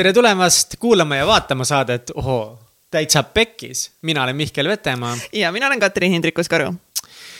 tere 0.00 0.12
tulemast 0.16 0.76
kuulama 0.80 1.16
ja 1.16 1.26
vaatama 1.28 1.64
saadet 1.64 2.10
Ohoo, 2.14 2.58
täitsa 2.90 3.22
pekkis. 3.22 3.90
mina 4.02 4.22
olen 4.22 4.36
Mihkel 4.36 4.68
Vetemaa. 4.68 5.18
ja 5.32 5.52
mina 5.52 5.66
olen 5.66 5.80
Katrin 5.80 6.12
Hindrikus-Karu. 6.12 6.74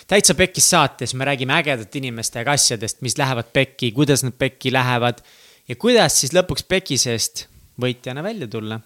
täitsa 0.07 0.35
pekkis 0.35 0.71
saates 0.71 1.15
me 1.15 1.25
räägime 1.25 1.53
ägedate 1.53 1.99
inimestega 1.99 2.53
asjadest, 2.53 3.01
mis 3.01 3.19
lähevad 3.19 3.45
pekki, 3.53 3.93
kuidas 3.93 4.25
nad 4.25 4.33
pekki 4.33 4.73
lähevad 4.73 5.19
ja 5.69 5.77
kuidas 5.77 6.21
siis 6.21 6.33
lõpuks 6.37 6.67
peki 6.69 6.99
seest 6.99 7.47
võitjana 7.81 8.23
välja 8.23 8.49
tulla. 8.49 8.81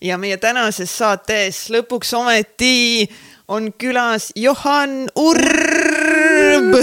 ja 0.00 0.18
meie 0.18 0.36
tänases 0.36 0.98
saates 0.98 1.70
lõpuks 1.70 2.14
ometi 2.14 3.10
on 3.48 3.72
külas 3.72 4.32
Johan 4.36 5.08
Urb. 5.16 6.74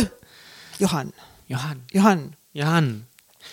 Johan. 0.80 1.14
Johan. 1.50 1.82
Johan. 1.94 2.36
Johan 2.54 3.06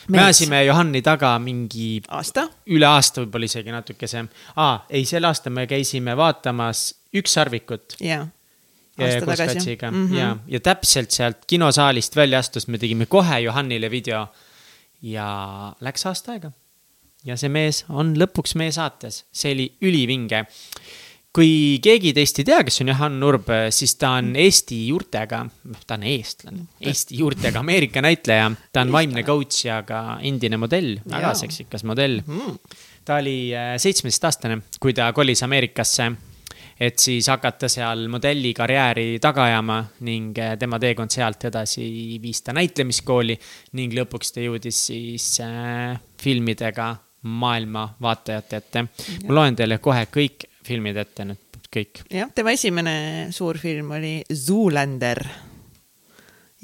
me 0.09 0.23
ajasime 0.23 0.65
Johanni 0.65 1.03
taga 1.03 1.33
mingi. 1.39 2.03
aasta? 2.09 2.47
üle 2.67 2.87
aasta 2.89 3.23
võib-olla 3.23 3.49
isegi 3.51 3.75
natukese. 3.75 4.25
aa, 4.57 4.87
ei, 4.91 5.05
sel 5.09 5.27
aastal 5.29 5.55
me 5.57 5.67
käisime 5.71 6.17
vaatamas 6.19 6.87
Ükssarvikut. 7.15 7.99
jah. 8.01 8.29
koos 8.97 9.39
Katsiga 9.39 9.91
mm 9.91 10.09
-hmm. 10.09 10.17
ja, 10.19 10.37
ja 10.47 10.61
täpselt 10.61 11.11
sealt 11.11 11.47
kinosaalist 11.47 12.17
välja 12.17 12.39
astus, 12.39 12.69
me 12.69 12.79
tegime 12.79 13.07
kohe 13.07 13.41
Johannile 13.41 13.91
video. 13.91 14.27
ja 15.03 15.73
läks 15.81 16.07
aasta 16.07 16.33
aega. 16.33 16.53
ja 17.25 17.37
see 17.37 17.49
mees 17.49 17.85
on 17.89 18.15
lõpuks 18.17 18.55
meie 18.55 18.73
saates, 18.73 19.25
see 19.33 19.53
oli 19.53 19.73
ülivinge 19.83 20.47
kui 21.33 21.81
keegi 21.83 22.13
teist 22.17 22.41
ei 22.43 22.47
tea, 22.49 22.61
kes 22.67 22.83
on 22.85 22.91
Johan 22.93 23.15
Urb, 23.25 23.49
siis 23.73 23.95
ta 24.01 24.13
on 24.19 24.35
Eesti 24.39 24.83
juurtega, 24.91 25.43
ta 25.87 25.97
on 25.97 26.05
eestlane, 26.09 26.67
Eesti 26.81 27.21
juurtega 27.23 27.63
Ameerika 27.63 28.03
näitleja. 28.05 28.51
ta 28.73 28.85
on 28.85 28.93
vaimne 28.93 29.25
coach 29.25 29.65
ja 29.67 29.81
ka 29.89 30.19
endine 30.21 30.61
modell, 30.61 30.99
väga 31.09 31.33
seksikas 31.43 31.87
modell. 31.89 32.21
Mm. 32.27 32.59
ta 33.05 33.17
oli 33.19 33.55
äh, 33.57 33.73
seitsmeteistaastane, 33.81 34.61
kui 34.81 34.93
ta 34.95 35.09
kolis 35.17 35.43
Ameerikasse, 35.43 36.11
et 36.83 36.99
siis 36.99 37.27
hakata 37.33 37.69
seal 37.71 38.07
modellikarjääri 38.13 39.19
taga 39.23 39.49
ajama 39.49 39.81
ning 40.05 40.37
äh, 40.39 40.55
tema 40.61 40.79
teekond 40.83 41.15
sealt 41.15 41.49
edasi 41.49 42.21
viis 42.23 42.43
ta 42.45 42.53
näitlemiskooli 42.57 43.39
ning 43.79 43.97
lõpuks 43.97 44.37
ta 44.37 44.45
jõudis 44.45 44.85
siis 44.91 45.33
äh, 45.41 45.97
filmidega 46.21 46.93
maailma 47.23 47.87
vaatajate 48.03 48.57
ette. 48.57 48.89
ma 49.27 49.37
loen 49.41 49.57
teile 49.57 49.79
kohe 49.79 50.07
kõik 50.13 50.52
filmid 50.67 50.99
ette 51.03 51.27
nüüd 51.27 51.61
kõik. 51.73 52.03
jah, 52.13 52.31
tema 52.35 52.55
esimene 52.57 52.95
suur 53.35 53.59
film 53.61 53.95
oli 53.97 54.17
Zoolander. 54.33 55.23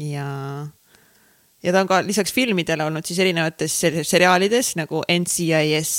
ja, 0.05 0.29
ja 1.65 1.75
ta 1.75 1.83
on 1.83 1.91
ka 1.91 2.03
lisaks 2.07 2.35
filmidele 2.35 2.87
olnud 2.89 3.07
siis 3.09 3.21
erinevates 3.25 3.79
seriaalides 4.09 4.75
nagu 4.81 5.03
NCIS. 5.13 5.95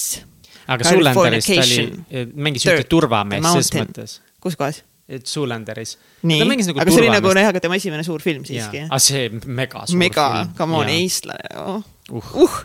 aga 0.70 0.94
Zoolanderis 0.94 1.50
ta 1.50 1.64
oli, 1.64 1.82
eh, 2.12 2.30
mängis 2.36 2.68
ühte 2.68 2.88
turvameest 2.90 3.52
ses 3.58 3.76
mõttes. 3.80 4.20
kus 4.42 4.60
kohas? 4.60 4.84
Zoolanderis. 5.26 5.96
nii, 6.22 6.44
nagu 6.46 6.84
aga 6.84 6.92
see 6.94 7.02
oli 7.02 7.10
nagu 7.10 7.32
jah, 7.34 7.50
aga 7.50 7.64
tema 7.64 7.80
esimene 7.80 8.06
suur 8.06 8.22
film 8.22 8.46
siiski. 8.46 8.86
aga 8.86 9.00
see 9.02 9.30
mega 9.46 9.88
suur 9.90 9.98
mega, 9.98 10.28
film. 10.28 10.52
mega, 10.52 10.60
come 10.60 10.78
on, 10.78 10.92
eestlane 10.94 11.56
oh.. 11.58 11.82
uh, 12.14 12.36
uh.. 12.46 12.60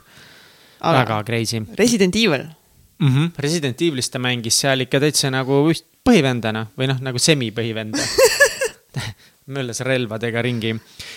väga 0.85 1.23
crazy. 1.25 1.65
Resident 1.81 2.21
Evil 2.21 2.45
mm. 2.99 3.09
-hmm. 3.09 3.31
Resident 3.39 3.83
Evilis 3.83 4.11
ta 4.11 4.19
mängis 4.19 4.61
seal 4.61 4.87
ikka 4.87 5.01
täitsa 5.01 5.31
nagu 5.31 5.67
põhivendana 6.05 6.67
või 6.79 6.89
noh, 6.91 7.01
nagu 7.01 7.19
semipõhivenda 7.19 7.99
möllas 9.55 9.81
relvadega 9.81 10.43
ringi. 10.43 10.75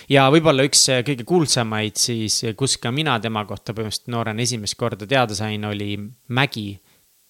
ja 0.09 0.27
võib-olla 0.31 0.65
üks 0.67 0.87
kõige 1.07 1.23
kuulsamaid 1.23 1.95
siis, 1.95 2.41
kus 2.57 2.77
ka 2.77 2.91
mina 2.91 3.19
tema 3.19 3.45
kohta 3.45 3.73
põhimõtteliselt 3.73 4.11
noorena 4.11 4.41
esimest 4.41 4.75
korda 4.75 5.07
teada 5.07 5.35
sain, 5.35 5.65
oli 5.65 5.97
Mägi 6.27 6.79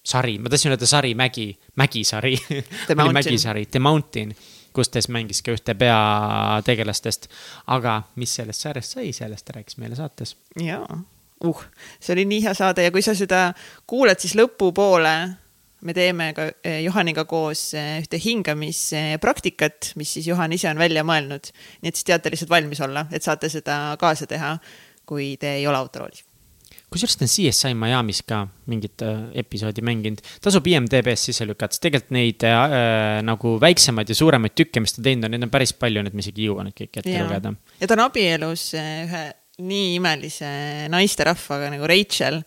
sari, 0.08 0.38
ma 0.38 0.48
tahtsin 0.48 0.72
öelda 0.72 0.86
Sari 0.86 1.14
Mägi, 1.14 1.58
Mägisari 1.76 2.38
oli 3.02 3.12
Mägisari, 3.12 3.66
The 3.66 3.78
Mountain, 3.78 4.34
kus 4.72 4.88
ta 4.88 5.02
siis 5.02 5.10
mängis 5.12 5.42
ka 5.42 5.52
ühte 5.52 5.74
peategelastest. 5.78 7.28
aga 7.66 8.02
mis 8.16 8.34
sellest 8.34 8.66
sarjast 8.66 8.98
sai, 8.98 9.12
sellest 9.12 9.46
ta 9.46 9.58
rääkis 9.58 9.78
meile 9.82 9.98
saates. 9.98 10.36
jaa 10.62 11.02
uh, 11.44 11.66
see 12.00 12.16
oli 12.16 12.24
nii 12.28 12.46
hea 12.46 12.54
saade 12.54 12.86
ja 12.86 12.94
kui 12.94 13.04
sa 13.04 13.14
seda 13.18 13.52
kuulad, 13.86 14.18
siis 14.22 14.34
lõpupoole 14.38 15.18
me 15.80 15.94
teeme 15.94 16.30
ka 16.34 16.48
eh, 16.66 16.80
Johaniga 16.82 17.24
koos 17.28 17.72
eh, 17.78 17.98
ühte 18.02 18.18
hingamispraktikat, 18.22 19.92
mis 19.98 20.14
siis 20.16 20.28
Johan 20.30 20.54
ise 20.56 20.70
on 20.70 20.80
välja 20.80 21.04
mõelnud. 21.06 21.52
nii 21.82 21.92
et 21.92 21.98
siis 21.98 22.08
teate 22.08 22.32
lihtsalt 22.34 22.50
valmis 22.50 22.80
olla, 22.84 23.06
et 23.14 23.22
saate 23.22 23.50
seda 23.52 23.96
kaasa 24.00 24.26
teha, 24.30 24.56
kui 25.08 25.36
te 25.40 25.58
ei 25.60 25.66
ole 25.70 25.78
autoroolis. 25.78 26.24
kusjuures 26.90 27.16
ta 27.20 27.26
on 27.26 27.30
CSI 27.30 27.74
Miami's 27.78 28.22
ka 28.26 28.46
mingit 28.66 29.02
äh, 29.06 29.28
episoodi 29.44 29.84
mänginud, 29.84 30.22
tasub 30.42 30.66
IMDB-s 30.66 31.28
sisse 31.30 31.46
lükata, 31.46 31.76
sest 31.76 31.84
tegelikult 31.86 32.14
neid 32.16 32.46
äh, 32.48 33.20
nagu 33.22 33.58
väiksemaid 33.62 34.08
ja 34.08 34.18
suuremaid 34.18 34.56
tükke, 34.58 34.82
mis 34.82 34.96
ta 34.96 35.04
teinud 35.04 35.28
on, 35.28 35.36
neid 35.36 35.46
on 35.46 35.52
päris 35.52 35.76
palju, 35.76 36.02
nii 36.02 36.10
et 36.10 36.18
ma 36.18 36.26
isegi 36.26 36.42
ei 36.42 36.50
jõua 36.50 36.66
neid 36.66 36.78
kõiki 36.80 37.04
ette 37.04 37.18
lugeda. 37.22 37.54
ja 37.78 37.86
ta 37.86 37.98
on 37.98 38.08
abielus 38.08 38.72
ühe 38.74 39.28
nii 39.58 39.94
imelise 39.98 40.50
naisterahvaga 40.92 41.72
nagu 41.74 41.88
Rachel. 41.90 42.40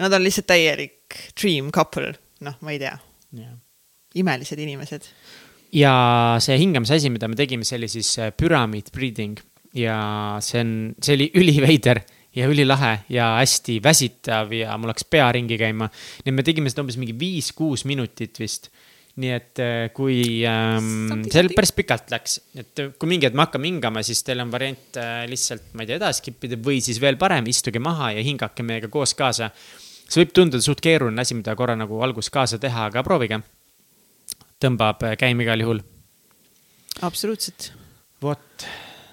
Nad 0.00 0.14
on 0.16 0.24
lihtsalt 0.24 0.48
täielik 0.48 1.18
dream 1.36 1.70
couple, 1.74 2.14
noh, 2.46 2.56
ma 2.64 2.72
ei 2.72 2.80
tea 2.80 2.94
yeah.. 3.36 3.54
imelised 4.18 4.58
inimesed. 4.58 5.08
ja 5.76 5.92
see 6.42 6.56
hingamise 6.60 6.96
asi, 6.96 7.10
mida 7.12 7.28
me 7.28 7.36
tegime, 7.38 7.66
see 7.68 7.78
oli 7.80 7.90
siis 7.92 8.10
äh, 8.20 8.32
pyramid 8.36 8.90
breathing 8.92 9.38
ja 9.76 10.38
see 10.44 10.60
on, 10.64 10.72
see 11.00 11.16
oli 11.16 11.28
üliveider 11.40 12.02
ja 12.36 12.48
ülilahe 12.48 12.94
ja 13.12 13.34
hästi 13.38 13.78
väsitav 13.84 14.52
ja 14.56 14.76
mul 14.80 14.92
hakkas 14.92 15.08
pea 15.12 15.28
ringi 15.36 15.58
käima. 15.60 15.88
nii 16.24 16.32
et 16.32 16.38
me 16.38 16.44
tegime 16.46 16.72
seda 16.72 16.84
umbes 16.84 16.98
mingi 17.00 17.16
viis-kuus 17.16 17.84
minutit 17.88 18.40
vist 18.40 18.70
nii 19.20 19.32
et 19.34 19.60
äh, 19.60 19.90
kui 19.92 20.40
ähm, 20.48 21.24
see 21.28 21.44
päris 21.52 21.74
pikalt 21.76 22.12
läks, 22.14 22.38
et 22.56 22.80
äh, 22.80 22.92
kui 22.96 23.10
mingi 23.10 23.28
hetk 23.28 23.36
me 23.36 23.44
hakkame 23.44 23.68
hingama, 23.68 24.02
siis 24.06 24.22
teil 24.24 24.40
on 24.40 24.52
variant 24.52 24.96
äh, 25.00 25.24
lihtsalt, 25.28 25.66
ma 25.76 25.84
ei 25.84 25.90
tea, 25.90 25.98
edasi 26.00 26.22
skip 26.22 26.46
ida 26.48 26.56
või 26.56 26.80
siis 26.84 27.00
veel 27.02 27.18
parem, 27.20 27.48
istuge 27.52 27.82
maha 27.82 28.14
ja 28.16 28.22
hingake 28.24 28.64
meiega 28.64 28.88
koos 28.92 29.12
kaasa. 29.18 29.50
see 30.06 30.22
võib 30.22 30.32
tunduda 30.38 30.64
suht 30.64 30.80
keeruline 30.84 31.20
asi, 31.20 31.36
mida 31.36 31.56
korra 31.58 31.76
nagu 31.76 32.00
alguses 32.04 32.32
kaasa 32.32 32.60
teha, 32.62 32.88
aga 32.88 33.04
proovige. 33.04 33.42
tõmbab 34.64 35.04
äh, 35.04 35.18
käima 35.20 35.44
igal 35.44 35.60
juhul. 35.60 35.82
absoluutselt. 37.02 37.72
vot. 38.22 38.66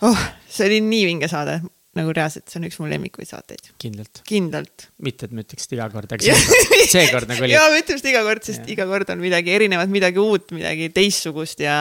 oh, 0.08 0.24
see 0.48 0.72
oli 0.72 0.80
nii 0.88 1.06
vinge 1.12 1.28
saade 1.28 1.60
nagu 2.00 2.14
reaalselt, 2.16 2.48
see 2.50 2.60
on 2.62 2.68
üks 2.70 2.80
mu 2.82 2.90
lemmikuid 2.90 3.30
saateid. 3.30 3.70
kindlalt? 3.82 4.24
kindlalt. 4.28 4.88
mitte, 5.06 5.30
et 5.30 5.36
me 5.36 5.46
ütleks 5.46 5.70
iga 5.76 5.90
kord, 5.94 6.16
aga 6.16 6.38
seekord, 6.96 7.30
nagu 7.32 7.46
oli. 7.46 7.54
jaa, 7.56 7.68
me 7.74 7.84
ütleme 7.84 8.02
seda 8.02 8.14
iga 8.14 8.24
kord, 8.28 8.48
sest 8.48 8.66
ja. 8.66 8.72
iga 8.76 8.88
kord 8.90 9.14
on 9.14 9.22
midagi 9.24 9.54
erinevat, 9.56 9.92
midagi 9.94 10.24
uut, 10.24 10.50
midagi 10.56 10.90
teistsugust 10.96 11.64
ja 11.64 11.78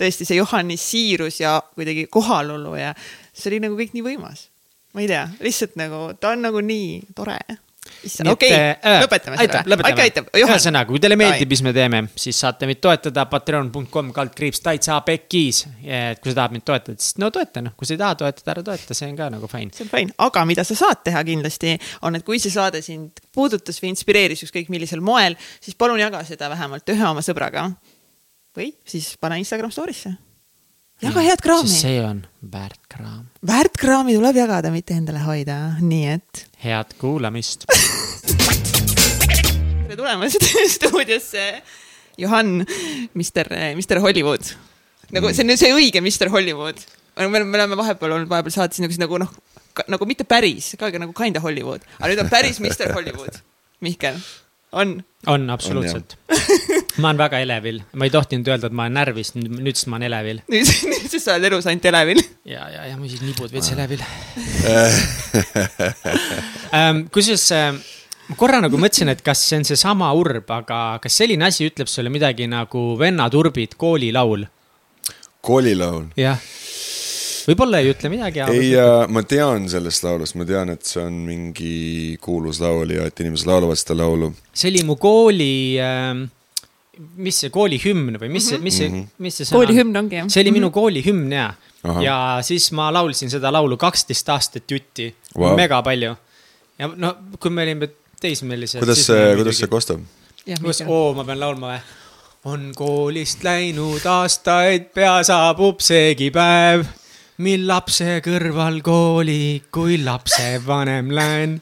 tõesti 0.00 0.28
see 0.28 0.38
Johani 0.38 0.78
siirus 0.80 1.42
ja 1.42 1.58
kuidagi 1.74 2.06
kohalolu 2.12 2.76
ja 2.78 2.94
see 3.32 3.52
oli 3.52 3.62
nagu 3.66 3.78
kõik 3.80 3.96
nii 3.96 4.06
võimas. 4.12 4.48
ma 4.92 5.04
ei 5.04 5.10
tea, 5.10 5.26
lihtsalt 5.42 5.76
nagu 5.80 6.08
ta 6.20 6.36
on 6.36 6.44
nagu 6.48 6.62
nii 6.64 7.14
tore 7.16 7.40
okei 8.02 8.30
okay, 8.30 8.52
äh,, 8.52 9.02
lõpetame 9.02 9.38
aitab, 9.40 9.66
selle. 9.66 9.78
aitab, 9.86 10.02
aitab. 10.04 10.30
ühesõnaga, 10.42 10.88
kui 10.90 11.02
teile 11.02 11.18
meeldib, 11.20 11.52
mis 11.52 11.62
me 11.66 11.72
teeme, 11.76 12.02
siis 12.18 12.40
saate 12.44 12.68
meid 12.70 12.80
toetada 12.82 13.24
patreon.com 13.30 14.10
kaldkriips 14.16 14.62
täitsa 14.64 14.98
pekkis. 15.06 15.62
et 15.84 16.22
kui 16.22 16.32
sa 16.32 16.40
tahad 16.42 16.56
meid 16.56 16.66
toetada, 16.68 16.96
siis 16.98 17.20
no 17.22 17.30
toeta, 17.34 17.62
noh, 17.64 17.76
kui 17.78 17.88
sa 17.88 17.96
ei 17.96 18.02
taha 18.02 18.18
toetada, 18.24 18.56
ära 18.56 18.66
toeta, 18.70 18.98
see 18.98 19.10
on 19.10 19.20
ka 19.20 19.30
nagu 19.36 19.50
fine. 19.50 19.70
see 19.76 19.86
on 19.86 19.92
fine, 19.92 20.16
aga 20.26 20.44
mida 20.48 20.66
sa 20.66 20.78
saad 20.78 21.04
teha 21.06 21.22
kindlasti, 21.28 21.76
on, 22.08 22.18
et 22.18 22.26
kui 22.26 22.42
see 22.42 22.54
saade 22.54 22.82
sind 22.84 23.22
puudutas 23.34 23.78
või 23.82 23.92
inspireeris 23.94 24.44
ükskõik 24.48 24.72
millisel 24.72 25.04
moel, 25.04 25.38
siis 25.62 25.78
palun 25.78 26.02
jaga 26.02 26.24
seda 26.28 26.50
vähemalt 26.52 26.94
ühe 26.94 27.08
oma 27.08 27.24
sõbraga. 27.24 27.70
või 28.56 28.74
siis 28.84 29.14
pane 29.20 29.38
Instagram 29.40 29.72
story'sse 29.72 30.16
jaga 31.02 31.22
head 31.26 31.40
kraami. 31.42 31.68
see 31.68 31.98
on 32.02 32.22
väärt 32.52 32.80
kraam. 32.90 33.26
väärt 33.46 33.76
kraami 33.78 34.14
tuleb 34.16 34.36
jagada, 34.38 34.70
mitte 34.74 34.94
endale 34.94 35.22
hoida, 35.24 35.58
nii 35.82 36.04
et. 36.14 36.44
head 36.62 36.94
kuulamist 37.00 37.66
tere 39.82 39.96
tulemast 39.98 40.46
stuudiosse, 40.76 41.46
Johan, 42.22 42.62
Mister, 43.18 43.48
Mister 43.76 43.98
Hollywood. 44.04 44.44
nagu 45.12 45.32
see 45.34 45.46
on 45.46 45.56
see 45.58 45.72
õige 45.74 46.00
Mister 46.04 46.30
Hollywood. 46.32 46.78
me 47.18 47.26
oleme 47.26 47.76
vahepeal 47.76 48.12
olnud 48.18 48.30
vahepeal 48.30 48.54
saates 48.54 48.80
nagu, 48.80 48.94
nagu 49.02 49.18
noh, 49.24 49.30
nagu 49.96 50.04
mitte 50.08 50.24
päris, 50.28 50.74
ka 50.78 50.92
nagu 50.94 51.12
kinda 51.16 51.40
Hollywood, 51.42 51.82
aga 51.98 52.12
nüüd 52.12 52.20
on 52.24 52.30
päris 52.32 52.56
Mister 52.62 52.88
Hollywood. 52.94 53.34
Mihkel, 53.82 54.16
on? 54.72 55.02
on 55.26 55.50
absoluutselt 55.50 56.16
ma 57.00 57.10
olen 57.10 57.20
väga 57.20 57.40
elevil, 57.44 57.80
ma 57.96 58.06
ei 58.06 58.12
tohtinud 58.12 58.48
öelda, 58.50 58.68
et 58.68 58.76
ma 58.76 58.86
olen 58.86 58.96
närvis, 58.98 59.32
nüüd 59.38 59.76
siis 59.76 59.88
ma 59.88 59.98
olen 59.98 60.08
elevil. 60.10 60.38
nüüd, 60.52 60.68
nüüd 60.90 61.08
siis 61.12 61.24
sa 61.24 61.30
oled 61.36 61.48
elus 61.50 61.68
ainult 61.70 61.86
elevil. 61.92 62.20
ja, 62.48 62.62
ja, 62.72 62.86
ja 62.90 62.94
mu 62.98 63.04
siis 63.10 63.22
nibud 63.24 63.52
veits 63.52 63.72
elevil 63.74 64.02
ähm, 66.78 66.96
kusjuures 67.12 67.46
äh, 67.56 67.70
ma 68.28 68.34
korra 68.40 68.58
nagu 68.64 68.76
mõtlesin, 68.80 69.12
et 69.12 69.22
kas 69.24 69.44
see 69.46 69.60
on 69.60 69.68
seesama 69.68 70.06
urb, 70.18 70.50
aga 70.52 70.78
kas 71.02 71.12
selline 71.22 71.44
asi 71.48 71.60
ütleb 71.70 71.88
sulle 71.90 72.10
midagi 72.12 72.44
nagu 72.50 72.92
Vennad 73.00 73.34
urbid 73.38 73.72
koolilaul? 73.80 74.42
koolilaul? 75.42 76.06
jah 76.18 76.38
võib-olla 77.48 77.80
ei 77.82 77.90
ütle 77.92 78.12
midagi. 78.12 78.44
ei, 78.52 78.74
ma 79.12 79.24
tean 79.28 79.68
sellest 79.72 80.06
laulust, 80.06 80.36
ma 80.40 80.46
tean, 80.48 80.74
et 80.74 80.86
see 80.86 81.02
on 81.02 81.16
mingi 81.26 81.74
kuulus 82.22 82.62
laul 82.62 82.94
ja 82.94 83.08
et 83.08 83.24
inimesed 83.24 83.50
laulavad 83.50 83.80
seda 83.80 83.98
laulu. 84.02 84.32
see 84.52 84.70
oli 84.72 84.84
mu 84.86 84.98
kooli 85.00 85.52
äh, 85.82 86.22
mis 87.16 87.38
see 87.44 87.52
koolihümn 87.52 88.18
või 88.20 88.30
mis 88.34 88.50
see, 88.50 88.60
mis 88.62 88.76
see, 88.82 88.90
mhm. 88.90 89.08
mis 89.24 89.38
see 89.38 89.48
sõna 89.48 89.56
on? 89.56 89.62
koolihümn 89.62 90.00
ongi 90.02 90.18
jah. 90.20 90.28
see 90.32 90.44
oli 90.44 90.54
minu 90.54 90.68
mhm. 90.68 90.74
koolihümn 90.76 91.32
ja, 91.32 91.46
ja 92.04 92.18
siis 92.46 92.68
ma 92.76 92.90
laulsin 92.94 93.32
seda 93.32 93.52
laulu 93.54 93.78
kaksteist 93.80 94.28
aastat 94.34 94.70
jutti 94.70 95.08
wow., 95.36 95.56
mega 95.58 95.80
palju. 95.84 96.14
ja 96.78 96.90
no, 96.92 97.14
kui 97.40 97.54
me 97.54 97.64
olime 97.64 97.88
teismelised. 98.20 98.82
kuidas 98.82 99.06
see, 99.08 99.34
kuidas 99.40 99.58
see 99.62 99.72
kostab? 99.72 100.04
kuidas, 100.44 100.84
oo, 100.86 101.12
ma 101.16 101.24
pean 101.24 101.40
laulma 101.40 101.74
või? 101.74 101.82
on 102.52 102.72
koolist 102.74 103.44
läinud 103.46 104.04
aastaid, 104.08 104.90
pea 104.94 105.20
saabub 105.26 105.80
seegi 105.80 106.32
päev, 106.34 106.84
mil 107.42 107.66
lapse 107.66 108.20
kõrval 108.22 108.78
kooli, 108.86 109.62
kui 109.74 109.98
lapsevanem 110.02 111.10
lähen. 111.14 111.58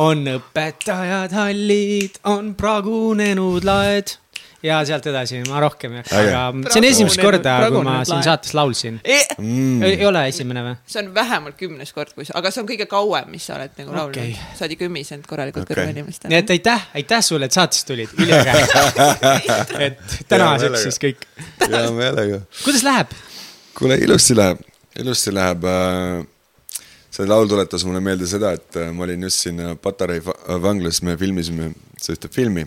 on 0.00 0.24
õpetajad 0.38 1.36
hallid, 1.36 2.18
on 2.24 2.54
pragunenud 2.58 3.66
laed 3.68 4.16
ja 4.62 4.78
sealt 4.86 5.06
edasi 5.10 5.40
ma 5.48 5.60
rohkem 5.62 5.96
ei 5.96 6.02
hakka, 6.02 6.20
aga 6.22 6.70
see 6.70 6.80
on 6.80 6.86
esimest 6.86 7.20
korda, 7.20 7.54
kui 7.66 7.82
ma 7.86 7.96
siin 8.06 8.22
saates 8.24 8.54
laulsin 8.54 9.00
e. 9.02 9.18
Mm. 9.34 9.82
Ei, 9.88 9.96
ole 10.06 10.22
esimene 10.30 10.62
või? 10.66 10.74
see 10.94 11.02
on 11.02 11.10
vähemalt 11.16 11.58
kümnes 11.58 11.92
kord, 11.96 12.14
kui 12.14 12.26
sa, 12.28 12.36
aga 12.38 12.52
see 12.54 12.62
on 12.62 12.68
kõige 12.70 12.86
kauem, 12.90 13.30
mis 13.34 13.48
sa 13.48 13.56
oled 13.58 13.74
nagu 13.80 13.96
laulnud 13.96 14.20
okay.. 14.22 14.36
sa 14.54 14.66
oled 14.66 14.76
ikka 14.76 14.88
ümisenud 14.88 15.26
korralikult 15.30 15.66
okay. 15.66 15.74
kõrva 15.74 15.96
inimestele. 15.96 16.32
nii 16.32 16.42
et 16.44 16.54
aitäh, 16.56 16.88
aitäh 17.02 17.24
sulle, 17.26 17.50
et 17.50 17.58
saatesse 17.58 17.88
tulid, 17.90 18.14
üliäge 18.22 18.54
et 19.88 20.18
tänaseks 20.30 20.86
siis 20.86 21.02
kõik. 21.08 21.26
hea 21.66 21.86
meelega. 21.96 22.44
kuidas 22.62 22.86
läheb? 22.86 23.16
kuule, 23.78 23.98
ilusti 24.06 24.38
läheb, 24.38 24.62
ilusti 25.00 25.32
läheb 25.32 25.64
äh, 25.64 26.20
see 27.12 27.26
laul 27.28 27.48
tuletas 27.48 27.84
mulle 27.88 28.00
meelde 28.04 28.28
seda, 28.28 28.52
et 28.58 28.76
äh, 28.80 28.92
ma 28.92 29.06
olin 29.06 29.28
just 29.28 29.46
siin 29.46 29.60
Patarei 29.82 30.22
vanglas, 30.24 31.02
me 31.02 31.16
filmisime 31.20 31.72
ühte 32.02 32.28
filmi 32.32 32.66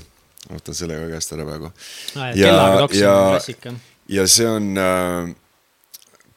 võtan 0.49 0.77
selle 0.77 0.97
ka 0.99 1.07
käest 1.15 1.33
ära 1.35 1.45
praegu. 1.47 1.71
ja, 2.37 2.53
ja, 2.93 3.15
ja 4.17 4.25
see 4.29 4.47
on 4.49 4.71
äh, 4.77 5.31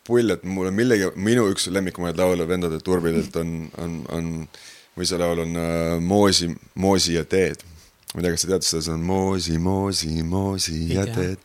pull, 0.09 0.33
et 0.33 0.45
mulle 0.49 0.73
millegi, 0.75 1.11
minu 1.21 1.49
üks 1.53 1.69
lemmikumaid 1.73 2.19
laule 2.19 2.49
Vendade 2.49 2.81
turbidelt 2.85 3.37
on, 3.41 3.57
on, 3.83 3.99
on, 4.15 4.31
või 4.97 5.09
see 5.09 5.21
laul 5.21 5.45
on 5.45 5.59
äh, 5.61 5.97
Moosi, 6.01 6.51
Moosi 6.81 7.19
ja 7.19 7.27
teed. 7.29 7.65
ma 8.15 8.23
ei 8.23 8.25
tea, 8.25 8.37
kas 8.37 8.47
sa 8.47 8.53
tead 8.55 8.69
seda, 8.69 8.87
see 8.87 8.97
on 8.97 9.05
Moosi, 9.05 9.59
Moosi, 9.61 10.15
Moosi 10.25 10.79
ja 10.95 11.05
teed. 11.13 11.43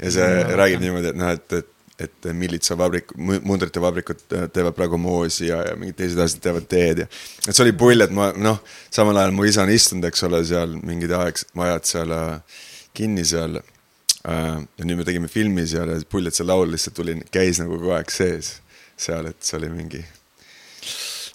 ja 0.00 0.10
see 0.16 0.26
no, 0.40 0.58
räägib 0.58 0.82
niimoodi, 0.82 1.12
et 1.14 1.20
noh, 1.20 1.30
et, 1.38 1.58
et 1.60 1.70
et 1.98 2.26
millitsavabrik, 2.34 3.12
mundrite 3.46 3.82
vabrikud 3.82 4.22
teevad 4.26 4.74
praegu 4.74 4.98
moosi 4.98 5.46
ja, 5.46 5.60
ja 5.62 5.76
mingid 5.78 6.00
teised 6.00 6.18
asjad 6.18 6.42
teevad 6.42 6.66
teed 6.70 7.04
ja. 7.04 7.06
et 7.46 7.52
see 7.52 7.62
oli 7.62 7.74
pull, 7.78 8.02
et 8.02 8.14
ma 8.14 8.32
noh, 8.34 8.58
samal 8.94 9.20
ajal 9.22 9.34
mu 9.36 9.46
isa 9.46 9.62
on 9.62 9.70
istunud, 9.70 10.08
eks 10.08 10.26
ole, 10.26 10.42
seal 10.48 10.74
mingid 10.82 11.14
aeg, 11.14 11.38
ajad 11.66 11.86
seal 11.90 12.14
äh, 12.16 12.58
kinni 12.98 13.26
seal 13.28 13.60
äh,. 13.60 14.58
ja 14.58 14.88
nüüd 14.88 14.98
me 14.98 15.06
tegime 15.06 15.30
filmi 15.30 15.66
seal 15.70 15.94
ja 15.94 16.00
pull, 16.10 16.26
et 16.26 16.34
see 16.34 16.48
laul 16.48 16.74
lihtsalt 16.74 16.98
tuli, 16.98 17.14
käis 17.34 17.62
nagu 17.62 17.78
kogu 17.78 17.94
aeg 17.94 18.10
sees 18.10 18.56
seal, 18.98 19.30
et 19.30 19.38
see 19.46 19.60
oli 19.60 19.70
mingi, 19.70 20.02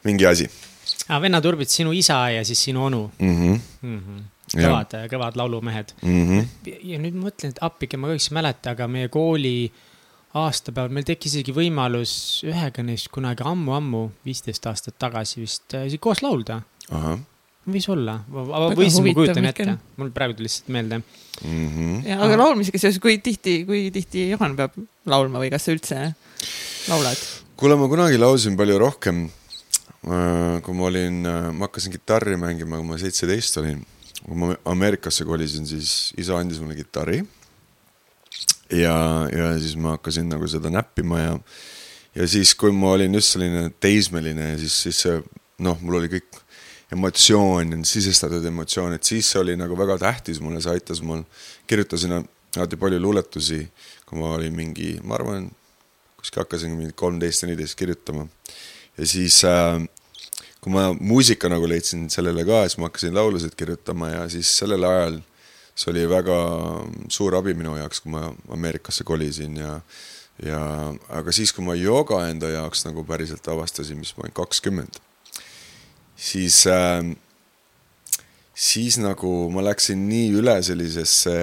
mingi 0.04 0.28
asi. 0.28 0.50
aa, 1.08 1.22
Venna 1.24 1.40
Turbid, 1.44 1.72
sinu 1.72 1.96
isa 1.96 2.26
ja 2.36 2.44
siis 2.44 2.68
sinu 2.68 2.84
onu 2.90 3.06
mm. 3.18 3.38
-hmm. 3.38 3.64
Mm 3.82 4.04
-hmm 4.04 4.28
kõvad, 4.50 4.94
kõvad 5.12 5.36
laulumehed 5.38 5.92
mm. 6.02 6.24
-hmm. 6.28 6.46
ja 6.84 6.98
nüüd 7.00 7.14
ma 7.14 7.28
mõtlen, 7.30 7.52
et 7.54 7.60
appike, 7.62 7.98
ma 7.98 8.08
kahjuks 8.10 8.32
ei 8.32 8.34
mäleta, 8.34 8.72
aga 8.74 8.88
meie 8.90 9.08
kooli 9.14 9.70
äh, 9.70 9.89
aastapäeval, 10.38 10.94
meil 10.94 11.08
tekkis 11.08 11.40
isegi 11.40 11.54
võimalus 11.56 12.14
ühega 12.46 12.84
neist 12.86 13.10
kunagi 13.14 13.46
ammu-ammu, 13.48 14.04
viisteist 14.28 14.68
aastat 14.70 15.00
tagasi 15.02 15.42
vist 15.42 15.76
äh, 15.78 15.90
koos 16.02 16.22
laulda. 16.22 16.62
võis 17.70 17.88
olla, 17.90 18.20
võis, 18.30 19.00
ma 19.02 19.14
kujutan 19.14 19.50
ette, 19.50 19.76
mul 19.98 20.12
praegu 20.14 20.38
tuli 20.38 20.48
lihtsalt 20.48 20.70
meelde 20.74 21.02
mm. 21.02 21.68
-hmm. 21.68 21.98
ja, 22.08 22.20
aga 22.26 22.38
laulmisega 22.38 22.82
seoses, 22.82 23.02
kui 23.02 23.18
tihti, 23.18 23.64
kui 23.66 23.90
tihti 23.94 24.30
Juhan 24.30 24.56
peab 24.58 24.78
laulma 25.06 25.42
või 25.42 25.52
kas 25.54 25.66
sa 25.66 25.74
üldse 25.74 26.00
laulad? 26.90 27.26
kuule, 27.58 27.76
ma 27.76 27.90
kunagi 27.90 28.18
laulsin 28.18 28.58
palju 28.58 28.78
rohkem. 28.80 29.28
Äh, 30.00 30.62
kui 30.64 30.74
ma 30.78 30.86
olin, 30.88 31.26
äh, 31.28 31.50
ma 31.52 31.68
hakkasin 31.68 31.92
kitarri 31.92 32.38
mängima, 32.40 32.78
kui 32.80 32.88
ma 32.88 32.98
seitseteist 33.02 33.58
olin. 33.60 33.82
kui 34.24 34.38
ma 34.38 34.54
Ameerikasse 34.66 35.26
kolisin, 35.26 35.66
siis 35.68 36.14
isa 36.18 36.38
andis 36.38 36.62
mulle 36.62 36.78
kitarri 36.78 37.24
ja, 38.74 38.96
ja 39.34 39.52
siis 39.60 39.76
ma 39.80 39.96
hakkasin 39.98 40.30
nagu 40.30 40.48
seda 40.50 40.72
näppima 40.74 41.20
ja, 41.20 41.34
ja 42.16 42.28
siis, 42.28 42.56
kui 42.56 42.74
ma 42.76 42.94
olin 42.98 43.18
just 43.18 43.36
selline 43.36 43.70
teismeline, 43.82 44.54
siis, 44.62 44.82
siis 44.86 45.04
see 45.06 45.20
noh, 45.66 45.80
mul 45.82 46.00
oli 46.02 46.12
kõik 46.12 46.42
emotsioon, 46.94 47.84
sisestatud 47.86 48.46
emotsioon, 48.50 48.96
et 48.98 49.06
siis 49.06 49.28
see 49.30 49.42
oli 49.42 49.56
nagu 49.60 49.78
väga 49.78 50.00
tähtis 50.02 50.40
mulle, 50.42 50.62
see 50.64 50.74
aitas 50.74 51.04
mul, 51.06 51.22
kirjutasin 51.70 52.18
alati 52.18 52.80
palju 52.82 53.02
luuletusi, 53.02 53.62
kui 54.10 54.22
ma 54.22 54.34
olin 54.38 54.56
mingi, 54.56 54.96
ma 55.06 55.20
arvan, 55.20 55.48
kuskil 56.20 56.44
hakkasin 56.44 56.74
mingi 56.74 56.96
kolmteist, 56.98 57.46
neliteist 57.46 57.78
kirjutama. 57.78 58.26
ja 58.98 59.06
siis 59.08 59.44
äh, 59.48 59.78
kui 60.60 60.74
ma 60.74 60.90
muusika 60.94 61.50
nagu 61.52 61.68
leidsin 61.70 62.10
sellele 62.12 62.44
ka, 62.48 62.64
siis 62.68 62.80
ma 62.82 62.90
hakkasin 62.90 63.16
laulusid 63.16 63.56
kirjutama 63.60 64.10
ja 64.16 64.24
siis 64.32 64.52
sellel 64.60 64.84
ajal 64.84 65.20
see 65.80 65.92
oli 65.94 66.06
väga 66.12 66.38
suur 67.12 67.38
abi 67.40 67.54
minu 67.56 67.78
jaoks, 67.80 68.02
kui 68.04 68.12
ma 68.12 68.28
Ameerikasse 68.52 69.06
kolisin 69.08 69.58
ja 69.62 69.80
ja 70.44 70.60
aga 71.12 71.32
siis, 71.36 71.52
kui 71.56 71.66
ma 71.68 71.76
jooga 71.76 72.22
enda 72.30 72.52
jaoks 72.52 72.86
nagu 72.88 73.04
päriselt 73.08 73.48
avastasin, 73.52 74.00
mis 74.00 74.14
ma 74.16 74.26
olin 74.26 74.36
kakskümmend, 74.36 75.00
siis 76.16 76.62
äh, 76.68 77.04
siis 78.60 79.00
nagu 79.00 79.50
ma 79.54 79.64
läksin 79.70 80.08
nii 80.10 80.32
üle 80.40 80.58
sellisesse 80.64 81.36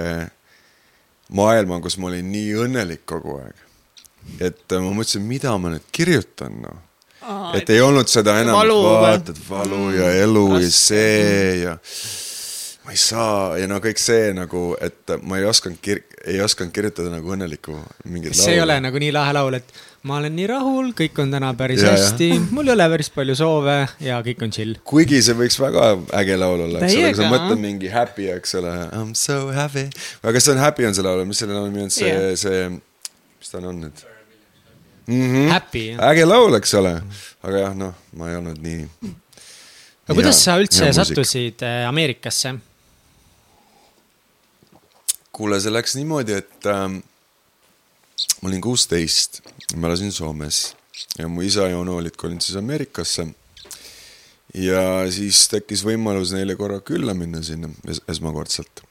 maailma, 1.37 1.81
kus 1.85 1.97
ma 2.01 2.11
olin 2.11 2.29
nii 2.33 2.53
õnnelik 2.67 3.07
kogu 3.09 3.39
aeg. 3.41 3.63
et 4.43 4.75
ma 4.75 4.91
mõtlesin, 4.91 5.25
mida 5.25 5.55
ma 5.61 5.71
nüüd 5.73 5.89
kirjutan, 5.95 6.61
noh. 6.65 6.81
et 7.57 7.69
ei 7.73 7.81
olnud 7.81 8.09
seda 8.11 8.41
enam, 8.43 8.59
et 8.61 9.03
vaatad 9.07 9.43
valu 9.49 9.91
ja 9.97 10.13
elu 10.25 10.47
ja 10.61 10.71
see 10.73 11.61
ja 11.63 11.77
ma 12.87 12.95
ei 12.95 13.01
saa 13.03 13.57
ja 13.59 13.67
no 13.67 13.81
kõik 13.83 13.99
see 13.99 14.31
nagu, 14.37 14.61
et 14.79 15.11
ma 15.27 15.41
ei 15.41 15.47
osanud 15.49 15.81
kir-, 15.83 16.05
ei 16.23 16.39
osanud 16.43 16.71
kirjutada 16.75 17.11
nagu 17.11 17.33
õnnelikku 17.35 17.75
mingit 18.07 18.31
laulu. 18.31 18.45
see 18.45 18.55
ei 18.55 18.61
ole 18.63 18.77
nagu 18.83 19.01
nii 19.03 19.11
lahe 19.15 19.33
laul, 19.35 19.57
et 19.59 19.73
ma 20.07 20.21
olen 20.21 20.37
nii 20.39 20.47
rahul, 20.53 20.93
kõik 20.95 21.19
on 21.25 21.33
täna 21.35 21.51
päris 21.59 21.83
ja, 21.83 21.97
hästi, 21.97 22.29
mul 22.55 22.71
ei 22.71 22.77
ole 22.77 22.87
päris 22.93 23.11
palju 23.11 23.35
soove 23.39 23.75
ja 24.07 24.21
kõik 24.27 24.45
on 24.47 24.55
chill. 24.55 24.77
kuigi 24.87 25.19
see 25.27 25.35
võiks 25.39 25.59
väga 25.59 25.89
äge 26.21 26.37
laul 26.39 26.63
olla, 26.69 26.85
eks 26.87 26.95
ole, 27.01 27.09
kui 27.11 27.19
sa 27.19 27.31
mõtled 27.33 27.63
mingi 27.65 27.91
happy, 27.91 28.29
eks 28.37 28.55
ole, 28.61 28.75
I 28.87 29.01
m 29.03 29.17
so 29.19 29.41
happy. 29.57 29.89
aga 30.23 30.37
kas 30.39 30.47
see 30.47 30.55
on 30.55 30.63
happy 30.63 30.87
on 30.87 30.95
see 30.95 31.09
laul, 31.09 31.25
mis 31.27 31.43
selle 31.43 31.59
laulu 31.59 31.73
nimi 31.73 31.89
on, 31.89 31.93
see 31.97 32.13
yeah., 32.13 32.39
see, 32.39 32.71
mis 33.41 33.51
ta 33.51 33.65
on 33.65 33.83
nüüd? 33.83 34.07
Mm 35.07 35.27
-hmm. 35.27 35.51
Happy. 35.55 35.85
äge 36.13 36.25
laul, 36.27 36.55
eks 36.61 36.75
ole, 36.79 36.95
aga 37.43 37.67
jah, 37.67 37.75
noh, 37.75 37.99
ma 38.15 38.31
ei 38.31 38.39
olnud 38.39 38.63
nii. 38.63 38.87
aga 40.07 40.21
kuidas 40.23 40.39
sa 40.45 40.59
üldse 40.63 40.95
sattusid 40.95 41.67
äh, 41.67 41.89
Ameerikasse? 41.91 42.55
Kuule, 45.37 45.61
see 45.61 45.73
läks 45.73 45.97
niimoodi, 45.99 46.39
et 46.41 46.69
äh, 46.71 46.87
ma 48.41 48.49
olin 48.49 48.63
kuusteist, 48.65 49.43
ma 49.77 49.91
elasin 49.91 50.13
Soomes 50.13 50.71
ja 51.19 51.29
mu 51.29 51.45
isa 51.45 51.69
ja 51.69 51.79
onu 51.79 51.97
olid 52.01 52.17
kolinud 52.17 52.45
siis 52.45 52.57
Ameerikasse. 52.57 53.27
ja 54.55 54.83
siis 55.13 55.49
tekkis 55.53 55.85
võimalus 55.85 56.33
neile 56.33 56.57
korra 56.57 56.81
külla 56.81 57.15
minna 57.15 57.43
sinna 57.43 57.69
es 57.89 58.01
esmakordselt. 58.09 58.85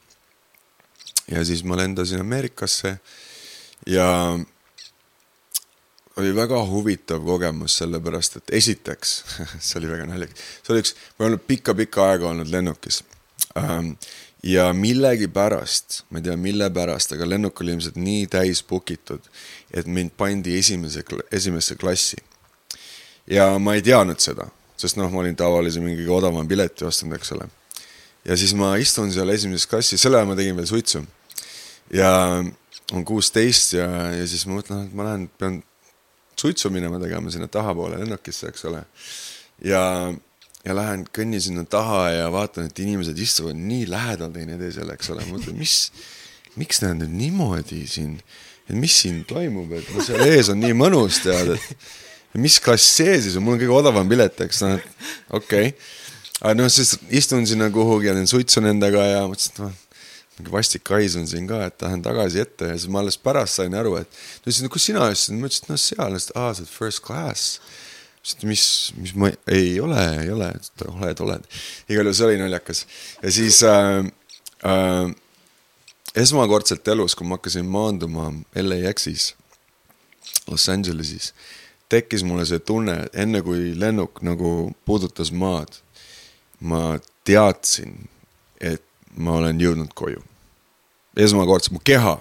ja 1.31 1.45
siis 1.45 1.63
ma 1.63 1.77
lendasin 1.77 2.21
Ameerikasse 2.21 2.97
ja 3.87 4.39
oli 6.17 6.35
väga 6.35 6.61
huvitav 6.67 7.25
kogemus, 7.25 7.77
sellepärast 7.77 8.37
et 8.37 8.53
esiteks 8.61 9.15
see 9.65 9.79
oli 9.81 9.89
väga 9.89 10.05
naljakas, 10.11 10.45
see 10.61 10.75
oli 10.75 10.85
üks, 10.85 10.95
ma 11.17 11.25
ei 11.25 11.31
olnud 11.31 11.47
pikka-pikka 11.47 12.09
aega 12.11 12.29
olnud 12.29 12.53
lennukis 12.53 13.01
ähm, 13.57 13.95
ja 14.45 14.73
millegipärast, 14.73 16.03
ma 16.09 16.19
ei 16.21 16.27
tea, 16.27 16.35
mille 16.37 16.67
pärast, 16.73 17.15
aga 17.15 17.25
lennuk 17.27 17.61
oli 17.63 17.73
ilmselt 17.73 17.97
nii 17.97 18.27
täis 18.29 18.61
book 18.67 18.91
itud, 18.93 19.25
et 19.73 19.89
mind 19.89 20.13
pandi 20.17 20.53
esimese, 20.59 21.01
esimesse 21.33 21.75
klassi. 21.81 22.21
ja 23.27 23.47
ma 23.59 23.73
ei 23.73 23.81
teadnud 23.81 24.21
seda, 24.21 24.45
sest 24.77 24.99
noh, 25.01 25.09
ma 25.09 25.23
olin 25.23 25.35
tavalise 25.35 25.81
mingi 25.81 26.05
odavama 26.05 26.45
pileti 26.45 26.85
ostnud, 26.85 27.15
eks 27.17 27.33
ole. 27.33 27.49
ja 28.25 28.37
siis 28.37 28.53
ma 28.53 28.75
istun 28.77 29.11
seal 29.11 29.33
esimeses 29.33 29.65
klassis, 29.67 30.01
sel 30.01 30.13
ajal 30.13 30.29
ma 30.29 30.37
tegin 30.37 30.55
veel 30.55 30.69
suitsu. 30.69 31.01
ja 31.93 32.11
on 32.93 33.05
kuusteist 33.05 33.73
ja, 33.73 33.89
ja 34.13 34.27
siis 34.29 34.45
ma 34.45 34.59
mõtlen, 34.59 34.85
et 34.85 34.93
ma 34.93 35.09
lähen, 35.09 35.25
pean 35.39 35.63
suitsu 36.37 36.69
minema 36.69 36.99
tegema 37.01 37.33
sinna 37.33 37.47
tahapoole 37.49 37.97
lennukisse, 37.97 38.53
eks 38.53 38.69
ole. 38.69 38.85
ja 39.65 40.13
ja 40.65 40.75
lähen 40.75 41.05
kõnnin 41.13 41.43
sinna 41.43 41.65
taha 41.69 42.07
ja 42.13 42.29
vaatan, 42.33 42.69
et 42.69 42.79
inimesed 42.81 43.19
istuvad 43.21 43.57
nii 43.59 43.85
lähedal 43.91 44.33
teineteisele, 44.33 44.95
eks 44.97 45.11
ole, 45.13 45.25
mõtlen, 45.29 45.57
mis, 45.59 45.91
miks 46.59 46.81
nad 46.83 46.97
nüüd 46.99 47.13
niimoodi 47.19 47.83
siin, 47.89 48.17
et 48.65 48.75
mis 48.79 48.95
siin 49.03 49.21
toimub, 49.29 49.75
et 49.77 49.93
no 49.93 50.05
seal 50.05 50.25
ees 50.25 50.49
on 50.53 50.61
nii 50.63 50.73
mõnus, 50.77 51.21
tead, 51.25 51.53
et 51.55 52.41
mis 52.41 52.57
klass 52.63 52.97
see 52.97 53.19
siis 53.21 53.37
on, 53.37 53.45
mul 53.45 53.57
on 53.59 53.61
kõige 53.61 53.77
odavam 53.77 54.09
pilet, 54.09 54.45
eks 54.47 54.65
noh, 54.65 54.91
okei. 55.37 55.71
Okay.. 55.71 55.73
aga 56.41 56.57
noh, 56.57 56.69
siis 56.73 56.97
istun 57.13 57.45
sinna 57.47 57.69
kuhugi 57.73 58.09
ja 58.09 58.17
teen 58.17 58.29
suitsu 58.29 58.63
nendega 58.65 59.05
ja 59.13 59.25
mõtlesin, 59.29 59.55
et 59.55 59.65
noh 59.67 59.81
mingi 60.35 60.51
vastik 60.51 60.89
hais 60.91 61.13
on 61.15 61.27
siin 61.29 61.45
ka, 61.47 61.61
et 61.69 61.83
lähen 61.85 62.01
tagasi 62.03 62.41
ette 62.41 62.67
ja 62.67 62.75
siis 62.75 62.91
ma 62.91 62.99
alles 62.99 63.15
pärast 63.15 63.61
sain 63.61 63.75
aru, 63.77 63.93
et 64.01 64.09
ta 64.11 64.49
ütles, 64.49 64.63
no 64.65 64.71
kus 64.73 64.87
sina 64.89 65.05
istusid, 65.13 65.37
ma 65.39 65.47
ütlesin, 65.47 65.69
no 65.71 65.77
seal, 65.79 66.17
aa, 66.19 66.49
sa 66.51 66.63
oled 66.65 66.71
first 66.71 66.99
class 67.05 67.61
siis 68.25 68.39
ta, 68.41 68.47
mis, 68.49 68.65
mis 68.97 69.13
ma, 69.15 69.29
ei 69.47 69.79
ole, 69.79 70.01
ei 70.23 70.31
ole, 70.33 70.49
oled, 70.89 71.21
oled. 71.21 71.45
igal 71.89 72.07
juhul 72.07 72.17
see 72.17 72.27
oli 72.29 72.41
naljakas. 72.41 72.85
ja 73.21 73.31
siis 73.31 73.61
äh, 73.63 74.05
äh, 74.65 75.13
esmakordselt 76.15 76.87
elus, 76.87 77.15
kui 77.15 77.27
ma 77.27 77.37
hakkasin 77.37 77.65
maanduma 77.69 78.31
LAX-is, 78.55 79.33
Los 80.47 80.69
Angelesis, 80.69 81.33
tekkis 81.89 82.23
mulle 82.25 82.45
see 82.49 82.59
tunne, 82.59 83.05
enne 83.13 83.41
kui 83.45 83.73
lennuk 83.79 84.21
nagu 84.25 84.71
puudutas 84.85 85.31
maad, 85.31 85.81
ma 86.59 86.97
teadsin, 87.27 87.97
et 88.61 88.83
ma 89.17 89.37
olen 89.41 89.61
jõudnud 89.61 89.93
koju. 89.93 90.23
esmakordselt, 91.15 91.77
mu 91.77 91.79
keha 91.83 92.17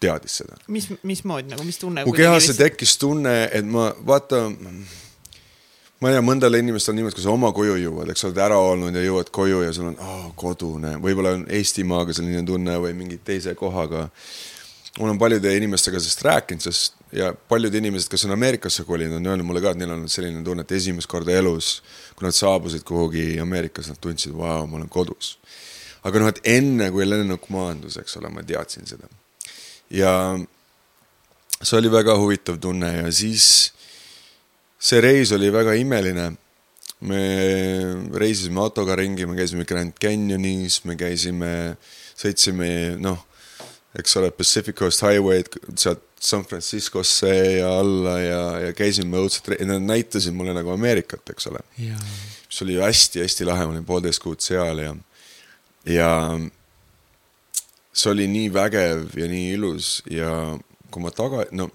teadis 0.00 0.42
seda. 0.42 0.58
mis, 0.68 0.88
mismoodi 1.02 1.54
nagu, 1.54 1.64
mis 1.64 1.78
tunne? 1.78 2.04
mu 2.04 2.12
kehasse 2.12 2.54
tekkis 2.58 2.98
tunne, 2.98 3.44
et 3.52 3.66
ma 3.66 3.92
vaata 4.06 4.48
ma 5.98 6.10
ei 6.10 6.14
tea, 6.14 6.22
mõndale 6.22 6.60
inimestele 6.62 6.94
on 6.94 7.00
niimoodi, 7.00 7.16
kui 7.18 7.24
sa 7.24 7.32
oma 7.32 7.50
koju 7.54 7.78
jõuad, 7.80 8.10
eks 8.12 8.22
sa 8.22 8.28
oled 8.28 8.42
ära 8.42 8.58
olnud 8.62 8.94
ja 8.94 9.02
jõuad 9.02 9.32
koju 9.34 9.64
ja 9.64 9.72
sul 9.74 9.90
on 9.90 9.96
oh, 10.04 10.28
kodune, 10.38 10.94
võib-olla 11.02 11.34
on 11.38 11.46
Eestimaaga 11.58 12.14
selline 12.14 12.44
tunne 12.46 12.76
või 12.82 12.94
mingi 12.98 13.18
teise 13.24 13.56
kohaga. 13.58 14.08
mul 14.98 15.10
on 15.10 15.18
paljude 15.18 15.56
inimestega 15.56 15.98
sellest 15.98 16.22
rääkinud, 16.26 16.62
sest 16.62 16.98
ja 17.12 17.32
paljud 17.48 17.74
inimesed, 17.74 18.10
kes 18.10 18.24
on 18.24 18.34
Ameerikasse 18.36 18.84
kolinud, 18.84 19.16
on 19.16 19.26
öelnud 19.26 19.46
mulle 19.46 19.62
ka, 19.64 19.72
et 19.72 19.80
neil 19.80 19.94
on 19.94 20.04
selline 20.08 20.42
tunne, 20.44 20.62
et 20.62 20.76
esimest 20.76 21.08
korda 21.10 21.32
elus, 21.34 21.78
kui 22.16 22.26
nad 22.26 22.36
saabusid 22.36 22.84
kuhugi 22.86 23.40
Ameerikas, 23.42 23.88
nad 23.90 24.00
tundsid, 24.02 24.34
vau, 24.36 24.66
ma 24.66 24.78
olen 24.78 24.90
kodus. 24.92 25.38
aga 26.06 26.20
noh, 26.22 26.30
et 26.30 26.38
enne 26.46 26.92
kui 26.94 27.06
lennuk 27.08 27.48
maandus, 27.50 27.98
eks 27.98 28.16
ole, 28.20 28.30
ma 28.30 28.44
teadsin 28.46 28.86
seda. 28.86 29.10
ja 29.90 30.12
see 31.62 31.78
oli 31.78 31.90
väga 31.90 32.14
huvitav 32.20 32.60
tunne 32.62 32.92
ja 33.00 33.12
siis 33.12 33.72
see 34.78 35.00
reis 35.02 35.32
oli 35.34 35.50
väga 35.52 35.74
imeline. 35.78 36.32
me 37.00 37.22
reisisime 38.18 38.58
autoga 38.58 38.96
ringi, 38.98 39.26
me 39.26 39.36
käisime 39.38 39.62
Grand 39.64 39.94
Canyonis, 40.02 40.80
me 40.82 40.96
käisime, 40.98 41.76
sõitsime 42.18 42.96
noh, 42.98 43.20
eks 43.94 44.16
ole, 44.18 44.32
Pacific 44.34 44.74
Coast 44.80 45.04
Highway'd 45.06 45.60
sealt 45.78 46.02
San 46.18 46.42
Franciscosse 46.42 47.30
ja 47.60 47.70
alla 47.78 48.16
ja, 48.18 48.42
ja 48.66 48.72
käisime 48.74 49.20
õudselt, 49.20 49.52
nad 49.62 49.84
näitasid 49.86 50.34
mulle 50.34 50.56
nagu 50.56 50.72
Ameerikat, 50.74 51.22
eks 51.30 51.46
ole. 51.52 51.62
mis 51.78 52.62
oli 52.66 52.80
hästi-hästi 52.82 53.46
lahe, 53.46 53.66
ma 53.68 53.76
olin 53.76 53.86
poolteist 53.86 54.22
kuud 54.24 54.42
seal 54.42 54.82
ja, 54.82 54.94
ja 55.86 56.10
see 57.92 58.10
oli 58.10 58.26
nii 58.30 58.50
vägev 58.54 59.14
ja 59.18 59.30
nii 59.30 59.52
ilus 59.54 60.00
ja 60.10 60.32
kui 60.90 61.04
ma 61.04 61.14
taga, 61.14 61.46
no 61.54 61.70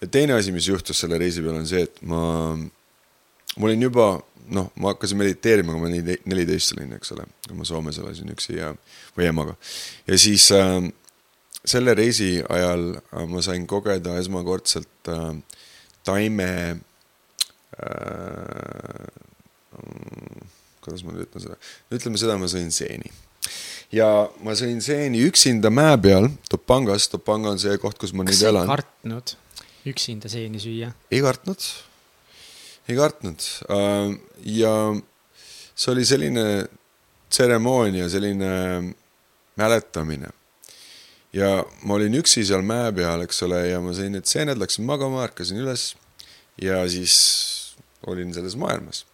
ja 0.00 0.08
teine 0.08 0.36
asi, 0.38 0.52
mis 0.52 0.68
juhtus 0.68 1.00
selle 1.02 1.18
reisi 1.20 1.42
peal, 1.44 1.60
on 1.60 1.68
see, 1.68 1.84
et 1.88 2.02
ma, 2.08 2.22
ma 2.56 3.68
olin 3.68 3.88
juba 3.88 4.12
noh, 4.50 4.70
ma 4.80 4.94
hakkasin 4.94 5.18
mediteerima, 5.20 5.74
kui 5.74 5.82
ma 5.82 5.90
neliteist 6.32 6.74
olin, 6.76 6.94
eks 6.98 7.12
ole, 7.14 7.26
kui 7.46 7.58
ma 7.58 7.66
Soomes 7.68 7.98
elasin 8.02 8.32
üksi 8.34 8.56
ja, 8.56 8.72
või 9.16 9.28
emaga. 9.30 9.54
ja 10.08 10.18
siis 10.18 10.48
äh, 10.56 10.78
selle 11.64 11.94
reisi 11.98 12.38
ajal 12.48 12.94
äh, 12.98 13.26
ma 13.30 13.42
sain 13.44 13.66
kogeda 13.70 14.16
esmakordselt 14.20 15.10
äh, 15.12 15.34
taime 16.06 16.50
äh,, 17.78 19.10
kuidas 20.80 21.04
ma 21.04 21.14
nüüd 21.14 21.28
ütlen 21.28 21.44
seda, 21.44 21.58
ütleme 21.92 22.20
seda, 22.20 22.38
ma 22.40 22.48
sõin 22.50 22.72
seeni. 22.74 23.12
ja 23.94 24.08
ma 24.44 24.56
sõin 24.58 24.80
seeni 24.84 25.22
üksinda 25.28 25.70
mäe 25.72 25.94
peal 26.02 26.30
Topangas, 26.50 27.08
Topanga 27.12 27.54
on 27.54 27.62
see 27.62 27.76
koht, 27.82 27.98
kus 28.00 28.14
ma 28.16 28.26
Kas 28.26 28.40
nüüd 28.40 28.50
elan. 28.50 28.66
kartnud? 28.70 29.36
Üksinda 29.86 30.28
seeni 30.28 30.60
süüa? 30.60 30.92
ei 31.10 31.22
kartnud, 31.24 31.64
ei 32.88 32.96
kartnud 32.98 33.46
äh, 33.70 34.12
ja 34.44 34.74
see 35.74 35.92
oli 35.94 36.04
selline 36.04 36.44
tseremoonia, 37.30 38.08
selline 38.08 38.50
mäletamine. 39.56 40.28
ja 41.32 41.64
ma 41.82 41.94
olin 41.94 42.18
üksi 42.20 42.44
seal 42.44 42.64
mäe 42.66 42.90
peal, 42.92 43.22
eks 43.24 43.42
ole, 43.46 43.62
ja 43.70 43.80
ma 43.80 43.94
sõin 43.96 44.16
need 44.16 44.26
seened, 44.28 44.58
läksin 44.58 44.84
magama, 44.88 45.22
ärkasin 45.28 45.60
üles 45.62 45.92
ja 46.60 46.82
siis 46.90 47.14
olin 48.06 48.34
selles 48.34 48.56
maailmas. 48.56 49.06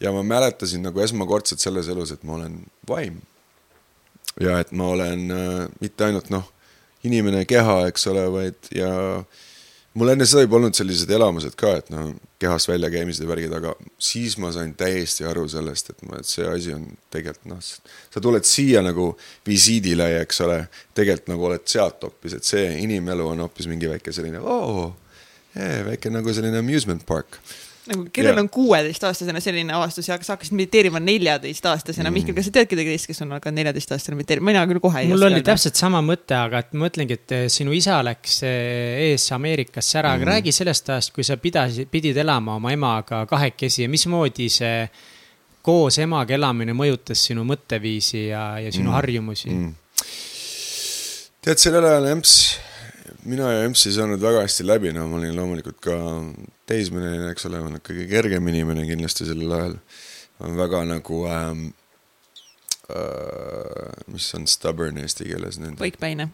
ja 0.00 0.12
ma 0.12 0.22
mäletasin 0.22 0.82
nagu 0.86 1.00
esmakordselt 1.02 1.60
selles 1.60 1.88
elus, 1.88 2.12
et 2.14 2.22
ma 2.22 2.38
olen 2.38 2.62
vaim. 2.88 3.20
ja 4.40 4.60
et 4.60 4.72
ma 4.72 4.92
olen 4.94 5.30
äh, 5.34 5.66
mitte 5.80 6.06
ainult 6.06 6.30
noh, 6.30 6.46
inimene 7.04 7.44
keha, 7.44 7.86
eks 7.90 8.06
ole, 8.06 8.24
vaid 8.32 8.72
ja 8.74 8.92
äh, 9.18 9.46
mul 9.98 10.12
enne 10.12 10.26
seda 10.28 10.44
juba 10.44 10.58
olnud 10.58 10.76
sellised 10.76 11.10
elamused 11.14 11.56
ka, 11.58 11.74
et 11.80 11.90
noh, 11.92 12.12
kehast 12.40 12.70
väljakäimised 12.70 13.24
ja 13.24 13.30
värgid, 13.30 13.54
aga 13.58 13.74
siis 14.02 14.36
ma 14.42 14.52
sain 14.54 14.72
täiesti 14.78 15.26
aru 15.28 15.46
sellest, 15.50 15.92
et 15.94 16.04
ma, 16.06 16.20
et 16.20 16.28
see 16.28 16.46
asi 16.46 16.74
on 16.76 16.84
tegelikult 17.12 17.50
noh, 17.50 17.62
sa 17.62 18.22
tuled 18.22 18.46
siia 18.46 18.82
nagu 18.84 19.10
visiidile 19.48 20.10
ja 20.14 20.24
eks 20.26 20.42
ole, 20.46 20.60
tegelikult 20.96 21.32
nagu 21.34 21.48
oled 21.50 21.66
sealt 21.70 22.04
hoopis, 22.06 22.38
et 22.38 22.48
see 22.48 22.66
inimelu 22.84 23.26
on 23.32 23.46
hoopis 23.46 23.70
mingi 23.70 23.90
väike 23.90 24.14
selline 24.14 24.42
oo, 24.42 24.90
väike 25.88 26.12
nagu 26.14 26.34
selline 26.34 26.62
amusement 26.62 27.02
park 27.08 27.40
nagu 27.88 28.04
kellel 28.12 28.34
yeah. 28.34 28.42
on 28.42 28.48
kuueteistaastasena 28.52 29.40
selline 29.42 29.74
avastus 29.74 30.08
ja 30.08 30.16
sa 30.20 30.34
hakkasid 30.34 30.56
mediteerima 30.58 31.00
neljateistaastasena 31.02 32.10
mm., 32.10 32.18
Mihkel, 32.18 32.36
kas 32.36 32.48
sa 32.48 32.54
tead 32.54 32.70
kedagi 32.70 32.94
teist, 32.94 33.08
kes 33.10 33.22
on 33.24 33.34
hakanud 33.36 33.60
neljateistaastasena 33.60 34.18
mediteerima, 34.18 34.50
mina 34.52 34.64
küll 34.70 34.82
kohe 34.84 35.02
ei 35.02 35.10
mul 35.12 35.28
oli 35.28 35.42
täpselt 35.46 35.78
sama 35.80 36.02
mõte, 36.04 36.36
aga 36.38 36.62
et 36.64 36.74
ma 36.74 36.86
mõtlengi, 36.86 37.18
et 37.18 37.36
eh, 37.36 37.44
sinu 37.52 37.74
isa 37.76 38.00
läks 38.06 38.40
eh, 38.46 39.10
ees 39.10 39.28
Ameerikasse 39.36 40.00
ära 40.02 40.14
mm., 40.14 40.22
aga 40.22 40.32
räägi 40.34 40.54
sellest 40.54 40.92
ajast, 40.94 41.14
kui 41.16 41.26
sa 41.26 41.38
pidasid, 41.40 41.90
pidid 41.92 42.18
elama 42.24 42.58
oma 42.60 42.72
emaga 42.74 43.24
kahekesi 43.30 43.84
ja 43.84 43.92
mismoodi 43.92 44.48
see 44.52 44.88
koos 45.64 45.98
emaga 46.02 46.36
elamine 46.36 46.76
mõjutas 46.76 47.26
sinu 47.28 47.44
mõtteviisi 47.48 48.28
ja, 48.30 48.44
ja 48.62 48.72
sinu 48.72 48.90
mm. 48.90 48.96
harjumusi 48.96 49.52
mm.? 49.52 49.76
tead, 51.44 51.60
sellel 51.60 51.88
ajal 51.88 52.12
emps 52.14 52.38
mina 53.28 53.50
ja 53.52 53.64
EMS 53.66 53.86
ei 53.88 53.96
saanud 53.96 54.22
väga 54.22 54.42
hästi 54.44 54.66
läbi, 54.66 54.92
no 54.96 55.06
ma 55.10 55.18
olin 55.18 55.36
loomulikult 55.36 55.78
ka 55.84 55.96
teismeline, 56.68 57.30
eks 57.32 57.46
ole, 57.48 57.60
ma 57.62 57.72
olen 57.72 57.84
kõige 57.84 58.06
kergem 58.10 58.48
inimene 58.52 58.86
kindlasti 58.88 59.28
sellel 59.28 59.54
ajal. 59.58 59.76
on 60.44 60.56
väga 60.56 60.82
nagu 60.86 61.20
ähm, 61.26 61.64
äh,, 62.90 63.94
mis 64.14 64.28
on 64.38 64.46
stubborn 64.46 65.00
eesti 65.02 65.28
keeles 65.28 65.60
nüüd? 65.62 65.78
põikpäine. 65.80 66.28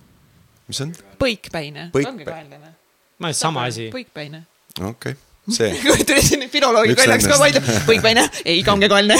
mis 0.68 0.80
on? 0.84 0.94
põikpäine 1.20 1.90
Põik.... 1.94 2.10
kangekaelne 2.10 2.60
või? 2.60 2.74
ma 3.18 3.30
olen 3.30 3.38
sama 3.38 3.68
asi. 3.70 3.88
põikpäine. 3.94 4.44
okei 4.80 5.16
okay., 5.16 5.18
see 5.50 5.72
tuli 6.08 6.22
siin 6.22 6.48
filoloogi 6.52 6.96
kaljaks 6.98 7.28
ka 7.30 7.40
vaidlema, 7.40 7.80
põikpäine, 7.88 8.28
ei 8.44 8.62
kangekaelne 8.66 9.18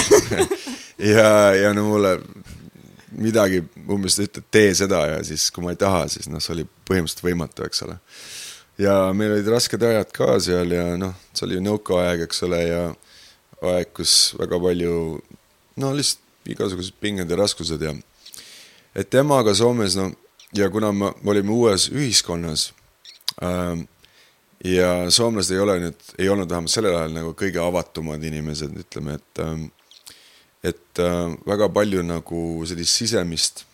ja, 1.15 1.31
ja 1.59 1.75
no 1.77 1.89
mulle 1.91 2.19
midagi 3.19 3.63
umbes 3.91 4.19
ütled, 4.23 4.47
tee 4.55 4.73
seda 4.77 5.05
ja 5.11 5.21
siis, 5.27 5.51
kui 5.55 5.65
ma 5.65 5.75
ei 5.75 5.81
taha, 5.81 6.05
siis 6.13 6.29
noh, 6.31 6.43
see 6.43 6.55
oli 6.57 6.67
põhimõtteliselt 6.89 7.25
võimatu, 7.27 7.67
eks 7.67 7.85
ole. 7.87 7.99
ja 8.79 8.97
meil 9.17 9.37
olid 9.37 9.51
rasked 9.55 9.83
ajad 9.83 10.13
ka 10.15 10.35
seal 10.43 10.75
ja 10.75 10.89
noh, 11.01 11.15
see 11.33 11.47
oli 11.49 11.59
ju 11.59 11.65
nõukaaeg, 11.65 12.27
eks 12.27 12.45
ole, 12.49 12.61
ja 12.69 12.83
aeg, 13.65 13.95
kus 13.97 14.35
väga 14.41 14.61
palju 14.61 14.99
no 15.81 15.95
lihtsalt 15.95 16.23
igasugused 16.45 16.99
pinged 17.01 17.31
ja 17.31 17.39
raskused 17.41 17.81
ja 17.81 17.95
et 18.95 19.09
temaga 19.11 19.55
Soomes, 19.57 19.97
no 19.97 20.11
ja 20.55 20.69
kuna 20.71 20.93
me 20.93 21.13
olime 21.25 21.51
uues 21.51 21.89
ühiskonnas 21.91 22.73
ähm, 23.43 23.87
ja 24.65 25.11
soomlased 25.11 25.55
ei 25.55 25.61
ole 25.61 25.79
nüüd, 25.83 26.05
ei 26.19 26.29
olnud 26.29 26.51
vähemalt 26.51 26.73
sellel 26.73 26.97
ajal 26.97 27.17
nagu 27.17 27.33
kõige 27.39 27.61
avatumad 27.61 28.23
inimesed, 28.25 28.77
ütleme, 28.85 29.19
et 29.19 29.43
ähm, 29.45 29.67
et 30.65 31.01
äh, 31.03 31.35
väga 31.47 31.69
palju 31.73 32.03
nagu 32.07 32.41
sellist 32.69 32.97
sisemist 33.01 33.65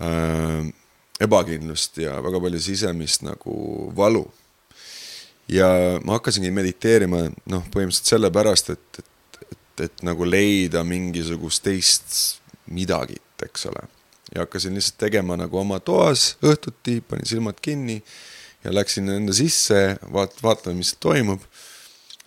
äh, 0.00 0.68
ebakindlust 1.22 1.98
ja 2.02 2.18
väga 2.22 2.40
palju 2.42 2.60
sisemist 2.62 3.26
nagu 3.26 3.56
valu. 3.96 4.24
ja 5.48 5.98
ma 6.04 6.16
hakkasingi 6.16 6.50
mediteerima 6.54 7.24
noh, 7.50 7.64
põhimõtteliselt 7.74 8.12
sellepärast, 8.14 8.70
et, 8.72 9.00
et, 9.02 9.40
et, 9.50 9.82
et 9.88 10.04
nagu 10.06 10.24
leida 10.24 10.84
mingisugust 10.86 11.64
teist 11.66 12.14
midagit, 12.70 13.42
eks 13.42 13.66
ole. 13.66 13.82
ja 14.34 14.46
hakkasin 14.46 14.78
lihtsalt 14.78 15.00
tegema 15.02 15.36
nagu 15.36 15.58
oma 15.58 15.80
toas 15.80 16.36
õhtuti, 16.42 17.00
panin 17.08 17.28
silmad 17.28 17.58
kinni 17.60 17.98
ja 18.64 18.72
läksin 18.74 19.10
enda 19.10 19.34
sisse, 19.36 19.98
vaat-, 20.14 20.38
vaatama, 20.42 20.78
mis 20.78 20.94
toimub 21.02 21.42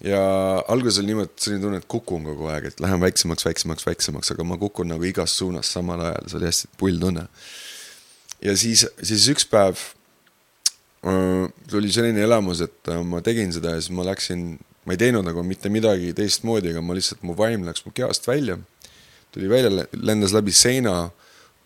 ja 0.03 0.21
alguses 0.67 0.99
oli 0.99 1.11
niimoodi, 1.11 1.31
selline 1.39 1.63
tunne, 1.63 1.79
et 1.79 1.87
kukun 1.87 2.25
kogu 2.27 2.49
aeg, 2.51 2.69
et 2.69 2.81
lähen 2.83 3.01
väiksemaks, 3.01 3.45
väiksemaks, 3.47 3.85
väiksemaks, 3.87 4.31
aga 4.35 4.47
ma 4.47 4.57
kukun 4.59 4.91
nagu 4.91 5.07
igas 5.07 5.37
suunas 5.39 5.71
samal 5.71 6.03
ajal, 6.03 6.29
see 6.29 6.39
oli 6.39 6.49
hästi 6.49 6.71
pull 6.79 6.99
tunne. 7.01 7.27
ja 8.43 8.57
siis, 8.57 8.85
siis 9.01 9.27
üks 9.31 9.47
päev 9.49 9.79
äh, 11.07 11.47
tuli 11.71 11.91
selline 11.95 12.25
elamus, 12.27 12.61
et 12.65 12.91
äh, 12.91 13.01
ma 13.03 13.23
tegin 13.25 13.53
seda 13.55 13.75
ja 13.75 13.81
siis 13.81 13.95
ma 13.95 14.07
läksin, 14.07 14.47
ma 14.85 14.95
ei 14.95 15.01
teinud 15.01 15.25
nagu 15.25 15.43
mitte 15.47 15.71
midagi 15.71 16.13
teistmoodi, 16.17 16.75
aga 16.75 16.83
ma 16.83 16.97
lihtsalt, 16.97 17.23
mu 17.23 17.37
vaim 17.37 17.65
läks 17.67 17.85
mu 17.87 17.95
kehast 17.95 18.27
välja. 18.27 18.59
tuli 19.31 19.49
välja, 19.49 19.87
lendas 19.91 20.31
läbi 20.31 20.51
seina 20.51 21.09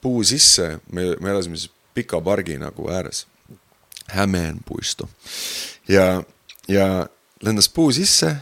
puu 0.02 0.24
sisse, 0.24 0.80
me, 0.92 1.16
me 1.20 1.30
elasime 1.30 1.58
siis 1.58 1.72
pika 1.94 2.22
pargi 2.22 2.58
nagu 2.58 2.88
ääres. 2.90 3.26
Hämeen 4.10 4.64
puistu. 4.66 5.10
ja, 5.88 6.24
ja 6.68 7.08
lendas 7.46 7.70
puu 7.72 7.92
sisse, 7.96 8.34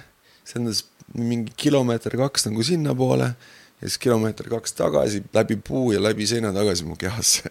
see 0.48 0.60
lendas 0.60 0.84
mingi 1.16 1.54
kilomeeter 1.58 2.18
kaks 2.20 2.48
nagu 2.50 2.64
sinnapoole 2.66 3.30
ja 3.30 3.86
siis 3.86 4.00
kilomeeter 4.02 4.50
kaks 4.52 4.74
tagasi 4.78 5.24
läbi 5.34 5.56
puu 5.56 5.92
ja 5.94 6.02
läbi 6.04 6.28
seina 6.28 6.52
tagasi 6.54 6.86
mu 6.86 6.98
kehasse 7.00 7.50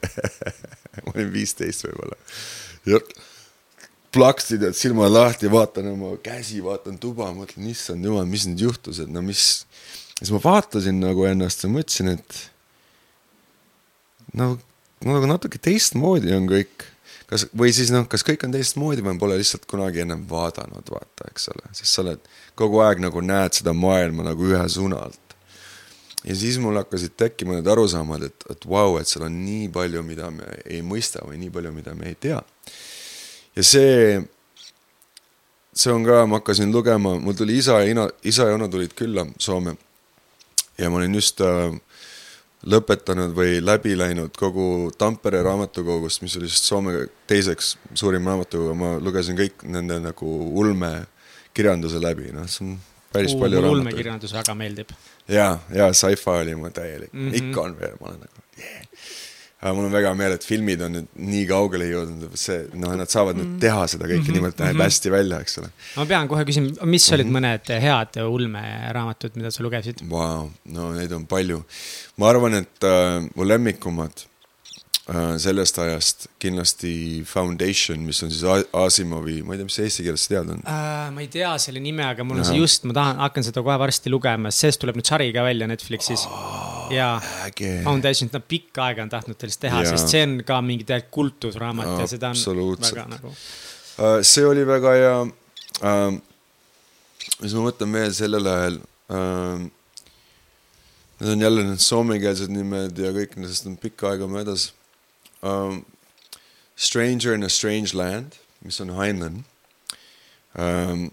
ma 1.05 1.15
olin 1.15 1.33
viisteist 1.33 1.87
võib-olla. 1.87 2.19
ja 2.87 3.01
plaksti 4.17 4.59
tead 4.61 4.77
silmad 4.77 5.13
lahti, 5.13 5.51
vaatan 5.53 5.91
oma 5.93 6.15
käsi, 6.25 6.63
vaatan 6.65 6.97
tuba, 7.01 7.29
mõtlen, 7.37 7.69
issand 7.69 8.05
jumal, 8.07 8.25
mis 8.29 8.47
nüüd 8.49 8.65
juhtus, 8.65 9.01
et 9.03 9.11
no 9.13 9.23
mis. 9.25 9.67
siis 10.19 10.33
ma 10.33 10.41
vaatasin 10.43 11.01
nagu 11.03 11.27
ennast 11.29 11.65
ja 11.67 11.71
mõtlesin, 11.73 12.15
et 12.17 12.39
no, 14.41 14.55
nagu 15.05 15.29
natuke 15.29 15.61
teistmoodi 15.63 16.33
on 16.37 16.49
kõik 16.51 16.87
kas, 17.31 17.47
või 17.57 17.73
siis 17.75 17.91
noh, 17.95 18.07
kas 18.11 18.25
kõik 18.27 18.45
on 18.47 18.55
teistmoodi 18.55 19.05
või 19.05 19.19
pole 19.21 19.39
lihtsalt 19.41 19.67
kunagi 19.71 20.05
ennem 20.05 20.25
vaadanud, 20.31 20.91
vaata, 20.93 21.31
eks 21.31 21.49
ole, 21.55 21.71
sest 21.77 21.93
sa 21.93 22.05
oled 22.05 22.29
kogu 22.59 22.83
aeg 22.85 23.03
nagu 23.03 23.23
näed 23.25 23.59
seda 23.59 23.75
maailma 23.77 24.29
nagu 24.29 24.51
ühe 24.51 24.63
suuna 24.73 25.03
alt. 25.09 25.37
ja 26.25 26.35
siis 26.35 26.59
mul 26.59 26.79
hakkasid 26.81 27.17
tekkima 27.17 27.59
need 27.59 27.69
arusaamad, 27.71 28.29
et, 28.29 28.47
et 28.51 28.69
vau 28.69 28.93
wow,, 28.93 29.01
et 29.01 29.11
seal 29.11 29.27
on 29.27 29.41
nii 29.45 29.69
palju, 29.75 30.03
mida 30.07 30.31
me 30.31 30.47
ei 30.65 30.83
mõista 30.83 31.25
või 31.27 31.41
nii 31.43 31.53
palju, 31.55 31.75
mida 31.75 31.95
me 31.95 32.13
ei 32.13 32.19
tea. 32.21 32.41
ja 33.57 33.67
see, 33.67 34.23
see 35.75 35.93
on 35.93 36.07
ka, 36.07 36.25
ma 36.27 36.41
hakkasin 36.41 36.73
lugema, 36.73 37.17
mul 37.21 37.35
tuli 37.39 37.59
isa 37.59 37.81
ja 37.83 37.91
ina, 37.91 38.09
isa 38.23 38.51
ja 38.51 38.55
ona 38.59 38.71
tulid 38.71 38.95
külla 38.95 39.27
Soome. 39.39 39.77
ja 40.79 40.91
ma 40.91 41.03
olin 41.03 41.15
just 41.15 41.41
äh, 41.41 41.75
lõpetanud 42.67 43.35
või 43.37 43.61
läbi 43.65 43.95
läinud 43.99 44.35
kogu 44.39 44.91
Tampere 44.99 45.43
raamatukogust, 45.47 46.23
mis 46.25 46.37
oli 46.41 46.51
siis 46.51 46.65
Soome 46.67 47.07
teiseks 47.31 47.77
suurim 47.95 48.27
raamatukogu, 48.27 48.75
ma 48.79 48.97
lugesin 49.03 49.39
kõik 49.39 49.67
nende 49.71 50.01
nagu 50.03 50.33
ulmekirjanduse 50.63 52.03
läbi, 52.03 52.33
noh, 52.35 52.49
see 52.51 52.67
on 52.67 52.75
päris 53.15 53.37
uh, 53.37 53.43
palju 53.45 53.63
raamatuid. 53.63 53.85
ulmekirjandus 53.85 54.35
väga 54.35 54.57
meeldib. 54.59 54.97
ja, 55.29 55.53
ja 55.75 55.93
sci-fi 55.93 56.43
oli 56.43 56.59
mu 56.59 56.71
täielik 56.71 57.13
mm, 57.13 57.31
-hmm. 57.31 57.45
ikka 57.45 57.61
on 57.69 57.79
veel, 57.81 57.95
ma 58.01 58.13
olen 58.13 58.27
nagu 58.27 58.45
yeah 58.59 59.23
aga 59.63 59.73
mul 59.73 59.87
on 59.89 59.95
väga 59.95 60.11
hea 60.11 60.19
meel, 60.19 60.35
et 60.37 60.45
filmid 60.45 60.83
on 60.85 60.93
nüüd 60.99 61.07
nii 61.31 61.45
kaugele 61.49 61.89
jõudnud, 61.89 62.37
see, 62.39 62.59
noh, 62.77 62.93
nad 63.01 63.13
saavad 63.13 63.39
nüüd 63.39 63.49
mm. 63.55 63.61
teha 63.63 63.87
seda 63.89 64.05
kõike 64.05 64.21
mm 64.21 64.27
-hmm. 64.27 64.37
niimoodi, 64.37 64.57
näeb 64.61 64.75
mm 64.75 64.81
-hmm. 64.81 64.85
hästi 64.91 65.13
välja, 65.15 65.41
eks 65.41 65.59
ole. 65.63 65.71
ma 65.97 66.07
pean 66.13 66.29
kohe 66.29 66.45
küsima, 66.45 66.73
mis 66.85 67.09
olid 67.13 67.27
mm 67.27 67.37
-hmm. 67.37 67.49
mõned 67.49 67.83
head 67.87 68.21
ulmeraamatud, 68.25 69.37
mida 69.41 69.51
sa 69.51 69.65
lugesid 69.65 70.05
wow,? 70.11 70.51
no 70.77 70.93
neid 70.93 71.13
on 71.13 71.27
palju. 71.27 71.65
ma 72.17 72.29
arvan, 72.29 72.55
et 72.63 72.85
äh, 72.85 73.29
mu 73.35 73.49
lemmikumad 73.49 74.27
sellest 75.39 75.77
ajast 75.79 76.27
kindlasti 76.43 77.23
Foundation, 77.31 78.01
mis 78.03 78.19
on 78.27 78.33
siis 78.35 78.67
Asimovi, 78.75 79.39
ma 79.47 79.55
ei 79.55 79.61
tea, 79.61 79.69
mis 79.69 79.77
see 79.79 79.87
eesti 79.87 80.07
keeles 80.07 80.25
teada 80.27 80.57
on 80.57 80.65
äh,? 80.67 81.13
ma 81.15 81.23
ei 81.23 81.29
tea 81.31 81.53
selle 81.63 81.79
nime, 81.83 82.03
aga 82.03 82.27
mul 82.27 82.41
on 82.41 82.43
Aha. 82.43 82.51
see 82.51 82.59
just, 82.59 82.83
ma 82.91 82.97
tahan, 82.97 83.21
hakkan 83.23 83.47
seda 83.47 83.63
kohe 83.63 83.77
varsti 83.79 84.11
lugema, 84.11 84.51
sest 84.51 84.65
sellest 84.65 84.83
tuleb 84.83 84.99
nüüd 84.99 85.07
sari 85.07 85.29
ka 85.37 85.45
välja 85.47 85.69
Netflixis 85.71 86.27
oh 86.27 86.91
jaa, 86.91 87.21
Foundation'it 87.85 88.35
nad 88.35 88.45
pikka 88.49 88.89
aega 88.89 89.05
on 89.05 89.13
tahtnud 89.13 89.39
sellest 89.41 89.63
teha, 89.63 89.83
sest 89.89 90.13
see 90.13 90.23
on 90.27 90.37
ka 90.47 90.59
mingi 90.65 90.87
tegelikult 90.87 91.15
kultusraamat 91.17 91.93
ja, 91.93 91.99
ja 92.03 92.09
seda 92.11 92.33
on 92.35 92.75
väga 92.83 93.07
nagu 93.11 93.31
uh,. 93.31 94.19
see 94.27 94.47
oli 94.47 94.67
väga 94.67 94.95
hea 94.97 95.15
uh,. 95.23 96.19
mis 97.43 97.57
ma 97.57 97.67
mõtlen 97.69 97.99
veel 98.01 98.15
sellel 98.17 98.53
ajal 98.57 98.83
uh,. 98.83 99.67
Need 101.17 101.31
on 101.33 101.41
jälle 101.41 101.63
need 101.65 101.81
soomekeelsed 101.81 102.51
nimed 102.53 102.99
ja 103.01 103.09
kõik 103.15 103.39
nendest 103.39 103.65
on 103.65 103.79
pikka 103.81 104.11
aega 104.11 104.27
möödas 104.29 104.67
uh,. 105.43 105.77
Stranger 106.77 107.33
in 107.33 107.43
a 107.43 107.49
strange 107.49 107.95
land, 107.97 108.35
mis 108.61 108.81
on 108.81 108.91
Heinlein 108.93 109.45
uh, 110.59 111.09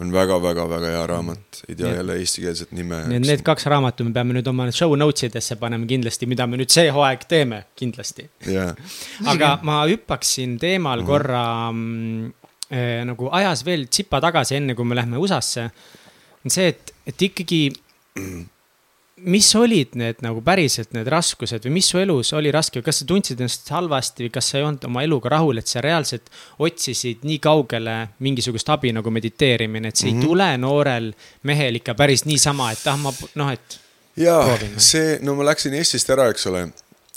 on 0.00 0.12
väga-väga-väga 0.12 0.90
hea 0.94 1.06
raamat, 1.06 1.58
ei 1.68 1.76
tea 1.76 1.90
jälle 1.98 2.16
eestikeelset 2.20 2.70
nime. 2.72 3.02
Need, 3.10 3.26
need 3.28 3.42
kaks 3.44 3.66
raamatut 3.68 4.08
me 4.08 4.14
peame 4.16 4.36
nüüd 4.38 4.48
oma 4.48 4.70
show 4.72 4.94
notes 4.96 5.26
idesse 5.28 5.58
panema 5.60 5.86
kindlasti, 5.88 6.28
mida 6.30 6.46
me 6.48 6.60
nüüd 6.60 6.72
see 6.72 6.86
hooaeg 6.94 7.26
teeme, 7.28 7.62
kindlasti 7.76 8.24
yeah.. 8.48 8.72
aga 9.32 9.58
ma 9.68 9.82
hüppaksin 9.90 10.56
teemal 10.62 11.02
uh 11.02 11.04
mhm. 11.04 11.10
-huh. 11.10 11.12
korra 11.12 11.44
äh, 12.72 13.02
nagu 13.08 13.28
ajas 13.40 13.66
veel 13.68 13.86
tsipa 13.88 14.20
tagasi, 14.24 14.56
enne 14.62 14.74
kui 14.74 14.84
me 14.84 14.96
lähme 14.96 15.20
USA-sse. 15.20 15.68
on 16.44 16.50
see, 16.50 16.68
et, 16.72 16.94
et 17.06 17.22
ikkagi 17.22 17.62
mis 19.24 19.48
olid 19.56 19.96
need 19.98 20.22
nagu 20.24 20.42
päriselt 20.44 20.92
need 20.96 21.08
raskused 21.10 21.64
või 21.66 21.76
mis 21.78 21.88
su 21.92 22.00
elus 22.00 22.32
oli 22.36 22.52
raske, 22.54 22.82
kas 22.84 23.02
sa 23.02 23.06
tundsid 23.08 23.40
ennast 23.40 23.68
halvasti 23.72 24.26
või 24.26 24.32
kas 24.34 24.50
sa 24.50 24.58
ei 24.58 24.66
olnud 24.66 24.86
oma 24.88 25.04
eluga 25.06 25.32
rahul, 25.34 25.60
et 25.60 25.70
sa 25.70 25.82
reaalselt 25.84 26.30
otsisid 26.62 27.26
nii 27.26 27.38
kaugele 27.42 27.96
mingisugust 28.24 28.70
abi 28.74 28.92
nagu 28.94 29.10
mediteerimine, 29.14 29.88
et 29.88 29.96
see 29.96 30.10
mm 30.10 30.14
-hmm. 30.14 30.22
ei 30.22 30.26
mhm. 30.26 30.28
tule 30.28 30.58
noorel 30.58 31.12
mehel 31.42 31.80
ikka 31.80 31.94
päris 31.94 32.24
niisama, 32.24 32.72
et 32.72 32.86
ah, 32.86 32.98
ma 32.98 33.12
noh, 33.34 33.52
et. 33.52 33.80
jaa, 34.16 34.58
see, 34.76 35.18
no 35.22 35.34
ma 35.34 35.44
läksin 35.44 35.74
Eestist 35.74 36.10
ära, 36.10 36.28
eks 36.30 36.46
ole, 36.46 36.68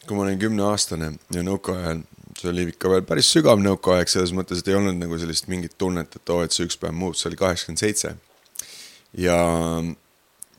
kui 0.08 0.18
ma 0.18 0.24
olin 0.24 0.40
kümneaastane 0.40 1.14
ja 1.34 1.44
nõukaajal 1.44 2.04
see 2.40 2.50
oli 2.50 2.68
ikka 2.70 2.90
veel 2.90 3.04
päris 3.08 3.32
sügav 3.32 3.60
nõukaaeg 3.60 4.10
selles 4.12 4.34
mõttes, 4.36 4.60
et 4.60 4.68
ei 4.68 4.76
olnud 4.76 4.98
nagu 5.00 5.18
sellist 5.18 5.48
mingit 5.48 5.78
tunnet, 5.78 6.16
et 6.16 6.30
oo 6.30 6.38
oh,, 6.38 6.44
et 6.44 6.52
see 6.52 6.68
üks 6.68 6.78
päev 6.78 6.94
muutub, 6.94 7.20
see 7.20 7.30
oli 7.30 7.40
kaheksakümmend 7.40 7.80
seitse. 7.80 8.16
ja 9.18 9.38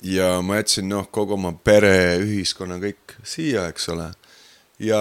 ja 0.07 0.41
ma 0.43 0.61
jätsin 0.61 0.89
noh, 0.91 1.09
kogu 1.11 1.35
oma 1.37 1.53
pere, 1.53 2.19
ühiskonna 2.23 2.79
kõik 2.83 3.17
siia, 3.27 3.67
eks 3.71 3.89
ole. 3.95 4.11
ja 4.79 5.01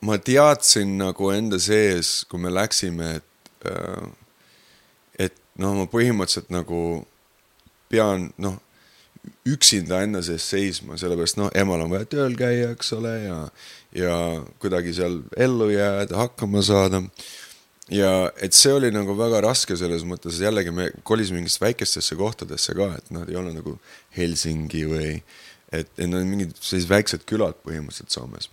ma 0.00 0.16
teadsin 0.18 0.96
nagu 1.00 1.30
enda 1.34 1.60
sees, 1.60 2.24
kui 2.28 2.40
me 2.40 2.52
läksime, 2.52 3.20
et, 3.20 3.68
äh, 3.68 4.08
et 5.26 5.36
noh, 5.60 5.76
ma 5.82 5.86
põhimõtteliselt 5.90 6.50
nagu 6.52 7.04
pean 7.90 8.30
noh, 8.40 8.58
üksinda 9.48 10.00
enda 10.04 10.22
sees 10.24 10.46
seisma, 10.48 10.96
sellepärast 11.00 11.36
noh, 11.40 11.50
emal 11.56 11.84
on 11.84 11.92
vaja 11.92 12.08
tööl 12.08 12.36
käia, 12.38 12.72
eks 12.74 12.94
ole, 12.96 13.12
ja, 13.26 13.38
ja 13.96 14.16
kuidagi 14.62 14.94
seal 14.96 15.20
ellu 15.36 15.68
jääda, 15.72 16.16
hakkama 16.24 16.64
saada 16.64 17.02
ja 17.90 18.12
et 18.42 18.54
see 18.56 18.72
oli 18.74 18.90
nagu 18.94 19.14
väga 19.18 19.42
raske 19.44 19.76
selles 19.78 20.04
mõttes, 20.06 20.38
jällegi 20.42 20.72
me 20.74 20.88
kolisime 21.06 21.40
mingitesse 21.40 21.64
väikestesse 21.64 22.16
kohtadesse 22.18 22.74
ka, 22.78 22.92
et 22.98 23.10
nad 23.14 23.28
ei 23.30 23.38
ole 23.40 23.52
nagu 23.56 23.76
Helsingi 24.16 24.86
või 24.88 25.10
et, 25.72 25.90
et 25.98 26.06
nad 26.06 26.20
on 26.22 26.30
mingid 26.30 26.56
sellised 26.58 26.90
väiksed 26.90 27.26
külad 27.28 27.58
põhimõtteliselt 27.66 28.14
Soomes. 28.14 28.50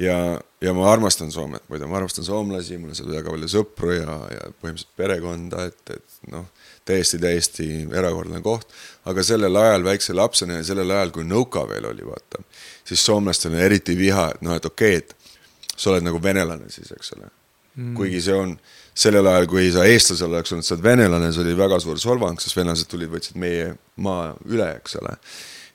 ja, 0.00 0.16
ja 0.64 0.76
ma 0.76 0.90
armastan 0.92 1.32
Soomet, 1.32 1.64
muide, 1.72 1.88
ma 1.88 2.00
armastan 2.00 2.28
soomlasi, 2.28 2.78
mul 2.80 2.92
on 2.92 3.00
seal 3.00 3.12
väga 3.12 3.32
palju 3.32 3.50
sõpru 3.56 3.96
ja, 3.96 4.20
ja 4.36 4.46
põhimõtteliselt 4.60 4.96
perekonda, 5.00 5.66
et, 5.72 5.96
et 5.96 6.32
noh, 6.32 6.46
täiesti, 6.88 7.20
täiesti 7.22 7.68
erakordne 7.88 8.40
koht. 8.44 8.68
aga 9.08 9.24
sellel 9.24 9.56
ajal 9.56 9.84
väikse 9.88 10.16
lapsena 10.16 10.60
ja 10.60 10.70
sellel 10.72 10.92
ajal, 10.92 11.12
kui 11.16 11.24
Nõuka 11.28 11.64
veel 11.68 11.88
oli, 11.88 12.04
vaata, 12.04 12.44
siis 12.84 13.04
soomlastel 13.04 13.56
on 13.56 13.64
eriti 13.64 13.96
viha, 13.96 14.32
et 14.34 14.42
noh, 14.44 14.56
et 14.56 14.68
okei 14.68 14.98
okay,, 14.98 15.04
et 15.04 15.76
sa 15.76 15.94
oled 15.94 16.04
nagu 16.04 16.20
venelane 16.22 16.68
siis, 16.70 16.92
eks 16.92 17.16
ole 17.16 17.30
mm.. 17.74 17.94
kuigi 17.96 18.20
see 18.24 18.36
on 18.36 18.54
sellel 18.94 19.26
ajal, 19.30 19.48
kui 19.48 19.70
sa 19.72 19.86
eestlasel 19.88 20.32
oleks 20.32 20.52
olnud, 20.52 20.66
sa 20.66 20.76
oled 20.76 20.84
venelane, 20.84 21.32
see 21.32 21.44
oli 21.44 21.56
väga 21.56 21.80
suur 21.80 22.00
solvang, 22.00 22.40
sest 22.40 22.56
venelased 22.58 22.90
tulid, 22.92 23.10
võtsid 23.12 23.38
meie 23.40 23.72
maa 24.04 24.32
üle, 24.48 24.68
eks 24.82 24.98
ole. 25.00 25.16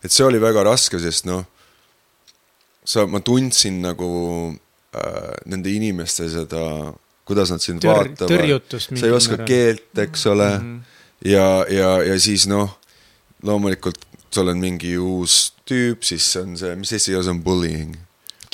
et 0.06 0.14
see 0.14 0.26
oli 0.28 0.42
väga 0.42 0.66
raske, 0.68 1.00
sest 1.02 1.26
noh, 1.30 1.44
sa, 2.88 3.08
ma 3.10 3.22
tundsin 3.26 3.82
nagu 3.84 4.10
äh, 4.96 5.34
nende 5.50 5.74
inimeste 5.74 6.30
seda, 6.32 6.64
kuidas 7.28 7.52
nad 7.52 7.64
sind 7.64 7.84
Tör, 7.84 8.06
vaatavad. 8.06 8.78
sa 8.78 9.08
ei 9.10 9.16
oska 9.16 9.40
määra. 9.42 9.48
keelt, 9.50 9.90
eks 10.06 10.28
ole 10.32 10.52
mm. 10.60 10.68
-hmm. 10.76 11.32
ja, 11.34 11.66
ja, 11.70 11.90
ja 12.14 12.20
siis 12.20 12.48
noh, 12.48 12.78
loomulikult 13.44 14.06
sa 14.32 14.44
oled 14.44 14.60
mingi 14.60 14.98
uus 14.98 15.54
tüüp, 15.68 16.04
siis 16.06 16.36
on 16.40 16.58
see, 16.60 16.76
mis 16.76 16.92
eesti 16.94 17.12
keeles 17.12 17.28
on 17.32 17.42
bullying 17.44 17.96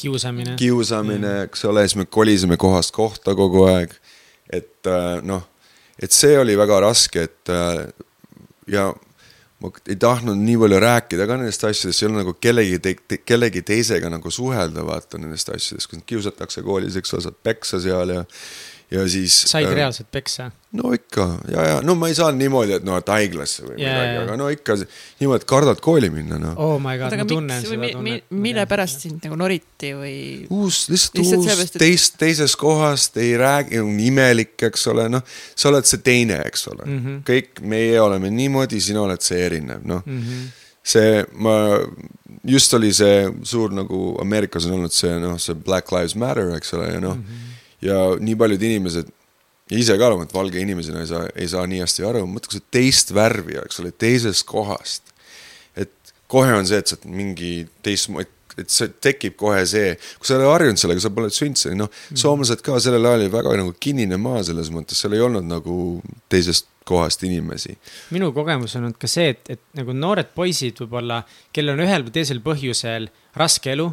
kiusamine. 0.04 0.58
kiusamine 0.60 1.34
eks 1.48 1.66
ole, 1.70 1.88
siis 1.88 1.98
me 2.02 2.06
kolisime 2.06 2.58
kohast 2.60 2.94
kohta 2.96 3.36
kogu 3.40 3.66
aeg. 3.72 3.96
et 4.52 4.92
äh, 4.92 5.18
noh, 5.24 5.48
et 6.00 6.12
see 6.12 6.36
oli 6.40 6.58
väga 6.60 6.80
raske, 6.84 7.28
et 7.30 7.52
äh, 7.54 7.88
ja 8.68 8.92
ma 9.64 9.72
ei 9.88 9.96
tahtnud 10.00 10.40
nii 10.44 10.58
palju 10.60 10.80
rääkida 10.84 11.28
ka 11.30 11.38
nendest 11.40 11.64
asjadest, 11.64 12.02
ei 12.02 12.10
olnud 12.10 12.24
nagu 12.24 12.36
kellegi 12.44 12.80
te, 12.84 12.96
kellegi 13.24 13.64
teisega 13.64 14.12
nagu 14.12 14.32
suhelda, 14.32 14.84
vaata 14.86 15.22
nendest 15.22 15.54
asjadest, 15.54 15.88
kui 15.88 15.98
sind 15.98 16.08
kiusatakse 16.10 16.64
koolis, 16.66 17.00
eks 17.00 17.16
ole, 17.16 17.26
saad 17.28 17.40
peksa 17.48 17.80
seal 17.84 18.12
ja 18.18 18.26
ja 18.94 19.04
siis. 19.10 19.44
said 19.50 19.68
äh, 19.68 19.74
reaalselt 19.76 20.12
peksa? 20.12 20.52
no 20.78 20.94
ikka 20.94 21.26
ja, 21.52 21.66
ja 21.68 21.76
no 21.86 21.96
ma 21.98 22.10
ei 22.10 22.16
saanud 22.18 22.42
niimoodi, 22.42 22.76
et 22.78 22.86
noh, 22.86 22.98
et 23.02 23.10
haiglasse 23.14 23.66
või 23.66 23.76
yeah, 23.78 23.94
midagi, 23.94 24.16
aga 24.24 24.38
no 24.40 24.48
ikka 24.54 24.76
niimoodi, 24.82 25.42
et 25.42 25.46
kardad 25.50 25.82
kooli 25.86 26.10
minna, 26.14 26.40
noh. 26.42 26.56
oh 26.62 26.76
my 26.82 26.98
god, 27.02 27.16
ma 27.20 27.28
tunnen 27.30 27.62
seda 27.66 27.92
tunnet. 27.94 28.26
mille 28.46 28.66
pärast 28.70 29.06
sind 29.06 29.26
nagu 29.28 29.38
noriti 29.40 29.94
või? 29.98 30.16
uus, 30.50 30.84
lihtsalt, 30.94 31.22
lihtsalt 31.22 31.46
uus, 31.46 31.64
et... 31.68 31.78
teist, 31.84 32.18
teisest 32.22 32.58
kohast, 32.62 33.22
ei 33.22 33.36
räägi, 33.40 33.82
imelik, 34.08 34.56
eks 34.70 34.90
ole, 34.94 35.08
noh. 35.14 35.24
sa 35.54 35.70
oled 35.72 35.90
see 35.90 36.04
teine, 36.06 36.42
eks 36.50 36.68
ole 36.74 36.86
mm. 36.88 37.00
-hmm. 37.00 37.24
kõik 37.30 37.64
meie 37.76 38.02
oleme 38.02 38.34
niimoodi, 38.34 38.82
sina 38.82 39.06
oled 39.06 39.22
see 39.26 39.42
erinev, 39.46 39.86
noh 39.86 40.02
mm 40.06 40.20
-hmm. 40.20 40.52
see, 40.96 41.24
ma, 41.38 41.56
just 42.50 42.74
oli 42.74 42.94
see 42.94 43.30
suur 43.48 43.74
nagu 43.74 44.04
Ameerikas 44.22 44.66
on 44.68 44.80
olnud 44.80 44.94
see 44.94 45.14
noh, 45.22 45.38
see 45.38 45.56
Black 45.56 45.94
Lives 45.94 46.16
Matter, 46.16 46.50
eks 46.58 46.74
ole, 46.78 46.94
ja 46.94 47.00
noh 47.00 47.18
mm. 47.18 47.24
-hmm. 47.24 47.43
Ja 47.84 48.00
nii 48.20 48.38
paljud 48.40 48.64
inimesed 48.64 49.12
ja 49.72 49.80
ise 49.80 49.98
ka 50.00 50.12
et 50.24 50.36
valge 50.36 50.62
inimesena 50.62 51.02
ei 51.04 51.10
saa, 51.10 51.26
ei 51.36 51.50
saa 51.50 51.66
nii 51.70 51.82
hästi 51.84 52.06
aru, 52.08 52.26
mõtle, 52.30 52.52
kui 52.52 52.60
sa 52.60 52.72
teist 52.74 53.14
värvi, 53.16 53.58
eks 53.64 53.82
ole, 53.84 53.94
teisest 53.96 54.46
kohast. 54.50 55.14
et 55.76 56.14
kohe 56.28 56.54
on 56.54 56.68
see, 56.68 56.80
et 56.82 56.90
sa 56.90 56.98
oled 57.00 57.16
mingi 57.16 57.54
teistmoodi, 57.86 58.30
et 58.62 58.70
see 58.70 58.92
tekib 59.02 59.34
kohe 59.40 59.64
see, 59.70 59.96
kui 60.20 60.30
sa 60.30 60.36
ei 60.36 60.44
ole 60.44 60.52
harjunud 60.52 60.82
sellega, 60.82 61.02
sa 61.02 61.10
pole 61.14 61.32
selline, 61.34 61.80
noh 61.80 61.90
mm., 61.90 62.20
soomlased 62.22 62.62
ka 62.66 62.78
sellel 62.84 63.08
ajal 63.10 63.24
oli 63.24 63.32
väga 63.34 63.56
nagu 63.64 63.74
kinnine 63.82 64.20
maa 64.22 64.44
selles 64.46 64.70
mõttes, 64.74 65.00
seal 65.00 65.18
ei 65.18 65.24
olnud 65.26 65.48
nagu 65.48 65.78
teisest 66.30 66.70
kohast 66.86 67.24
inimesi. 67.24 67.78
minu 68.14 68.34
kogemus 68.36 68.76
on 68.78 68.90
olnud 68.90 69.00
ka 69.02 69.10
see, 69.10 69.32
et, 69.34 69.56
et 69.56 69.64
nagu 69.80 69.96
noored 69.96 70.34
poisid 70.36 70.84
võib-olla, 70.84 71.24
kellel 71.56 71.78
on 71.78 71.86
ühel 71.88 72.06
või 72.06 72.18
teisel 72.20 72.44
põhjusel 72.46 73.10
raske 73.40 73.74
elu 73.74 73.90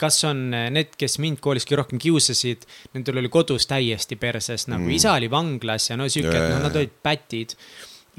kas 0.00 0.22
on 0.28 0.48
need, 0.52 0.96
kes 0.98 1.18
mind 1.22 1.40
koolis 1.44 1.66
kõige 1.68 1.82
rohkem 1.82 2.02
kiusasid, 2.02 2.66
nendel 2.96 3.22
oli 3.22 3.32
kodus 3.32 3.68
täiesti 3.70 4.16
perses, 4.20 4.68
nagu 4.70 4.86
mm. 4.86 4.98
isa 4.98 5.16
oli 5.18 5.30
vanglas 5.32 5.90
ja 5.90 5.98
no 6.00 6.08
sihuke, 6.10 6.36
et 6.36 6.52
noh, 6.54 6.60
nad 6.64 6.76
olid 6.78 7.00
pätid. 7.04 7.56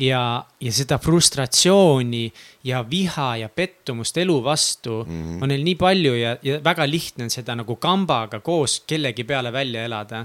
ja, 0.01 0.41
ja 0.61 0.71
seda 0.73 0.97
frustratsiooni 0.97 2.23
ja 2.65 2.79
viha 2.89 3.27
ja 3.43 3.49
pettumust 3.49 4.17
elu 4.17 4.39
vastu 4.41 5.03
mm. 5.05 5.35
on 5.37 5.51
neil 5.53 5.61
nii 5.67 5.75
palju 5.77 6.15
ja, 6.17 6.31
ja 6.41 6.57
väga 6.65 6.87
lihtne 6.89 7.27
on 7.27 7.29
seda 7.33 7.53
nagu 7.59 7.75
kambaga 7.77 8.39
koos 8.41 8.79
kellegi 8.89 9.21
peale 9.29 9.51
välja 9.53 9.83
elada. 9.85 10.23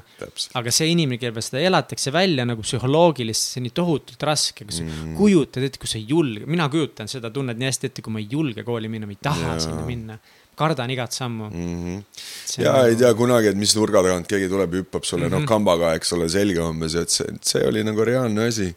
aga 0.56 0.72
see 0.72 0.88
inimene, 0.94 1.20
kelle 1.20 1.36
peale 1.36 1.48
seda 1.50 1.64
elatakse 1.68 2.12
välja 2.12 2.48
nagu 2.48 2.64
psühholoogiliselt, 2.64 3.52
see 3.52 3.60
on 3.60 3.68
nii 3.68 3.76
tohutult 3.76 4.28
raske, 4.28 4.64
kui 4.64 4.76
sa 4.76 4.88
mm. 4.88 5.14
kujutad 5.20 5.68
ette, 5.68 5.80
kui 5.80 5.88
sa 5.88 6.00
ei 6.00 6.08
julge, 6.08 6.48
mina 6.48 6.68
kujutan 6.72 7.08
seda 7.08 7.32
tunnet 7.32 7.60
nii 7.60 7.68
hästi 7.68 7.92
ette, 7.92 8.04
kui 8.04 8.16
ma 8.16 8.24
ei 8.24 8.28
julge 8.32 8.64
kooli 8.64 8.88
minna, 8.92 9.08
ma 9.08 9.16
ei 9.16 9.24
taha 9.28 9.50
yeah. 9.52 9.64
sinna 9.68 9.84
minna 9.88 10.20
kardan 10.58 10.90
igat 10.94 11.16
sammu 11.16 11.48
mm. 11.48 11.74
-hmm. 11.80 12.62
ja 12.62 12.72
nagu... 12.72 12.86
ei 12.92 12.96
tea 13.00 13.12
kunagi, 13.14 13.52
et 13.52 13.58
mis 13.58 13.74
nurga 13.78 14.02
tagant 14.06 14.30
keegi 14.30 14.48
tuleb, 14.52 14.78
hüppab 14.80 15.04
sulle 15.04 15.26
mm 15.26 15.28
-hmm. 15.28 15.32
noh 15.32 15.44
mhm. 15.44 15.48
kambaga, 15.48 15.94
eks 15.98 16.12
ole, 16.16 16.28
selga 16.28 16.68
umbes, 16.68 16.94
et 16.94 17.10
see, 17.10 17.36
see 17.42 17.66
oli 17.66 17.84
nagu 17.84 18.04
reaalne 18.04 18.48
asi. 18.48 18.74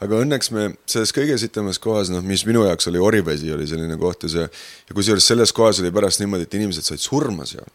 aga 0.00 0.14
õnneks 0.22 0.52
me 0.54 0.64
selles 0.86 1.10
kõige 1.10 1.34
sitemas 1.42 1.78
kohas, 1.82 2.10
noh, 2.14 2.22
mis 2.22 2.44
minu 2.46 2.62
jaoks 2.64 2.86
oli 2.86 2.98
Orivesi 3.02 3.52
oli 3.52 3.66
selline 3.66 3.96
koht 3.98 4.22
ja 4.22 4.28
see 4.28 4.46
ja 4.46 4.94
kusjuures 4.94 5.26
selles 5.26 5.52
kohas 5.52 5.80
oli 5.82 5.90
pärast 5.90 6.20
niimoodi, 6.20 6.46
et 6.46 6.54
inimesed 6.54 6.86
said 6.86 7.02
surma 7.02 7.46
seal 7.46 7.66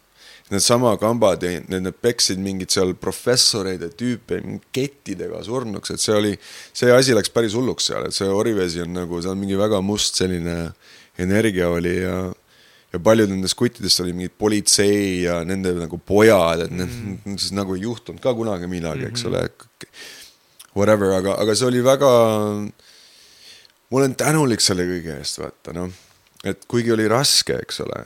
needsama 0.50 0.96
kambad 1.00 1.42
ja 1.42 1.50
need, 1.50 1.84
need 1.86 2.00
peksid 2.04 2.40
mingeid 2.42 2.72
seal 2.74 2.92
professoreid 3.00 3.84
ja 3.84 3.88
tüüpe 3.88 4.40
kettidega 4.74 5.40
surnuks, 5.46 5.94
et 5.94 6.02
see 6.02 6.16
oli, 6.16 6.32
see 6.76 6.92
asi 6.92 7.16
läks 7.16 7.32
päris 7.32 7.56
hulluks 7.56 7.88
seal, 7.90 8.08
et 8.08 8.16
see 8.16 8.28
Orivesi 8.28 8.82
on 8.84 8.92
nagu, 8.98 9.20
seal 9.24 9.38
mingi 9.40 9.56
väga 9.58 9.80
must 9.84 10.20
selline 10.20 10.58
energia 11.20 11.70
oli 11.72 11.96
ja 12.02 12.18
ja 12.94 13.00
paljud 13.02 13.32
nendest 13.32 13.58
kuttidest 13.58 14.02
olid 14.04 14.16
mingid 14.16 14.36
politsei 14.38 15.24
ja 15.24 15.40
nende 15.46 15.74
nagu 15.76 15.98
pojad, 15.98 16.66
et 16.66 16.74
need 16.74 16.92
mm. 16.92 17.36
siis 17.36 17.54
nagu 17.56 17.74
ei 17.74 17.82
juhtunud 17.84 18.22
ka 18.22 18.34
kunagi 18.38 18.70
midagi, 18.70 19.08
eks 19.10 19.26
-hmm. 19.26 19.34
ole. 19.34 19.94
Whatever, 20.74 21.12
aga, 21.14 21.36
aga 21.38 21.54
see 21.54 21.68
oli 21.68 21.84
väga, 21.84 22.10
ma 23.90 23.98
olen 24.00 24.14
tänulik 24.18 24.62
selle 24.62 24.86
kõige 24.88 25.18
eest, 25.20 25.38
vaata 25.38 25.74
noh, 25.74 25.90
et 26.44 26.64
kuigi 26.70 26.92
oli 26.92 27.06
raske, 27.08 27.58
eks 27.62 27.80
ole 27.84 28.00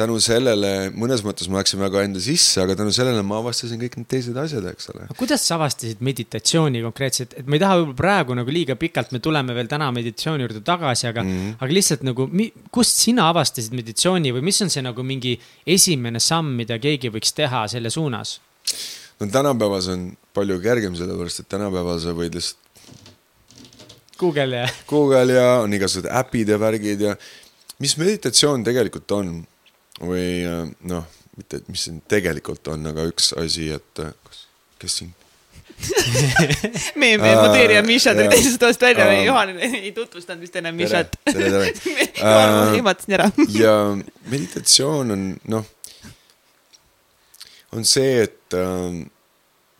tänu 0.00 0.16
sellele, 0.22 0.72
mõnes 0.96 1.22
mõttes 1.24 1.48
ma 1.50 1.60
läksin 1.60 1.80
väga 1.82 2.04
enda 2.06 2.22
sisse, 2.22 2.60
aga 2.62 2.76
tänu 2.78 2.92
sellele 2.94 3.22
ma 3.26 3.40
avastasin 3.42 3.80
kõik 3.80 3.98
need 4.00 4.08
teised 4.10 4.38
asjad, 4.40 4.66
eks 4.72 4.90
ole. 4.92 5.08
kuidas 5.18 5.44
sa 5.46 5.56
avastasid 5.58 6.00
meditatsiooni 6.04 6.82
konkreetselt, 6.86 7.36
et 7.40 7.50
ma 7.50 7.58
ei 7.58 7.62
taha 7.62 7.80
võib-olla 7.80 7.98
praegu 8.00 8.36
nagu 8.38 8.54
liiga 8.54 8.76
pikalt, 8.80 9.12
me 9.16 9.22
tuleme 9.24 9.56
veel 9.56 9.70
täna 9.70 9.90
meditatsiooni 9.96 10.46
juurde 10.46 10.62
tagasi, 10.66 11.08
aga 11.10 11.24
mm, 11.24 11.36
-hmm. 11.36 11.58
aga 11.60 11.78
lihtsalt 11.78 12.06
nagu, 12.06 12.28
kust 12.72 13.02
sina 13.04 13.28
avastasid 13.32 13.76
meditatsiooni 13.76 14.32
või 14.36 14.46
mis 14.50 14.62
on 14.64 14.72
see 14.72 14.84
nagu 14.86 15.04
mingi 15.06 15.36
esimene 15.66 16.22
samm, 16.22 16.56
mida 16.62 16.78
keegi 16.78 17.12
võiks 17.12 17.36
teha 17.36 17.66
selle 17.68 17.90
suunas? 17.90 18.38
no 19.20 19.28
tänapäeval 19.28 19.82
see 19.84 19.98
on 19.98 20.08
palju 20.34 20.60
kergem, 20.64 20.96
sellepärast 20.96 21.44
et 21.44 21.48
tänapäeval 21.52 22.00
sa 22.00 22.14
võid 22.16 22.36
lihtsalt. 22.38 22.58
Google 24.20 24.64
ja. 24.64 24.66
Google 24.88 25.32
ja 25.32 25.46
on 25.64 25.72
igasugused 25.72 26.10
äpid 26.12 26.50
ja 26.52 26.58
värgid 26.60 27.00
ja 27.06 27.14
mis 27.80 27.96
meditatsioon 27.96 28.64
tegelikult 28.64 29.12
on 29.16 29.40
või 30.00 30.42
äh, 30.48 30.66
noh, 30.90 31.08
mitte, 31.36 31.62
mis 31.68 31.86
siin 31.86 32.00
tegelikult 32.08 32.68
on, 32.72 32.84
aga 32.90 33.06
üks 33.10 33.32
asi, 33.38 33.70
et 33.76 34.02
äh, 34.02 34.12
kas, 34.26 34.44
kes 34.82 35.00
siin? 35.02 35.16
Meie, 37.00 37.16
meie 37.16 37.36
modeerija 37.38 37.80
Miša 37.86 38.12
tuli 38.12 38.28
teisest 38.28 38.60
toast 38.60 38.82
välja 38.84 39.06
uh,, 39.08 39.22
Juhan 39.24 39.54
ei 39.64 39.92
tutvustanud 39.96 40.42
vist 40.44 40.58
enam 40.60 40.76
Mišat. 40.76 41.16
Juhan 42.20 42.74
ehmatasin 42.76 43.16
ära. 43.16 43.30
ja 43.62 43.72
meditatsioon 44.28 45.14
on 45.16 45.24
noh, 45.54 45.70
on 47.76 47.88
see, 47.88 48.26
et 48.26 48.58
äh, 48.58 49.00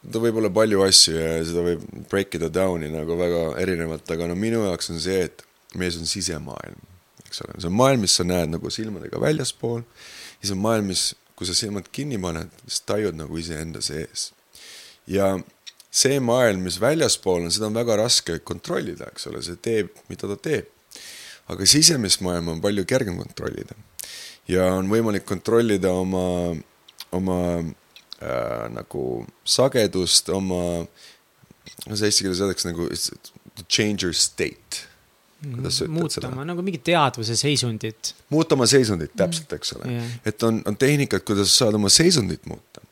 ta 0.08 0.24
võib 0.24 0.40
olla 0.40 0.52
palju 0.54 0.86
asju 0.86 1.18
ja 1.18 1.32
seda 1.44 1.66
võib 1.66 1.84
break 2.08 2.38
ida 2.40 2.48
down'i 2.52 2.88
nagu 2.92 3.18
väga 3.20 3.44
erinevalt, 3.60 4.08
aga 4.14 4.30
no 4.30 4.38
minu 4.38 4.64
jaoks 4.68 4.94
on 4.94 5.02
see, 5.02 5.26
et 5.28 5.44
mees 5.76 6.00
on 6.00 6.08
sisemaailm 6.08 6.89
eks 7.30 7.44
ole, 7.44 7.56
see 7.62 7.70
on 7.70 7.78
maailm, 7.78 8.04
mis 8.04 8.16
sa 8.18 8.26
näed 8.26 8.50
nagu 8.50 8.70
silmadega 8.74 9.20
väljaspool. 9.22 9.84
ja 10.40 10.48
see 10.48 10.56
on 10.56 10.62
maailm, 10.64 10.90
mis, 10.90 11.06
kui 11.38 11.48
sa 11.48 11.54
silmad 11.56 11.88
kinni 11.94 12.18
paned, 12.20 12.50
siis 12.66 12.82
tajud 12.88 13.16
nagu 13.18 13.38
iseenda 13.38 13.82
sees. 13.84 14.30
ja 15.06 15.36
see 15.90 16.18
maailm, 16.22 16.66
mis 16.66 16.80
väljaspool 16.82 17.46
on, 17.46 17.54
seda 17.54 17.70
on 17.70 17.78
väga 17.78 17.96
raske 18.02 18.38
kontrollida, 18.46 19.10
eks 19.10 19.30
ole, 19.30 19.42
see 19.46 19.58
teeb, 19.62 19.94
mida 20.10 20.30
ta 20.30 20.38
teeb. 20.50 20.68
aga 21.50 21.66
sisemist 21.66 22.22
maailma 22.22 22.56
on 22.56 22.64
palju 22.64 22.86
kergem 22.86 23.18
kontrollida. 23.22 23.78
ja 24.50 24.72
on 24.74 24.90
võimalik 24.90 25.26
kontrollida 25.28 25.94
oma, 25.94 26.56
oma 27.14 27.40
äh, 27.60 28.66
nagu 28.74 29.06
sagedust, 29.46 30.28
oma, 30.34 30.86
kuidas 31.84 32.06
eesti 32.06 32.26
keeles 32.26 32.42
öeldakse 32.42 32.70
nagu 32.74 32.90
change 33.68 34.02
your 34.02 34.14
state 34.14 34.89
kuidas 35.40 35.78
sa 35.78 35.86
ütled 35.86 35.96
muutama, 35.96 36.34
seda? 36.34 36.46
nagu 36.52 36.64
mingit 36.64 36.84
teadvuse 36.86 37.36
seisundit. 37.38 38.14
muuta 38.32 38.56
oma 38.58 38.68
seisundit, 38.70 39.14
täpselt, 39.16 39.52
eks 39.56 39.74
ole 39.78 39.90
yeah.. 39.94 40.14
et 40.26 40.46
on, 40.46 40.60
on 40.68 40.76
tehnikad, 40.76 41.24
kuidas 41.26 41.52
saada 41.56 41.80
oma 41.80 41.88
seisundit 41.92 42.46
muuta. 42.50 42.84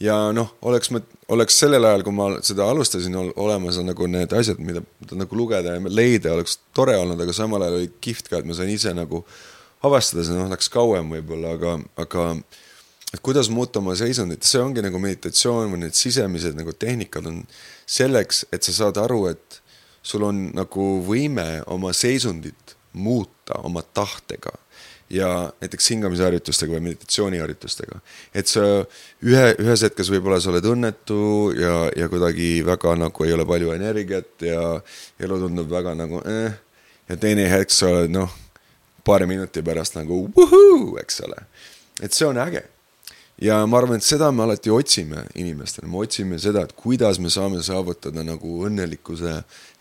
ja 0.00 0.16
noh, 0.34 0.54
oleks 0.68 0.92
ma, 0.94 1.02
oleks 1.34 1.58
sellel 1.62 1.84
ajal, 1.88 2.04
kui 2.06 2.16
ma 2.16 2.28
seda 2.44 2.66
alustasin, 2.72 3.16
olemas 3.36 3.80
nagu 3.84 4.08
need 4.10 4.32
asjad, 4.38 4.60
mida, 4.64 4.84
mida 5.04 5.20
nagu 5.20 5.38
lugeda 5.38 5.76
ja 5.76 5.94
leida, 6.00 6.34
oleks 6.36 6.58
tore 6.74 6.96
olnud, 6.98 7.20
aga 7.20 7.36
samal 7.36 7.64
ajal 7.66 7.80
oli 7.80 7.92
kihvt 8.04 8.32
ka, 8.32 8.40
et 8.40 8.48
ma 8.48 8.56
sain 8.56 8.72
ise 8.72 8.94
nagu 8.96 9.24
avastada, 9.82 10.24
see 10.26 10.36
noh, 10.36 10.50
läks 10.52 10.70
kauem 10.72 11.12
võib-olla, 11.12 11.56
aga, 11.58 11.76
aga 12.00 12.28
et 13.12 13.20
kuidas 13.20 13.50
muuta 13.52 13.82
oma 13.82 13.94
seisundit, 13.98 14.46
see 14.48 14.62
ongi 14.62 14.84
nagu 14.84 15.00
meditatsioon 15.02 15.74
või 15.74 15.84
need 15.84 15.98
sisemised 15.98 16.56
nagu 16.56 16.72
tehnikad 16.72 17.26
on 17.28 17.42
selleks, 17.84 18.46
et 18.54 18.64
sa 18.64 18.74
saad 18.78 19.00
aru, 19.02 19.26
et 19.34 19.61
sul 20.02 20.26
on 20.26 20.50
nagu 20.54 20.88
võime 21.06 21.62
oma 21.70 21.92
seisundit 21.96 22.76
muuta 22.92 23.60
oma 23.62 23.82
tahtega 23.82 24.52
ja 25.12 25.52
näiteks 25.60 25.90
hingamisharjutustega 25.90 26.72
või 26.72 26.84
meditatsiooniharjutustega. 26.88 28.00
et 28.34 28.48
sa 28.48 28.62
ühe, 29.24 29.46
ühes 29.60 29.84
hetkes 29.84 30.10
võib-olla 30.12 30.40
sa 30.40 30.50
oled 30.52 30.66
õnnetu 30.66 31.52
ja, 31.58 31.74
ja 31.96 32.08
kuidagi 32.08 32.64
väga 32.66 32.96
nagu 32.96 33.24
ei 33.24 33.32
ole 33.36 33.46
palju 33.46 33.74
energiat 33.76 34.46
ja 34.46 34.62
elu 35.20 35.40
tundub 35.44 35.70
väga 35.70 35.94
nagu 35.98 36.22
eh. 36.28 36.56
ja 37.08 37.16
teine 37.16 37.48
hetk 37.52 37.74
sa 37.74 37.90
oled 37.92 38.14
noh, 38.14 38.32
paari 39.04 39.28
minuti 39.28 39.62
pärast 39.62 39.98
nagu 40.00 40.24
vuhuu, 40.36 40.96
eks 41.02 41.20
ole. 41.28 41.44
et 42.00 42.12
see 42.12 42.28
on 42.28 42.40
äge 42.40 42.64
ja 43.42 43.58
ma 43.66 43.78
arvan, 43.80 43.98
et 43.98 44.06
seda 44.06 44.30
me 44.34 44.44
alati 44.44 44.70
otsime 44.72 45.24
inimestena, 45.38 45.88
me 45.90 46.02
otsime 46.02 46.38
seda, 46.42 46.64
et 46.66 46.74
kuidas 46.78 47.18
me 47.22 47.30
saame 47.32 47.62
saavutada 47.64 48.24
nagu 48.26 48.58
õnnelikkuse 48.68 49.38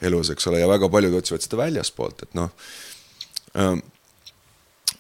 elus, 0.08 0.32
eks 0.34 0.50
ole, 0.50 0.62
ja 0.64 0.70
väga 0.70 0.90
paljud 0.92 1.18
otsivad 1.20 1.46
seda 1.46 1.60
väljaspoolt, 1.62 2.26
et 2.26 2.38
noh 2.38 2.50
ähm,. 3.60 3.84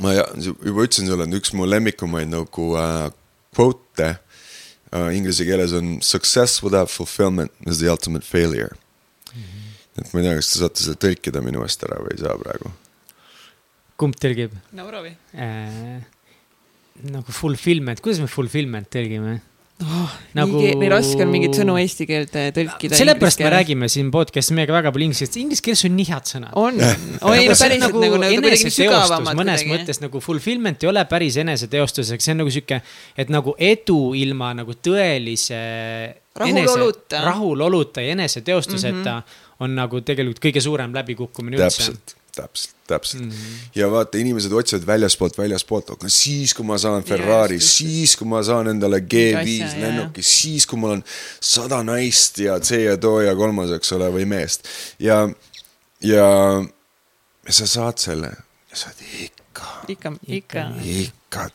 ma 0.01 0.13
juba 0.15 0.85
ütlesin 0.85 1.09
sulle, 1.09 1.27
et 1.27 1.39
üks 1.41 1.53
mu 1.57 1.67
lemmikumaid 1.69 2.29
nagu 2.31 2.67
äh, 2.79 3.09
quote'e 3.57 4.11
äh, 4.11 5.09
inglise 5.17 5.45
keeles 5.45 5.75
on 5.77 5.97
success 6.05 6.63
without 6.63 6.89
fulfillment 6.89 7.51
is 7.67 7.81
the 7.81 7.91
ultimate 7.91 8.25
failure 8.25 8.71
mm. 9.33 9.41
-hmm. 9.41 9.99
et 10.01 10.13
ma 10.13 10.19
ei 10.19 10.25
tea, 10.25 10.39
kas 10.39 10.53
te 10.53 10.63
saate 10.63 10.85
seda 10.85 11.01
tõlkida 11.07 11.43
minu 11.45 11.65
eest 11.67 11.85
ära 11.89 12.01
või 12.01 12.17
ei 12.17 12.23
saa 12.23 12.39
praegu? 12.45 12.73
kumb 13.97 14.17
tõlgib? 14.17 14.57
no 14.73 14.89
proovi 14.89 15.15
äh 15.33 16.20
nagu 17.11 17.31
fulfillment, 17.33 18.01
kuidas 18.03 18.21
me 18.21 18.27
fulfillment 18.29 18.89
tõlgime? 18.93 19.39
oh,. 19.81 20.13
nagu. 20.37 20.61
nii 20.61 20.89
raske 20.91 21.23
on 21.23 21.31
mingeid 21.31 21.55
sõnu 21.57 21.75
eesti 21.81 22.07
keelde 22.09 22.45
tõlkida. 22.55 22.97
sellepärast 22.99 23.41
me 23.43 23.51
räägime 23.53 23.89
siin 23.91 24.11
podcast'is 24.13 24.55
meiega 24.57 24.75
väga 24.75 24.93
palju 24.93 25.07
inglise 25.07 25.25
keeles, 25.25 25.41
inglise 25.41 25.65
keeles 25.65 25.83
on 25.87 25.95
nii 25.97 26.07
head 26.11 26.31
sõnad. 26.31 26.53
on, 26.59 26.79
oi 27.31 27.47
no 27.47 27.57
päriselt 27.57 27.85
nagu, 27.85 28.03
nagu, 28.05 28.21
nagu 28.21 28.39
kuidagi 28.43 28.73
sügavamad. 28.77 29.39
mõnes 29.39 29.65
kuidagi. 29.65 29.73
mõttes 29.73 30.01
nagu 30.03 30.23
fulfillment 30.23 30.85
ei 30.85 30.91
ole 30.91 31.05
päris 31.09 31.39
eneseteostuseks, 31.41 32.27
see 32.27 32.35
on 32.35 32.43
nagu 32.43 32.53
sihuke, 32.53 32.81
et 33.17 33.33
nagu 33.33 33.55
edu 33.71 33.99
ilma 34.21 34.53
nagu 34.61 34.77
tõelise. 34.77 35.61
rahuloluta. 36.41 37.25
rahuloluta 37.25 38.05
ja 38.05 38.17
eneseteostuseta 38.17 38.95
mm 38.95 39.19
-hmm. 39.19 39.45
on 39.65 39.77
nagu 39.81 40.01
tegelikult 40.01 40.43
kõige 40.43 40.63
suurem 40.63 40.93
läbikukkumine 40.95 41.57
üldse. 41.57 41.87
täpselt 41.89 42.20
täpselt, 42.41 42.75
täpselt 42.87 43.23
mm. 43.23 43.29
-hmm. 43.29 43.69
ja 43.75 43.91
vaata, 43.91 44.17
inimesed 44.17 44.51
otsivad 44.51 44.87
väljaspoolt, 44.87 45.37
väljaspoolt, 45.37 45.93
aga 45.95 46.09
siis, 46.09 46.53
kui 46.57 46.65
ma 46.65 46.77
saan 46.81 47.03
Ferrari, 47.07 47.59
siis, 47.59 48.15
kui 48.19 48.27
ma 48.27 48.43
saan 48.43 48.67
endale 48.73 48.99
G5 49.13 49.77
lennuki, 49.81 50.25
siis, 50.25 50.67
kui 50.67 50.79
mul 50.79 50.97
on 50.97 51.03
sada 51.39 51.83
naist 51.87 52.41
ja 52.41 52.59
see 52.63 52.83
ja 52.87 52.97
too 52.97 53.21
ja 53.21 53.35
kolmas, 53.35 53.73
eks 53.77 53.95
ole, 53.97 54.11
või 54.17 54.27
meest. 54.29 54.67
ja, 54.99 55.23
ja, 56.01 56.27
ja 57.47 57.53
sa 57.61 57.67
saad 57.67 58.01
selle 58.01 58.35
ja 58.71 58.77
sa 58.77 58.91
oled 58.91 59.25
ikka. 59.25 59.67
ikka, 59.87 60.15
ikka. 60.27 60.69
ikka 60.81 61.49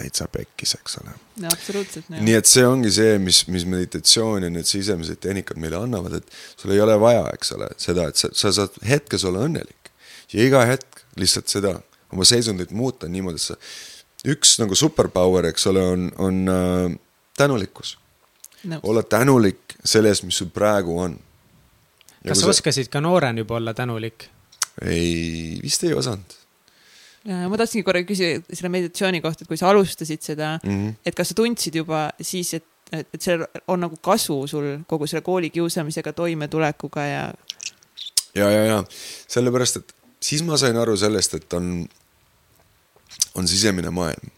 täitsa 0.00 0.28
pekkis, 0.32 0.74
eks 0.78 0.98
ole. 1.02 1.14
no 1.42 1.50
absoluutselt. 1.52 2.08
nii 2.10 2.36
et 2.38 2.48
see 2.48 2.64
ongi 2.66 2.92
see, 2.94 3.18
mis, 3.22 3.42
mis 3.52 3.66
meditatsioon 3.68 4.46
ja 4.46 4.52
need 4.52 4.68
sisemised 4.68 5.20
tehnikad 5.24 5.60
meile 5.60 5.80
annavad, 5.80 6.20
et 6.20 6.40
sul 6.56 6.74
ei 6.74 6.80
ole 6.80 6.96
vaja, 7.00 7.26
eks 7.34 7.52
ole, 7.58 7.68
seda, 7.80 8.08
et 8.10 8.20
sa, 8.20 8.32
sa 8.36 8.52
saad 8.60 8.80
hetkes 8.86 9.26
olla 9.28 9.44
õnnelik 9.48 9.79
ja 10.32 10.46
iga 10.46 10.64
hetk 10.68 11.04
lihtsalt 11.20 11.48
seda, 11.52 11.74
oma 12.12 12.26
seisundit 12.28 12.70
muuta 12.76 13.08
niimoodi, 13.08 13.40
et 13.40 13.46
sa, 13.50 13.56
üks 14.30 14.58
nagu 14.60 14.76
superpower, 14.78 15.50
eks 15.50 15.66
ole, 15.70 15.84
on, 15.94 16.10
on 16.18 16.42
äh, 16.48 16.98
tänulikkus 17.36 17.96
no.. 18.64 18.80
olla 18.82 19.02
tänulik 19.02 19.78
selle 19.84 20.12
eest, 20.12 20.26
mis 20.28 20.40
sul 20.42 20.50
praegu 20.54 20.98
on. 21.00 21.16
kas 22.26 22.42
sa 22.42 22.50
oskasid 22.52 22.90
ka 22.92 23.00
noorena 23.00 23.44
juba 23.44 23.56
olla 23.60 23.74
tänulik? 23.74 24.28
ei, 24.84 25.58
vist 25.62 25.84
ei 25.84 25.94
osanud 25.94 26.40
Ja, 27.28 27.42
ma 27.52 27.58
tahtsingi 27.60 27.84
korra 27.84 28.00
küsida 28.08 28.40
selle 28.48 28.70
meditatsiooni 28.72 29.18
kohta, 29.20 29.44
et 29.44 29.50
kui 29.50 29.58
sa 29.60 29.68
alustasid 29.68 30.22
seda 30.24 30.54
mm, 30.62 30.70
-hmm. 30.70 30.92
et 31.04 31.14
kas 31.14 31.28
sa 31.28 31.34
tundsid 31.36 31.74
juba 31.76 32.06
siis, 32.16 32.54
et, 32.56 32.64
et, 32.92 33.08
et 33.12 33.20
seal 33.20 33.44
on 33.68 33.80
nagu 33.84 33.98
kasu 34.00 34.46
sul 34.48 34.78
kogu 34.88 35.06
selle 35.06 35.20
koolikiusamisega 35.26 36.14
toimetulekuga 36.16 37.04
ja? 37.04 37.22
ja, 38.34 38.50
ja, 38.50 38.64
ja 38.64 38.78
sellepärast, 39.28 39.76
et 39.76 39.94
siis 40.22 40.44
ma 40.46 40.58
sain 40.60 40.76
aru 40.76 40.96
sellest, 41.00 41.34
et 41.34 41.58
on, 41.58 41.88
on 43.34 43.48
sisemine 43.48 43.90
maailm 43.94 44.30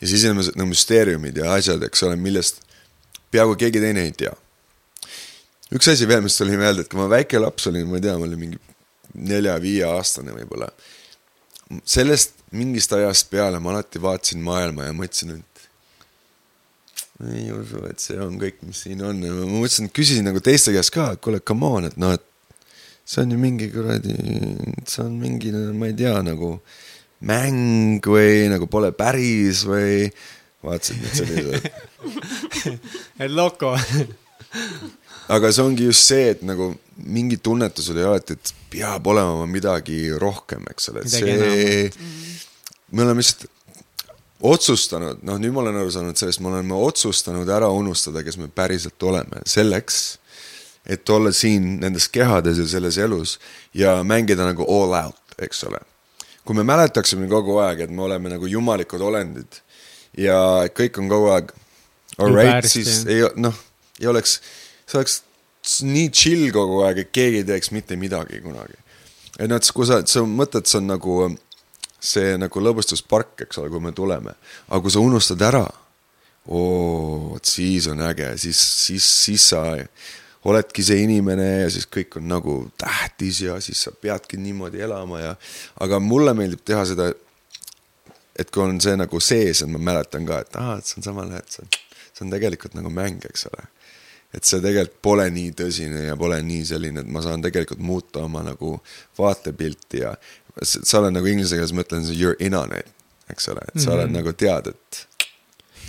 ja 0.00 0.08
sisemised 0.10 0.58
no, 0.58 0.66
müsteeriumid 0.68 1.38
ja 1.38 1.52
asjad, 1.54 1.82
eks 1.86 2.02
ole, 2.06 2.16
millest 2.20 2.60
peaaegu 3.32 3.56
keegi 3.58 3.82
teine 3.82 4.04
ei 4.04 4.12
tea. 4.12 4.34
üks 5.74 5.88
asi 5.90 6.08
veel, 6.08 6.22
mis 6.26 6.36
tuli 6.38 6.58
meelde, 6.60 6.84
et 6.84 6.90
kui 6.90 7.00
ma 7.00 7.08
väike 7.10 7.40
laps 7.40 7.70
olin, 7.70 7.86
ma 7.88 7.98
ei 7.98 8.04
tea, 8.04 8.16
ma 8.18 8.28
olin 8.28 8.40
mingi 8.40 8.60
nelja-viieaastane 9.14 10.34
võib-olla. 10.34 10.68
sellest 11.88 12.34
mingist 12.54 12.92
ajast 12.92 13.30
peale 13.30 13.58
ma 13.62 13.72
alati 13.72 14.02
vaatasin 14.02 14.42
maailma 14.44 14.90
ja 14.90 14.94
mõtlesin, 14.94 15.38
et 15.38 15.54
ei 17.30 17.48
usu, 17.54 17.80
et 17.88 18.02
see 18.02 18.18
on 18.20 18.36
kõik, 18.38 18.60
mis 18.66 18.84
siin 18.84 19.02
on 19.06 19.22
ja 19.22 19.32
ma 19.32 19.46
mõtlesin, 19.46 19.90
küsisin 19.94 20.26
nagu 20.26 20.42
teiste 20.44 20.74
käest 20.74 20.92
ka, 20.94 21.12
et 21.14 21.22
kuule, 21.24 21.40
come 21.40 21.70
on, 21.78 21.88
et 21.88 21.98
noh, 22.00 22.14
et 22.18 22.26
see 23.04 23.22
on 23.22 23.34
ju 23.34 23.38
mingi 23.40 23.68
kuradi, 23.72 24.16
see 24.88 25.04
on 25.04 25.18
mingi, 25.20 25.52
ma 25.76 25.90
ei 25.90 25.96
tea, 25.98 26.16
nagu 26.24 26.56
mäng 27.24 28.04
või 28.04 28.48
nagu 28.52 28.68
pole 28.70 28.90
päris 28.96 29.64
või 29.68 30.08
vaatasid 30.64 31.00
nüüd 31.02 31.16
sellised 31.20 31.68
et 33.22 33.32
loko 33.32 33.74
aga 35.34 35.52
see 35.52 35.64
ongi 35.64 35.88
just 35.88 36.08
see, 36.10 36.30
et 36.34 36.44
nagu 36.46 36.72
mingi 36.96 37.38
tunnetus 37.42 37.90
oli 37.92 38.04
alati, 38.04 38.36
et 38.36 38.52
peab 38.72 39.06
olema 39.10 39.48
midagi 39.50 40.06
rohkem, 40.20 40.64
eks 40.72 40.90
ole, 40.92 41.04
et 41.04 41.12
see, 41.12 41.90
me 42.94 43.06
oleme 43.06 43.22
lihtsalt 43.22 43.50
otsustanud, 44.44 45.22
noh, 45.24 45.38
nüüd 45.40 45.54
ma 45.54 45.62
olen 45.62 45.78
aru 45.80 45.92
saanud 45.94 46.18
sellest, 46.20 46.42
me 46.44 46.50
oleme 46.52 46.76
otsustanud 46.76 47.48
ära 47.48 47.70
unustada, 47.72 48.20
kes 48.26 48.36
me 48.40 48.50
päriselt 48.52 49.08
oleme, 49.08 49.40
selleks 49.48 50.02
et 50.86 51.08
olla 51.08 51.32
siin 51.32 51.78
nendes 51.80 52.08
kehades 52.12 52.58
ja 52.60 52.66
selles 52.68 52.98
elus 52.98 53.38
ja 53.74 53.96
mängida 54.04 54.44
nagu 54.44 54.66
all 54.68 54.96
out, 55.04 55.36
eks 55.38 55.64
ole. 55.64 55.80
kui 56.44 56.56
me 56.56 56.64
mäletaksime 56.64 57.28
kogu 57.28 57.56
aeg, 57.64 57.86
et 57.86 57.90
me 57.90 58.02
oleme 58.04 58.28
nagu 58.28 58.46
jumalikud 58.46 59.00
olendid 59.00 59.60
ja 60.18 60.68
kõik 60.76 60.98
on 61.00 61.08
kogu 61.08 61.30
aeg 61.32 61.54
alright, 62.18 62.68
siis 62.68 63.04
ei, 63.08 63.24
noh, 63.36 63.54
ei 64.00 64.10
oleks, 64.12 64.40
see 64.84 65.00
oleks 65.00 65.22
nii 65.88 66.10
chill 66.12 66.50
kogu 66.52 66.82
aeg, 66.84 67.04
et 67.04 67.14
keegi 67.14 67.40
ei 67.42 67.48
teeks 67.48 67.72
mitte 67.72 67.96
midagi 67.96 68.42
kunagi. 68.44 68.76
et 69.38 69.48
noh, 69.48 69.56
et 69.56 69.70
kui 69.74 69.88
sa, 69.88 70.02
sa 70.06 70.22
mõtled, 70.28 70.68
see 70.68 70.82
on 70.82 70.92
nagu 70.92 71.16
see 72.04 72.34
nagu 72.40 72.60
lõbustuspark, 72.60 73.46
eks 73.46 73.62
ole, 73.62 73.70
kui 73.72 73.80
me 73.82 73.94
tuleme, 73.96 74.34
aga 74.68 74.80
kui 74.84 74.92
sa 74.92 75.00
unustad 75.00 75.40
ära, 75.44 75.64
oo, 76.52 77.30
vot 77.32 77.48
siis 77.48 77.88
on 77.88 78.02
äge, 78.04 78.34
siis, 78.42 78.60
siis, 78.84 79.06
siis 79.24 79.48
sa 79.54 79.64
oledki 80.44 80.84
see 80.84 81.04
inimene 81.04 81.46
ja 81.64 81.68
siis 81.72 81.86
kõik 81.90 82.18
on 82.20 82.26
nagu 82.28 82.56
tähtis 82.80 83.40
ja 83.46 83.58
siis 83.64 83.86
sa 83.86 83.92
peadki 83.92 84.38
niimoodi 84.40 84.82
elama 84.84 85.20
ja, 85.20 85.36
aga 85.80 86.00
mulle 86.02 86.34
meeldib 86.36 86.64
teha 86.66 86.84
seda, 86.88 87.10
et 88.36 88.50
kui 88.50 88.64
on 88.64 88.80
see 88.82 88.96
nagu 88.98 89.20
sees, 89.22 89.62
et 89.64 89.70
ma 89.70 89.80
mäletan 89.92 90.26
ka, 90.28 90.42
et 90.44 90.58
aa, 90.60 90.78
et 90.80 90.90
see 90.90 91.00
on 91.00 91.08
samal 91.08 91.30
ajal, 91.30 91.46
et 91.46 91.56
see 91.56 91.64
on, 91.64 91.78
see 92.10 92.26
on 92.26 92.34
tegelikult 92.34 92.76
nagu 92.78 92.92
mäng, 92.92 93.24
eks 93.30 93.48
ole. 93.52 93.68
et 94.34 94.44
see 94.44 94.60
tegelikult 94.60 95.00
pole 95.06 95.28
nii 95.30 95.54
tõsine 95.60 96.08
ja 96.08 96.16
pole 96.18 96.40
nii 96.42 96.64
selline, 96.66 97.04
et 97.04 97.12
ma 97.16 97.22
saan 97.22 97.44
tegelikult 97.44 97.80
muuta 97.80 98.24
oma 98.26 98.42
nagu 98.42 98.76
vaatepilti 99.18 100.02
ja 100.02 100.14
sa 100.62 101.00
oled 101.00 101.14
nagu 101.14 101.30
inglise 101.30 101.56
keeles, 101.56 101.72
ma 101.74 101.86
ütlen, 101.86 102.06
you 102.12 102.34
are 102.34 102.38
in 102.42 102.54
on 102.58 102.74
it, 102.76 102.90
eks 103.30 103.48
ole, 103.48 103.62
et 103.68 103.78
sa 103.78 103.78
mm 103.78 103.86
-hmm. 103.86 103.96
oled 103.96 104.16
nagu 104.18 104.32
tead, 104.32 104.74
et 104.74 105.06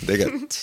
tegelikult 0.06 0.58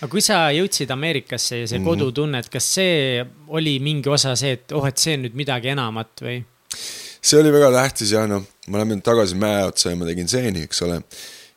aga 0.00 0.10
kui 0.10 0.22
sa 0.24 0.48
jõudsid 0.54 0.90
Ameerikasse 0.92 1.62
ja 1.62 1.66
see 1.66 1.78
-hmm. 1.78 1.88
kodutunne, 1.88 2.38
et 2.38 2.48
kas 2.52 2.66
see 2.74 3.24
oli 3.48 3.78
mingi 3.80 4.08
osa 4.08 4.36
see, 4.36 4.52
et 4.58 4.72
oh, 4.72 4.86
et 4.86 4.98
see 4.98 5.16
on 5.16 5.24
nüüd 5.26 5.36
midagi 5.38 5.72
enamat 5.74 6.24
või? 6.26 6.42
see 7.20 7.40
oli 7.40 7.52
väga 7.52 7.70
tähtis 7.72 8.12
ja 8.12 8.26
noh, 8.26 8.44
ma 8.68 8.82
lähen 8.82 9.02
tagasi 9.02 9.36
mäe 9.36 9.64
otsa 9.64 9.90
ja 9.90 9.96
ma 9.96 10.08
tegin 10.08 10.28
seeni, 10.28 10.64
eks 10.68 10.82
ole. 10.82 11.02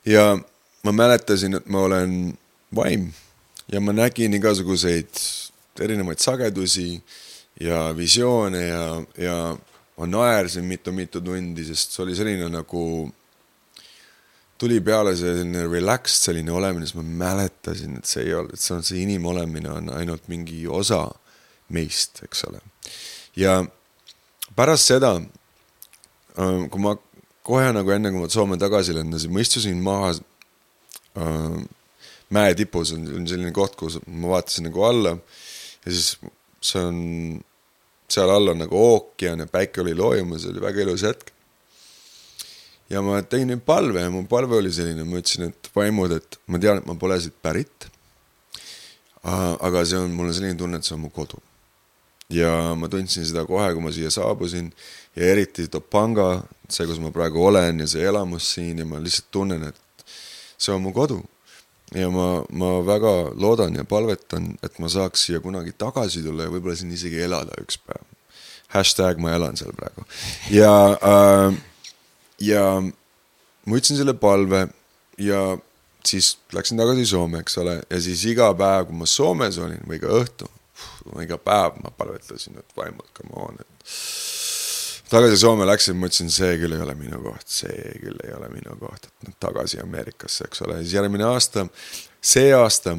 ja 0.05 0.37
ma 0.83 0.91
mäletasin, 0.91 1.55
et 1.55 1.67
ma 1.67 1.85
olen 1.87 2.37
vaim 2.75 3.11
ja 3.71 3.81
ma 3.81 3.93
nägin 3.93 4.33
igasuguseid 4.33 5.21
erinevaid 5.79 6.19
sagedusi 6.19 7.01
ja 7.61 7.93
visioone 7.97 8.67
ja, 8.67 9.03
ja 9.17 9.37
ma 9.97 10.07
naersin 10.07 10.65
mitu-mitu 10.65 11.21
tundi, 11.21 11.65
sest 11.65 11.95
see 11.95 12.03
oli 12.03 12.15
selline 12.17 12.49
nagu 12.51 12.83
tuli 14.63 14.79
peale 14.83 15.11
selline 15.19 15.65
relaxed 15.67 16.29
selline 16.29 16.51
olemine, 16.55 16.87
siis 16.87 16.95
ma 16.95 17.03
mäletasin, 17.23 17.97
et 17.99 18.07
see 18.07 18.23
ei 18.27 18.35
olnud, 18.37 18.55
et 18.55 18.63
see 18.63 18.75
on 18.77 18.85
see 18.87 19.01
inimolemine 19.03 19.71
on 19.71 19.89
ainult 19.97 20.29
mingi 20.31 20.63
osa 20.71 21.03
meist, 21.75 22.23
eks 22.23 22.45
ole. 22.47 22.61
ja 23.39 23.57
pärast 24.55 24.93
seda, 24.93 25.17
äh, 25.19 26.59
kui 26.71 26.83
ma 26.83 26.95
kohe 27.43 27.73
nagu 27.75 27.91
enne, 27.91 28.13
kui 28.13 28.23
ma 28.23 28.31
Soome 28.31 28.59
tagasi 28.61 28.95
lendasin, 28.95 29.33
ma 29.35 29.43
istusin 29.43 29.83
maha 29.83 30.13
äh, 30.13 31.57
mäe 32.33 32.55
tipus 32.55 32.93
on, 32.95 33.03
on 33.19 33.27
selline 33.27 33.51
koht, 33.55 33.75
kus 33.79 33.99
ma 34.07 34.37
vaatasin 34.37 34.69
nagu 34.69 34.87
alla 34.87 35.17
ja 35.17 35.91
siis 35.91 36.15
see 36.63 36.87
on, 36.87 37.03
seal 38.13 38.31
all 38.31 38.53
on 38.53 38.63
nagu 38.63 38.79
ookean 38.79 39.43
ja 39.43 39.49
päike 39.49 39.83
oli 39.83 39.95
loojumas, 39.97 40.45
see 40.45 40.55
oli 40.55 40.63
väga 40.63 40.87
ilus 40.87 41.03
hetk 41.09 41.32
ja 42.93 43.01
ma 43.01 43.21
tegin 43.25 43.49
nüüd 43.53 43.63
palve 43.65 44.03
ja 44.03 44.11
mu 44.13 44.23
palve 44.29 44.59
oli 44.59 44.71
selline, 44.73 45.05
ma 45.07 45.19
ütlesin, 45.21 45.49
et 45.49 45.71
vaimud, 45.75 46.13
et 46.17 46.37
ma 46.51 46.61
tean, 46.61 46.81
et 46.81 46.89
ma 46.89 46.95
pole 46.99 47.17
siit 47.21 47.35
pärit. 47.41 47.89
aga 49.23 49.85
see 49.87 49.97
on, 49.97 50.11
mul 50.11 50.29
on 50.29 50.35
selline 50.35 50.59
tunne, 50.59 50.77
et 50.77 50.87
see 50.87 50.95
on 50.97 51.03
mu 51.05 51.11
kodu. 51.13 51.39
ja 52.33 52.73
ma 52.79 52.89
tundsin 52.89 53.25
seda 53.27 53.45
kohe, 53.45 53.67
kui 53.73 53.83
ma 53.83 53.91
siia 53.93 54.09
saabusin 54.13 54.71
ja 55.15 55.27
eriti 55.33 55.67
Topanga, 55.69 56.43
see, 56.69 56.87
kus 56.89 56.99
ma 57.03 57.11
praegu 57.13 57.43
olen 57.45 57.83
ja 57.83 57.87
see 57.87 58.05
elamus 58.09 58.53
siin 58.55 58.79
ja 58.81 58.87
ma 58.89 59.01
lihtsalt 59.01 59.29
tunnen, 59.31 59.67
et 59.69 60.07
see 60.57 60.73
on 60.73 60.81
mu 60.83 60.93
kodu. 60.93 61.21
ja 61.95 62.09
ma, 62.09 62.43
ma 62.49 62.79
väga 62.85 63.33
loodan 63.35 63.75
ja 63.75 63.83
palvetan, 63.85 64.55
et 64.63 64.79
ma 64.79 64.89
saaks 64.89 65.27
siia 65.27 65.41
kunagi 65.41 65.75
tagasi 65.77 66.23
tulla 66.25 66.47
ja 66.47 66.53
võib-olla 66.53 66.75
siin 66.77 66.91
isegi 66.93 67.21
elada 67.21 67.57
üks 67.61 67.77
päev. 67.77 68.09
Hashtag 68.73 69.19
ma 69.21 69.35
elan 69.35 69.57
seal 69.59 69.75
praegu 69.77 70.01
ja 70.49 70.73
äh, 70.97 71.61
ja 72.43 72.65
ma 72.81 73.77
ütlesin 73.77 73.99
selle 73.99 74.15
palve 74.19 74.67
ja 75.21 75.43
siis 76.05 76.37
läksin 76.53 76.79
tagasi 76.79 77.05
Soome, 77.05 77.39
eks 77.43 77.57
ole, 77.61 77.77
ja 77.89 78.01
siis 78.01 78.25
iga 78.29 78.49
päev, 78.57 78.89
kui 78.89 78.99
ma 78.99 79.07
Soomes 79.09 79.57
olin 79.61 79.81
või 79.87 80.01
ka 80.03 80.11
õhtu, 80.11 80.49
iga 81.23 81.39
päev 81.39 81.79
ma 81.83 81.93
palvetasin, 81.95 82.59
et 82.59 82.77
vaimud, 82.77 83.07
come 83.15 83.37
on, 83.47 83.61
et 83.61 83.93
tagasi 85.13 85.39
Soome 85.39 85.67
läksin, 85.69 85.97
mõtlesin, 85.99 86.31
see 86.33 86.57
küll 86.61 86.75
ei 86.75 86.83
ole 86.83 86.95
minu 86.99 87.21
koht, 87.23 87.47
see 87.59 87.95
küll 88.01 88.19
ei 88.25 88.35
ole 88.35 88.49
minu 88.53 88.75
koht, 88.81 89.07
et 89.07 89.27
nüüd 89.29 89.39
tagasi 89.43 89.81
Ameerikasse, 89.83 90.49
eks 90.49 90.65
ole, 90.67 90.81
siis 90.83 90.97
järgmine 90.97 91.27
aasta, 91.29 91.67
see 92.19 92.51
aasta 92.57 92.97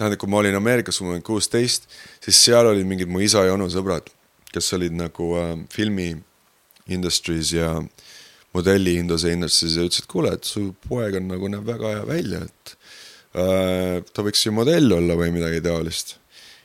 tähendab, 0.00 0.20
kui 0.22 0.30
ma 0.32 0.40
olin 0.40 0.56
Ameerikas, 0.56 1.00
kui 1.00 1.08
ma 1.08 1.16
olin 1.16 1.26
kuusteist, 1.26 1.90
siis 2.24 2.40
seal 2.46 2.70
olid 2.70 2.88
mingid 2.88 3.10
mu 3.10 3.20
isa 3.24 3.44
ja 3.44 3.56
onu 3.56 3.68
sõbrad, 3.72 4.08
kes 4.50 4.72
olid 4.78 4.96
nagu 4.96 5.34
äh, 5.38 5.52
filmi 5.72 6.14
industry's 6.90 7.52
ja 7.54 7.74
modelli 8.56 8.96
induse 9.00 9.32
industry's 9.34 9.76
ja 9.78 9.86
ütlesid, 9.86 10.08
kuule, 10.10 10.34
et 10.36 10.48
su 10.48 10.70
poeg 10.88 11.18
on 11.20 11.28
nagu, 11.30 11.50
näeb 11.52 11.66
väga 11.68 11.94
hea 11.96 12.06
välja, 12.08 12.44
et 12.46 12.74
äh, 13.38 13.98
ta 14.12 14.26
võiks 14.26 14.46
ju 14.46 14.54
modell 14.56 14.96
olla 14.96 15.18
või 15.18 15.32
midagi 15.34 15.62
taolist 15.64 16.19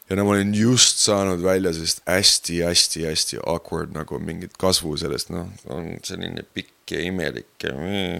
ja 0.10 0.16
no 0.16 0.26
ma 0.28 0.36
olin 0.36 0.54
just 0.54 1.02
saanud 1.02 1.42
välja 1.44 1.74
sellist 1.74 2.04
hästi-hästi-hästi 2.10 3.40
awkward 3.46 3.96
nagu 3.96 4.20
mingit 4.22 4.54
kasvu 4.62 4.94
sellest, 5.02 5.32
noh, 5.34 5.50
on 5.74 5.96
selline 6.06 6.46
pikk 6.54 6.94
ja 6.94 7.02
imelik 7.02 7.66
ja. 7.66 7.74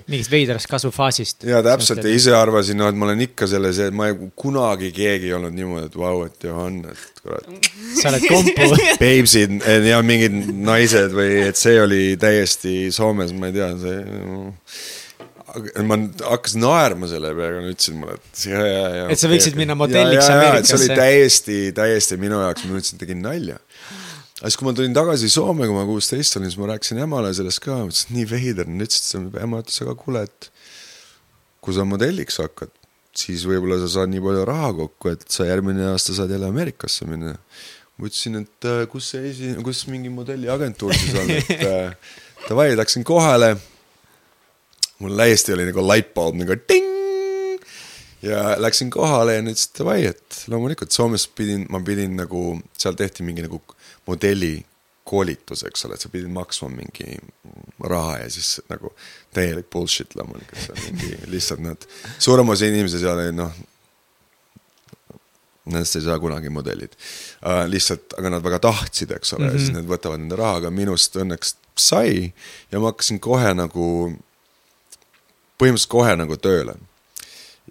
mingist 0.08 0.32
veidrast 0.34 0.70
kasvufaasist. 0.72 1.46
ja 1.46 1.62
täpselt 1.64 2.02
ja 2.02 2.10
ise 2.10 2.34
arvasin, 2.34 2.80
no 2.82 2.90
et 2.90 2.98
ma 2.98 3.06
olen 3.06 3.22
ikka 3.28 3.46
selles, 3.50 3.78
et 3.86 3.94
ma 3.94 4.10
ei, 4.10 4.18
kunagi 4.36 4.90
keegi 4.96 5.30
ei 5.30 5.38
olnud 5.38 5.54
niimoodi, 5.54 5.92
et 5.92 6.00
vau, 6.02 6.26
et 6.26 6.50
Johan, 6.50 6.82
et 6.90 7.22
kurat. 7.22 7.70
sa 8.02 8.10
oled 8.10 8.26
kompu 8.32 8.70
Babesid 9.02 9.62
ja 9.86 10.02
mingid 10.06 10.42
naised 10.58 11.14
või 11.14 11.44
et 11.46 11.62
see 11.62 11.78
oli 11.82 12.04
täiesti 12.22 12.90
Soomes, 12.96 13.36
ma 13.38 13.54
ei 13.54 13.60
tea, 13.60 13.74
see 13.86 14.00
ma 15.88 15.98
hakkasin 16.22 16.64
naerma 16.64 17.10
selle 17.10 17.32
peale, 17.38 17.62
nad 17.64 17.74
ütlesid 17.74 17.98
mulle, 18.00 18.18
et 18.18 18.46
ja, 18.50 18.62
ja, 18.68 18.88
ja. 19.00 19.04
et 19.14 19.22
sa 19.22 19.30
võiksid 19.32 19.54
okay, 19.54 19.62
minna 19.62 19.78
modelliks 19.80 20.30
Ameerikasse. 20.32 20.72
see 20.72 20.80
oli 20.82 20.98
täiesti, 21.00 21.58
täiesti 21.78 22.18
minu 22.22 22.40
jaoks, 22.44 22.66
ma 22.66 22.76
mõtlesin, 22.76 22.98
et 22.98 23.04
tegin 23.06 23.22
nalja. 23.24 23.60
aga 24.40 24.50
siis, 24.50 24.58
kui 24.60 24.68
ma 24.68 24.74
tulin 24.78 24.96
tagasi 24.96 25.30
Soome, 25.32 25.68
kui 25.70 25.78
ma 25.78 25.86
kuusteist 25.88 26.40
olin, 26.40 26.52
siis 26.52 26.60
ma 26.62 26.72
rääkisin 26.74 27.04
emale 27.06 27.34
sellest 27.38 27.64
ka, 27.64 27.78
ma 27.82 27.92
ütlesin, 27.92 28.10
et 28.10 28.18
nii 28.18 28.30
veider, 28.32 28.72
nad 28.72 28.88
ütlesid, 28.88 29.38
ema 29.44 29.62
ütles, 29.64 29.80
aga 29.86 29.96
kuule, 30.00 30.26
et 30.28 30.50
kui 31.66 31.78
sa 31.78 31.86
modelliks 31.88 32.42
hakkad, 32.44 32.74
siis 33.16 33.46
võib-olla 33.50 33.80
sa 33.84 33.92
saad 34.00 34.12
nii 34.12 34.24
palju 34.26 34.48
raha 34.50 34.74
kokku, 34.82 35.14
et 35.16 35.24
sa 35.32 35.48
järgmine 35.48 35.88
aasta 35.94 36.18
saad 36.18 36.34
jälle 36.36 36.52
Ameerikasse 36.52 37.08
minna. 37.10 37.38
ma 37.96 38.10
ütlesin, 38.10 38.42
et 38.44 38.68
äh, 38.68 38.84
kus 38.92 39.14
see 39.14 39.30
esi-, 39.30 39.56
kus 39.64 39.86
mingi 39.88 40.12
modelliagentuur 40.12 40.92
siis 40.92 41.16
on, 41.22 41.32
et 41.32 41.64
äh, 41.64 42.12
davai, 42.50 42.74
läksin 42.76 43.08
kohale 43.08 43.56
mul 45.00 45.18
täiesti 45.18 45.54
oli 45.56 45.68
nagu 45.70 45.84
lightbulb 45.88 46.38
nagu 46.40 46.58
ting. 46.68 46.92
ja 48.22 48.56
läksin 48.58 48.90
kohale 48.90 49.36
ja 49.36 49.42
nad 49.44 49.54
ütlesid 49.54 49.76
davai, 49.78 50.06
et 50.10 50.46
loomulikult 50.50 50.92
Soomes 50.92 51.28
pidin, 51.28 51.68
ma 51.70 51.82
pidin 51.86 52.16
nagu, 52.18 52.56
seal 52.78 52.96
tehti 52.98 53.24
mingi 53.24 53.44
nagu 53.46 53.60
modelli 54.08 54.58
koolitus, 55.06 55.62
eks 55.68 55.86
ole, 55.86 55.94
et 55.94 56.02
sa 56.02 56.10
pidid 56.10 56.32
maksma 56.34 56.72
mingi 56.74 57.20
raha 57.86 58.18
ja 58.24 58.32
siis 58.34 58.58
nagu 58.72 58.90
täielik 59.36 59.70
bullshit 59.70 60.16
loomulikult, 60.18 60.64
see 60.64 60.74
on 60.74 60.84
mingi 60.88 61.20
lihtsalt 61.36 61.62
nad, 61.62 61.88
suurem 62.18 62.50
osa 62.56 62.70
inimesi 62.72 63.02
seal 63.04 63.20
oli 63.20 63.36
noh. 63.36 63.64
Nendest 65.66 65.98
ei 65.98 66.04
saa 66.06 66.20
kunagi 66.22 66.52
modellid 66.54 66.92
uh,, 66.94 67.64
lihtsalt, 67.66 68.14
aga 68.20 68.36
nad 68.36 68.44
väga 68.46 68.60
tahtsid, 68.62 69.16
eks 69.16 69.34
ole 69.34 69.40
mm, 69.40 69.48
-hmm. 69.48 69.54
ja 69.54 69.60
siis 69.60 69.72
mhm. 69.72 69.80
nad 69.80 69.88
võtavad 69.90 70.22
nende 70.22 70.38
raha, 70.38 70.60
aga 70.62 70.70
minust 70.70 71.18
õnneks 71.18 71.56
sai 71.78 72.34
ja 72.72 72.80
ma 72.80 72.92
hakkasin 72.92 73.18
kohe 73.20 73.54
nagu 73.58 73.88
põhimõtteliselt 75.62 75.92
kohe 75.92 76.16
nagu 76.20 76.38
tööle. 76.42 76.76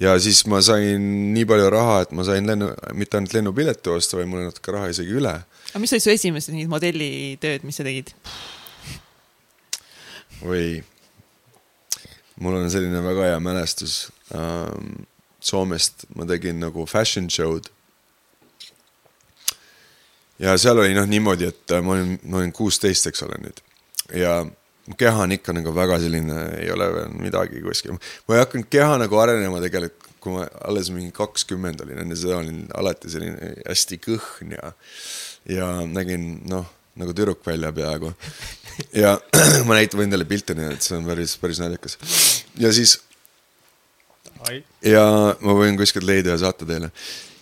ja 0.01 0.17
siis 0.19 0.43
ma 0.51 0.61
sain 0.65 1.05
nii 1.35 1.45
palju 1.47 1.69
raha, 1.71 2.01
et 2.03 2.15
ma 2.17 2.25
sain 2.27 2.47
lennu, 2.47 2.73
mitte 2.99 3.19
ainult 3.19 3.37
lennupileti 3.37 3.93
osta, 3.93 4.19
vaid 4.19 4.31
mul 4.31 4.43
oli 4.43 4.51
natuke 4.51 4.75
raha 4.75 4.91
isegi 4.91 5.15
üle. 5.21 5.37
aga 5.71 5.83
mis 5.83 5.95
olid 5.95 6.07
su 6.07 6.15
esimesed 6.15 6.55
mingid 6.55 6.73
modellitööd, 6.73 7.67
mis 7.69 7.79
sa 7.79 7.87
tegid? 7.87 8.15
oi, 10.45 10.83
mul 12.43 12.59
on 12.59 12.71
selline 12.71 13.03
väga 13.05 13.33
hea 13.33 13.43
mälestus 13.43 14.05
ähm,. 14.35 15.11
Soomest 15.45 16.07
ma 16.17 16.25
tegin 16.25 16.57
nagu 16.57 16.87
fashion 16.89 17.27
show'd. 17.29 17.67
ja 20.41 20.55
seal 20.57 20.79
oli 20.81 20.95
noh 20.97 21.05
niimoodi, 21.05 21.51
et 21.53 21.75
ma 21.85 21.93
olin, 21.99 22.15
ma 22.25 22.39
olin 22.41 22.53
kuusteist, 22.57 23.11
eks 23.11 23.27
ole 23.27 23.37
nüüd 23.43 23.61
ja 24.13 24.39
mu 24.89 24.97
keha 25.01 25.23
on 25.25 25.33
ikka 25.37 25.55
nagu 25.57 25.73
väga 25.75 25.99
selline, 26.03 26.41
ei 26.61 26.71
ole 26.73 26.89
veel 26.99 27.13
midagi 27.21 27.63
kuskil. 27.65 27.97
ma 28.29 28.37
ei 28.37 28.43
hakanud 28.43 28.69
keha 28.71 28.99
nagu 29.01 29.21
arenema 29.21 29.61
tegelikult, 29.65 30.11
kui 30.25 30.37
ma 30.37 30.47
alles 30.65 30.91
mingi 30.93 31.13
kakskümmend 31.17 31.83
olin, 31.85 32.01
enne 32.05 32.17
seda 32.17 32.39
olin 32.41 32.65
alati 32.77 33.13
selline 33.13 33.53
hästi 33.65 34.01
kõhn 34.05 34.55
ja, 34.57 34.73
ja 35.53 35.71
nägin 35.89 36.29
noh, 36.49 36.69
nagu 37.01 37.17
tüdruk 37.17 37.45
välja 37.47 37.73
peaaegu. 37.77 38.13
ja 38.97 39.17
ma 39.69 39.79
näitan, 39.79 40.05
teile 40.11 40.29
pilte 40.29 40.57
näidata, 40.57 40.81
et 40.81 40.87
see 40.87 40.97
on 40.99 41.09
päris, 41.09 41.37
päris 41.41 41.61
naljakas. 41.63 41.99
ja 42.61 42.73
siis. 42.73 42.99
ja 44.85 45.05
ma 45.41 45.57
võin 45.57 45.79
kuskilt 45.81 46.09
leida 46.09 46.35
ja 46.35 46.43
saata 46.45 46.69
teile. 46.69 46.93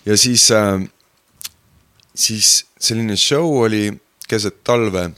ja 0.05 0.17
siis 0.19 0.47
äh,, 0.51 0.79
siis 2.15 2.61
selline 2.79 3.17
show 3.19 3.59
oli 3.65 3.89
keset 4.27 4.63
talve 4.63 5.09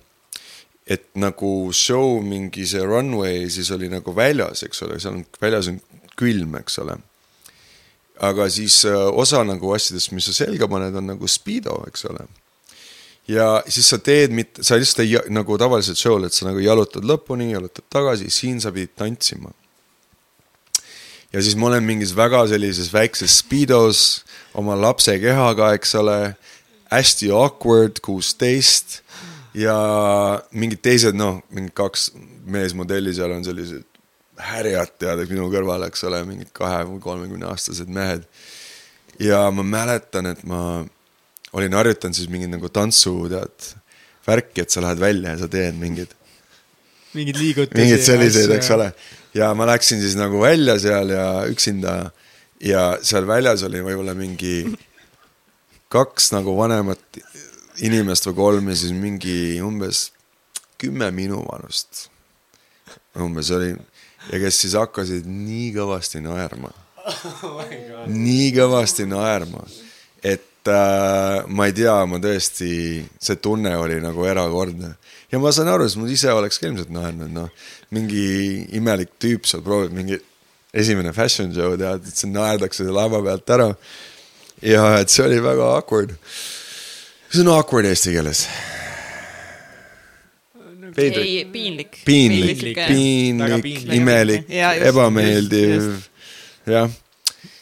et 0.86 1.08
nagu 1.18 1.72
show 1.74 2.20
mingi 2.22 2.66
see 2.70 2.84
runway 2.86 3.48
siis 3.50 3.72
oli 3.74 3.90
nagu 3.90 4.14
väljas, 4.16 4.62
eks 4.68 4.84
ole, 4.86 5.00
seal 5.02 5.18
on 5.18 5.26
väljas 5.42 5.70
on 5.72 5.80
külm, 6.20 6.54
eks 6.62 6.80
ole. 6.84 6.98
aga 8.22 8.48
siis 8.54 8.84
äh, 8.88 8.96
osa 9.12 9.42
nagu 9.44 9.74
asjadest, 9.76 10.14
mis 10.16 10.30
sa 10.30 10.36
selga 10.46 10.70
paned, 10.72 10.96
on 10.96 11.10
nagu 11.16 11.28
speedo, 11.28 11.82
eks 11.90 12.06
ole. 12.12 12.28
ja 13.28 13.50
siis 13.66 13.90
sa 13.90 13.98
teed 13.98 14.36
mitte, 14.38 14.64
sa 14.64 14.78
lihtsalt 14.78 15.04
ei 15.04 15.18
nagu 15.34 15.58
tavaliselt 15.58 16.00
show'l, 16.00 16.28
et 16.28 16.38
sa 16.38 16.48
nagu 16.48 16.62
jalutad 16.62 17.04
lõpuni, 17.04 17.50
jalutad 17.56 17.88
tagasi, 17.90 18.30
siin 18.30 18.62
sa 18.62 18.72
pidid 18.76 18.94
tantsima. 18.96 19.50
ja 21.34 21.42
siis 21.42 21.58
ma 21.58 21.72
olen 21.72 21.84
mingis 21.84 22.14
väga 22.16 22.46
sellises 22.54 22.94
väikses 22.94 23.42
speedos 23.42 24.22
oma 24.54 24.78
lapse 24.78 25.18
kehaga, 25.20 25.74
eks 25.74 25.98
ole, 25.98 26.20
hästi 26.94 27.34
awkward, 27.34 27.98
kuusteist 28.06 29.02
ja 29.56 29.76
mingid 30.52 30.82
teised, 30.84 31.16
noh, 31.18 31.40
mingid 31.56 31.76
kaks 31.78 32.10
meesmodelli 32.52 33.14
seal 33.16 33.34
on 33.36 33.46
sellised 33.46 33.86
härjad, 34.42 34.92
tead, 35.00 35.24
minu 35.32 35.48
kõrval, 35.52 35.88
eks 35.88 36.04
ole, 36.10 36.20
mingid 36.28 36.52
kahe 36.56 36.84
või 36.90 37.00
kolmekümne 37.04 37.48
aastased 37.54 37.92
mehed. 37.92 38.26
ja 39.20 39.46
ma 39.52 39.64
mäletan, 39.64 40.28
et 40.34 40.44
ma 40.44 40.84
olin 41.56 41.78
harjutanud 41.80 42.18
siis 42.18 42.30
mingit 42.32 42.52
nagu 42.52 42.70
tantsu, 42.70 43.16
tead, 43.32 43.70
värki, 44.28 44.66
et 44.66 44.74
sa 44.74 44.84
lähed 44.84 45.00
välja 45.00 45.36
ja 45.36 45.44
sa 45.44 45.48
teed 45.52 45.80
mingid. 45.80 46.12
mingeid 47.14 47.40
liigutusi. 47.40 47.80
mingeid 47.80 48.04
selliseid, 48.04 48.52
eks 48.58 48.72
ole. 48.76 48.92
ja 49.34 49.54
ma 49.56 49.70
läksin 49.72 50.04
siis 50.04 50.18
nagu 50.20 50.42
välja 50.42 50.76
seal 50.80 51.16
ja 51.16 51.28
üksinda 51.48 51.96
ja 52.60 52.98
seal 53.04 53.28
väljas 53.28 53.64
oli 53.64 53.80
võib-olla 53.84 54.16
mingi 54.18 54.66
kaks 55.96 56.34
nagu 56.36 56.58
vanemat 56.58 57.00
inimest 57.84 58.30
või 58.30 58.38
kolm 58.38 58.70
ja 58.72 58.78
siis 58.80 58.94
mingi 58.96 59.60
umbes 59.64 60.10
kümme 60.80 61.10
minu 61.12 61.44
vanust. 61.48 62.10
umbes 63.20 63.52
oli 63.52 63.74
ja 64.32 64.40
kes 64.40 64.62
siis 64.62 64.74
hakkasid 64.76 65.28
nii 65.28 65.72
kõvasti 65.76 66.22
naerma 66.24 66.72
oh. 67.44 67.62
nii 68.10 68.50
kõvasti 68.56 69.06
naerma, 69.10 69.64
et 70.24 70.70
äh, 70.72 71.46
ma 71.48 71.68
ei 71.70 71.76
tea, 71.78 71.98
ma 72.10 72.20
tõesti, 72.22 72.70
see 73.22 73.42
tunne 73.42 73.76
oli 73.78 74.00
nagu 74.04 74.26
erakordne. 74.28 74.96
ja 75.32 75.42
ma 75.42 75.52
saan 75.56 75.72
aru, 75.74 75.88
sest 75.88 76.02
ma 76.02 76.10
ise 76.12 76.34
oleks 76.34 76.60
ka 76.60 76.70
ilmselt 76.70 76.94
naernud, 76.94 77.32
noh. 77.34 77.70
mingi 77.96 78.26
imelik 78.78 79.16
tüüp 79.22 79.48
seal 79.50 79.64
proovib 79.66 79.94
mingi 79.96 80.20
esimene 80.76 81.14
fashion 81.16 81.54
show 81.56 81.78
tead, 81.80 82.04
et 82.04 82.18
see 82.18 82.32
naerdakse 82.32 82.88
lava 82.90 83.22
pealt 83.24 83.56
ära. 83.58 83.72
ja 84.66 84.86
et 85.00 85.14
see 85.14 85.26
oli 85.26 85.42
väga 85.44 85.76
awkward 85.78 86.16
see 87.36 87.46
on 87.46 87.52
awkward 87.54 87.88
eesti 87.90 88.16
keeles? 88.16 88.46
ei, 90.98 91.46
piinlik. 91.52 91.98
piinlik, 92.06 92.60
piinlik, 92.60 92.80
piinlik, 92.88 93.82
imelik, 93.94 94.46
ebameeldiv, 94.90 95.90
jah. 96.66 96.90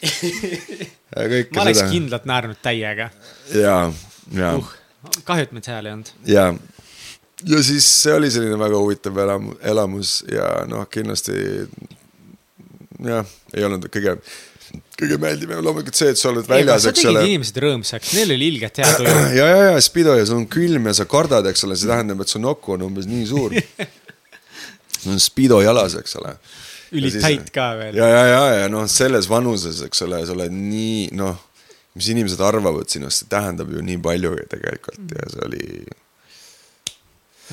ma 1.14 1.62
oleks 1.62 1.80
seda. 1.80 1.90
kindlalt 1.90 2.28
naernud 2.30 2.60
täiega. 2.62 3.10
ja, 3.54 3.76
ja 4.34 4.54
uh,. 4.58 4.70
kahju, 5.26 5.48
et 5.48 5.52
meid 5.56 5.66
seal 5.66 5.86
ei 5.90 5.96
olnud. 5.96 6.14
ja, 6.30 6.46
ja 7.50 7.62
siis 7.66 7.88
see 8.02 8.14
oli 8.14 8.30
selline 8.30 8.58
väga 8.60 8.80
huvitav 8.80 9.18
elam-, 9.26 9.52
elamus 9.62 10.20
ja 10.30 10.48
noh, 10.70 10.86
kindlasti 10.90 11.38
jah, 13.04 13.26
ei 13.54 13.66
olnud 13.66 13.88
kõige 13.90 14.18
kõige 14.98 15.18
meeldivam 15.22 15.62
loomulikult 15.64 15.98
see, 15.98 16.12
et 16.14 16.20
sa 16.20 16.30
oled 16.30 16.48
väljas, 16.48 16.88
eks 16.90 17.06
ole. 17.10 17.24
inimesed 17.28 17.60
rõõmsaks, 17.64 18.12
neil 18.18 18.34
oli 18.36 18.50
ilgelt 18.54 18.80
hea 18.82 18.90
tuju. 18.98 19.14
ja, 19.38 19.48
ja, 19.50 19.62
ja 19.70 19.80
Spido 19.84 20.16
ja 20.18 20.26
sul 20.28 20.42
on 20.42 20.46
külm 20.50 20.90
ja 20.90 20.96
sa 21.00 21.08
kardad, 21.10 21.48
eks 21.50 21.66
ole, 21.68 21.78
see 21.80 21.90
tähendab, 21.90 22.22
et 22.24 22.32
su 22.32 22.42
nokku 22.42 22.76
on 22.76 22.86
umbes 22.88 23.08
nii 23.10 23.24
suur. 23.30 23.56
sul 25.00 25.16
on 25.16 25.22
Spido 25.22 25.60
jalas, 25.64 25.98
eks 26.00 26.18
ole. 26.22 26.36
ülitäit 26.94 27.50
ka 27.54 27.72
veel. 27.80 27.98
ja, 27.98 28.08
ja, 28.12 28.22
ja, 28.30 28.44
ja 28.62 28.70
noh, 28.72 28.86
selles 28.90 29.28
vanuses, 29.30 29.82
eks 29.88 30.06
ole, 30.06 30.22
sa 30.28 30.36
oled 30.36 30.54
nii 30.54 31.10
noh, 31.18 31.42
mis 31.98 32.10
inimesed 32.14 32.40
arvavad 32.42 32.90
sinust, 32.90 33.22
see 33.22 33.30
tähendab 33.30 33.70
ju 33.70 33.82
nii 33.84 34.00
palju 34.02 34.34
tegelikult 34.50 35.14
ja 35.14 35.28
see 35.30 35.46
oli 35.48 35.66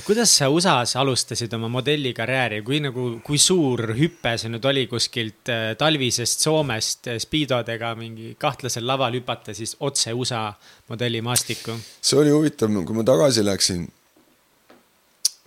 kuidas 0.05 0.31
sa 0.37 0.47
USA-s 0.49 0.95
alustasid 0.95 1.51
oma 1.53 1.67
modellikarjääri, 1.71 2.61
kui 2.65 2.79
nagu, 2.83 3.07
kui 3.25 3.39
suur 3.41 3.91
hüpe 3.97 4.33
see 4.39 4.51
nüüd 4.53 4.65
oli 4.69 4.85
kuskilt 4.91 5.51
äh, 5.51 5.71
talvisest 5.79 6.45
Soomest 6.45 7.11
äh, 7.11 7.19
speedodega 7.21 7.91
mingi 7.99 8.35
kahtlasel 8.39 8.87
laval 8.87 9.17
hüpata 9.19 9.55
siis 9.57 9.75
otse 9.79 10.13
USA 10.15 10.47
modellimaastikku? 10.91 11.75
see 11.99 12.19
oli 12.21 12.31
huvitav, 12.31 12.71
kui 12.87 12.97
ma 12.97 13.05
tagasi 13.07 13.43
läksin, 13.45 13.85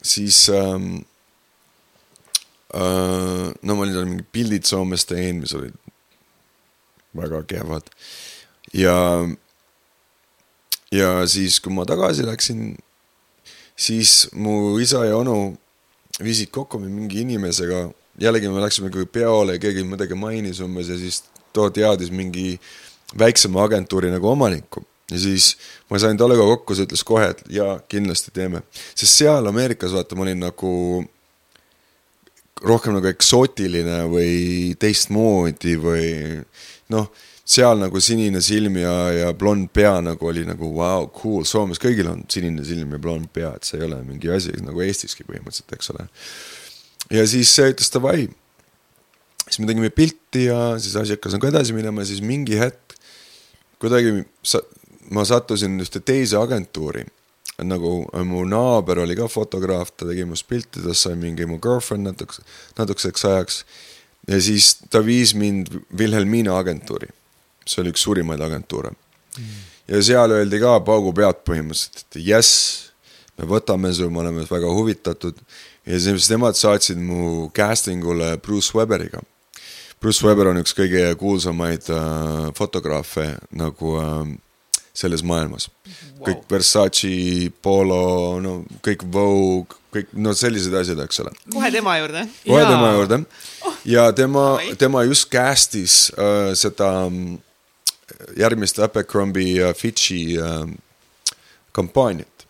siis 0.04 0.44
ähm, 0.52 0.92
äh, 2.76 3.48
no 3.62 3.78
ma 3.78 3.86
olin 3.86 3.96
seal 3.96 4.10
mingi 4.12 4.28
pildid 4.32 4.68
Soomest 4.68 5.08
teinud, 5.14 5.46
mis 5.46 5.56
olid 5.56 5.80
väga 7.16 7.44
kehvad. 7.48 7.88
Ja 8.74 8.96
ja 10.92 11.14
siis, 11.30 11.60
kui 11.64 11.72
ma 11.72 11.86
tagasi 11.88 12.26
läksin 12.26 12.74
siis 13.76 14.28
mu 14.32 14.78
isa 14.78 15.04
ja 15.04 15.16
onu 15.16 15.56
viisid 16.22 16.50
kokku 16.54 16.78
mingi 16.78 17.20
inimesega, 17.24 17.88
jällegi 18.20 18.48
me 18.48 18.62
läksime 18.62 18.90
peole 19.12 19.56
ja 19.56 19.62
keegi 19.62 19.84
midagi 19.84 20.14
mainis 20.14 20.60
umbes 20.60 20.88
ja 20.88 20.98
siis 20.98 21.24
too 21.52 21.70
teadis 21.70 22.10
mingi 22.10 22.60
väiksema 23.18 23.64
agentuuri 23.64 24.10
nagu 24.10 24.28
omanikku. 24.28 24.84
ja 25.10 25.18
siis 25.18 25.56
ma 25.90 25.98
sain 25.98 26.16
tollega 26.16 26.42
kokku, 26.42 26.74
see 26.74 26.86
ütles 26.86 27.02
kohe, 27.04 27.26
et 27.34 27.42
jaa, 27.52 27.78
kindlasti 27.88 28.30
teeme. 28.34 28.62
sest 28.94 29.20
seal 29.20 29.46
Ameerikas 29.46 29.92
vaata, 29.92 30.16
ma 30.16 30.22
olin 30.22 30.40
nagu 30.40 30.70
rohkem 32.64 32.94
nagu 32.96 33.10
eksootiline 33.10 34.04
või 34.08 34.74
teistmoodi 34.80 35.76
või 35.82 36.08
noh 36.94 37.10
seal 37.44 37.76
nagu 37.76 38.00
sinine 38.00 38.40
silm 38.40 38.78
ja, 38.80 38.92
ja 39.12 39.32
blond 39.36 39.68
pea 39.76 39.98
nagu 40.00 40.28
oli 40.30 40.46
nagu 40.48 40.70
vau 40.72 41.02
wow,, 41.04 41.08
cool, 41.12 41.44
Soomes 41.44 41.80
kõigil 41.80 42.08
on 42.08 42.22
sinine 42.32 42.64
silm 42.64 42.94
ja 42.96 43.00
blond 43.02 43.28
pea, 43.36 43.52
et 43.58 43.68
see 43.68 43.76
ei 43.80 43.84
ole 43.84 44.00
mingi 44.06 44.30
asi 44.32 44.54
nagu 44.64 44.80
Eestiski 44.80 45.26
põhimõtteliselt, 45.28 45.74
eks 45.76 45.92
ole. 45.92 46.06
ja 47.12 47.26
siis 47.28 47.52
ütles 47.60 47.92
davai. 47.92 48.30
siis 49.44 49.60
me 49.60 49.68
tegime 49.68 49.90
pilti 49.92 50.46
ja 50.46 50.78
siis 50.80 50.96
asi 50.96 51.18
hakkas 51.18 51.36
nagu 51.36 51.50
edasi 51.50 51.76
minema 51.76 52.04
siis 52.08 52.22
mingi 52.24 52.56
hetk 52.58 52.96
kuidagi 53.82 54.22
sa, 54.42 54.62
ma 55.12 55.26
sattusin 55.28 55.76
ühte 55.84 56.00
teise 56.00 56.40
agentuuri 56.40 57.04
nagu 57.62 58.06
mu 58.26 58.40
naaber 58.48 59.02
oli 59.04 59.14
ka 59.14 59.28
fotograaf, 59.30 59.92
ta 59.94 60.08
tegi 60.08 60.24
minust 60.24 60.48
pilti, 60.48 60.80
tast 60.82 61.04
sai 61.04 61.14
mingi 61.14 61.44
mu 61.46 61.60
girlfriend 61.62 62.08
natuks, 62.08 62.40
natukeseks 62.80 63.26
ajaks. 63.28 63.60
ja 64.32 64.40
siis 64.40 64.78
ta 64.90 65.04
viis 65.04 65.34
mind 65.36 65.68
Wilhelmina 65.92 66.56
agentuuri 66.58 67.12
see 67.66 67.82
oli 67.82 67.92
üks 67.94 68.04
suurimaid 68.06 68.42
agentuure 68.44 68.92
mm.. 68.92 69.60
ja 69.88 70.02
seal 70.02 70.36
öeldi 70.36 70.60
ka 70.62 70.78
paugu 70.86 71.12
pealt 71.16 71.44
põhimõtteliselt, 71.48 72.06
et 72.06 72.20
jess, 72.24 72.90
me 73.38 73.48
võtame 73.50 73.92
su, 73.96 74.08
me 74.10 74.22
oleme 74.24 74.46
väga 74.50 74.72
huvitatud. 74.72 75.38
ja 75.86 76.00
siis 76.00 76.30
nemad 76.32 76.58
saatsid 76.58 77.00
mu 77.00 77.50
casting 77.56 78.04
ule 78.04 78.36
Bruce 78.38 78.76
Webberiga. 78.76 79.22
Bruce 80.00 80.26
Webber 80.26 80.50
on 80.50 80.60
üks 80.60 80.74
kõige 80.76 81.06
kuulsamaid 81.16 81.88
äh, 81.92 82.50
fotograafe 82.56 83.30
nagu 83.56 83.96
äh, 84.00 84.34
selles 84.94 85.24
maailmas 85.26 85.68
wow.. 85.68 86.26
kõik 86.28 86.44
Versace, 86.50 87.50
Polo, 87.62 88.40
no 88.42 88.58
kõik 88.84 89.02
Vogue, 89.10 89.80
kõik 89.94 90.12
no 90.22 90.34
sellised 90.38 90.74
asjad, 90.78 91.00
eks 91.04 91.22
ole. 91.24 91.32
kohe 91.52 91.70
tema 91.74 91.96
juurde. 91.98 92.26
kohe 92.46 92.68
tema 92.68 92.92
juurde 92.94 93.20
ja 93.90 94.06
tema, 94.16 94.44
tema 94.78 95.02
just 95.08 95.30
cast'is 95.32 96.12
äh, 96.14 96.52
seda 96.58 96.92
äh, 97.08 97.34
järgmist 98.36 98.78
Abercrombie 98.78 99.60
ja 99.60 99.72
Fitchi 99.74 100.38
äh, 100.38 100.68
kampaaniat. 101.72 102.46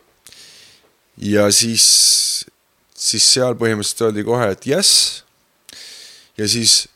ja 1.16 1.46
siis, 1.52 1.84
siis 2.94 3.26
seal 3.32 3.54
põhimõtteliselt 3.54 4.08
öeldi 4.08 4.24
kohe, 4.26 4.50
et 4.50 4.66
jess. 4.66 5.22
ja 6.38 6.48
siis, 6.48 6.88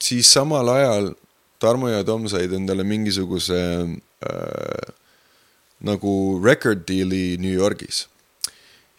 siis 0.00 0.32
samal 0.32 0.68
ajal 0.68 1.12
Tarmo 1.58 1.88
ja 1.88 2.04
Tom 2.04 2.26
said 2.28 2.52
endale 2.52 2.84
mingisuguse 2.84 3.60
äh, 3.84 4.94
nagu 5.84 6.40
record 6.44 6.84
deal'i 6.88 7.36
New 7.38 7.52
Yorgis. 7.52 8.06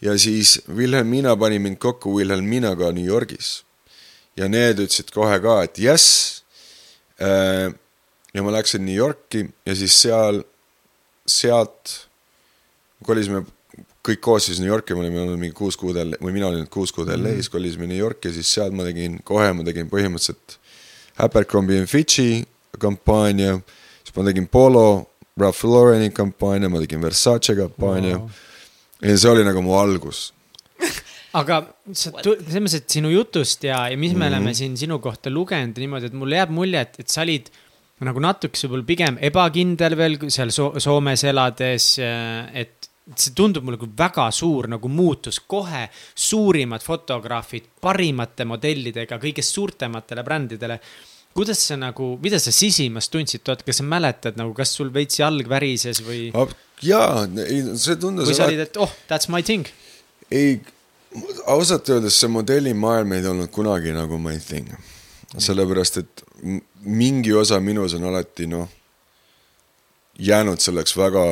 ja 0.00 0.18
siis 0.18 0.60
Wilhelmina 0.68 1.36
pani 1.36 1.58
mind 1.58 1.78
kokku 1.78 2.14
Wilhelminaga 2.18 2.92
New 2.92 3.06
Yorgis. 3.06 3.64
ja 4.36 4.48
need 4.48 4.78
ütlesid 4.78 5.10
kohe 5.10 5.40
ka, 5.40 5.62
et 5.64 5.78
jess 5.78 6.42
äh, 7.20 7.74
ja 8.36 8.44
ma 8.44 8.52
läksin 8.52 8.84
New 8.84 8.96
Yorki 8.96 9.46
ja 9.66 9.74
siis 9.76 9.96
seal, 10.02 10.42
sealt 11.26 11.94
kolisime 13.06 13.42
kõik 14.06 14.20
koos 14.22 14.46
siis 14.46 14.60
New 14.62 14.70
Yorki, 14.70 14.94
me 14.94 15.02
olime 15.02 15.22
olnud 15.24 15.40
mingi 15.40 15.56
kuus 15.56 15.78
kuud 15.80 15.96
L-, 15.98 16.18
või 16.22 16.36
mina 16.36 16.50
olin 16.50 16.68
kuus 16.70 16.92
kuud 16.94 17.08
LA-s 17.10 17.18
mm, 17.18 17.40
-hmm. 17.40 17.52
kolisime 17.56 17.88
New 17.90 17.98
Yorki 17.98 18.30
ja 18.30 18.36
siis 18.36 18.52
sealt 18.54 18.76
ma 18.76 18.86
tegin, 18.86 19.18
kohe 19.24 19.48
ma 19.56 19.66
tegin 19.66 19.90
põhimõtteliselt 19.90 20.58
Abercrombie 21.24 21.80
and 21.80 21.88
Fitchi 21.88 22.44
kampaania, 22.78 23.56
siis 24.04 24.16
ma 24.16 24.24
tegin 24.28 24.48
Polo, 24.52 25.10
Ralph 25.40 25.64
Laureni 25.64 26.10
kampaania, 26.10 26.68
ma 26.68 26.80
tegin 26.84 27.02
Versace 27.02 27.56
kampaania 27.56 28.18
wow. 28.18 28.30
ja 29.02 29.18
see 29.18 29.32
oli 29.32 29.44
nagu 29.44 29.64
mu 29.64 29.76
algus 29.80 30.30
aga 31.40 31.62
sa, 31.92 32.12
selles 32.22 32.60
mõttes, 32.60 32.80
et 32.80 32.98
sinu 32.98 33.10
jutust 33.12 33.64
ja, 33.64 33.86
ja 33.90 33.96
mis 33.96 34.12
me 34.12 34.18
mm 34.18 34.22
-hmm. 34.22 34.28
oleme 34.28 34.54
siin 34.54 34.76
sinu 34.76 34.98
kohta 34.98 35.30
lugenud 35.30 35.78
niimoodi, 35.78 36.06
et 36.06 36.12
mulle 36.12 36.36
jääb 36.36 36.50
mulje, 36.50 36.80
et, 36.80 37.00
et 37.00 37.08
sa 37.08 37.24
olid 37.26 37.50
nagu 38.04 38.20
natukese 38.20 38.68
võib-olla 38.68 38.88
pigem 38.88 39.16
ebakindel 39.24 39.96
veel 39.96 40.18
seal 40.28 40.52
so 40.52 40.74
Soomes 40.82 41.22
elades, 41.24 41.94
et 41.96 42.90
see 43.14 43.34
tundub 43.38 43.64
mulle 43.64 43.78
kui 43.78 43.90
väga 43.96 44.26
suur 44.34 44.66
nagu 44.70 44.90
muutus, 44.90 45.38
kohe 45.46 45.86
suurimad 45.92 46.82
fotograafid 46.82 47.68
parimate 47.80 48.44
modellidega 48.48 49.20
kõigest 49.22 49.54
suurtematele 49.54 50.24
brändidele. 50.26 50.80
kuidas 51.36 51.60
sa 51.68 51.76
nagu, 51.76 52.16
mida 52.22 52.38
sa 52.40 52.52
sisimas 52.52 53.10
tundsid, 53.12 53.44
kas 53.44 53.76
sa 53.76 53.84
mäletad 53.84 54.38
nagu, 54.40 54.54
kas 54.56 54.72
sul 54.74 54.90
veits 54.92 55.20
jalg 55.20 55.48
värises 55.48 56.00
või? 56.02 56.32
jaa, 56.82 57.26
see 57.76 57.96
tundus. 57.96 58.28
või 58.28 58.34
sa 58.36 58.48
olid, 58.48 58.64
et 58.66 58.76
oh, 58.76 58.92
that's 59.08 59.30
my 59.30 59.42
thing? 59.42 59.68
ei, 60.30 60.60
ausalt 61.46 61.88
öeldes 61.88 62.18
see 62.20 62.32
modellimaailm 62.32 63.12
ei 63.12 63.26
olnud 63.30 63.52
kunagi 63.54 63.94
nagu 63.94 64.18
my 64.18 64.38
thing. 64.42 64.72
sellepärast, 65.38 66.02
et 66.02 66.24
mingi 66.86 67.34
osa 67.34 67.60
minus 67.60 67.94
on 67.98 68.06
alati 68.08 68.46
noh, 68.50 68.68
jäänud 70.18 70.62
selleks 70.62 70.96
väga 70.96 71.24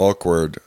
awkward 0.00 0.58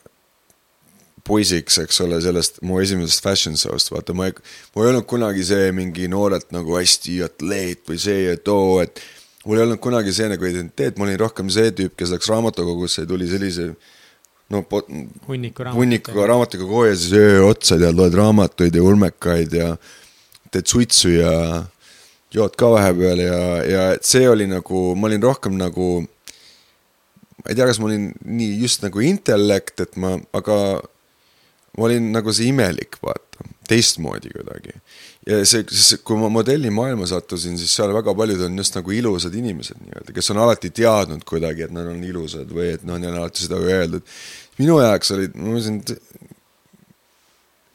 poisiks, 1.23 1.77
eks 1.79 2.01
ole, 2.03 2.19
sellest 2.23 2.59
mu 2.67 2.81
esimesest 2.83 3.23
fashion 3.23 3.55
show'st, 3.59 3.93
vaata, 3.93 4.15
ma 4.17 4.27
ei, 4.27 4.35
ma 4.75 4.83
ei 4.83 4.91
olnud 4.91 5.07
kunagi 5.07 5.45
see 5.47 5.71
mingi 5.75 6.09
noorelt 6.11 6.49
nagu 6.55 6.75
hästi 6.75 7.21
atleet 7.27 7.83
või 7.87 7.99
see 8.03 8.25
ja 8.25 8.35
too, 8.39 8.81
et 8.83 8.99
mul 9.45 9.59
ei 9.59 9.65
olnud 9.67 9.79
kunagi 9.83 10.13
see 10.15 10.27
nagu 10.31 10.47
identiteet, 10.49 10.99
ma 10.99 11.07
olin 11.07 11.19
rohkem 11.21 11.51
see 11.53 11.71
tüüp, 11.75 11.95
kes 11.99 12.11
läks 12.15 12.31
raamatukogusse 12.31 13.05
ja 13.05 13.09
tuli 13.09 13.29
sellise 13.31 13.71
no 14.51 14.63
hunniku 15.27 15.71
hunnikuga 15.73 16.27
raamatuga 16.33 16.67
koju 16.67 16.91
ja 16.91 16.97
siis 16.99 17.13
öö 17.17 17.43
otsa 17.47 17.79
tead, 17.79 17.95
loed 17.97 18.15
raamatuid 18.19 18.75
ja 18.75 18.83
ulmekaid 18.83 19.55
ja 19.55 19.69
teed 20.51 20.67
suitsu 20.69 21.15
ja 21.15 21.31
jood 22.33 22.57
ka 22.57 22.71
vahepeal 22.73 23.21
ja, 23.21 23.41
ja 23.67 23.83
see 24.01 24.25
oli 24.29 24.47
nagu, 24.49 24.93
ma 24.97 25.09
olin 25.09 25.23
rohkem 25.23 25.57
nagu, 25.59 25.89
ma 26.01 27.45
ei 27.51 27.57
tea, 27.57 27.67
kas 27.69 27.79
ma 27.81 27.89
olin 27.91 28.09
nii 28.25 28.57
just 28.63 28.85
nagu 28.85 29.03
intellekt, 29.05 29.83
et 29.85 29.97
ma, 30.01 30.15
aga 30.35 30.57
ma 31.77 31.87
olin 31.89 32.11
nagu 32.13 32.33
see 32.33 32.49
imelik, 32.49 32.97
vaata, 33.05 33.45
teistmoodi 33.69 34.33
kuidagi. 34.33 34.75
ja 35.29 35.39
see, 35.47 35.65
see, 35.69 36.01
kui 36.05 36.17
ma 36.19 36.29
modellimaailma 36.33 37.07
sattusin, 37.09 37.57
siis 37.59 37.73
seal 37.77 37.93
väga 37.95 38.15
paljud 38.17 38.41
on 38.47 38.57
just 38.59 38.75
nagu 38.77 38.91
ilusad 38.91 39.37
inimesed 39.39 39.79
nii-öelda, 39.85 40.15
kes 40.17 40.33
on 40.33 40.41
alati 40.43 40.73
teadnud 40.73 41.23
kuidagi, 41.29 41.67
et 41.67 41.75
nad 41.75 41.87
on 41.89 42.01
ilusad 42.03 42.49
või 42.49 42.73
et 42.73 42.83
noh, 42.87 42.99
neil 42.99 43.13
on 43.13 43.21
alati 43.21 43.45
seda 43.45 43.61
öeldud. 43.61 44.03
minu 44.57 44.81
jaoks 44.81 45.15
olid, 45.15 45.37
ma 45.37 45.53
mõtlesin, 45.53 45.79
et 45.85 45.95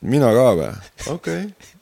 mina 0.02 0.34
ka 0.34 0.52
või, 0.60 0.72
okei 1.14 1.42
okay 1.46 1.77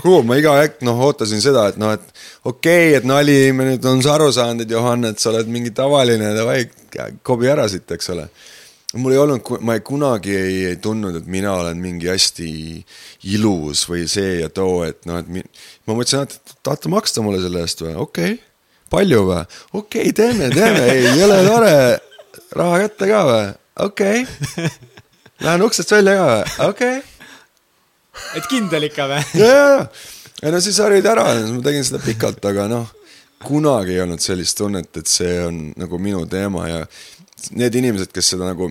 cool, 0.00 0.24
ma 0.26 0.36
iga 0.38 0.54
hetk 0.60 0.82
noh, 0.86 0.98
ootasin 1.06 1.42
seda, 1.42 1.66
et 1.70 1.78
noh, 1.80 1.94
et 1.96 2.02
okei 2.46 2.90
okay,, 2.90 2.98
et 2.98 3.06
nali, 3.08 3.36
me 3.56 3.70
nüüd 3.70 3.86
on 3.88 4.02
aru 4.12 4.28
saanud, 4.34 4.64
et 4.64 4.74
Johan, 4.74 5.08
et 5.10 5.22
sa 5.22 5.32
oled 5.32 5.50
mingi 5.52 5.72
tavaline, 5.76 6.32
davai, 6.36 6.64
kobi 7.26 7.50
ära 7.52 7.66
siit, 7.70 7.88
eks 7.96 8.12
ole. 8.14 8.28
mul 8.96 9.12
ei 9.12 9.20
olnud, 9.20 9.48
ma 9.66 9.74
ei, 9.76 9.82
kunagi 9.84 10.36
ei, 10.36 10.58
ei 10.70 10.76
tundnud, 10.80 11.18
et 11.18 11.26
mina 11.28 11.52
olen 11.60 11.80
mingi 11.82 12.08
hästi 12.08 12.50
ilus 13.36 13.84
või 13.90 14.06
see 14.08 14.38
ja 14.40 14.48
too, 14.48 14.84
et 14.86 15.02
noh, 15.08 15.20
et 15.20 15.28
mi, 15.28 15.42
ma 15.86 15.96
mõtlesin, 15.98 16.24
et 16.24 16.56
tahate 16.64 16.92
maksta 16.92 17.24
mulle 17.24 17.42
selle 17.42 17.64
eest 17.66 17.82
või, 17.84 17.96
okei 18.06 18.36
okay.. 18.36 18.38
palju 18.92 19.24
või? 19.28 19.42
okei 19.72 20.12
okay,, 20.12 20.14
teeme, 20.16 20.52
teeme, 20.54 20.86
ei, 20.94 21.10
jõle 21.18 21.42
tore. 21.48 21.74
raha 22.56 22.80
kätte 22.86 23.10
ka 23.10 23.26
või? 23.32 23.50
okei 23.88 24.24
okay.. 24.24 24.70
Lähen 25.44 25.66
uksest 25.66 25.92
välja 25.92 26.16
ka 26.16 26.30
või? 26.30 26.48
okei 26.70 26.96
okay 26.96 27.15
et 28.38 28.48
kindel 28.50 28.88
ikka 28.88 29.08
või? 29.10 29.22
ja, 29.42 29.50
ja, 29.50 29.66
ja, 29.66 30.06
ja 30.42 30.54
no 30.54 30.62
siis 30.64 30.80
harjud 30.82 31.06
ära, 31.10 31.26
ma 31.52 31.62
tegin 31.64 31.86
seda 31.86 32.02
pikalt, 32.04 32.44
aga 32.48 32.66
noh, 32.72 32.90
kunagi 33.46 33.96
ei 33.96 34.02
olnud 34.04 34.22
sellist 34.22 34.58
tunnet, 34.58 34.90
et 34.96 35.10
see 35.10 35.38
on 35.44 35.62
nagu 35.78 36.00
minu 36.02 36.24
teema 36.30 36.66
ja 36.68 36.82
need 37.56 37.78
inimesed, 37.78 38.12
kes 38.14 38.32
seda 38.34 38.48
nagu 38.48 38.70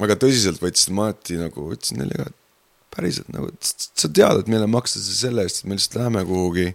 väga 0.00 0.18
tõsiselt 0.20 0.60
võtsid, 0.62 0.92
ma 0.94 1.10
alati 1.10 1.38
nagu 1.40 1.70
ütlesin 1.74 2.00
neile 2.02 2.20
ka, 2.20 2.28
et 2.30 2.96
päriselt 2.96 3.28
nagu, 3.34 3.50
sa 3.60 4.08
tead, 4.08 4.40
et 4.40 4.50
meile 4.52 4.68
makstakse 4.70 5.18
selle 5.18 5.44
eest, 5.44 5.62
et 5.62 5.70
me 5.70 5.76
lihtsalt 5.76 5.98
läheme 6.00 6.24
kuhugi, 6.28 6.70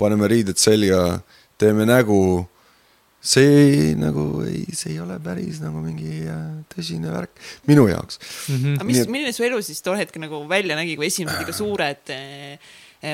paneme 0.00 0.28
riided 0.30 0.60
selga, 0.60 1.20
teeme 1.60 1.86
nägu 1.88 2.20
see 3.20 3.48
ei, 3.52 3.94
nagu 4.00 4.40
ei, 4.46 4.64
see 4.72 4.94
ei 4.94 5.00
ole 5.02 5.18
päris 5.20 5.60
nagu 5.60 5.82
mingi 5.84 6.22
äh, 6.24 6.44
tõsine 6.72 7.12
värk 7.12 7.36
minu 7.68 7.84
jaoks 7.90 8.16
mm. 8.20 8.56
-hmm. 8.56 8.78
aga 8.80 8.88
mis, 8.88 9.00
milline 9.12 9.32
su 9.36 9.44
elu 9.44 9.60
siis 9.64 9.84
tol 9.84 9.98
hetkel 10.00 10.24
nagu 10.24 10.40
välja 10.48 10.76
nägi, 10.78 10.96
kui 10.96 11.10
esimesed 11.10 11.52
suured 11.52 12.14
eh, 12.16 12.56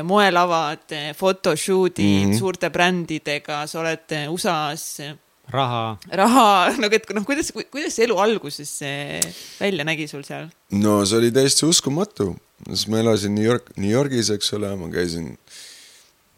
moelavad, 0.07 0.87
photoshoot'id 1.19 2.03
mm 2.03 2.33
-hmm. 2.33 2.39
suurte 2.39 2.71
brändidega, 2.71 3.67
sa 3.67 3.81
oled 3.81 4.15
USA-s. 4.31 5.03
raha. 5.51 5.99
raha, 6.11 6.71
nagu 6.83 6.95
et 6.95 7.11
noh, 7.15 7.25
kuidas, 7.27 7.53
kuidas 7.71 7.95
see 7.95 8.05
elu 8.07 8.19
alguses 8.19 8.81
välja 9.61 9.85
nägi 9.85 10.09
sul 10.09 10.23
seal? 10.23 10.51
no 10.71 11.05
see 11.07 11.19
oli 11.19 11.31
täiesti 11.31 11.67
uskumatu, 11.67 12.37
sest 12.71 12.89
ma 12.89 12.99
elasin 12.99 13.35
New 13.35 13.45
York, 13.45 13.71
New 13.77 13.91
Yorgis, 13.91 14.31
eks 14.31 14.53
ole, 14.53 14.75
ma 14.77 14.91
käisin 14.91 15.37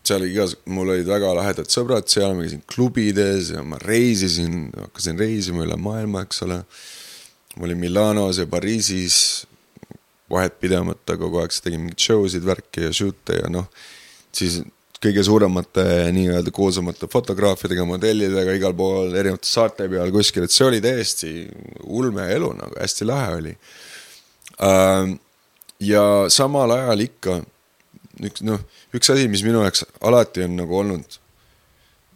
seal 0.09 0.25
igas-, 0.29 0.57
mul 0.71 0.95
olid 0.95 1.09
väga 1.09 1.35
lahedad 1.39 1.69
sõbrad 1.73 2.09
seal, 2.11 2.35
ma 2.37 2.47
käisin 2.47 2.65
klubides 2.71 3.53
ja 3.55 3.65
ma 3.67 3.81
reisisin, 3.83 4.71
hakkasin 4.77 5.21
reisima 5.21 5.67
üle 5.67 5.77
maailma, 5.81 6.25
eks 6.27 6.43
ole. 6.49 6.63
ma 7.57 7.67
olin 7.67 7.81
Milanos 7.81 8.39
ja 8.39 8.47
Pariisis 8.47 9.47
vahet 10.31 10.59
pidamata 10.61 11.17
kogu 11.19 11.41
aeg, 11.41 11.53
siis 11.53 11.65
tegin 11.65 11.85
mingeid 11.85 12.03
show 12.05 12.27
sid, 12.29 12.45
värki 12.47 12.85
ja 12.89 12.93
shoot'e 12.95 13.39
ja 13.41 13.49
noh, 13.53 13.69
siis 14.35 14.61
kõige 15.03 15.23
suuremate 15.25 15.85
nii-öelda 16.15 16.51
kuulsamate 16.55 17.09
fotograafidega, 17.11 17.85
modellidega 17.87 18.57
igal 18.59 18.75
pool 18.77 19.15
erinevate 19.15 19.47
saarte 19.47 19.87
peal 19.91 20.11
kuskil, 20.15 20.47
et 20.47 20.55
see 20.55 20.67
oli 20.67 20.83
täiesti 20.83 21.33
ulme 21.87 22.27
elu 22.35 22.51
nagu, 22.59 22.75
hästi 22.81 23.07
lahe 23.09 23.37
oli. 23.39 23.55
ja 25.87 26.05
samal 26.35 26.75
ajal 26.75 27.07
ikka 27.07 27.39
üks 28.25 28.45
noh, 28.47 28.61
üks 28.95 29.11
asi, 29.13 29.29
mis 29.31 29.45
minu 29.47 29.63
jaoks 29.65 29.85
alati 30.05 30.45
on 30.47 30.57
nagu 30.59 30.79
olnud 30.79 31.19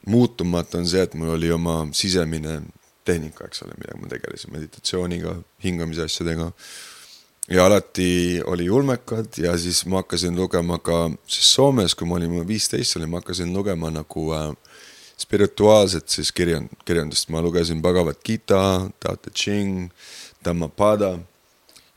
muutumatu, 0.07 0.80
on 0.80 0.88
see, 0.88 1.03
et 1.03 1.14
mul 1.14 1.34
oli 1.36 1.50
oma 1.55 1.84
sisemine 1.94 2.61
tehnika, 3.07 3.46
eks 3.46 3.62
ole, 3.66 3.76
millega 3.78 4.00
ma 4.00 4.11
tegelesin, 4.11 4.55
meditatsiooniga, 4.55 5.36
hingamise 5.64 6.07
asjadega. 6.07 6.50
ja 7.50 7.66
alati 7.66 8.40
oli 8.46 8.68
ulmekad 8.70 9.38
ja 9.38 9.57
siis 9.59 9.84
ma 9.86 10.03
hakkasin 10.03 10.36
lugema 10.36 10.78
ka, 10.78 11.11
siis 11.26 11.55
Soomes, 11.55 11.94
kui 11.94 12.07
ma 12.07 12.18
olin 12.18 12.46
viisteist, 12.46 12.96
oli, 12.96 13.07
ma 13.07 13.20
hakkasin 13.22 13.53
lugema 13.55 13.90
nagu 13.90 14.28
äh, 14.34 14.53
spirituaalset 15.18 16.09
siis 16.09 16.32
kirjand-, 16.34 16.74
kirjandust, 16.84 17.28
ma 17.28 17.42
lugesin 17.42 17.82
Bhagavad 17.82 18.22
Gita, 18.24 18.88
Tao 19.00 19.16
Te 19.16 19.30
Ching, 19.30 19.90
Dhammapada 20.44 21.18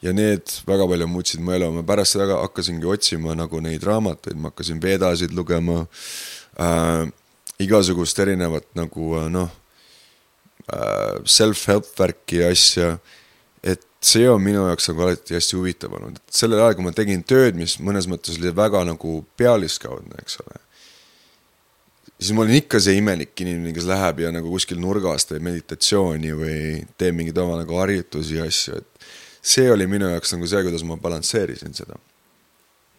ja 0.04 0.14
need 0.14 0.52
väga 0.68 0.88
palju 0.89 1.08
muutsid 1.10 1.43
mu 1.43 1.54
elu, 1.56 1.70
ma 1.78 1.84
pärast 1.88 2.18
seda 2.18 2.39
hakkasingi 2.41 2.88
otsima 2.89 3.36
nagu 3.38 3.62
neid 3.64 3.84
raamatuid, 3.86 4.38
ma 4.39 4.52
hakkasin 4.52 4.82
vedasid 4.84 5.36
lugema 5.36 5.86
äh,, 6.60 7.06
igasugust 7.64 8.20
erinevat 8.20 8.68
nagu 8.76 9.14
äh, 9.20 9.30
noh 9.32 9.52
äh,, 10.68 11.22
self-help 11.24 11.88
värki 12.00 12.43
ja 12.43 12.52
asja, 12.54 12.91
et 13.64 13.88
see 14.06 14.28
on 14.30 14.43
minu 14.43 14.68
jaoks 14.68 14.91
nagu 14.91 15.08
alati 15.08 15.38
hästi 15.38 15.58
huvitav 15.58 15.96
olnud, 15.98 16.20
et 16.20 16.43
sellel 16.43 16.62
ajal, 16.62 16.78
kui 16.78 16.89
ma 16.89 16.96
tegin 16.96 17.24
tööd, 17.26 17.58
mis 17.58 17.80
mõnes 17.80 18.10
mõttes 18.12 18.38
oli 18.39 18.54
väga 18.56 18.84
nagu 18.91 19.18
pealiskaudne, 19.39 20.22
eks 20.22 20.41
ole, 20.43 20.62
siis 22.20 22.36
ma 22.36 22.43
olin 22.43 22.60
ikka 22.60 22.84
see 22.84 23.00
imelik 23.00 23.34
inimene, 23.41 23.74
kes 23.76 23.88
läheb 23.89 24.22
ja 24.26 24.32
nagu 24.36 24.52
kuskil 24.52 24.80
nurgas 24.84 25.28
teeb 25.30 25.43
meditatsiooni 25.48 26.36
või 26.36 26.60
teeb 27.00 27.18
mingeid 27.18 27.39
oma 27.41 27.62
nagu 27.64 27.80
harjutusi 27.80 28.38
ja 28.38 28.46
asju, 28.52 28.84
et 28.84 29.08
see 29.46 29.68
oli 29.72 29.88
minu 29.89 30.10
jaoks 30.14 30.34
nagu 30.36 30.48
see, 30.50 30.64
kuidas 30.66 30.86
ma 30.88 30.98
balansseerisin 31.02 31.76
seda 31.78 31.98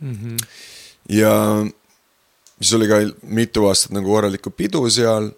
mm. 0.01 0.15
-hmm. 0.15 0.47
ja 1.19 1.33
siis 2.61 2.75
oli 2.79 2.89
ka 2.89 3.01
mitu 3.23 3.67
aastat 3.67 3.97
nagu 3.97 4.13
korralikku 4.13 4.51
pidu 4.51 4.85
seal 4.91 5.31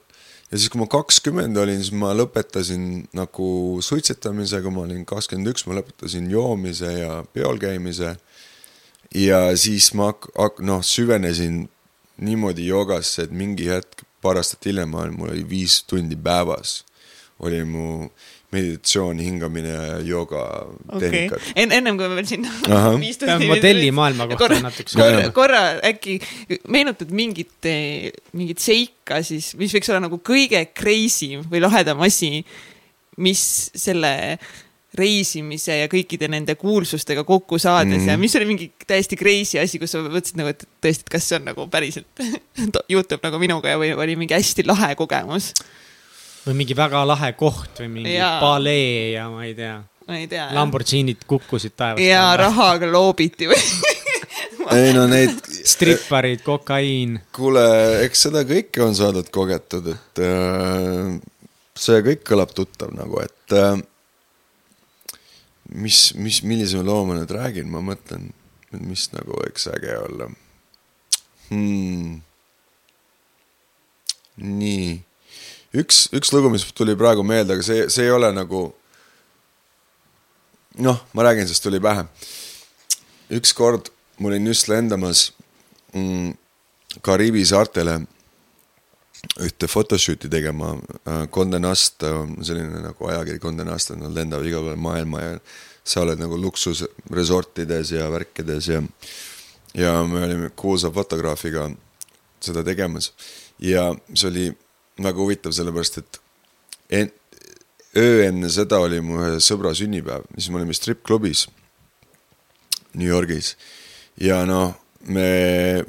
ja 0.50 0.58
siis, 0.58 0.68
kui 0.72 0.80
ma 0.80 0.86
kakskümmend 0.90 1.56
olin, 1.56 1.80
siis 1.82 1.92
ma 1.92 2.14
lõpetasin 2.16 2.84
nagu 3.16 3.48
suitsetamise, 3.84 4.62
kui 4.64 4.72
ma 4.72 4.84
olin 4.86 5.04
kakskümmend 5.08 5.52
üks, 5.52 5.66
ma 5.68 5.76
lõpetasin 5.80 6.30
joomise 6.32 6.92
ja 7.00 7.24
peol 7.32 7.60
käimise. 7.60 8.16
ja 9.14 9.56
siis 9.56 9.92
ma 9.94 10.12
noh, 10.60 10.84
süvenesin 10.84 11.68
niimoodi 12.16 12.66
joogasse, 12.66 13.22
et 13.22 13.32
mingi 13.32 13.68
hetk, 13.68 14.04
paar 14.20 14.36
aastat 14.36 14.64
hiljem, 14.66 14.90
mul 14.90 15.30
oli 15.30 15.44
viis 15.48 15.82
tundi 15.86 16.16
päevas 16.16 16.82
oli 17.38 17.64
mu 17.64 18.10
meditatsioon, 18.54 19.18
hingamine 19.20 19.72
ja 19.72 19.98
joogatehnikad 20.08 21.36
okay.. 21.36 21.52
En-, 21.56 21.72
ennem 21.76 21.98
kui 21.98 22.08
me 22.08 22.16
veel 22.16 22.28
sinna 22.30 22.52
modellimaailma 23.52 24.28
kohta 24.30 24.40
korra, 24.46 24.60
natuke. 24.64 24.94
korra, 24.94 25.26
korra 25.36 25.64
äkki 25.90 26.16
meenutad 26.72 27.12
mingit, 27.12 27.68
mingit 28.32 28.64
seika 28.64 29.20
siis, 29.26 29.52
mis 29.60 29.74
võiks 29.76 29.92
olla 29.92 30.06
nagu 30.06 30.20
kõige 30.24 30.62
crazy 30.72 31.34
im 31.36 31.44
või 31.52 31.60
lahedam 31.64 32.00
asi, 32.06 32.40
mis 33.20 33.42
selle 33.76 34.14
reisimise 34.98 35.74
ja 35.82 35.88
kõikide 35.92 36.30
nende 36.32 36.54
kuulsustega 36.58 37.24
kokku 37.28 37.58
saades 37.60 37.90
mm 37.90 37.98
-hmm. 37.98 38.08
ja 38.08 38.14
mhm. 38.16 38.20
mis 38.20 38.36
oli 38.36 38.46
mingi 38.48 38.70
täiesti 38.86 39.16
crazy 39.16 39.60
asi, 39.60 39.78
kus 39.78 39.92
sa 39.92 40.00
mõtlesid 40.00 40.40
nagu, 40.40 40.54
et 40.54 40.64
tõesti, 40.80 41.04
et 41.04 41.12
kas 41.12 41.28
see 41.28 41.36
on 41.36 41.44
nagu 41.50 41.68
päriselt 41.68 42.24
juhtub 42.94 43.20
nagu 43.22 43.38
minuga 43.38 43.76
ja 43.76 43.78
või 43.78 43.92
oli 43.92 44.16
mingi 44.16 44.34
hästi 44.34 44.64
lahe 44.66 44.94
kogemus 44.96 45.52
või 46.46 46.56
mingi 46.62 46.76
väga 46.76 47.04
lahe 47.08 47.32
koht 47.38 47.82
või 47.82 47.90
mingi 47.98 48.16
ja. 48.16 48.36
palee 48.42 49.12
ja 49.14 49.28
ma 49.32 49.44
ei 49.46 49.54
tea. 49.58 49.78
ma 50.08 50.18
ei 50.18 50.28
tea. 50.30 50.48
Lamborghinid 50.56 51.24
kukkusid 51.28 51.76
taevast. 51.76 52.04
ja 52.04 52.30
rahaga 52.38 52.88
loobiti 52.90 53.50
või 53.50 53.60
ei 54.76 54.92
no 54.96 55.06
neid. 55.10 55.38
stripparid, 55.68 56.42
kokaiin. 56.46 57.18
kuule, 57.34 57.64
eks 58.04 58.26
seda 58.28 58.44
kõike 58.48 58.82
on 58.84 58.96
saadud 58.98 59.28
kogetud, 59.34 59.92
et 59.94 60.22
äh, 60.24 61.14
see 61.78 62.02
kõik 62.06 62.24
kõlab 62.28 62.52
tuttav 62.56 62.92
nagu, 62.96 63.20
et 63.24 63.56
äh, 63.56 63.80
mis, 65.74 66.02
mis, 66.18 66.42
millise 66.44 66.82
loo 66.84 67.04
ma 67.08 67.18
nüüd 67.18 67.32
räägin, 67.34 67.68
ma 67.72 67.82
mõtlen, 67.84 68.30
mis 68.84 69.08
nagu 69.14 69.36
võiks 69.40 69.68
äge 69.72 69.94
olla 69.96 70.28
hmm.. 71.48 72.18
nii 74.36 74.90
üks, 75.78 76.06
üks 76.14 76.32
lugu, 76.34 76.50
mis 76.52 76.66
tuli 76.76 76.96
praegu 76.98 77.24
meelde, 77.26 77.56
aga 77.56 77.64
see, 77.66 77.86
see 77.92 78.06
ei 78.06 78.14
ole 78.14 78.30
nagu. 78.34 78.68
noh, 80.78 81.00
ma 81.12 81.24
räägin, 81.26 81.48
sest 81.48 81.62
tuli 81.62 81.80
pähe. 81.82 82.06
ükskord 83.34 83.90
ma 84.18 84.28
olin 84.28 84.46
just 84.46 84.68
lendamas 84.68 85.32
mm, 85.94 86.32
Kariibi 87.04 87.44
saartele 87.46 87.98
ühte 89.42 89.68
photoshoot'i 89.68 90.30
tegema 90.30 90.76
äh,. 91.04 91.26
Condé 91.30 91.58
Nast 91.58 92.04
selline 92.42 92.82
nagu 92.82 93.10
ajakiri 93.10 93.38
Condé 93.42 93.66
Nast, 93.66 93.90
nad 93.98 94.14
lendavad 94.14 94.46
igal 94.46 94.64
pool 94.64 94.78
maailma 94.80 95.20
ja 95.22 95.34
sa 95.84 96.04
oled 96.04 96.20
nagu 96.20 96.38
luksusresortides 96.40 97.92
ja 97.96 98.08
värkides 98.12 98.68
ja 98.68 98.82
ja 99.74 99.92
me 100.04 100.24
olime 100.24 100.50
kuulsa 100.56 100.90
fotograafiga 100.90 101.68
seda 102.40 102.64
tegemas 102.64 103.12
ja 103.58 103.90
see 104.14 104.30
oli 104.30 104.46
väga 105.02 105.22
huvitav, 105.22 105.54
sellepärast 105.56 106.00
et 106.02 106.20
en, 107.00 107.12
öö 107.98 108.24
enne 108.26 108.50
seda 108.52 108.80
oli 108.82 109.00
mu 109.04 109.20
ühe 109.20 109.38
sõbra 109.44 109.74
sünnipäev, 109.76 110.26
siis 110.36 110.50
me 110.50 110.60
olime 110.60 110.76
strip-klubis 110.76 111.46
New 112.98 113.08
Yorgis. 113.08 113.54
Ja 114.18 114.42
noh, 114.48 114.72
me 115.06 115.84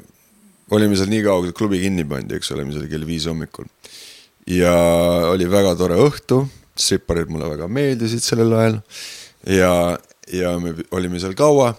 olime 0.70 0.98
seal 0.98 1.10
nii 1.10 1.24
kaua, 1.26 1.42
kui 1.46 1.56
klubi 1.56 1.80
kinni 1.82 2.04
pandi, 2.08 2.36
eks 2.38 2.52
ole, 2.54 2.66
mis 2.68 2.78
oli 2.78 2.90
kell 2.90 3.06
viis 3.08 3.26
hommikul. 3.30 3.66
ja 4.50 4.74
oli 5.30 5.46
väga 5.50 5.74
tore 5.78 5.98
õhtu, 6.00 6.44
stripparid 6.78 7.30
mulle 7.30 7.50
väga 7.50 7.68
meeldisid 7.70 8.22
sellel 8.24 8.54
ajal. 8.56 8.78
Ja, 9.46 9.72
ja 10.32 10.54
me 10.62 10.74
olime 10.94 11.20
seal 11.22 11.34
kaua. 11.38 11.74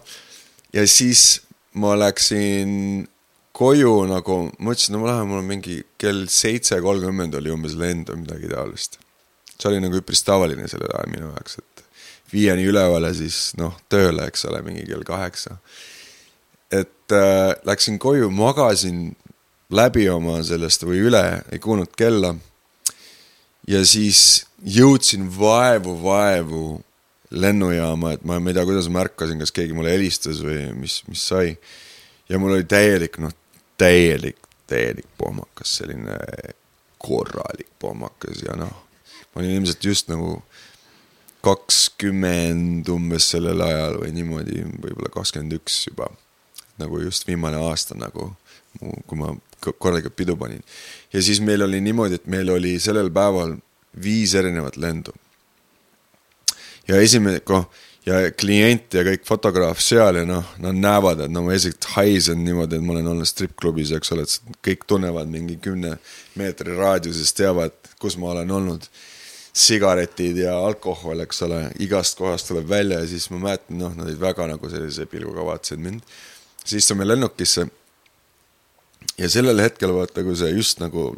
Ja 0.73 0.85
siis 0.87 1.41
ma 1.73 1.95
läksin 1.99 3.07
koju 3.51 3.93
nagu, 4.09 4.37
ma 4.59 4.73
ütlesin, 4.73 4.95
no 4.95 5.03
ma 5.03 5.11
lähen, 5.11 5.29
mul 5.29 5.41
on 5.41 5.47
mingi 5.49 5.81
kell 5.99 6.25
seitse 6.31 6.79
kolmkümmend 6.83 7.35
oli 7.39 7.51
umbes 7.53 7.75
lend 7.79 8.11
või 8.11 8.23
midagi 8.23 8.51
taolist. 8.51 8.99
see 9.57 9.69
oli 9.69 9.81
nagu 9.83 9.99
üpris 9.99 10.23
tavaline 10.25 10.67
sellel 10.71 10.93
ajal 10.95 11.11
minu 11.11 11.27
jaoks, 11.29 11.59
et 11.59 11.83
viieni 12.33 12.65
üleval 12.71 13.05
ja 13.05 13.13
siis 13.13 13.51
noh, 13.59 13.75
tööle, 13.91 14.25
eks 14.31 14.47
ole, 14.49 14.61
mingi 14.65 14.85
kell 14.87 15.03
kaheksa. 15.07 15.57
et 16.71 17.11
äh, 17.11 17.51
läksin 17.67 17.99
koju, 17.99 18.29
magasin 18.31 19.11
läbi 19.71 20.07
oma 20.09 20.39
sellest 20.43 20.85
või 20.87 21.03
üle, 21.09 21.43
ei 21.51 21.59
kuulnud 21.59 21.91
kella. 21.97 22.35
ja 23.67 23.83
siis 23.85 24.45
jõudsin 24.63 25.27
vaevu-vaevu 25.37 26.81
lennujaama, 27.31 28.15
et 28.15 28.23
ma, 28.27 28.39
ma 28.39 28.51
ei 28.51 28.55
tea, 28.55 28.65
kuidas 28.67 28.89
ma 28.91 29.05
ärkasin, 29.05 29.39
kas 29.39 29.53
keegi 29.55 29.75
mulle 29.75 29.93
helistas 29.93 30.41
või 30.43 30.71
mis, 30.75 31.01
mis 31.07 31.27
sai. 31.27 31.55
ja 32.29 32.39
mul 32.39 32.57
oli 32.57 32.67
täielik 32.67 33.19
noh, 33.19 33.35
täielik, 33.81 34.37
täielik 34.69 35.07
pohmakas, 35.17 35.77
selline 35.81 36.17
korralik 37.01 37.71
pohmakas 37.79 38.43
ja 38.45 38.55
noh, 38.59 38.73
ma 39.33 39.41
olin 39.41 39.55
ilmselt 39.57 39.85
just 39.85 40.11
nagu 40.11 40.35
kakskümmend 41.41 42.89
umbes 42.93 43.31
sellel 43.33 43.63
ajal 43.65 43.97
või 44.03 44.11
niimoodi, 44.13 44.61
võib-olla 44.83 45.09
kakskümmend 45.13 45.57
üks 45.57 45.85
juba. 45.87 46.11
nagu 46.81 46.97
just 47.01 47.27
viimane 47.27 47.57
aasta 47.61 47.93
nagu, 47.97 48.31
kui 48.79 49.17
ma 49.17 49.33
korralikult 49.61 50.15
pidu 50.15 50.37
panin. 50.37 50.63
ja 51.13 51.21
siis 51.21 51.41
meil 51.41 51.61
oli 51.65 51.81
niimoodi, 51.81 52.21
et 52.21 52.27
meil 52.27 52.49
oli 52.49 52.79
sellel 52.79 53.09
päeval 53.09 53.57
viis 54.03 54.35
erinevat 54.35 54.77
lendu. 54.77 55.13
ja 56.87 57.01
esimene, 57.01 57.41
noh, 57.49 57.65
ja 58.05 58.17
klient 58.33 58.93
ja 58.95 59.03
kõik 59.05 59.25
fotograaf 59.27 59.81
seal 59.83 60.21
ja 60.21 60.25
noh, 60.25 60.47
nad 60.63 60.77
näevad, 60.77 61.25
et 61.25 61.33
no 61.33 61.43
ma 61.45 61.53
esiteks 61.53 61.93
haisen 61.95 62.41
niimoodi, 62.45 62.79
et 62.79 62.85
ma 62.85 62.95
olen 62.95 63.11
olnud 63.13 63.29
strip-klubis, 63.29 63.93
eks 63.97 64.13
ole, 64.15 64.25
et 64.25 64.57
kõik 64.65 64.87
tunnevad 64.89 65.29
mingi 65.29 65.59
kümne 65.61 65.97
meetri 66.39 66.75
raadiuses, 66.77 67.33
teavad, 67.37 67.75
kus 68.01 68.17
ma 68.17 68.33
olen 68.33 68.55
olnud 68.57 68.87
sigaretid 69.53 70.39
ja 70.41 70.55
alkohol, 70.63 71.21
eks 71.25 71.43
ole, 71.45 71.61
igast 71.83 72.17
kohast 72.17 72.49
tuleb 72.49 72.69
välja 72.71 73.01
ja 73.03 73.11
siis 73.11 73.27
ma 73.33 73.41
mäletan, 73.45 73.77
noh, 73.83 73.93
nad 73.97 74.07
olid 74.07 74.21
väga 74.21 74.47
nagu 74.49 74.71
sellise 74.71 75.05
pilguga 75.11 75.45
vaatasid 75.45 75.83
mind. 75.83 76.01
siis 76.63 76.83
istume 76.83 77.07
lennukisse. 77.07 77.67
ja 79.17 79.29
sellel 79.29 79.59
hetkel 79.59 79.93
vaata, 79.93 80.23
kui 80.23 80.35
see 80.35 80.49
just 80.55 80.79
nagu 80.79 81.11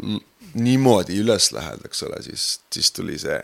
niimoodi 0.54 1.22
üles 1.22 1.52
lähed, 1.54 1.86
eks 1.86 2.04
ole, 2.04 2.22
siis, 2.26 2.60
siis 2.74 2.92
tuli 2.92 3.20
see. 3.22 3.40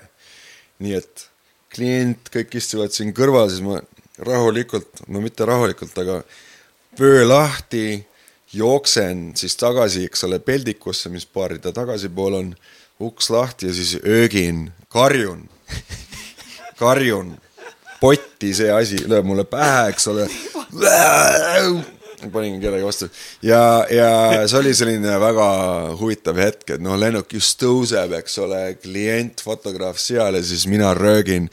nii 0.80 0.94
et 0.98 1.29
klient, 1.74 2.30
kõik 2.34 2.56
istuvad 2.60 2.94
siin 2.94 3.14
kõrval, 3.16 3.50
siis 3.52 3.64
ma 3.66 3.80
rahulikult, 4.26 5.06
no 5.08 5.22
mitte 5.24 5.46
rahulikult, 5.48 5.96
aga 6.02 6.22
vöö 7.00 7.28
lahti, 7.28 8.02
jooksen 8.54 9.30
siis 9.38 9.56
tagasi, 9.60 10.08
eks 10.10 10.26
ole, 10.28 10.40
peldikusse, 10.42 11.12
mis 11.14 11.28
paar 11.30 11.54
rida 11.54 11.74
tagasipool 11.76 12.40
on 12.40 12.56
uks 13.06 13.30
lahti 13.30 13.70
ja 13.70 13.76
siis 13.76 13.96
öögin, 14.02 14.72
karjun, 14.92 15.46
karjun, 16.82 17.36
potti 18.02 18.54
see 18.58 18.72
asi 18.74 19.04
lööb 19.06 19.30
mulle 19.30 19.46
pähe, 19.48 19.90
eks 19.94 20.10
ole. 20.12 20.28
Panin 22.34 22.60
kellegi 22.62 22.86
vastu 22.86 23.08
ja, 23.46 23.86
ja 23.94 24.10
see 24.44 24.60
oli 24.60 24.74
selline 24.76 25.16
väga 25.22 25.48
huvitav 26.00 26.40
hetk, 26.42 26.76
et 26.76 26.84
noh, 26.84 26.98
lennuk 27.00 27.32
just 27.34 27.60
tõuseb, 27.62 28.14
eks 28.20 28.38
ole, 28.44 28.62
klient, 28.84 29.44
fotograaf 29.46 30.00
seal 30.02 30.38
ja 30.38 30.44
siis 30.46 30.68
mina 30.70 30.94
röögin. 30.98 31.50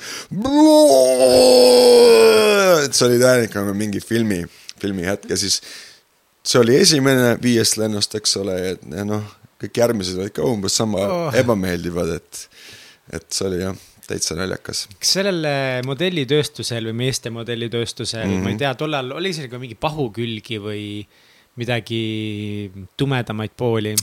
see 2.90 3.08
oli 3.08 3.18
täielik 3.22 3.54
nagu 3.56 3.74
mingi 3.76 4.02
filmi, 4.02 4.42
filmihetk 4.80 5.30
ja 5.30 5.38
siis 5.40 5.60
see 6.46 6.60
oli 6.62 6.76
esimene 6.78 7.34
viiest 7.42 7.78
lennust, 7.80 8.14
eks 8.18 8.36
ole, 8.42 8.56
ja 8.74 9.06
noh, 9.06 9.24
kõik 9.62 9.82
järgmised 9.82 10.18
olid 10.20 10.34
ka 10.36 10.46
umbes 10.46 10.76
sama 10.78 11.02
oh. 11.02 11.28
ebameeldivad, 11.36 12.16
et, 12.18 12.42
et 13.18 13.26
see 13.32 13.48
oli 13.48 13.62
jah, 13.62 13.78
täitsa 14.06 14.36
naljakas. 14.38 14.86
kas 15.00 15.12
sellel 15.18 15.46
modellitööstusel 15.86 16.90
või 16.90 16.98
meeste 17.04 17.32
modellitööstusel 17.34 18.24
mm, 18.24 18.32
-hmm. 18.32 18.44
ma 18.44 18.54
ei 18.54 18.60
tea, 18.62 18.74
tollal 18.78 19.12
oli 19.18 19.32
seal 19.36 19.50
ka 19.52 19.60
mingi 19.62 19.78
pahukülgi 19.78 20.60
või 20.62 20.82
midagi 21.56 22.02
tumedamaid 22.96 23.54
pooli? 23.56 23.94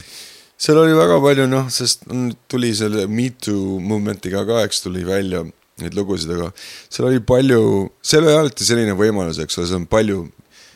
seal 0.57 0.79
oli 0.79 0.95
väga 0.97 1.19
palju 1.23 1.49
noh, 1.49 1.67
sest 1.73 2.07
tuli 2.51 2.71
selle 2.75 3.07
Me 3.07 3.29
Too 3.45 3.79
movement'iga 3.79 4.45
ka, 4.47 4.63
eks 4.67 4.83
tuli 4.85 5.05
välja 5.07 5.43
neid 5.81 5.95
lugusid, 5.97 6.31
aga 6.35 6.51
seal 6.91 7.09
oli 7.09 7.21
palju, 7.25 7.61
seal 8.05 8.27
oli 8.27 8.35
alati 8.37 8.67
selline 8.67 8.93
võimalus, 8.97 9.41
eks 9.41 9.57
ole, 9.57 9.69
see 9.69 9.79
on 9.79 9.87
palju, 9.89 10.19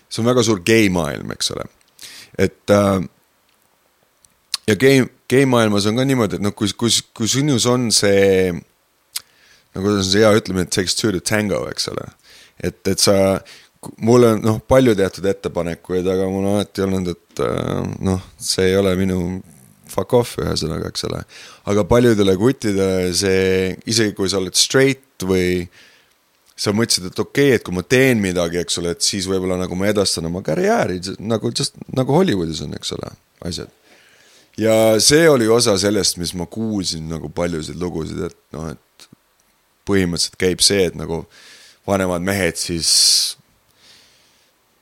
see 0.10 0.24
on 0.24 0.32
väga 0.32 0.44
suur 0.46 0.64
geimaailm, 0.66 1.32
eks 1.36 1.54
ole. 1.56 1.68
et 2.38 2.74
äh, 2.74 3.06
ja 4.68 4.76
game, 4.76 5.10
game 5.30 5.52
maailmas 5.54 5.88
on 5.90 6.00
ka 6.00 6.08
niimoodi, 6.08 6.40
et 6.40 6.46
noh, 6.46 6.56
kui, 6.58 6.72
kui, 6.78 6.92
kui 7.16 7.30
sinus 7.32 7.68
on 7.70 7.90
see, 7.94 8.52
no 9.78 9.86
kuidas 9.86 10.06
on 10.06 10.12
see 10.12 10.26
hea 10.26 10.34
ütlemine, 10.42 10.66
it 10.66 10.74
takes 10.74 10.98
two 10.98 11.14
to 11.14 11.22
tango, 11.22 11.62
eks 11.72 11.90
ole. 11.94 12.08
et, 12.58 12.80
et 12.90 13.02
sa, 13.02 13.18
mul 14.02 14.26
on 14.32 14.42
noh, 14.42 14.58
palju 14.66 14.96
tehtud 14.98 15.28
ettepanekuid, 15.30 16.08
aga 16.10 16.26
mul 16.32 16.46
on 16.46 16.56
alati 16.56 16.86
olnud, 16.88 17.12
et 17.14 17.44
äh, 17.46 17.84
noh, 18.10 18.24
see 18.42 18.72
ei 18.72 18.80
ole 18.80 18.96
minu 19.00 19.20
fuck 19.88 20.18
off 20.18 20.40
ühesõnaga, 20.42 20.90
eks 20.92 21.06
ole. 21.08 21.22
aga 21.70 21.86
paljudele 21.88 22.36
kuttidele 22.40 23.14
see, 23.16 23.76
isegi 23.88 24.18
kui 24.18 24.32
sa 24.32 24.42
oled 24.42 24.58
straight 24.58 25.28
või 25.28 25.68
sa 26.58 26.74
mõtlesid, 26.74 27.12
et 27.12 27.20
okei 27.22 27.52
okay,, 27.52 27.60
et 27.60 27.66
kui 27.66 27.76
ma 27.78 27.86
teen 27.86 28.22
midagi, 28.22 28.58
eks 28.64 28.80
ole, 28.82 28.96
et 28.98 29.06
siis 29.06 29.30
võib-olla 29.30 29.60
nagu 29.62 29.78
ma 29.78 29.92
edastan 29.92 30.26
oma 30.26 30.42
karjääri 30.46 31.00
nagu 31.22 31.54
just 31.54 31.78
nagu 31.94 32.18
Hollywoodis 32.18 32.64
on, 32.66 32.74
eks 32.80 32.96
ole, 32.98 33.14
asjad 33.46 33.70
ja 34.58 34.74
see 35.04 35.30
oli 35.30 35.46
osa 35.54 35.78
sellest, 35.78 36.18
mis 36.18 36.34
ma 36.34 36.48
kuulsin 36.50 37.06
nagu 37.12 37.30
paljusid 37.30 37.78
lugusid, 37.78 38.24
et 38.26 38.38
noh, 38.58 38.72
et 38.74 38.82
põhimõtteliselt 39.88 40.40
käib 40.40 40.64
see, 40.66 40.88
et 40.90 40.96
nagu 41.00 41.24
vanemad 41.88 42.26
mehed 42.26 42.60
siis 42.60 42.92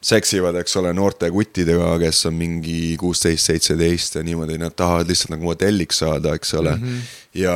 seksivad, 0.06 0.58
eks 0.62 0.78
ole, 0.78 0.94
noorte 0.94 1.30
kuttidega, 1.34 1.96
kes 2.02 2.26
on 2.30 2.36
mingi 2.38 2.96
kuusteist, 3.02 3.50
seitseteist 3.50 4.20
ja 4.20 4.24
niimoodi, 4.26 4.60
nad 4.62 4.76
tahavad 4.78 5.10
lihtsalt 5.10 5.34
nagu 5.34 5.50
modelliks 5.50 6.02
saada, 6.04 6.36
eks 6.38 6.54
ole 6.60 6.76
mm. 6.76 6.84
-hmm. 6.84 7.14
ja, 7.42 7.56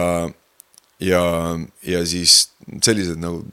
ja, 1.00 1.24
ja 1.86 2.06
siis 2.06 2.52
sellised 2.86 3.22
nagu 3.22 3.43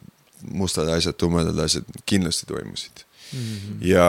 mustad 0.47 0.89
asjad, 0.93 1.17
tumedad 1.19 1.59
asjad 1.59 1.85
kindlasti 2.07 2.47
toimusid 2.47 3.05
mm. 3.33 3.39
-hmm. 3.39 3.77
ja 3.81 4.09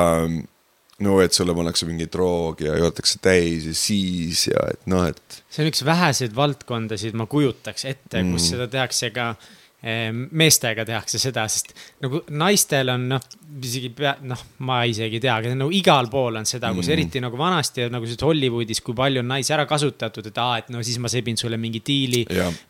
no 0.99 1.19
et 1.21 1.33
sulle 1.33 1.55
pannakse 1.55 1.85
mingi 1.85 2.07
droog 2.11 2.61
ja 2.61 2.77
jootakse 2.77 3.19
täis 3.21 3.65
ja 3.65 3.73
siis 3.73 4.47
ja 4.47 4.63
et 4.71 4.87
noh, 4.89 5.05
et. 5.07 5.43
see 5.49 5.65
on 5.65 5.71
üks 5.71 5.83
väheseid 5.85 6.35
valdkondasid, 6.35 7.13
ma 7.13 7.25
kujutaks 7.25 7.85
ette 7.85 8.23
mm., 8.23 8.33
kus 8.33 8.49
seda 8.53 8.67
tehakse 8.71 9.11
ka 9.15 9.33
meestega 9.77 10.81
tehakse 10.87 11.19
seda, 11.21 11.43
sest 11.51 11.69
nagu 12.01 12.23
naistel 12.33 12.89
on 12.89 13.03
noh, 13.11 13.25
isegi 13.61 13.91
pea, 13.93 14.15
noh, 14.25 14.39
ma 14.65 14.79
isegi 14.89 15.19
ei 15.19 15.21
tea, 15.21 15.35
aga 15.35 15.51
nagu 15.53 15.73
igal 15.75 16.09
pool 16.09 16.39
on 16.39 16.47
seda, 16.49 16.71
kus 16.73 16.87
mm. 16.87 16.93
eriti 16.95 17.21
nagu 17.21 17.37
vanasti 17.37 17.85
nagu 17.93 18.09
Hollywoodis, 18.25 18.81
kui 18.81 18.97
palju 18.97 19.21
on 19.21 19.29
naisi 19.29 19.53
ära 19.53 19.67
kasutatud, 19.69 20.31
et 20.31 20.39
aa, 20.41 20.57
et 20.63 20.71
no 20.73 20.81
siis 20.81 20.97
ma 21.03 21.11
sebin 21.13 21.37
sulle 21.37 21.59
mingi 21.61 21.83
diili. 21.85 22.23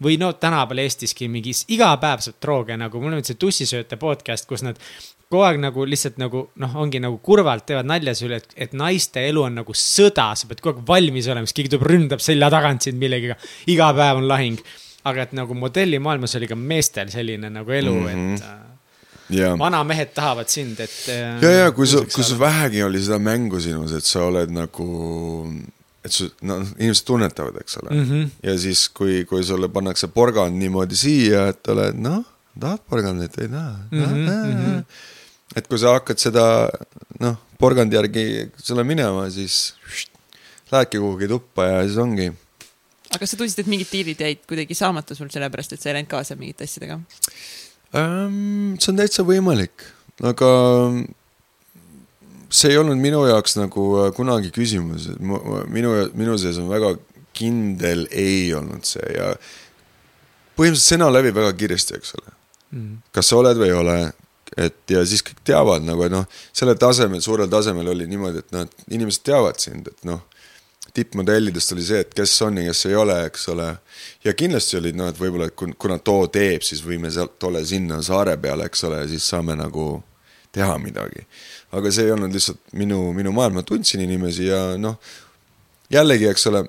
või 0.03 0.17
no 0.19 0.33
tänapäeval 0.35 0.83
Eestiski 0.83 1.29
mingi, 1.31 1.55
iga 1.73 1.93
päev 2.01 2.25
saab 2.25 2.41
drooge 2.43 2.75
nagu, 2.77 2.99
mul 3.01 3.15
on 3.15 3.23
see 3.23 3.39
tussisööte 3.39 3.95
podcast, 4.01 4.47
kus 4.49 4.67
nad 4.67 4.81
kogu 5.27 5.43
aeg 5.43 5.59
nagu 5.59 5.85
lihtsalt 5.87 6.19
nagu 6.21 6.43
noh, 6.59 6.75
ongi 6.79 6.99
nagu 7.03 7.19
kurvalt 7.23 7.65
teevad 7.67 7.87
nalja 7.87 8.13
selle 8.15 8.37
üle, 8.37 8.41
et, 8.43 8.57
et 8.67 8.75
naiste 8.77 9.23
elu 9.27 9.43
on 9.43 9.59
nagu 9.61 9.75
sõda, 9.75 10.29
sa 10.35 10.47
pead 10.47 10.63
kogu 10.63 10.81
aeg 10.81 10.87
valmis 10.87 11.27
olema, 11.31 11.47
siis 11.47 11.57
keegi 11.57 11.73
tuleb, 11.75 11.87
ründab 11.91 12.23
selja 12.23 12.51
tagant 12.53 12.87
sind 12.87 12.99
millegiga. 13.01 13.35
iga 13.71 13.89
päev 13.95 14.21
on 14.21 14.27
lahing. 14.27 14.59
Aga 15.09 15.27
et 15.27 15.35
nagu 15.37 15.57
modellimaailmas 15.57 16.37
oli 16.39 16.49
ka 16.49 16.57
meestel 16.59 17.11
selline 17.13 17.51
nagu 17.53 17.71
elu 17.79 17.93
mm, 17.93 18.07
-hmm. 18.07 18.33
et 18.35 18.41
äh, 18.43 18.63
Ja. 19.29 19.57
vanamehed 19.59 20.13
tahavad 20.15 20.47
sind, 20.47 20.79
et. 20.79 21.09
Äh, 21.11 21.41
ja, 21.43 21.49
ja 21.51 21.71
kui 21.71 21.87
sa, 21.87 21.99
kui 22.13 22.23
sul 22.23 22.39
vähegi 22.39 22.83
oli 22.83 23.01
seda 23.03 23.17
mängu 23.19 23.59
sinus, 23.59 23.91
et 23.91 24.05
sa 24.07 24.21
oled 24.23 24.53
nagu, 24.55 24.85
et 26.05 26.11
su, 26.15 26.29
noh, 26.47 26.63
inimesed 26.79 27.03
tunnetavad, 27.05 27.57
eks 27.59 27.77
ole 27.77 27.89
mm. 27.91 28.05
-hmm. 28.05 28.29
ja 28.43 28.57
siis, 28.57 28.89
kui, 28.89 29.25
kui 29.25 29.43
sulle 29.43 29.67
pannakse 29.67 30.07
porgand 30.07 30.55
niimoodi 30.55 30.95
siia, 30.95 31.47
et 31.47 31.67
oled 31.67 31.99
noh, 31.99 32.23
tahad 32.59 32.79
porgandit 32.89 33.37
ei 33.41 33.47
taha 33.47 33.75
mm. 33.91 34.03
-hmm 34.05 34.83
et 35.55 35.67
kui 35.69 35.79
sa 35.79 35.95
hakkad 35.95 36.19
seda 36.19 36.43
noh, 37.23 37.37
porgandi 37.61 37.97
järgi 37.97 38.25
selle 38.59 38.83
minema, 38.87 39.27
siis 39.33 39.77
lähedki 40.71 40.99
kuhugi 40.99 41.29
tuppa 41.31 41.69
ja 41.69 41.79
siis 41.85 41.97
ongi. 42.01 42.31
Aga 43.17 43.25
kas 43.25 43.33
sa 43.33 43.39
tundsid, 43.39 43.63
et 43.63 43.69
mingid 43.71 43.89
diilid 43.91 44.21
jäid 44.21 44.43
kuidagi 44.49 44.77
saamata 44.77 45.17
sul 45.17 45.31
sellepärast, 45.33 45.73
et 45.73 45.81
sa 45.81 45.89
ei 45.89 45.97
läinud 45.97 46.11
kaasa 46.11 46.37
mingite 46.39 46.67
asjadega? 46.67 46.99
Ähm,? 47.97 48.75
see 48.77 48.91
on 48.93 49.01
täitsa 49.01 49.25
võimalik, 49.25 49.87
aga 50.21 50.51
see 52.53 52.71
ei 52.71 52.79
olnud 52.79 53.01
minu 53.01 53.23
jaoks 53.27 53.57
nagu 53.57 53.87
äh, 54.03 54.11
kunagi 54.15 54.53
küsimus, 54.55 55.09
et 55.13 55.21
minu, 55.21 55.95
minu 56.17 56.37
sees 56.39 56.59
on 56.61 56.69
väga 56.71 56.93
kindel 57.37 58.05
ei 58.11 58.53
olnud 58.57 58.85
see 58.87 59.09
ja 59.13 59.33
põhimõtteliselt 60.57 60.95
sõna 60.95 61.09
levib 61.13 61.37
väga 61.37 61.51
kiiresti, 61.57 61.99
eks 61.99 62.15
ole. 62.17 62.33
Mm.. 62.67 62.95
kas 63.15 63.29
sa 63.29 63.37
oled 63.39 63.59
või 63.59 63.69
ei 63.69 63.75
ole, 63.77 63.97
et 64.59 64.91
ja 64.91 65.03
siis 65.07 65.21
kõik 65.23 65.39
teavad 65.47 65.85
nagu, 65.87 66.03
et 66.03 66.11
noh, 66.11 66.25
sellel 66.55 66.75
tasemel, 66.79 67.21
suurel 67.23 67.49
tasemel 67.51 67.93
oli 67.93 68.07
niimoodi, 68.09 68.43
et 68.43 68.55
noh, 68.55 68.65
et 68.67 68.95
inimesed 68.97 69.23
teavad 69.27 69.61
sind, 69.63 69.87
et 69.91 70.07
noh, 70.07 70.23
tippmodellidest 70.97 71.75
oli 71.75 71.85
see, 71.85 72.01
et 72.01 72.13
kes 72.17 72.33
on 72.45 72.57
ja 72.61 72.71
kes 72.71 72.85
ei 72.89 72.95
ole, 72.97 73.17
eks 73.29 73.47
ole. 73.53 73.67
ja 74.25 74.33
kindlasti 74.37 74.79
olid 74.79 74.97
noh, 74.97 75.11
et 75.11 75.19
võib-olla, 75.19 75.49
et 75.51 75.77
kuna 75.77 75.99
too 76.01 76.27
teeb, 76.33 76.65
siis 76.65 76.81
võime 76.85 77.11
sealt 77.13 77.43
ole 77.49 77.63
sinna 77.65 78.01
saare 78.05 78.37
peale, 78.41 78.65
eks 78.69 78.83
ole, 78.89 79.03
siis 79.11 79.27
saame 79.29 79.57
nagu 79.59 79.89
teha 80.55 80.77
midagi. 80.81 81.25
aga 81.71 81.91
see 81.91 82.07
ei 82.07 82.15
olnud 82.15 82.33
lihtsalt 82.33 82.73
minu, 82.79 83.01
minu 83.13 83.33
maailm, 83.35 83.59
ma 83.59 83.65
tundsin 83.67 84.01
inimesi 84.01 84.47
ja 84.47 84.61
noh, 84.81 84.97
jällegi, 85.93 86.29
eks 86.31 86.47
ole 86.51 86.63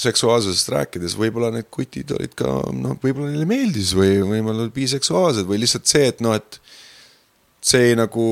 seksuaalsusest 0.00 0.70
rääkides, 0.74 1.14
võib-olla 1.18 1.52
need 1.54 1.68
kutid 1.70 2.10
olid 2.16 2.32
ka 2.38 2.50
noh, 2.74 2.96
võib-olla 3.02 3.30
neile 3.30 3.46
meeldis 3.46 3.92
või 3.94 4.16
võib-olla 4.22 4.66
biseksuaalsed 4.74 5.46
või 5.50 5.60
lihtsalt 5.62 5.90
see, 5.90 6.08
et 6.10 6.22
noh, 6.24 6.34
et 6.38 6.58
see 7.64 7.92
nagu 7.96 8.24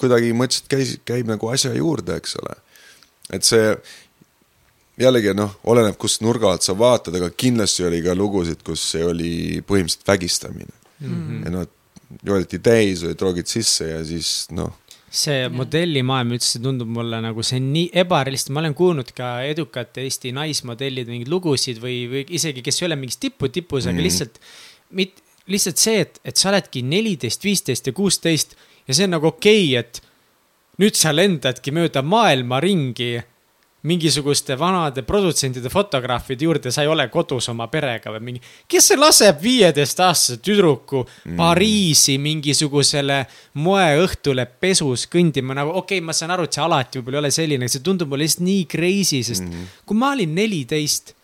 kuidagi 0.00 0.30
mõtlesin, 0.36 0.66
et 0.66 0.74
käis, 0.76 0.92
käib 1.08 1.28
nagu 1.28 1.50
asja 1.52 1.72
juurde, 1.76 2.20
eks 2.20 2.38
ole. 2.40 2.54
et 3.34 3.46
see 3.46 3.74
jällegi 5.00 5.34
noh, 5.36 5.56
oleneb, 5.72 5.96
kust 6.00 6.22
nurga 6.24 6.52
alt 6.52 6.66
sa 6.66 6.76
vaatad, 6.78 7.16
aga 7.16 7.30
kindlasti 7.30 7.86
oli 7.88 8.02
ka 8.04 8.14
lugusid, 8.16 8.62
kus 8.66 8.84
see 8.92 9.04
oli 9.06 9.32
põhimõtteliselt 9.66 10.08
vägistamine. 10.08 10.74
mm. 11.00 11.14
-hmm. 11.14 11.44
ja 11.44 11.50
noh, 11.54 11.66
joodeti 12.26 12.58
täis 12.58 13.04
või 13.06 13.14
troogid 13.14 13.46
sisse 13.46 13.86
ja 13.88 14.04
siis 14.04 14.48
noh 14.50 14.72
see 15.10 15.48
modellimaailm 15.50 16.36
üldse 16.36 16.60
tundub 16.62 16.90
mulle 16.94 17.18
nagu 17.22 17.42
see 17.42 17.58
nii 17.62 17.88
ebarealistlik, 18.02 18.54
ma 18.54 18.62
olen 18.62 18.76
kuulnud 18.78 19.10
ka 19.14 19.30
edukate 19.42 20.04
Eesti 20.06 20.30
naismodellide 20.36 21.10
mingeid 21.10 21.30
lugusid 21.32 21.80
või, 21.82 22.04
või 22.10 22.22
isegi, 22.38 22.62
kes 22.62 22.78
ei 22.78 22.86
ole 22.86 22.98
mingis 23.00 23.18
tipu 23.18 23.50
tipus 23.50 23.86
mm, 23.86 23.90
-hmm. 23.90 23.90
aga 23.90 23.98
mhm. 23.98 24.06
lihtsalt. 24.06 24.38
mit-, 25.00 25.22
lihtsalt 25.50 25.82
see, 25.82 26.04
et, 26.06 26.20
et 26.24 26.36
sa 26.36 26.52
oledki 26.52 26.84
neliteist, 26.86 27.44
viisteist 27.44 27.90
ja 27.90 27.92
kuusteist 27.96 28.54
ja 28.86 28.94
see 28.94 29.08
on 29.08 29.16
nagu 29.16 29.26
okei 29.32 29.66
okay,, 29.74 29.82
et 29.82 30.02
nüüd 30.78 30.94
sa 30.94 31.12
lendadki 31.14 31.74
mööda 31.74 32.02
maailma 32.06 32.60
ringi 32.62 33.16
mingisuguste 33.82 34.56
vanade 34.58 35.02
produtsentide, 35.02 35.70
fotograafide 35.72 36.44
juurde, 36.44 36.72
sa 36.72 36.82
ei 36.84 36.90
ole 36.90 37.06
kodus 37.08 37.48
oma 37.48 37.66
perega 37.72 38.12
või 38.12 38.24
mingi. 38.26 38.42
kes 38.68 38.90
laseb 38.98 39.40
viieteistaastase 39.42 40.40
tüdruku 40.44 41.00
mm. 41.06 41.36
Pariisi 41.40 42.18
mingisugusele 42.20 43.22
moeõhtule 43.64 44.44
pesus 44.60 45.06
kõndima, 45.08 45.56
nagu 45.56 45.72
okei 45.72 45.98
okay,, 45.98 46.06
ma 46.06 46.16
saan 46.16 46.34
aru, 46.36 46.44
et 46.44 46.58
see 46.58 46.64
alati 46.64 47.00
võib-olla 47.00 47.20
ei 47.20 47.24
ole 47.24 47.32
selline, 47.38 47.70
see 47.72 47.84
tundub 47.84 48.12
mulle 48.12 48.28
lihtsalt 48.28 48.44
nii 48.44 48.66
crazy, 48.68 49.22
sest 49.24 49.46
mm. 49.46 49.72
kui 49.88 50.00
ma 50.00 50.12
olin 50.16 50.36
neliteist 50.36 51.14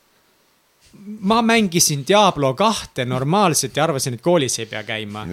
ma 1.28 1.42
mängisin 1.42 2.04
Diablo 2.08 2.54
kahte 2.54 3.04
normaalselt 3.04 3.76
ja 3.76 3.84
arvasin, 3.84 4.16
et 4.16 4.24
koolis 4.24 4.58
ei 4.58 4.66
pea 4.66 4.82
käima. 4.86 5.26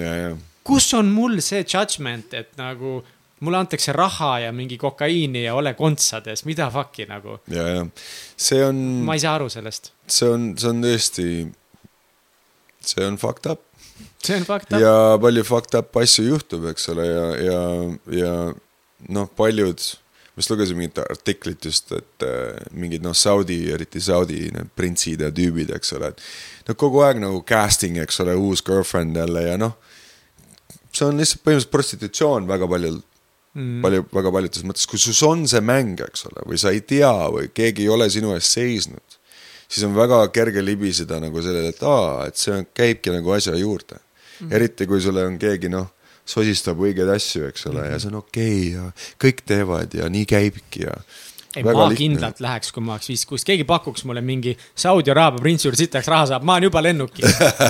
kus 0.64 0.94
on 0.94 1.08
mul 1.12 1.40
see 1.44 1.64
judgment, 1.64 2.34
et 2.34 2.52
nagu 2.58 3.02
mulle 3.44 3.60
antakse 3.60 3.94
raha 3.96 4.32
ja 4.46 4.52
mingi 4.56 4.78
kokaiini 4.82 5.44
ja 5.46 5.56
ole 5.56 5.74
kontsades, 5.78 6.46
mida 6.50 6.70
fuck'i 6.74 7.08
nagu. 7.10 7.40
ja, 7.52 7.68
ja 7.68 7.86
see 8.38 8.64
on. 8.66 8.80
ma 9.08 9.18
ei 9.18 9.24
saa 9.24 9.36
aru 9.40 9.50
sellest. 9.52 9.92
see 10.08 10.30
on, 10.30 10.52
see 10.60 10.72
on 10.72 10.84
tõesti, 10.84 11.28
see 12.94 13.08
on 13.08 13.20
fucked 13.22 13.52
up. 13.52 13.66
see 14.24 14.38
on 14.40 14.48
fucked 14.48 14.72
up. 14.76 14.80
ja 14.82 14.94
palju 15.22 15.48
fucked 15.48 15.80
up 15.80 16.00
asju 16.04 16.30
juhtub, 16.30 16.70
eks 16.72 16.90
ole, 16.94 17.10
ja, 17.10 17.28
ja, 17.50 17.60
ja 18.24 18.34
noh, 19.14 19.30
paljud, 19.36 19.88
ma 20.34 20.42
just 20.42 20.54
lugesin 20.54 20.80
mingit 20.80 21.02
artiklit 21.04 21.68
just, 21.68 21.92
et 21.96 22.28
äh, 22.28 22.60
mingid 22.72 23.04
noh, 23.06 23.16
Saudi, 23.18 23.60
eriti 23.76 24.02
Saudi 24.02 24.46
need 24.56 24.72
printsid 24.78 25.26
ja 25.26 25.34
tüübid, 25.36 25.74
eks 25.76 25.98
ole, 25.98 26.14
et 26.14 26.70
no 26.70 26.78
kogu 26.80 27.04
aeg 27.06 27.20
nagu 27.24 27.44
casting, 27.48 28.00
eks 28.04 28.24
ole, 28.24 28.38
uus 28.40 28.64
girlfriend 28.66 29.20
jälle 29.20 29.50
ja 29.50 29.58
noh, 29.60 29.76
see 30.94 31.10
on 31.10 31.18
lihtsalt 31.20 31.42
põhimõtteliselt 31.44 31.74
prostitutsioon 31.74 32.48
väga 32.48 32.70
paljudel 32.70 33.02
mm. 33.54 33.82
palju, 33.86 34.06
väga 34.14 34.34
paljudes 34.36 34.66
mõttes, 34.68 34.88
kui 34.90 35.02
sus 35.02 35.22
on 35.28 35.48
see 35.50 35.62
mäng, 35.66 36.00
eks 36.08 36.28
ole, 36.30 36.46
või 36.50 36.62
sa 36.62 36.74
ei 36.74 36.84
tea 36.88 37.14
või 37.34 37.50
keegi 37.54 37.88
ei 37.88 37.92
ole 37.94 38.10
sinu 38.14 38.34
eest 38.36 38.58
seisnud, 38.58 39.20
siis 39.68 39.86
on 39.88 39.96
väga 39.98 40.22
kerge 40.36 40.64
libiseda 40.64 41.20
nagu 41.24 41.44
sellele, 41.44 41.74
et 41.74 41.84
aa, 41.88 42.30
et 42.30 42.40
see 42.40 42.64
käibki 42.76 43.14
nagu 43.16 43.36
asja 43.36 43.56
juurde 43.60 44.00
mm.. 44.00 44.54
eriti 44.54 44.90
kui 44.90 45.02
sulle 45.04 45.26
on 45.28 45.38
keegi 45.42 45.72
noh, 45.74 45.92
sosistab 46.24 46.80
õigeid 46.80 47.10
asju, 47.12 47.48
eks 47.50 47.68
ole 47.68 47.82
mm, 47.82 47.86
-hmm. 47.86 47.92
ja 47.92 48.00
see 48.00 48.12
on 48.12 48.20
okei 48.22 48.60
okay 48.62 48.74
ja 48.78 49.18
kõik 49.26 49.44
teevad 49.46 49.98
ja 49.98 50.10
nii 50.10 50.26
käibki 50.30 50.86
ja 50.86 50.94
ei, 51.56 51.64
ma 51.66 51.74
lihtne. 51.74 51.98
kindlalt 52.00 52.40
läheks, 52.44 52.72
kui 52.74 52.84
ma 52.86 52.96
oleks 52.96 53.10
viis, 53.12 53.26
kus 53.30 53.46
keegi 53.48 53.66
pakuks 53.70 54.06
mulle 54.10 54.24
mingi 54.26 54.56
Saudi 54.76 55.12
Araabia 55.14 55.44
printsi 55.44 55.68
juurde 55.68 55.82
siit 55.82 55.98
ajaks 55.98 56.10
raha 56.12 56.30
saab, 56.34 56.48
ma 56.48 56.58
olen 56.58 56.70
juba 56.70 56.84
lennukil 56.86 57.28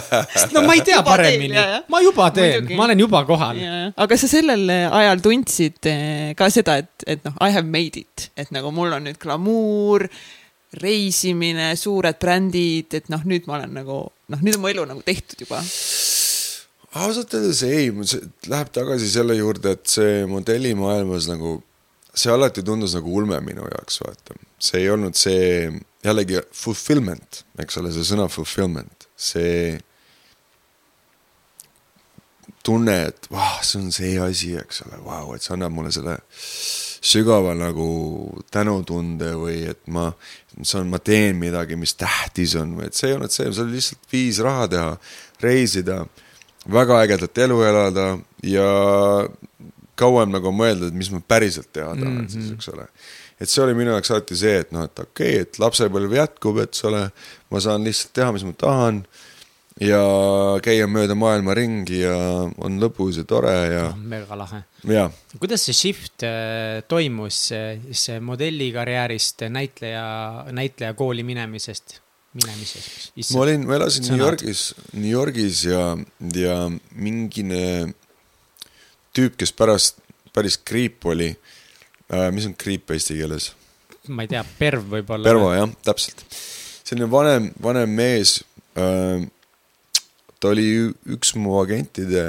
no 0.56 0.64
ma 0.68 0.78
ei 0.78 0.86
tea 0.88 1.02
paremini, 1.06 1.66
ma 1.92 2.04
juba 2.04 2.30
teen, 2.36 2.70
ma 2.78 2.88
olen 2.88 3.04
juba 3.06 3.24
kohal. 3.30 3.60
aga 4.06 4.20
sa 4.20 4.30
sellel 4.32 4.70
ajal 4.70 5.26
tundsid 5.26 5.92
eh, 5.92 6.32
ka 6.40 6.50
seda, 6.54 6.80
et, 6.84 7.08
et 7.16 7.28
noh, 7.28 7.36
I 7.44 7.52
have 7.56 7.68
made 7.68 8.00
it, 8.00 8.30
et 8.40 8.54
nagu 8.56 8.72
mul 8.76 8.96
on 8.96 9.08
nüüd 9.10 9.20
glamuur, 9.22 10.08
reisimine, 10.82 11.74
suured 11.78 12.18
brändid, 12.22 12.96
et 12.98 13.12
noh, 13.14 13.22
nüüd 13.30 13.46
ma 13.50 13.60
olen 13.60 13.76
nagu 13.82 14.00
noh, 14.10 14.42
nüüd 14.42 14.58
on 14.58 14.64
mu 14.64 14.72
elu 14.72 14.88
nagu 14.90 15.04
tehtud 15.06 15.46
juba. 15.46 15.62
Ausalt 17.04 17.34
öeldes 17.34 17.64
ei, 17.66 17.90
see 18.06 18.22
läheb 18.52 18.70
tagasi 18.74 19.10
selle 19.10 19.38
juurde, 19.38 19.74
et 19.78 19.90
see 19.90 20.26
modellimaailmas 20.30 21.28
nagu 21.32 21.58
see 22.14 22.34
alati 22.34 22.64
tundus 22.66 22.94
nagu 22.98 23.16
ulme 23.18 23.40
minu 23.42 23.66
jaoks, 23.66 24.02
vaata. 24.04 24.38
see 24.62 24.84
ei 24.84 24.92
olnud 24.94 25.18
see, 25.18 25.72
jällegi 26.06 26.42
fulfillment, 26.54 27.44
eks 27.60 27.82
ole, 27.82 27.92
see 27.96 28.06
sõna 28.14 28.30
fulfillment, 28.32 29.08
see 29.18 29.80
tunne, 32.64 32.96
et 33.10 33.28
vah, 33.34 33.58
see 33.66 33.82
on 33.82 33.92
see 33.92 34.14
asi, 34.24 34.54
eks 34.60 34.86
ole, 34.86 35.02
vau, 35.04 35.34
et 35.36 35.44
see 35.44 35.56
annab 35.56 35.74
mulle 35.76 35.92
selle 35.92 36.16
sügava 37.04 37.52
nagu 37.60 37.88
tänutunde 38.54 39.34
või 39.36 39.58
et 39.74 39.82
ma, 39.92 40.08
saan, 40.62 40.88
ma 40.92 41.02
teen 41.04 41.42
midagi, 41.42 41.76
mis 41.80 41.98
tähtis 42.00 42.56
on 42.60 42.78
või 42.78 42.88
et 42.88 42.96
see 42.96 43.12
ei 43.12 43.18
olnud 43.18 43.34
see, 43.34 43.50
see 43.52 43.66
oli 43.66 43.80
lihtsalt 43.80 44.14
viis 44.14 44.40
raha 44.46 44.70
teha, 44.72 44.94
reisida, 45.44 46.04
väga 46.72 47.02
ägedat 47.04 47.44
elu 47.44 47.60
elada 47.68 48.08
ja 48.48 48.70
kauem 50.00 50.34
nagu 50.34 50.54
mõelda, 50.56 50.90
et 50.90 50.98
mis 50.98 51.12
ma 51.14 51.22
päriselt 51.22 51.70
teha 51.72 51.92
tahan 51.94 52.14
mm 52.14 52.24
-hmm. 52.26 52.32
siis, 52.32 52.52
eks 52.56 52.70
ole. 52.74 52.88
et 53.40 53.50
see 53.50 53.64
oli 53.64 53.76
minu 53.78 53.92
jaoks 53.92 54.12
alati 54.12 54.36
see, 54.40 54.58
et 54.64 54.72
noh, 54.72 54.88
et 54.90 55.00
okei 55.00 55.36
okay,, 55.36 55.42
et 55.48 55.60
lapsepõlv 55.60 56.18
jätkub, 56.20 56.64
eks 56.64 56.84
ole, 56.90 57.10
ma 57.50 57.60
saan 57.60 57.84
lihtsalt 57.84 58.14
teha, 58.14 58.32
mis 58.32 58.44
ma 58.48 58.54
tahan 58.58 59.04
ja 59.82 60.02
käia 60.64 60.86
mööda 60.88 61.16
maailma 61.18 61.56
ringi 61.58 62.04
ja 62.04 62.14
on 62.62 62.78
lõbus 62.82 63.18
ja 63.18 63.26
tore 63.26 63.54
ja 63.74 63.88
oh,. 63.90 63.98
mega 63.98 64.38
lahe. 64.38 64.64
kuidas 65.40 65.66
see 65.66 65.74
shift 65.74 66.26
äh, 66.28 66.84
toimus, 66.88 67.50
see 67.92 68.20
modellikarjäärist 68.20 69.48
näitleja, 69.50 70.06
näitlejakooli 70.52 71.24
minemisest? 71.24 72.04
minemisest. 72.34 73.14
ma 73.34 73.42
olin, 73.46 73.66
ma 73.68 73.78
elasin. 73.78 74.08
New 74.10 74.22
Yorgis, 74.22 74.64
New 74.94 75.12
Yorgis 75.12 75.66
ja, 75.70 75.84
ja 76.38 76.58
mingine 76.96 77.94
tüüp, 79.14 79.38
kes 79.40 79.54
pärast, 79.56 80.02
päris 80.34 80.58
kriip 80.58 81.06
oli 81.06 81.30
äh,. 81.34 82.32
mis 82.34 82.48
on 82.50 82.56
kriip 82.58 82.92
eesti 82.92 83.20
keeles? 83.20 83.52
ma 84.10 84.26
ei 84.26 84.32
tea, 84.34 84.44
perv 84.60 84.90
võib-olla. 84.98 85.28
pervo 85.28 85.54
jah, 85.54 85.70
täpselt. 85.86 86.26
selline 86.84 87.10
vanem, 87.12 87.52
vanem 87.64 87.96
mees 88.02 88.42
äh,. 88.80 89.24
ta 90.40 90.52
oli 90.52 90.68
üks 91.16 91.36
mu 91.40 91.60
agentide 91.62 92.26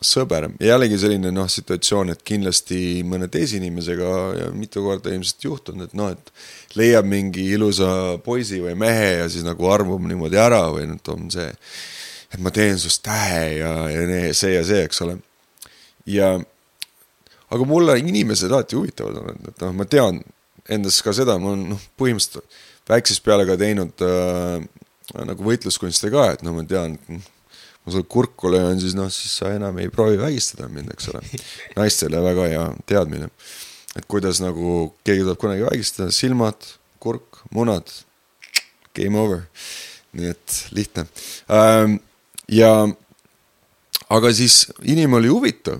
sõber 0.00 0.48
ja 0.56 0.72
jällegi 0.72 0.96
selline 1.02 1.30
noh, 1.34 1.48
situatsioon, 1.52 2.14
et 2.14 2.22
kindlasti 2.24 3.02
mõne 3.04 3.28
teise 3.32 3.58
inimesega 3.60 4.12
ja 4.38 4.50
mitu 4.56 4.82
korda 4.86 5.12
ilmselt 5.12 5.44
juhtunud, 5.44 5.90
et 5.90 5.96
noh, 5.98 6.14
et 6.14 6.76
leiab 6.80 7.08
mingi 7.08 7.44
ilusa 7.52 8.16
poisi 8.24 8.62
või 8.64 8.72
mehe 8.80 9.10
ja 9.20 9.28
siis 9.28 9.44
nagu 9.44 9.68
armub 9.68 10.00
niimoodi 10.08 10.40
ära 10.40 10.64
või 10.72 10.88
noh, 10.88 11.02
on 11.12 11.28
see, 11.32 11.50
et 12.32 12.40
ma 12.40 12.52
teen 12.54 12.80
sinust 12.80 13.04
tähe 13.04 13.42
ja, 13.60 13.74
ja 13.92 14.22
see 14.32 14.56
ja 14.56 14.64
see, 14.64 14.86
eks 14.88 15.04
ole 15.04 15.18
ja 16.06 16.34
aga 17.50 17.66
mulle 17.66 17.98
inimesed 17.98 18.52
alati 18.52 18.78
huvitavad 18.78 19.18
olnud, 19.20 19.48
et 19.50 19.64
noh, 19.64 19.74
ma 19.76 19.86
tean 19.90 20.20
endas 20.70 21.00
ka 21.02 21.14
seda, 21.16 21.36
ma 21.40 21.52
olen 21.52 21.70
noh, 21.74 21.88
põhimõtteliselt 21.98 22.90
väiksest 22.90 23.22
peale 23.26 23.46
ka 23.46 23.56
teinud 23.58 24.04
äh, 24.06 24.62
nagu 25.26 25.46
võitluskunste 25.46 26.10
ka, 26.12 26.30
et 26.34 26.44
no 26.46 26.54
ma 26.56 26.64
tean, 26.68 26.96
noh, 27.10 27.26
ma 27.84 27.94
sulle 27.94 28.06
kurku 28.10 28.52
löön, 28.52 28.80
siis 28.82 28.94
noh, 28.98 29.10
siis 29.12 29.38
sa 29.40 29.52
enam 29.54 29.78
ei 29.82 29.90
proovi 29.92 30.20
vägistada 30.20 30.68
mind, 30.70 30.92
eks 30.94 31.10
ole. 31.12 31.22
naistele 31.78 32.22
väga 32.24 32.46
hea 32.52 32.64
teadmine. 32.90 33.30
et 33.98 34.06
kuidas 34.06 34.38
nagu 34.38 34.92
keegi 35.02 35.24
tuleb 35.24 35.38
kunagi 35.40 35.66
vägistada, 35.66 36.14
silmad, 36.14 36.68
kurk, 37.02 37.42
munad, 37.50 37.90
game 38.94 39.18
over. 39.18 39.46
nii 40.12 40.26
et 40.26 40.56
lihtne 40.74 41.04
ähm,. 41.54 42.00
ja 42.50 42.70
aga 44.10 44.32
siis 44.34 44.64
inimene 44.82 45.20
oli 45.20 45.28
huvitav 45.30 45.78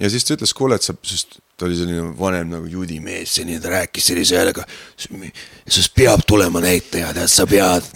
ja 0.00 0.10
siis 0.10 0.24
ta 0.24 0.36
ütles, 0.36 0.54
kuule, 0.56 0.78
et 0.80 0.86
sa, 0.86 0.94
sest 1.06 1.38
ta 1.60 1.68
oli 1.68 1.76
selline 1.76 2.14
vanem 2.18 2.54
nagu 2.54 2.68
juudi 2.70 2.98
mees, 3.04 3.34
selline, 3.36 3.60
ta 3.60 3.74
rääkis 3.74 4.10
sellise 4.10 4.38
häälega. 4.40 4.64
sinust 4.96 5.94
peab 5.94 6.24
tulema 6.26 6.62
näitleja, 6.64 7.12
tead, 7.16 7.28
sa 7.28 7.46
pead, 7.46 7.86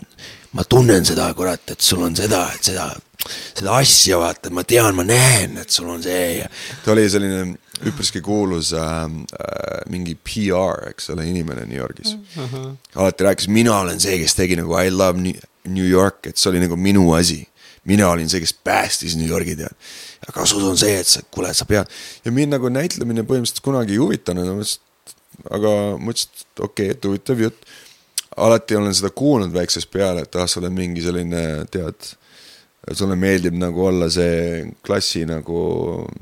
ma 0.52 0.64
tunnen 0.68 1.04
seda, 1.06 1.30
kurat, 1.34 1.64
et 1.72 1.80
sul 1.80 2.02
on 2.04 2.16
seda, 2.16 2.44
et 2.54 2.70
seda, 2.70 2.90
seda 3.56 3.78
asja 3.80 4.20
vaata, 4.20 4.52
ma 4.52 4.66
tean, 4.68 4.94
ma 4.96 5.06
näen, 5.08 5.56
et 5.62 5.72
sul 5.72 5.88
on 5.88 6.02
see 6.04 6.42
ja. 6.42 6.50
ta 6.84 6.92
oli 6.92 7.06
selline 7.10 7.56
üpriski 7.88 8.20
kuulus 8.24 8.74
äh, 8.76 9.00
äh, 9.08 9.80
mingi 9.90 10.14
PR, 10.14 10.90
eks 10.92 11.10
ole, 11.16 11.26
inimene 11.30 11.64
New 11.66 11.80
Yorgis 11.80 12.14
uh. 12.14 12.44
-huh. 12.44 12.70
alati 12.94 13.24
rääkis, 13.24 13.48
mina 13.48 13.78
olen 13.80 14.00
see, 14.00 14.20
kes 14.20 14.36
tegi 14.36 14.60
nagu 14.60 14.76
I 14.78 14.92
love 14.92 15.20
New 15.64 15.88
York, 15.88 16.26
et 16.26 16.36
see 16.36 16.52
oli 16.52 16.60
nagu 16.60 16.76
minu 16.76 17.12
asi. 17.12 17.48
mina 17.84 18.08
olin 18.08 18.28
see, 18.28 18.40
kes 18.40 18.54
päästis 18.64 19.16
New 19.16 19.28
Yorgi 19.28 19.56
tead 19.56 19.74
ja 20.26 20.32
kasus 20.32 20.64
on 20.64 20.78
see, 20.80 20.96
et 21.00 21.08
sa, 21.08 21.22
kuule, 21.34 21.52
sa 21.54 21.66
pead. 21.68 21.90
ja 22.24 22.32
mind 22.32 22.56
nagu 22.56 22.70
näitlemine 22.72 23.24
põhimõtteliselt 23.28 23.64
kunagi 23.64 23.96
ei 23.96 24.02
huvitanud, 24.02 24.48
ma 24.48 24.58
mõtlesin, 24.60 25.16
aga 25.58 25.72
mõtlesin, 26.00 26.34
et 26.34 26.64
okei 26.66 26.90
okay,, 26.90 26.96
et 26.96 27.08
huvitav 27.10 27.42
jutt. 27.44 27.72
alati 28.36 28.76
olen 28.76 28.94
seda 28.96 29.10
kuulnud 29.14 29.52
väiksest 29.54 29.90
peale, 29.92 30.24
et 30.24 30.36
ah, 30.36 30.48
sa 30.50 30.60
oled 30.60 30.74
mingi 30.74 31.04
selline, 31.04 31.42
tead, 31.70 32.08
sulle 32.92 33.16
meeldib 33.16 33.54
nagu 33.56 33.84
olla 33.86 34.08
see 34.12 34.64
klassi 34.84 35.24
nagu, 35.28 35.58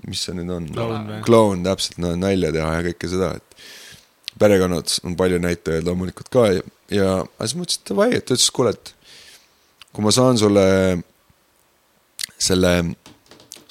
mis 0.07 0.27
see 0.27 0.37
nüüd 0.39 0.53
on? 0.57 0.69
kloun, 1.27 1.63
täpselt, 1.67 1.99
no 2.03 2.13
nalja 2.19 2.53
teha 2.55 2.75
ja 2.79 2.85
kõike 2.91 3.11
seda, 3.11 3.33
et 3.39 4.39
perekonnad 4.43 4.91
on 5.07 5.17
palju 5.19 5.39
näitajaid 5.43 5.87
loomulikult 5.87 6.31
ka 6.33 6.49
ja, 6.51 6.67
ja 6.91 7.09
siis 7.45 7.57
mõtlesin, 7.59 7.83
et 7.83 7.93
davai, 7.93 8.11
et 8.17 8.27
ta 8.27 8.37
ütles, 8.37 8.51
kuule, 8.55 8.75
et 8.75 8.95
kui 9.93 10.05
ma 10.05 10.13
saan 10.15 10.39
sulle 10.41 10.67
selle 12.43 12.73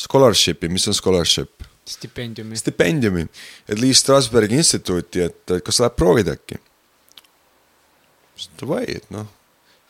scholarship'i, 0.01 0.69
mis 0.69 0.87
on 0.87 0.97
scholarship? 0.97 1.63
stipendiumi. 1.85 2.57
stipendiumi, 2.57 3.27
et 3.67 3.79
Lee 3.79 3.93
Strasbergi 3.93 4.59
instituuti, 4.61 5.23
et 5.25 5.55
kas 5.65 5.81
läheb 5.81 5.97
proovid 5.97 6.29
äkki? 6.35 6.59
davai, 8.61 8.85
et 8.87 9.09
noh, 9.13 9.27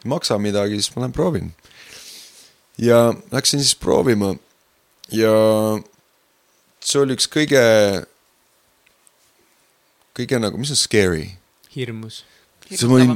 ei 0.01 0.09
maksa 0.11 0.37
midagi, 0.41 0.79
siis 0.79 0.91
ma 0.95 1.05
lähen 1.05 1.15
proovin. 1.15 1.51
ja 2.77 3.13
läksin 3.31 3.61
siis 3.61 3.75
proovima 3.75 4.33
ja 5.11 5.31
see 6.81 7.01
oli 7.03 7.15
üks 7.15 7.29
kõige, 7.31 7.61
kõige 10.17 10.41
nagu, 10.41 10.59
mis 10.59 10.73
on 10.73 10.79
scary? 10.79 11.29
hirmus. 11.75 12.23
see 12.71 12.87
oli 12.87 13.07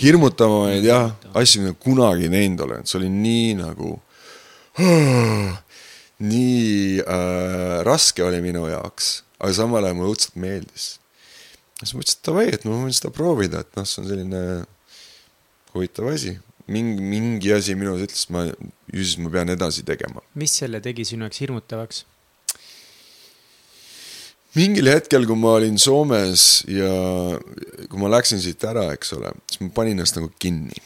hirmutavamaid 0.00 0.84
jah, 0.84 1.12
asju, 1.36 1.64
mida 1.64 1.76
kunagi 1.80 2.30
näinud 2.32 2.64
olen, 2.68 2.86
see 2.88 3.00
oli 3.00 3.10
nii 3.12 3.56
nagu 3.60 3.96
nii 6.18 6.98
äh, 7.04 7.84
raske 7.86 8.24
oli 8.26 8.40
minu 8.42 8.66
jaoks, 8.70 9.22
aga 9.38 9.52
samal 9.54 9.86
ajal 9.86 9.98
mulle 9.98 10.14
õudselt 10.14 10.38
meeldis. 10.40 10.98
siis 11.78 11.94
ma 11.94 12.00
mõtlesin, 12.00 12.18
et 12.18 12.26
davai, 12.26 12.46
et 12.50 12.66
ma 12.66 12.82
võin 12.82 12.96
seda 12.96 13.12
proovida, 13.14 13.62
et 13.62 13.78
noh, 13.78 13.86
see 13.86 14.02
on 14.02 14.10
selline 14.10 14.42
huvitav 15.74 16.10
asi. 16.10 16.34
mingi, 16.66 17.00
mingi 17.00 17.52
asi 17.54 17.76
minus 17.78 18.02
ütles, 18.08 18.26
ma, 18.34 18.44
ju 18.48 19.04
siis 19.04 19.18
ma 19.22 19.30
pean 19.30 19.54
edasi 19.54 19.86
tegema. 19.86 20.24
mis 20.34 20.58
selle 20.58 20.82
tegi 20.84 21.06
sinu 21.06 21.28
jaoks 21.28 21.44
hirmutavaks? 21.44 22.04
mingil 24.58 24.90
hetkel, 24.90 25.26
kui 25.28 25.38
ma 25.38 25.54
olin 25.60 25.78
Soomes 25.78 26.64
ja 26.66 26.90
kui 27.86 28.00
ma 28.00 28.10
läksin 28.10 28.42
siit 28.42 28.64
ära, 28.66 28.88
eks 28.96 29.14
ole, 29.14 29.30
siis 29.46 29.62
ma 29.62 29.70
panin 29.76 29.98
ennast 29.98 30.18
nagu 30.18 30.32
kinni. 30.40 30.82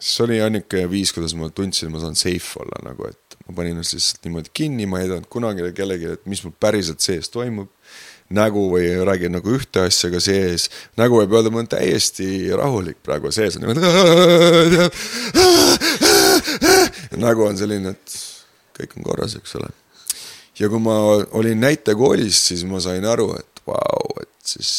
see 0.00 0.24
oli 0.24 0.40
ainuke 0.40 0.86
viis, 0.88 1.12
kuidas 1.12 1.34
ma 1.36 1.50
tundsin, 1.52 1.90
et 1.90 1.92
ma 1.92 2.00
saan 2.00 2.16
safe 2.16 2.60
olla 2.62 2.80
nagu, 2.88 3.08
et 3.10 3.25
ma 3.46 3.54
panin 3.54 3.76
ennast 3.76 3.94
lihtsalt 3.94 4.26
niimoodi 4.26 4.52
kinni, 4.54 4.86
ma 4.90 5.00
ei 5.00 5.08
öelnud 5.08 5.28
kunagi 5.30 5.70
kellelegi, 5.76 6.12
et 6.16 6.28
mis 6.30 6.42
mul 6.44 6.54
päriselt 6.60 7.00
sees 7.04 7.30
toimub. 7.32 7.70
nägu 8.26 8.64
või 8.72 8.88
ei 8.90 9.04
räägi 9.06 9.28
nagu 9.30 9.52
ühte 9.54 9.84
asja 9.86 10.08
ka 10.10 10.18
sees, 10.18 10.64
nägu 10.98 11.20
võib 11.20 11.30
öelda, 11.36 11.50
ma 11.54 11.60
olen 11.60 11.68
täiesti 11.70 12.50
rahulik 12.58 12.96
praegu, 13.06 13.30
sees 13.30 13.54
on 13.54 13.62
niimoodi. 13.62 13.86
nägu 17.26 17.46
on 17.46 17.58
selline, 17.58 17.94
et 17.94 18.16
kõik 18.80 18.96
on 18.98 19.06
korras, 19.06 19.36
eks 19.38 19.54
ole. 19.60 19.70
ja 20.58 20.66
kui 20.72 20.82
ma 20.82 20.96
olin 21.38 21.62
näitekoolis, 21.62 22.48
siis 22.48 22.66
ma 22.66 22.82
sain 22.82 23.06
aru, 23.06 23.30
et 23.38 23.62
vau 23.66 24.16
et 24.22 24.32
siis 24.42 24.72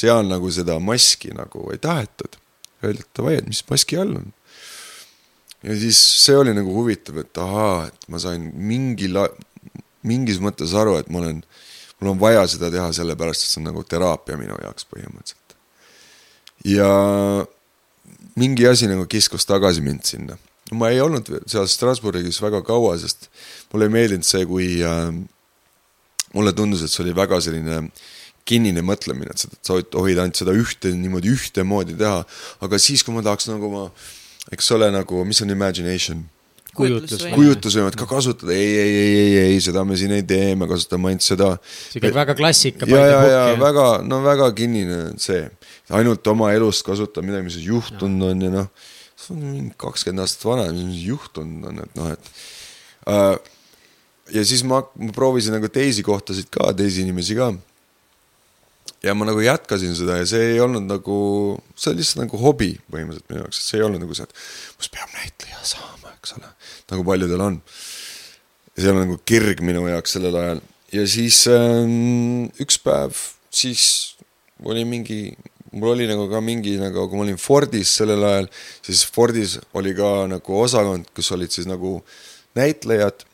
seal 0.00 0.28
nagu 0.28 0.50
seda 0.52 0.78
maski 0.80 1.32
nagu 1.36 1.70
ei 1.72 1.80
tahetud. 1.80 2.36
Öeldi, 2.84 3.00
et 3.00 3.16
davai, 3.16 3.34
et 3.40 3.48
mis 3.48 3.64
maski 3.68 3.98
all 4.00 4.14
on 4.16 4.30
ja 5.62 5.76
siis 5.76 6.00
see 6.24 6.36
oli 6.40 6.54
nagu 6.56 6.72
huvitav, 6.74 7.20
et 7.22 7.40
ahaa, 7.40 7.86
et 7.90 8.08
ma 8.12 8.20
sain 8.22 8.46
mingi 8.56 9.10
la-, 9.12 9.30
mingis 10.06 10.40
mõttes 10.42 10.74
aru, 10.76 10.96
et 11.00 11.10
ma 11.12 11.20
olen, 11.22 11.40
mul 12.00 12.14
on 12.14 12.20
vaja 12.20 12.46
seda 12.48 12.70
teha 12.72 12.88
sellepärast, 12.96 13.44
et 13.44 13.52
see 13.52 13.62
on 13.62 13.68
nagu 13.70 13.84
teraapia 13.84 14.38
minu 14.40 14.56
jaoks 14.62 14.88
põhimõtteliselt. 14.92 15.56
ja 16.68 16.88
mingi 18.40 18.68
asi 18.68 18.88
nagu 18.88 19.06
kiskus 19.10 19.46
tagasi 19.48 19.84
mind 19.84 20.04
sinna. 20.08 20.38
ma 20.72 20.92
ei 20.94 21.00
olnud 21.02 21.26
seal 21.50 21.66
Strasbourgis 21.66 22.38
väga 22.38 22.62
kaua, 22.62 22.94
sest 22.98 23.26
mulle 23.72 23.88
ei 23.88 23.94
meeldinud 23.96 24.26
see, 24.26 24.44
kui 24.46 24.68
äh, 24.86 25.10
mulle 26.32 26.52
tundus, 26.54 26.84
et 26.84 26.92
see 26.92 27.02
oli 27.04 27.14
väga 27.16 27.40
selline 27.42 27.88
kinnine 28.46 28.82
mõtlemine, 28.86 29.34
et 29.34 29.66
sa, 29.66 29.80
tohid 29.82 30.18
ainult 30.18 30.38
seda 30.38 30.54
ühte 30.56 30.92
niimoodi 30.94 31.32
ühtemoodi 31.34 31.98
teha, 31.98 32.22
aga 32.64 32.78
siis, 32.80 33.02
kui 33.04 33.14
ma 33.14 33.24
tahaks 33.26 33.50
nagu 33.50 33.70
ma 33.72 33.84
eks 34.52 34.70
ole 34.76 34.90
nagu, 34.94 35.24
mis 35.28 35.42
on 35.44 35.52
imagination? 35.52 36.22
kujutlusvõimet 36.76 37.34
kujutlusvõimet 37.34 37.96
ka 37.98 38.06
kasutada, 38.08 38.54
ei, 38.54 38.68
ei, 38.78 38.92
ei, 38.94 39.14
ei, 39.20 39.38
ei, 39.42 39.58
seda 39.64 39.82
me 39.86 39.96
siin 39.98 40.14
ei 40.14 40.22
tee, 40.26 40.52
me 40.58 40.68
kasutame 40.70 41.10
ainult 41.10 41.26
seda. 41.26 41.50
sihuke 41.90 42.12
väga 42.14 42.36
klassika. 42.38 42.88
ja, 42.90 43.00
ja, 43.10 43.20
ja 43.30 43.40
väga, 43.60 43.86
no 44.06 44.20
väga 44.24 44.50
kinnine 44.56 45.00
see, 45.20 45.42
ainult 45.98 46.26
oma 46.30 46.52
elust 46.54 46.86
kasutada 46.86 47.26
midagi, 47.26 47.48
mis 47.48 47.58
juhtunud 47.64 48.28
on 48.30 48.44
ja 48.46 48.52
noh, 48.54 48.68
see 49.18 49.34
on 49.34 49.42
mingi 49.48 49.74
kakskümmend 49.80 50.24
aastat 50.24 50.46
vana, 50.46 50.68
mis 50.76 51.02
juhtunud 51.08 51.72
on, 51.72 51.82
et 51.84 51.98
noh, 51.98 52.12
et 52.14 52.30
äh,. 53.10 53.34
ja 54.38 54.46
siis 54.46 54.62
ma, 54.66 54.84
ma 54.94 55.10
proovisin 55.16 55.58
nagu 55.58 55.70
teisi 55.72 56.06
kohtasid 56.06 56.52
ka, 56.54 56.70
teisi 56.78 57.02
inimesi 57.02 57.38
ka 57.38 57.50
ja 59.04 59.14
ma 59.16 59.28
nagu 59.28 59.42
jätkasin 59.44 59.96
seda 59.98 60.18
ja 60.20 60.28
see 60.28 60.52
ei 60.54 60.60
olnud 60.62 60.86
nagu, 60.88 61.16
see 61.76 61.92
oli 61.92 62.02
lihtsalt 62.02 62.24
nagu 62.24 62.40
hobi 62.42 62.72
põhimõtteliselt 62.92 63.32
minu 63.32 63.44
jaoks, 63.44 63.60
et 63.60 63.68
see 63.68 63.80
ei 63.80 63.86
olnud 63.86 64.04
nagu 64.04 64.16
see, 64.18 64.28
et 64.28 64.80
must 64.80 64.94
peab 64.94 65.16
näitleja 65.16 65.64
saama, 65.72 66.14
eks 66.18 66.36
ole, 66.38 66.52
nagu 66.94 67.06
paljudel 67.08 67.46
on. 67.46 67.60
see 68.76 68.86
ei 68.86 68.92
olnud 68.92 69.06
nagu 69.08 69.20
kirg 69.28 69.64
minu 69.66 69.86
jaoks 69.90 70.16
sellel 70.16 70.40
ajal 70.42 70.64
ja 70.94 71.06
siis 71.10 71.44
ähm, 71.50 72.48
üks 72.62 72.80
päev 72.82 73.18
siis 73.50 74.16
oli 74.64 74.84
mingi, 74.84 75.34
mul 75.72 75.94
oli 75.94 76.06
nagu 76.10 76.26
ka 76.30 76.40
mingi 76.44 76.76
nagu, 76.80 77.06
kui 77.08 77.18
ma 77.18 77.26
olin 77.26 77.40
Fordis 77.40 77.92
sellel 78.00 78.24
ajal, 78.26 78.50
siis 78.84 79.04
Fordis 79.08 79.58
oli 79.76 79.94
ka 79.96 80.28
nagu 80.30 80.60
osakond, 80.60 81.08
kus 81.16 81.30
olid 81.36 81.52
siis 81.54 81.68
nagu 81.70 81.98
näitlejad 82.58 83.24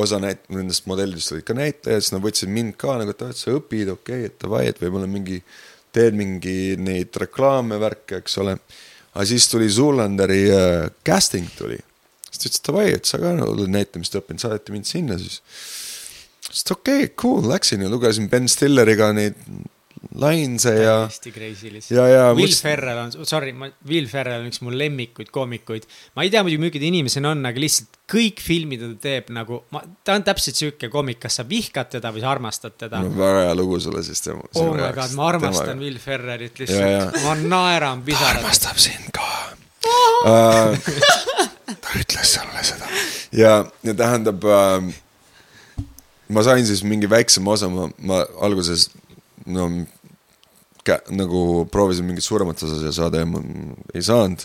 osa 0.00 0.20
näit-, 0.22 0.44
nendest 0.52 0.88
modellidest 0.90 1.34
olid 1.34 1.46
ka 1.48 1.56
näitlejad, 1.56 2.02
siis 2.02 2.14
nad 2.14 2.24
võtsid 2.24 2.52
mind 2.52 2.76
ka 2.80 2.96
nagu, 3.00 3.14
et 3.14 3.38
sa 3.38 3.54
õpid, 3.54 3.92
okei 3.92 4.24
okay,, 4.24 4.30
et 4.30 4.36
davai, 4.42 4.66
et 4.70 4.80
võib-olla 4.82 5.08
mingi, 5.10 5.40
teed 5.94 6.18
mingi 6.18 6.74
neid 6.80 7.16
reklaame, 7.22 7.78
värke, 7.82 8.22
eks 8.22 8.38
ole. 8.42 8.56
aga 9.14 9.26
siis 9.30 9.48
tuli 9.50 9.68
Zoolanderi 9.70 10.42
äh, 10.50 10.88
casting 11.06 11.50
tuli. 11.58 11.78
siis 12.30 12.38
ta 12.38 12.48
ütles, 12.48 12.60
et 12.60 12.70
davai, 12.70 12.88
et 12.98 13.10
sa 13.10 13.22
ka 13.22 13.34
oled 13.46 13.70
näitamist 13.70 14.16
õppinud, 14.18 14.42
saadeti 14.42 14.74
mind 14.74 14.90
sinna 14.90 15.18
siis. 15.18 15.40
siis 16.50 16.66
okei 16.70 17.04
okay,, 17.04 17.14
cool, 17.20 17.48
läksin 17.50 17.82
ja 17.82 17.92
lugesin 17.92 18.30
Ben 18.30 18.48
Stilleriga 18.48 19.12
neid 19.16 19.38
Lainse 20.20 20.72
ja. 20.76 20.94
täiesti 21.04 21.32
crazy 21.34 21.70
lihtsalt. 21.72 21.98
Will 21.98 22.38
mõtlesin... 22.38 22.62
Ferrell 22.66 23.00
on, 23.02 23.12
sorry, 23.28 23.52
ma, 23.56 23.68
Will 23.88 24.08
Ferrell 24.10 24.44
on 24.44 24.50
üks 24.50 24.60
mu 24.64 24.72
lemmikuid 24.74 25.30
koomikuid. 25.34 25.88
ma 26.16 26.26
ei 26.26 26.32
tea 26.32 26.42
muidugi, 26.44 26.62
milline 26.62 26.82
ta 26.82 26.88
inimesena 26.90 27.32
on, 27.34 27.44
aga 27.50 27.62
lihtsalt 27.62 28.00
kõik 28.10 28.42
filmid 28.44 28.84
ta 28.84 28.90
teeb 29.06 29.30
nagu, 29.34 29.62
ma, 29.74 29.82
ta 30.04 30.18
on 30.18 30.26
täpselt 30.26 30.60
sihuke 30.60 30.90
koomik, 30.92 31.20
kas 31.24 31.40
sa 31.40 31.46
vihkad 31.48 31.92
teda 31.96 32.12
või 32.14 32.24
sa 32.24 32.32
armastad 32.34 32.78
teda. 32.80 33.02
no 33.04 33.12
väga 33.16 33.46
hea 33.48 33.58
lugu 33.58 33.80
sulle 33.82 34.04
siis 34.06 34.24
tema. 34.24 34.44
oh 34.54 34.72
my 34.74 34.90
god, 34.96 35.16
ma 35.18 35.28
armastan 35.32 35.72
tema... 35.74 35.86
Will 35.86 36.00
Ferrellit 36.02 36.60
lihtsalt, 36.62 37.20
ma 37.24 37.38
naeran 37.40 38.04
pisarad. 38.06 38.42
armastab 38.42 38.80
sind 38.82 39.12
ka 39.14 39.28
uh, 40.24 40.74
ta 41.80 41.96
ütles 42.00 42.36
sulle 42.36 42.66
seda. 42.66 42.92
ja, 43.32 43.56
ja 43.84 43.96
tähendab 43.96 44.44
uh, 44.48 44.92
ma 46.28 46.44
sain 46.46 46.66
siis 46.66 46.82
mingi 46.86 47.08
väiksema 47.10 47.54
osa, 47.54 47.68
ma, 47.68 47.88
ma 47.98 48.22
alguses 48.44 48.88
no 49.46 49.68
nagu 51.16 51.42
proovisin 51.72 52.04
mingit 52.04 52.24
suuremat 52.24 52.62
osa 52.62 52.92
saada 52.92 53.22
ja 53.22 53.26
ma 53.26 53.40
ei 53.94 54.02
saanud. 54.04 54.44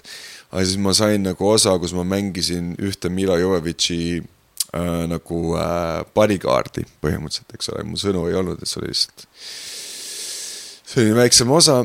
aga 0.52 0.66
siis 0.66 0.78
ma 0.82 0.94
sain 0.94 1.24
nagu 1.24 1.48
osa, 1.48 1.78
kus 1.80 1.94
ma 1.94 2.06
mängisin 2.08 2.76
ühte 2.80 3.12
Mila 3.12 3.38
Jovovitši 3.38 4.00
äh, 4.20 5.04
nagu 5.12 5.42
äh, 5.60 6.06
bodyguard'i 6.16 6.86
põhimõtteliselt, 7.04 7.54
eks 7.54 7.74
ole, 7.74 7.84
mu 7.84 8.00
sõnu 8.00 8.26
ei 8.30 8.40
olnud, 8.40 8.62
et 8.62 8.72
see 8.72 8.82
oli 8.82 8.94
lihtsalt 8.94 9.28
selline 10.90 11.18
väiksem 11.20 11.52
osa. 11.54 11.84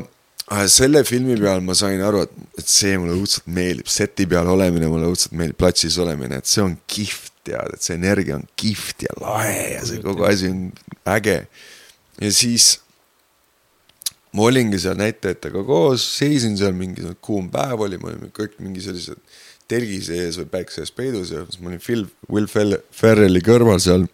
Selle 0.69 1.01
filmi 1.05 1.35
peal 1.41 1.63
ma 1.65 1.73
sain 1.77 2.01
aru, 2.05 2.21
et, 2.25 2.33
et 2.61 2.67
see 2.69 2.97
mulle 3.01 3.15
õudselt 3.17 3.47
meeldib, 3.49 3.89
seti 3.89 4.27
peal 4.29 4.49
olemine 4.53 4.89
mulle 4.91 5.09
õudselt 5.09 5.33
meeldib, 5.37 5.57
platsis 5.57 5.97
olemine, 6.01 6.37
et 6.37 6.49
see 6.49 6.61
on 6.61 6.75
kihvt, 6.89 7.31
tead, 7.45 7.73
et 7.73 7.85
see 7.85 7.97
energia 7.97 8.37
on 8.37 8.45
kihvt 8.57 9.07
ja 9.07 9.15
lahe 9.21 9.57
ja 9.75 9.81
see 9.85 10.01
kogu 10.01 10.25
asi 10.25 10.49
on 10.53 10.67
äge. 11.15 11.39
ja 12.21 12.31
siis 12.33 12.75
ma 14.35 14.49
olingi 14.49 14.79
seal 14.81 14.97
näitlejatega 14.99 15.63
koos, 15.67 16.03
seisin 16.17 16.57
seal, 16.59 16.75
mingi 16.77 17.05
kuum 17.23 17.47
päev 17.53 17.85
oli, 17.85 17.99
me 18.01 18.11
olime 18.11 18.31
kõik 18.35 18.57
mingi 18.63 18.83
sellised 18.83 19.21
telgi 19.71 20.01
sees 20.05 20.37
või 20.41 20.49
päikse 20.51 20.83
ees 20.83 20.91
peidus 20.93 21.31
ja 21.33 21.43
siis 21.47 21.61
ma 21.61 21.71
olin 21.71 21.81
Phil, 21.81 22.05
Will 22.31 22.49
Ferrelli 22.49 23.41
kõrval 23.45 23.79
seal. 23.81 24.05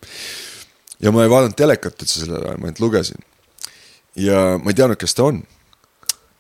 ja 1.02 1.12
ma 1.12 1.26
ei 1.26 1.32
vaadanud 1.32 1.58
telekat 1.58 2.04
üldse 2.04 2.22
sellel 2.22 2.46
ajal, 2.46 2.60
ma 2.62 2.70
ainult 2.70 2.84
lugesin. 2.84 3.26
ja 4.16 4.60
ma 4.62 4.72
ei 4.72 4.78
teadnud, 4.78 5.00
kes 5.02 5.18
ta 5.18 5.28
on. 5.32 5.42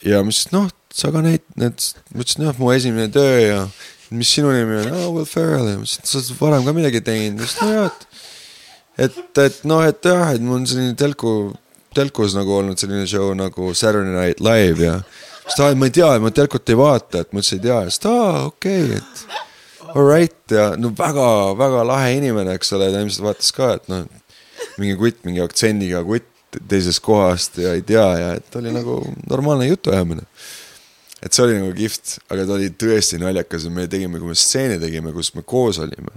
ja 0.06 0.22
ütlesin, 0.22 0.54
noh, 0.56 0.70
sa 0.94 1.12
ka 1.12 1.24
näit-, 1.26 1.50
need, 1.60 1.88
ma 2.14 2.24
ütlesin, 2.24 2.46
jah, 2.48 2.62
mu 2.62 2.72
esimene 2.76 3.12
töö 3.12 3.42
ja 3.42 3.66
mis 4.12 4.32
sinu 4.32 4.54
nimi 4.56 4.78
on, 4.84 4.94
aa, 4.94 5.10
Will 5.18 5.28
Ferrell 5.28 5.74
ja 5.74 5.80
ma 5.80 5.88
ütlesin, 5.88 6.08
sa 6.08 6.22
oled 6.22 6.40
varem 6.40 6.70
ka 6.70 6.76
midagi 6.78 7.04
teinud, 7.10 7.42
ma 7.42 7.50
ütlesin, 7.50 7.68
no 7.68 7.76
jah, 7.82 7.90
et 7.90 8.08
et, 9.02 9.38
et 9.42 9.62
noh, 9.66 9.84
et 9.88 10.06
jah, 10.06 10.32
et 10.36 10.44
mul 10.44 10.60
on 10.60 10.70
selline 10.70 10.96
telku 11.00 11.34
telkus 11.96 12.36
nagu 12.38 12.56
olnud 12.56 12.80
selline 12.80 13.08
show 13.10 13.34
nagu 13.38 13.74
Saturday 13.76 14.14
Night 14.16 14.44
Live 14.44 14.86
ja 14.86 15.00
siis 15.46 15.58
ta, 15.58 15.70
ma 15.76 15.90
ei 15.90 15.96
tea, 15.96 16.12
ma 16.24 16.32
telkut 16.36 16.70
ei 16.72 16.80
vaata, 16.80 17.24
et 17.24 17.34
ma 17.34 17.42
üldse 17.42 17.58
ei 17.58 17.64
tea, 17.66 17.80
siis 17.90 18.02
ta, 18.04 18.18
okei 18.48 18.84
okay,, 18.86 19.00
et 19.02 19.96
alright 19.96 20.56
ja 20.56 20.72
no 20.80 20.94
väga-väga 20.98 21.86
lahe 21.88 22.16
inimene, 22.20 22.56
eks 22.56 22.74
ole, 22.78 22.92
ta 22.94 23.02
ilmselt 23.04 23.26
vaatas 23.26 23.52
ka, 23.56 23.74
et 23.80 23.92
noh, 23.92 24.06
mingi 24.80 24.98
kutt, 25.00 25.22
mingi 25.28 25.44
aktsendiga 25.44 26.04
kutt 26.08 26.28
teisest 26.68 27.02
kohast 27.04 27.60
ja 27.64 27.76
ei 27.78 27.84
tea 27.88 28.08
ja 28.20 28.34
et 28.40 28.56
oli 28.60 28.74
nagu 28.76 29.00
normaalne 29.30 29.70
jutuajamine. 29.70 30.26
et 31.22 31.34
see 31.34 31.44
oli 31.46 31.60
nagu 31.60 31.74
kihvt, 31.78 32.16
aga 32.34 32.48
ta 32.48 32.56
oli 32.58 32.72
tõesti 32.82 33.20
naljakas 33.22 33.68
ja 33.68 33.72
me 33.74 33.86
tegime, 33.88 34.20
kui 34.20 34.32
me 34.32 34.36
stseene 34.36 34.80
tegime, 34.82 35.12
kus 35.14 35.36
me 35.36 35.44
koos 35.46 35.78
olime, 35.80 36.16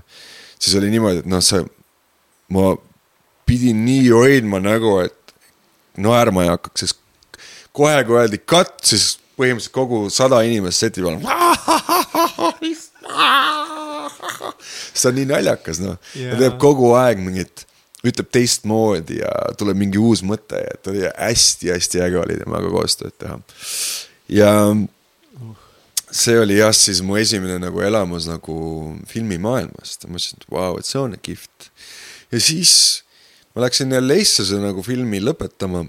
siis 0.58 0.78
oli 0.80 0.88
niimoodi, 0.94 1.20
et 1.20 1.28
noh, 1.28 1.42
sa 1.44 1.60
ma 2.54 2.72
pidin 3.44 3.84
nii 3.84 4.08
hoidma 4.08 4.62
nägu, 4.64 4.96
et 5.04 5.23
naerma 5.96 6.44
ei 6.44 6.52
hakkaks, 6.52 6.80
sest 6.80 7.00
kohe, 7.74 7.96
kui 8.06 8.18
öeldi 8.20 8.40
cut, 8.42 8.76
siis 8.86 9.18
põhimõtteliselt 9.38 9.74
kogu 9.74 10.00
sada 10.14 10.40
inimest 10.46 10.84
seti 10.84 11.02
peal. 11.02 11.18
see 14.94 15.10
on 15.10 15.16
nii 15.18 15.28
naljakas, 15.28 15.80
noh 15.82 15.96
yeah., 16.14 16.34
ta 16.34 16.40
teeb 16.44 16.58
kogu 16.62 16.92
aeg 16.98 17.20
mingit, 17.22 17.66
ütleb 18.06 18.30
teistmoodi 18.34 19.20
ja 19.22 19.32
tuleb 19.58 19.78
mingi 19.80 20.00
uus 20.00 20.22
mõte 20.26 20.60
ja 20.60 20.74
et 20.76 20.90
oli 20.92 21.04
hästi-hästi 21.08 22.02
äge 22.04 22.20
oli 22.20 22.38
temaga 22.40 22.70
koostööd 22.72 23.14
teha. 23.20 23.38
ja 24.32 24.50
see 26.14 26.38
oli 26.38 26.60
jah, 26.60 26.74
siis 26.76 27.02
mu 27.02 27.18
esimene 27.18 27.58
nagu 27.58 27.82
elamus 27.82 28.28
nagu 28.30 28.56
filmimaailmast, 29.10 30.06
ma 30.06 30.14
mõtlesin, 30.14 30.38
et 30.38 30.50
vau 30.50 30.60
wow,, 30.60 30.78
et 30.78 30.88
see 30.88 31.00
on 31.00 31.16
kihvt. 31.18 31.70
ja 32.30 32.42
siis 32.42 33.03
ma 33.54 33.66
läksin 33.66 33.94
LA-sse 33.94 34.58
nagu 34.62 34.82
filmi 34.82 35.20
lõpetama 35.22 35.84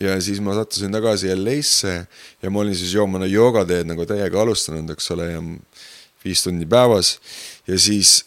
ja 0.00 0.16
siis 0.20 0.40
ma 0.44 0.54
sattusin 0.56 0.92
tagasi 0.92 1.32
LA-sse 1.32 1.94
ja 2.42 2.52
ma 2.52 2.60
olin 2.60 2.76
siis 2.76 2.94
joomana 2.94 3.28
joogateed 3.30 3.88
nagu 3.88 4.04
täiega 4.08 4.42
alustanud, 4.42 4.90
eks 4.92 5.10
ole, 5.14 5.30
ja 5.32 5.42
viis 6.24 6.42
tundi 6.44 6.66
päevas. 6.68 7.16
ja 7.66 7.78
siis, 7.78 8.24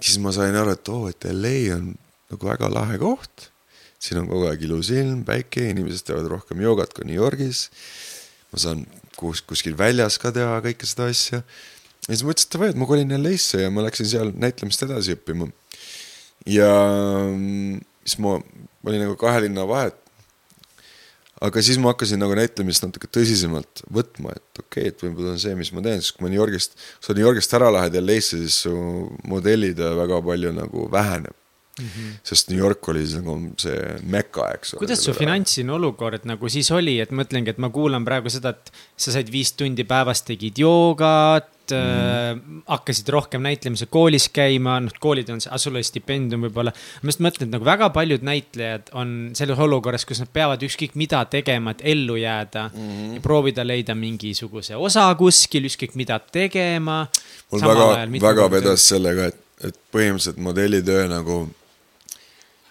siis 0.00 0.18
ma 0.22 0.32
sain 0.32 0.56
aru, 0.56 0.74
et 0.76 0.88
oo 0.92 1.06
oh,, 1.06 1.10
et 1.10 1.28
LA 1.30 1.76
on 1.76 1.94
nagu 2.32 2.50
väga 2.50 2.70
lahe 2.72 2.98
koht. 3.00 3.50
siin 3.98 4.20
on 4.20 4.28
kogu 4.28 4.50
aeg 4.50 4.62
ilus 4.66 4.90
ilm, 4.94 5.24
päike, 5.26 5.64
inimesed 5.72 6.06
teevad 6.06 6.28
rohkem 6.30 6.60
joogat 6.62 6.92
kui 6.94 7.08
New 7.08 7.16
Yorgis. 7.16 7.70
ma 8.52 8.60
saan 8.60 8.84
kus, 9.16 9.42
kuskil 9.42 9.76
väljas 9.78 10.20
ka 10.20 10.32
teha 10.34 10.60
kõike 10.64 10.88
seda 10.88 11.08
asja. 11.12 11.40
ja 11.40 12.10
siis 12.12 12.26
mõtlesin, 12.26 12.50
et 12.50 12.58
davai, 12.58 12.72
et 12.74 12.80
ma 12.80 12.88
kolin 12.88 13.16
LA-sse 13.16 13.64
ja 13.64 13.72
ma 13.72 13.86
läksin 13.86 14.10
seal 14.10 14.34
näitlemist 14.36 14.84
edasi 14.84 15.16
õppima. 15.16 15.48
Ja 16.46 16.72
mm, 17.28 17.80
siis 18.04 18.18
ma 18.22 18.38
olin 18.86 19.06
nagu 19.06 19.16
kahe 19.20 19.44
linna 19.46 19.66
vahet 19.68 19.96
aga 21.44 21.62
siis 21.64 21.78
ma 21.80 21.92
hakkasin 21.92 22.20
nagu 22.22 22.36
näitlemist 22.36 22.84
natuke 22.84 23.08
tõsisemalt 23.12 23.82
võtma, 23.92 24.32
et 24.36 24.60
okei 24.62 24.86
okay,, 24.86 24.92
et 24.92 25.02
võib-olla 25.04 25.34
on 25.34 25.40
see, 25.40 25.56
mis 25.58 25.72
ma 25.76 25.82
teen, 25.84 26.00
sest 26.00 26.16
kui 26.16 26.24
ma 26.24 26.30
New 26.32 26.40
Yorgist, 26.40 26.78
kui 26.78 27.08
sa 27.10 27.16
New 27.16 27.26
Yorgist 27.26 27.56
ära 27.58 27.72
lähed 27.74 27.98
LA-sse, 28.00 28.40
siis 28.44 28.62
su 28.64 28.76
modellide 29.28 29.90
väga 29.98 30.22
palju 30.24 30.54
nagu 30.56 30.86
väheneb 30.92 31.34
mm. 31.34 31.88
-hmm. 31.88 32.14
sest 32.22 32.50
New 32.50 32.58
York 32.58 32.88
oli 32.88 33.04
siis 33.06 33.20
nagu 33.20 33.36
see 33.60 33.98
meka, 34.02 34.48
eks 34.54 34.74
ole. 34.74 34.84
kuidas 34.84 35.04
su 35.04 35.14
finantsiline 35.14 35.72
olukord 35.72 36.24
nagu 36.24 36.48
siis 36.48 36.70
oli, 36.70 36.98
et 37.00 37.12
mõtlengi, 37.12 37.52
et 37.52 37.58
ma 37.58 37.70
kuulan 37.70 38.04
praegu 38.04 38.32
seda, 38.32 38.54
et 38.56 38.72
sa 38.96 39.12
said 39.12 39.32
viis 39.32 39.52
tundi 39.52 39.84
päevas 39.84 40.24
tegid 40.24 40.58
joogat 40.58 41.52
mm. 41.74 42.52
äh, 42.52 42.62
hakkasid 42.70 43.08
rohkem 43.14 43.44
näitlemise 43.46 43.88
koolis 43.92 44.28
käima, 44.34 44.78
noh, 44.84 44.94
koolid 45.00 45.30
on, 45.32 45.42
sul 45.42 45.74
oli 45.74 45.86
stipendium 45.86 46.46
võib-olla. 46.46 46.72
ma 47.02 47.12
just 47.12 47.22
mõtlen, 47.24 47.48
et 47.48 47.54
nagu 47.56 47.66
väga 47.66 47.90
paljud 47.94 48.26
näitlejad 48.26 48.92
on 48.98 49.16
selles 49.38 49.60
olukorras, 49.66 50.06
kus 50.08 50.22
nad 50.22 50.32
peavad 50.32 50.62
ükskõik 50.66 50.96
mida 50.98 51.24
tegema, 51.30 51.76
et 51.76 51.84
ellu 51.94 52.18
jääda 52.20 52.68
mm. 52.70 53.12
ja 53.18 53.24
proovida 53.24 53.66
leida 53.66 53.96
mingisuguse 53.98 54.76
osa 54.76 55.08
kuskil, 55.18 55.68
ükskõik 55.70 55.96
mida 55.98 56.18
tegema. 56.20 57.04
mul 57.52 57.68
väga, 57.70 57.92
väga 58.28 58.50
vedas 58.58 58.88
sellega, 58.92 59.30
et, 59.32 59.40
et 59.70 59.78
põhimõtteliselt 59.94 60.42
modellitöö 60.42 61.06
nagu 61.10 61.46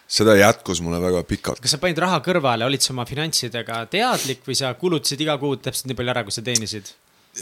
seda 0.07 0.35
jätkus 0.37 0.81
mulle 0.85 0.99
väga 1.01 1.23
pikalt. 1.23 1.61
kas 1.61 1.75
sa 1.75 1.81
panid 1.81 1.99
raha 2.01 2.19
kõrvale, 2.25 2.65
olid 2.67 2.83
sa 2.83 2.93
oma 2.93 3.05
finantsidega 3.09 3.81
teadlik 3.91 4.45
või 4.45 4.57
sa 4.57 4.73
kulutasid 4.77 5.21
iga 5.25 5.37
kuu 5.41 5.57
täpselt 5.57 5.89
nii 5.89 5.97
palju 5.97 6.13
ära, 6.13 6.23
kui 6.27 6.35
sa 6.35 6.45
teenisid? 6.45 6.93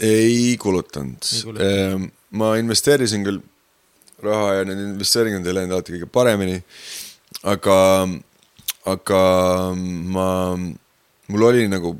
Ei 0.02 0.56
kulutanud, 0.60 1.26
ehm, 1.54 2.08
ma 2.34 2.54
investeerisin 2.58 3.26
küll 3.26 3.42
raha 4.24 4.58
ja 4.58 4.64
need 4.68 4.80
investeeringud 4.88 5.46
ei 5.46 5.58
läinud 5.58 5.76
alati 5.76 5.96
kõige 5.96 6.10
paremini. 6.10 6.62
aga, 7.44 7.76
aga 8.88 9.20
ma, 9.76 10.28
mul 11.28 11.46
oli 11.50 11.66
nagu 11.68 11.96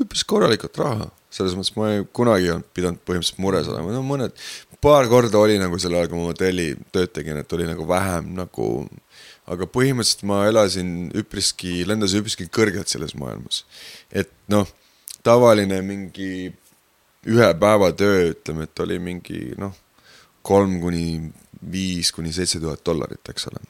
üpris 0.00 0.24
korralikult 0.24 0.78
raha, 0.80 1.10
selles 1.30 1.54
mõttes 1.54 1.76
ma 1.76 1.90
ei 1.92 2.06
kunagi 2.16 2.48
ei 2.48 2.54
olnud 2.54 2.70
pidanud 2.74 3.02
põhimõtteliselt 3.04 3.42
mures 3.44 3.68
olema, 3.70 3.92
no 3.94 4.02
mõned, 4.06 4.34
paar 4.80 5.06
korda 5.12 5.38
oli 5.38 5.58
nagu 5.60 5.78
sel 5.78 5.94
ajal, 5.94 6.08
kui 6.10 6.18
ma 6.18 6.30
hotelli 6.32 6.72
tööd 6.94 7.12
tegin, 7.14 7.38
et 7.40 7.52
oli 7.52 7.68
nagu 7.68 7.84
vähem 7.88 8.32
nagu 8.38 8.70
aga 9.50 9.66
põhimõtteliselt 9.68 10.24
ma 10.30 10.44
elasin 10.48 11.10
üpriski, 11.20 11.80
lendasin 11.88 12.22
üpriski 12.22 12.48
kõrgelt 12.52 12.90
selles 12.90 13.16
maailmas. 13.18 13.64
et 14.10 14.30
noh, 14.48 14.68
tavaline 15.26 15.82
mingi 15.84 16.52
ühe 17.28 17.50
päeva 17.60 17.90
töö, 17.92 18.30
ütleme, 18.32 18.64
et 18.64 18.80
oli 18.80 18.98
mingi 19.02 19.50
noh, 19.60 19.74
kolm 20.46 20.78
kuni 20.80 21.04
viis 21.72 22.12
kuni 22.16 22.32
seitse 22.32 22.60
tuhat 22.60 22.82
dollarit, 22.86 23.22
eks 23.28 23.48
ole. 23.50 23.60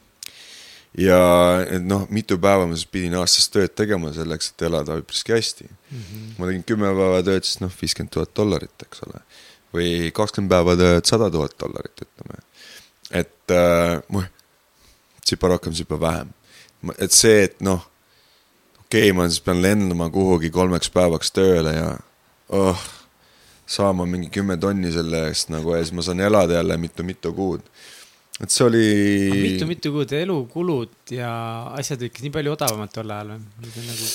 ja 0.98 1.18
et 1.66 1.82
noh, 1.86 2.06
mitu 2.10 2.38
päeva 2.42 2.66
ma 2.66 2.78
siis 2.78 2.90
pidin 2.90 3.16
aastas 3.18 3.50
tööd 3.50 3.74
tegema 3.78 4.12
selleks, 4.14 4.52
et 4.52 4.66
elada 4.66 4.96
üpriski 4.98 5.34
hästi 5.34 5.66
mm. 5.66 6.00
-hmm. 6.00 6.32
ma 6.38 6.50
tegin 6.50 6.66
kümme 6.66 6.90
päeva 6.90 7.22
tööd, 7.26 7.46
siis 7.46 7.60
noh, 7.62 7.72
viiskümmend 7.82 8.12
tuhat 8.14 8.34
dollarit, 8.36 8.86
eks 8.86 9.02
ole. 9.06 9.22
või 9.74 10.10
kakskümmend 10.14 10.50
päeva 10.50 10.76
tööd, 10.76 11.06
sada 11.06 11.30
tuhat 11.30 11.54
dollarit, 11.58 12.06
ütleme. 12.06 12.42
et 13.10 13.54
äh, 13.54 14.28
tsipa 15.24 15.48
rohkem, 15.48 15.72
tsipa 15.72 16.00
vähem. 16.00 16.30
et 16.98 17.12
see, 17.12 17.42
et 17.42 17.60
noh, 17.60 17.82
okei 18.78 19.10
okay,, 19.10 19.12
ma 19.12 19.28
siis 19.28 19.40
pean 19.40 19.62
lendama 19.62 20.10
kuhugi 20.10 20.50
kolmeks 20.50 20.90
päevaks 20.90 21.30
tööle 21.34 21.74
ja 21.74 21.98
oh 22.48 22.99
saama 23.70 24.06
mingi 24.08 24.30
kümme 24.34 24.56
tonni 24.60 24.90
selle 24.94 25.26
eest 25.28 25.52
nagu 25.54 25.76
ja 25.76 25.84
siis 25.84 25.94
ma 25.96 26.04
saan 26.06 26.22
elada 26.26 26.58
jälle 26.58 26.76
mitu-mitu 26.80 27.32
kuud. 27.36 27.62
et 28.40 28.50
see 28.50 28.66
oli. 28.66 28.84
mitu-mitu 29.44 29.92
kuud 29.94 30.14
elukulud 30.16 31.14
ja 31.14 31.30
asjad 31.78 32.02
ikka 32.08 32.24
nii 32.24 32.34
palju 32.34 32.56
odavamad 32.56 32.92
tol 32.94 33.14
ajal 33.14 33.34
või? 33.36 33.86
Nagu... 33.86 34.10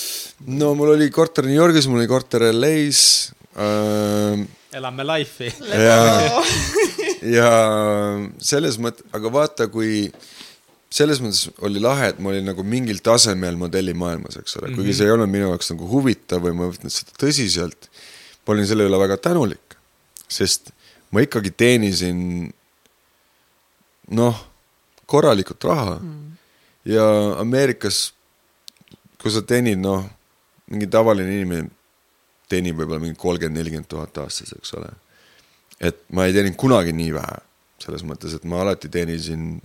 no 0.60 0.74
mul 0.80 0.95
oli 0.97 1.10
korter 1.14 1.47
New 1.47 1.56
Yorgis, 1.56 1.88
mul 1.91 2.03
oli 2.03 2.12
korter 2.12 2.49
LA-s 2.51 3.03
äh.... 3.56 4.45
elame 4.76 5.08
life'i. 5.14 5.53
ja, 5.88 5.99
ja 7.38 7.51
selles 8.51 8.80
mõttes, 8.82 9.08
aga 9.16 9.32
vaata, 9.39 9.70
kui 9.72 10.10
selles 10.95 11.22
mõttes 11.24 11.47
oli 11.68 11.80
lahe, 11.84 12.12
et 12.12 12.20
ma 12.20 12.34
olin 12.34 12.51
nagu 12.51 12.64
mingil 12.68 12.99
tasemel 13.03 13.56
modellimaailmas, 13.60 14.41
eks 14.41 14.60
ole, 14.60 14.74
kuigi 14.74 14.89
-hmm. 14.89 14.99
see 14.99 15.08
ei 15.08 15.16
olnud 15.16 15.32
minu 15.32 15.53
jaoks 15.53 15.72
nagu 15.72 15.88
huvitav 15.91 16.43
või 16.43 16.58
ma 16.58 16.68
ei 16.68 16.76
võtnud 16.76 16.93
seda 16.97 17.16
tõsiselt 17.24 17.89
ma 18.45 18.53
olin 18.53 18.67
selle 18.69 18.85
üle 18.85 18.99
väga 19.01 19.17
tänulik, 19.17 19.77
sest 20.29 20.71
ma 21.11 21.23
ikkagi 21.25 21.51
teenisin 21.57 22.19
noh, 24.13 24.41
korralikult 25.09 25.63
raha 25.65 25.97
mm. 25.99 26.35
ja 26.89 27.05
Ameerikas, 27.41 28.11
kui 29.21 29.33
sa 29.33 29.41
teenid 29.45 29.81
noh, 29.81 30.05
mingi 30.69 30.89
tavaline 30.91 31.33
inimene 31.39 31.71
teenib 32.49 32.77
võib-olla 32.77 33.01
mingi 33.01 33.17
kolmkümmend, 33.17 33.57
nelikümmend 33.57 33.89
tuhat 33.89 34.17
aastas, 34.21 34.53
eks 34.53 34.75
ole. 34.77 34.91
et 35.81 35.97
ma 36.13 36.27
ei 36.27 36.35
teeninud 36.35 36.57
kunagi 36.61 36.93
nii 36.93 37.15
vähe, 37.15 37.39
selles 37.81 38.05
mõttes, 38.05 38.35
et 38.37 38.45
ma 38.45 38.61
alati 38.61 38.89
teenisin, 38.93 39.55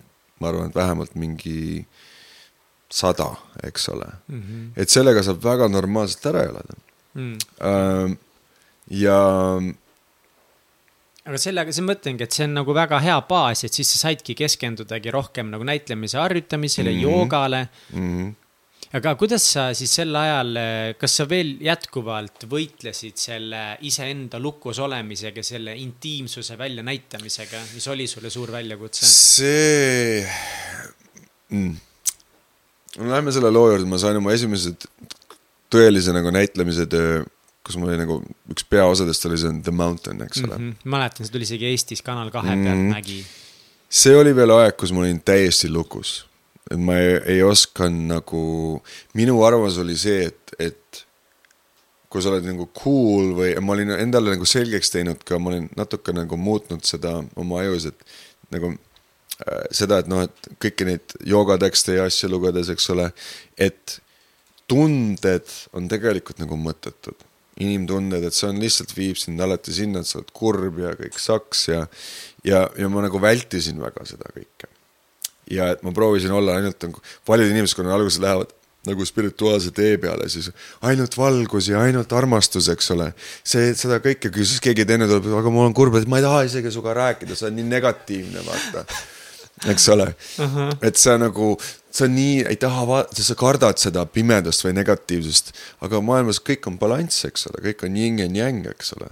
ma 0.41 0.49
arvan, 0.49 0.71
et 0.71 0.77
vähemalt 0.77 1.13
mingi 1.21 1.85
sada, 2.91 3.29
eks 3.63 3.89
ole 3.93 4.09
mm. 4.09 4.41
-hmm. 4.41 4.65
et 4.77 4.89
sellega 4.89 5.23
saab 5.23 5.45
väga 5.45 5.69
normaalselt 5.69 6.27
ära 6.33 6.49
elada 6.49 6.81
mm. 7.15 7.37
-hmm 7.61 8.19
ja. 8.91 9.21
aga 11.25 11.41
sellega, 11.41 11.73
siis 11.73 11.87
mõtlengi, 11.87 12.27
et 12.27 12.37
see 12.37 12.49
on 12.49 12.59
nagu 12.61 12.75
väga 12.77 13.01
hea 13.05 13.17
baas, 13.29 13.65
et 13.67 13.77
siis 13.77 13.95
sa 13.95 14.07
saidki 14.09 14.35
keskendudagi 14.39 15.15
rohkem 15.15 15.51
nagu 15.53 15.67
näitlemise 15.67 16.19
harjutamisele 16.19 16.93
mm, 16.93 16.97
-hmm. 16.97 17.09
joogale 17.09 17.67
mm. 17.93 18.07
-hmm 18.07 18.37
aga 18.91 19.13
kuidas 19.19 19.45
sa 19.53 19.69
siis 19.77 19.93
sel 20.01 20.15
ajal, 20.19 20.57
kas 20.99 21.15
sa 21.21 21.27
veel 21.31 21.53
jätkuvalt 21.63 22.47
võitlesid 22.51 23.21
selle 23.21 23.63
iseenda 23.87 24.41
lukus 24.43 24.81
olemisega, 24.83 25.45
selle 25.47 25.77
intiimsuse 25.79 26.59
väljanäitamisega, 26.59 27.63
mis 27.75 27.87
oli 27.93 28.09
sulle 28.11 28.33
suur 28.35 28.51
väljakutse? 28.51 29.07
see 29.07 30.27
mm.. 31.55 31.77
no 32.99 33.11
lähme 33.15 33.35
selle 33.35 33.53
loo 33.55 33.69
juurde, 33.71 33.87
ma 33.91 34.01
sain 34.03 34.19
oma 34.19 34.35
esimesed 34.35 34.89
tõelise 35.71 36.15
nagu 36.17 36.33
näitlemise 36.35 36.89
töö 36.91 37.23
kus 37.71 37.79
mul 37.79 37.93
oli 37.93 38.01
nagu 38.01 38.19
üks 38.51 38.67
peaosadest 38.67 39.29
oli 39.29 39.39
see 39.39 39.61
The 39.63 39.75
Mountain, 39.75 40.25
eks 40.27 40.43
ole 40.43 40.57
mm. 40.57 40.71
-hmm. 40.71 40.91
mäletan, 40.95 41.27
see 41.27 41.37
tuli 41.37 41.47
isegi 41.47 41.71
Eestis 41.71 42.03
Kanal 42.03 42.31
kahe 42.35 42.57
mm 42.57 42.63
-hmm. 42.63 42.67
pealt 42.67 42.97
nägi. 42.97 43.21
see 43.89 44.17
oli 44.17 44.35
veel 44.37 44.51
aeg, 44.57 44.77
kus 44.77 44.93
ma 44.93 45.05
olin 45.05 45.23
täiesti 45.23 45.71
lukus. 45.71 46.27
et 46.71 46.79
ma 46.79 46.97
ei, 46.99 47.21
ei 47.37 47.43
osanud 47.43 48.07
nagu, 48.11 48.83
minu 49.15 49.43
arvamus 49.43 49.79
oli 49.79 49.97
see, 49.97 50.27
et, 50.27 50.55
et 50.59 51.07
kui 52.11 52.23
sa 52.23 52.31
oled 52.31 52.47
nagu 52.47 52.67
cool 52.83 53.33
või 53.39 53.55
ma 53.63 53.73
olin 53.73 53.91
endale 53.91 54.35
nagu 54.35 54.47
selgeks 54.47 54.91
teinud 54.91 55.25
ka, 55.25 55.39
ma 55.39 55.51
olin 55.51 55.69
natuke 55.77 56.13
nagu 56.13 56.37
muutnud 56.37 56.85
seda 56.85 57.17
oma 57.37 57.61
ajus, 57.63 57.87
et 57.87 58.05
nagu 58.51 58.73
äh, 58.75 59.65
seda, 59.71 59.99
et 59.99 60.11
noh, 60.11 60.23
et 60.27 60.53
kõiki 60.63 60.87
neid 60.87 61.17
joogatekste 61.27 61.99
ja 61.99 62.07
asju 62.11 62.31
lugedes, 62.31 62.69
eks 62.69 62.91
ole, 62.95 63.11
et 63.59 64.01
tunded 64.71 65.51
on 65.73 65.89
tegelikult 65.91 66.39
nagu 66.43 66.59
mõttetud 66.59 67.30
inimtunded, 67.61 68.25
et 68.25 68.37
see 68.37 68.49
on 68.49 68.61
lihtsalt 68.63 68.93
viib 68.97 69.19
sind 69.21 69.41
alati 69.43 69.75
sinna, 69.75 70.01
et 70.01 70.09
sa 70.09 70.21
oled 70.21 70.31
kurb 70.37 70.79
ja 70.81 70.95
kõik 70.99 71.19
saks 71.21 71.67
ja, 71.69 71.81
ja, 72.47 72.65
ja 72.79 72.93
ma 72.93 73.05
nagu 73.05 73.21
vältisin 73.23 73.81
väga 73.83 74.07
seda 74.09 74.31
kõike. 74.35 74.71
ja 75.51 75.73
et 75.75 75.83
ma 75.83 75.93
proovisin 75.93 76.33
olla 76.33 76.57
ainult 76.61 76.81
nagu, 76.87 77.03
paljud 77.27 77.51
inimesed, 77.51 77.77
kui 77.77 77.87
nad 77.87 77.97
alguses 77.99 78.23
lähevad 78.23 78.55
nagu 78.89 79.05
spirituaalse 79.05 79.75
tee 79.77 79.99
peale, 80.01 80.29
siis 80.33 80.49
ainult 80.89 81.17
valgus 81.19 81.69
ja 81.69 81.83
ainult 81.85 82.13
armastus, 82.17 82.71
eks 82.73 82.91
ole. 82.95 83.11
see, 83.45 83.75
seda 83.77 84.01
kõike, 84.01 84.33
kui 84.33 84.47
siis 84.47 84.63
keegi 84.65 84.87
teine 84.89 85.09
tuleb, 85.11 85.29
aga 85.37 85.53
mul 85.53 85.69
on 85.69 85.77
kurb, 85.77 85.99
et 86.01 86.09
ma 86.09 86.21
ei 86.21 86.25
taha 86.25 86.45
isegi 86.49 86.73
sinuga 86.73 86.97
rääkida, 86.97 87.37
sa 87.37 87.49
oled 87.49 87.59
nii 87.59 87.69
negatiivne, 87.75 88.45
vaata. 88.47 88.87
Eks 89.69 89.89
ole 89.89 90.07
uh, 90.09 90.45
-huh. 90.45 90.77
et 90.83 90.97
sa 90.97 91.19
nagu, 91.19 91.59
sa 91.91 92.09
nii 92.09 92.45
ei 92.49 92.57
taha 92.57 92.87
vaadata, 92.87 93.23
sa 93.23 93.35
kardad 93.35 93.79
seda 93.79 94.07
pimedust 94.07 94.65
või 94.65 94.73
negatiivsust, 94.79 95.53
aga 95.81 96.01
maailmas 96.01 96.41
kõik 96.41 96.69
on 96.71 96.79
balanss, 96.79 97.25
eks 97.25 97.47
ole, 97.51 97.63
kõik 97.71 97.85
on 97.85 97.97
yin 97.97 98.19
ja 98.19 98.27
yang, 98.27 98.67
eks 98.67 98.95
ole. 98.97 99.11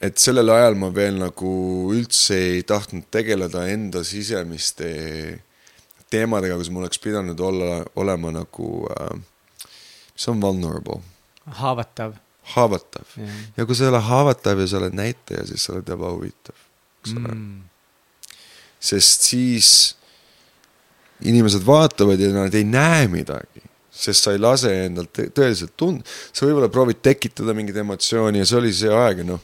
et 0.00 0.18
sellel 0.18 0.50
ajal 0.50 0.74
ma 0.74 0.94
veel 0.94 1.18
nagu 1.18 1.50
üldse 1.92 2.36
ei 2.56 2.62
tahtnud 2.62 3.04
tegeleda 3.10 3.66
enda 3.68 4.04
sisemiste 4.04 5.42
teemadega, 6.10 6.56
kus 6.56 6.70
ma 6.70 6.80
oleks 6.84 6.98
pidanud 6.98 7.40
olla, 7.40 7.84
olema 7.96 8.30
nagu 8.30 8.88
äh,, 8.90 9.18
mis 10.14 10.28
on 10.28 10.40
vulnerable. 10.40 11.00
haavatav. 11.44 12.14
haavatav 12.42 13.04
yeah. 13.18 13.36
ja 13.56 13.66
kui 13.66 13.76
sa 13.76 13.84
ei 13.84 13.92
ole 13.92 14.00
haavatav 14.00 14.60
ja 14.60 14.66
sa 14.66 14.78
oled 14.78 14.96
näitaja, 14.96 15.46
siis 15.46 15.64
sa 15.64 15.72
oled 15.72 15.88
ebahuvitav, 15.88 16.56
eks 17.02 17.16
ole 17.16 17.28
mm.. 17.28 17.73
Sest 18.84 19.28
siis 19.30 19.70
inimesed 21.24 21.64
vaatavad 21.64 22.20
ja 22.20 22.32
nad 22.34 22.54
ei 22.54 22.66
näe 22.68 23.08
midagi, 23.08 23.62
sest 23.94 24.26
sa 24.26 24.34
ei 24.34 24.42
lase 24.42 24.72
endal 24.84 25.08
tõeliselt 25.14 25.76
tunda, 25.80 26.04
sa 26.04 26.44
võib-olla 26.44 26.68
proovid 26.72 27.00
tekitada 27.04 27.54
mingit 27.56 27.78
emotsiooni 27.80 28.42
ja 28.42 28.48
see 28.48 28.60
oli 28.60 28.72
see 28.76 28.92
aeg 28.92 29.24
noh, 29.28 29.40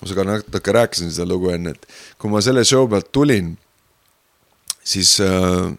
ma 0.00 0.08
sinuga 0.08 0.26
natuke 0.28 0.74
rääkisin 0.76 1.12
seda 1.14 1.28
lugu 1.30 1.52
enne, 1.54 1.76
et 1.76 2.18
kui 2.20 2.32
ma 2.32 2.42
selle 2.44 2.66
show 2.68 2.84
pealt 2.90 3.12
tulin, 3.14 3.54
siis 4.82 5.14
äh, 5.22 5.70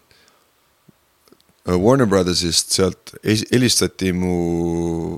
Äh, 1.64 1.78
Warner 1.80 2.06
Brothersist, 2.06 2.74
sealt 2.76 3.14
helistati 3.24 4.12
mu 4.12 5.16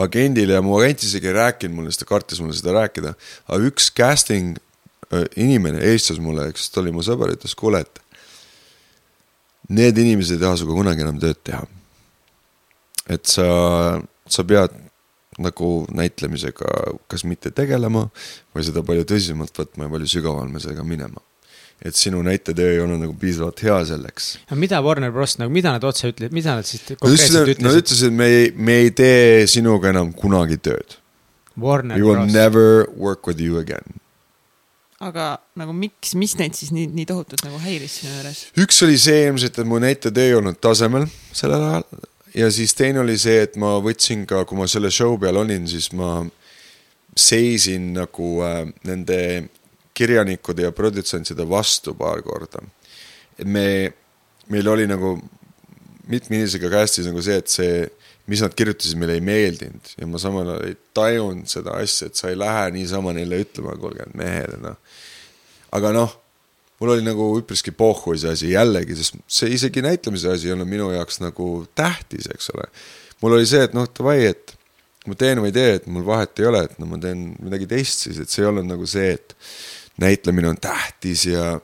agendile 0.00 0.56
ja 0.56 0.62
mu 0.62 0.74
agent 0.78 1.04
isegi 1.06 1.30
ei 1.30 1.36
rääkinud 1.36 1.76
mulle, 1.76 1.92
sest 1.92 2.02
ta 2.04 2.10
kartis 2.10 2.42
mulle 2.42 2.56
seda 2.58 2.74
rääkida. 2.74 3.14
aga 3.46 3.70
üks 3.70 3.90
casting 3.94 4.58
inimene 5.36 5.82
helistas 5.82 6.20
mulle, 6.22 6.48
eks 6.50 6.70
ta 6.70 6.82
oli 6.82 6.92
mu 6.94 7.02
sõber, 7.06 7.34
ütles, 7.34 7.56
kuule, 7.58 7.82
et 7.82 8.02
need 9.70 9.98
inimesed 9.98 10.38
ei 10.38 10.44
taha 10.44 10.58
sinuga 10.60 10.78
kunagi 10.78 11.06
enam 11.06 11.18
tööd 11.22 11.40
teha. 11.46 11.64
et 13.10 13.26
sa, 13.26 13.46
sa 14.30 14.44
pead 14.46 14.76
nagu 15.40 15.70
näitlemisega 15.94 16.68
kas 17.10 17.24
mitte 17.26 17.50
tegelema 17.50 18.04
või 18.54 18.66
seda 18.66 18.84
palju 18.86 19.06
tõsisemalt 19.08 19.56
võtma 19.56 19.86
ja 19.86 19.92
palju 19.94 20.10
sügavamale 20.12 20.62
sellega 20.62 20.84
minema 20.86 21.22
et 21.80 21.96
sinu 21.96 22.20
näitetöö 22.22 22.74
ei 22.74 22.80
olnud 22.80 23.00
nagu 23.00 23.14
piisavalt 23.16 23.62
hea 23.64 23.78
selleks. 23.88 24.38
aga 24.46 24.58
mida 24.60 24.82
Warner 24.84 25.12
Bros 25.12 25.38
nagu, 25.40 25.52
mida 25.52 25.72
nad 25.72 25.84
otse 25.84 26.10
ütlesid, 26.12 26.34
mida 26.36 26.58
nad 26.58 26.68
siis 26.68 26.82
konkreetselt 26.92 27.48
ütlesid? 27.48 27.64
Nad 27.64 27.78
ütlesid, 27.80 28.16
me 28.16 28.26
ei, 28.28 28.50
me 28.56 28.76
ei 28.84 28.90
tee 28.92 29.46
sinuga 29.48 29.88
enam 29.94 30.12
kunagi 30.12 30.60
tööd. 30.60 30.98
Warner 31.60 31.96
We 31.96 32.04
will 32.04 32.20
Bros. 32.20 32.34
never 32.34 32.86
work 32.96 33.26
with 33.26 33.40
you 33.40 33.58
again. 33.58 33.96
Aga 35.00 35.26
nagu 35.56 35.72
miks, 35.76 36.14
mis 36.18 36.36
neid 36.36 36.56
siis 36.58 36.74
nii, 36.76 36.90
nii 36.92 37.08
tohutult 37.08 37.44
nagu 37.46 37.60
häiris 37.62 38.00
sinu 38.00 38.14
juures? 38.18 38.46
üks 38.60 38.82
oli 38.84 38.98
see 39.00 39.26
ilmselt, 39.28 39.58
et 39.58 39.68
mu 39.68 39.80
näitetöö 39.82 40.28
ei 40.28 40.38
olnud 40.38 40.60
tasemel 40.60 41.06
sellel 41.32 41.64
ajal 41.70 42.08
ja 42.34 42.50
siis 42.50 42.74
teine 42.74 43.00
oli 43.00 43.16
see, 43.18 43.40
et 43.46 43.56
ma 43.60 43.76
võtsin 43.82 44.26
ka, 44.28 44.44
kui 44.48 44.58
ma 44.58 44.68
selle 44.70 44.90
show 44.94 45.16
peal 45.20 45.40
olin, 45.40 45.66
siis 45.70 45.90
ma 45.96 46.20
seisin 47.18 47.92
nagu 47.96 48.28
äh, 48.46 48.62
nende 48.86 49.20
kirjanikud 49.96 50.60
ja 50.62 50.70
produtsentide 50.72 51.44
vastu 51.48 51.94
paar 51.98 52.22
korda. 52.22 52.62
et 53.38 53.46
me, 53.46 53.92
meil 54.48 54.68
oli 54.68 54.86
nagu 54.86 55.16
mitme 56.10 56.36
inimesega 56.36 56.70
castis 56.70 57.08
nagu 57.08 57.22
see, 57.22 57.38
et 57.40 57.50
see, 57.50 57.88
mis 58.30 58.42
nad 58.44 58.54
kirjutasid, 58.54 58.98
meile 58.98 59.16
ei 59.18 59.24
meeldinud 59.24 59.94
ja 59.98 60.06
ma 60.06 60.20
samal 60.22 60.48
ajal 60.54 60.68
ei 60.68 60.76
tajunud 60.94 61.50
seda 61.50 61.76
asja, 61.82 62.10
et 62.10 62.18
sa 62.18 62.30
ei 62.30 62.38
lähe 62.38 62.70
niisama 62.76 63.14
neile 63.16 63.42
ütlema, 63.42 63.74
kuulge 63.80 64.06
mehed, 64.14 64.56
noh. 64.62 64.78
Aga 65.76 65.92
noh, 65.94 66.14
mul 66.80 66.94
oli 66.94 67.04
nagu 67.04 67.26
üpriski 67.38 67.72
pohhu 67.76 68.14
see 68.18 68.32
asi 68.32 68.54
jällegi, 68.54 68.96
sest 68.98 69.18
see 69.30 69.52
isegi 69.56 69.84
näitlemise 69.84 70.32
asi 70.32 70.48
ei 70.48 70.54
olnud 70.54 70.70
minu 70.70 70.88
jaoks 70.94 71.20
nagu 71.22 71.50
tähtis, 71.78 72.30
eks 72.32 72.50
ole. 72.54 72.70
mul 73.20 73.36
oli 73.36 73.48
see, 73.48 73.66
et 73.68 73.76
noh, 73.76 73.88
davai, 73.98 74.30
et 74.30 74.56
ma 75.08 75.16
teen 75.16 75.40
või 75.42 75.52
ei 75.52 75.56
tee, 75.56 75.74
et 75.80 75.90
mul 75.92 76.06
vahet 76.06 76.40
ei 76.40 76.48
ole, 76.48 76.64
et 76.68 76.80
no 76.80 76.88
ma 76.88 76.98
teen 77.00 77.30
midagi 77.40 77.68
teist 77.68 78.06
siis, 78.06 78.20
et 78.20 78.32
see 78.32 78.44
ei 78.44 78.50
olnud 78.50 78.68
nagu 78.68 78.88
see, 78.88 79.12
et 79.16 79.36
näitlemine 80.00 80.50
on 80.52 80.60
tähtis 80.60 81.26
ja 81.28 81.54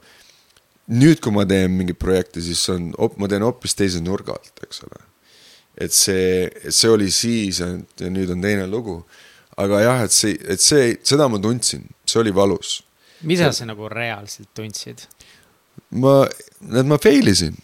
nüüd, 0.93 1.21
kui 1.25 1.35
ma 1.35 1.47
teen 1.49 1.73
mingit 1.75 1.99
projekti, 2.01 2.45
siis 2.45 2.63
on, 2.73 2.91
ma 3.21 3.29
teen 3.31 3.45
hoopis 3.47 3.77
teise 3.79 4.03
nurga 4.05 4.37
alt, 4.37 4.65
eks 4.65 4.85
ole. 4.87 5.05
et 5.77 5.93
see, 5.93 6.49
see 6.73 6.89
oli 6.89 7.11
siis 7.13 7.61
ja, 7.61 7.69
nüüd 8.09 8.33
on 8.33 8.45
teine 8.45 8.69
lugu. 8.71 9.03
aga 9.57 9.81
jah, 9.81 10.03
et 10.05 10.13
see, 10.13 10.37
et 10.53 10.61
see, 10.61 10.97
seda 11.05 11.29
ma 11.33 11.41
tundsin, 11.41 11.87
see 12.05 12.21
oli 12.21 12.35
valus. 12.35 12.83
Mida 13.23 13.53
sa 13.53 13.69
nagu 13.69 13.89
reaalselt 13.93 14.51
tundsid? 14.57 15.07
ma, 15.91 16.23
et 16.27 16.87
ma 16.87 16.99
fail 17.03 17.33
isin. 17.33 17.57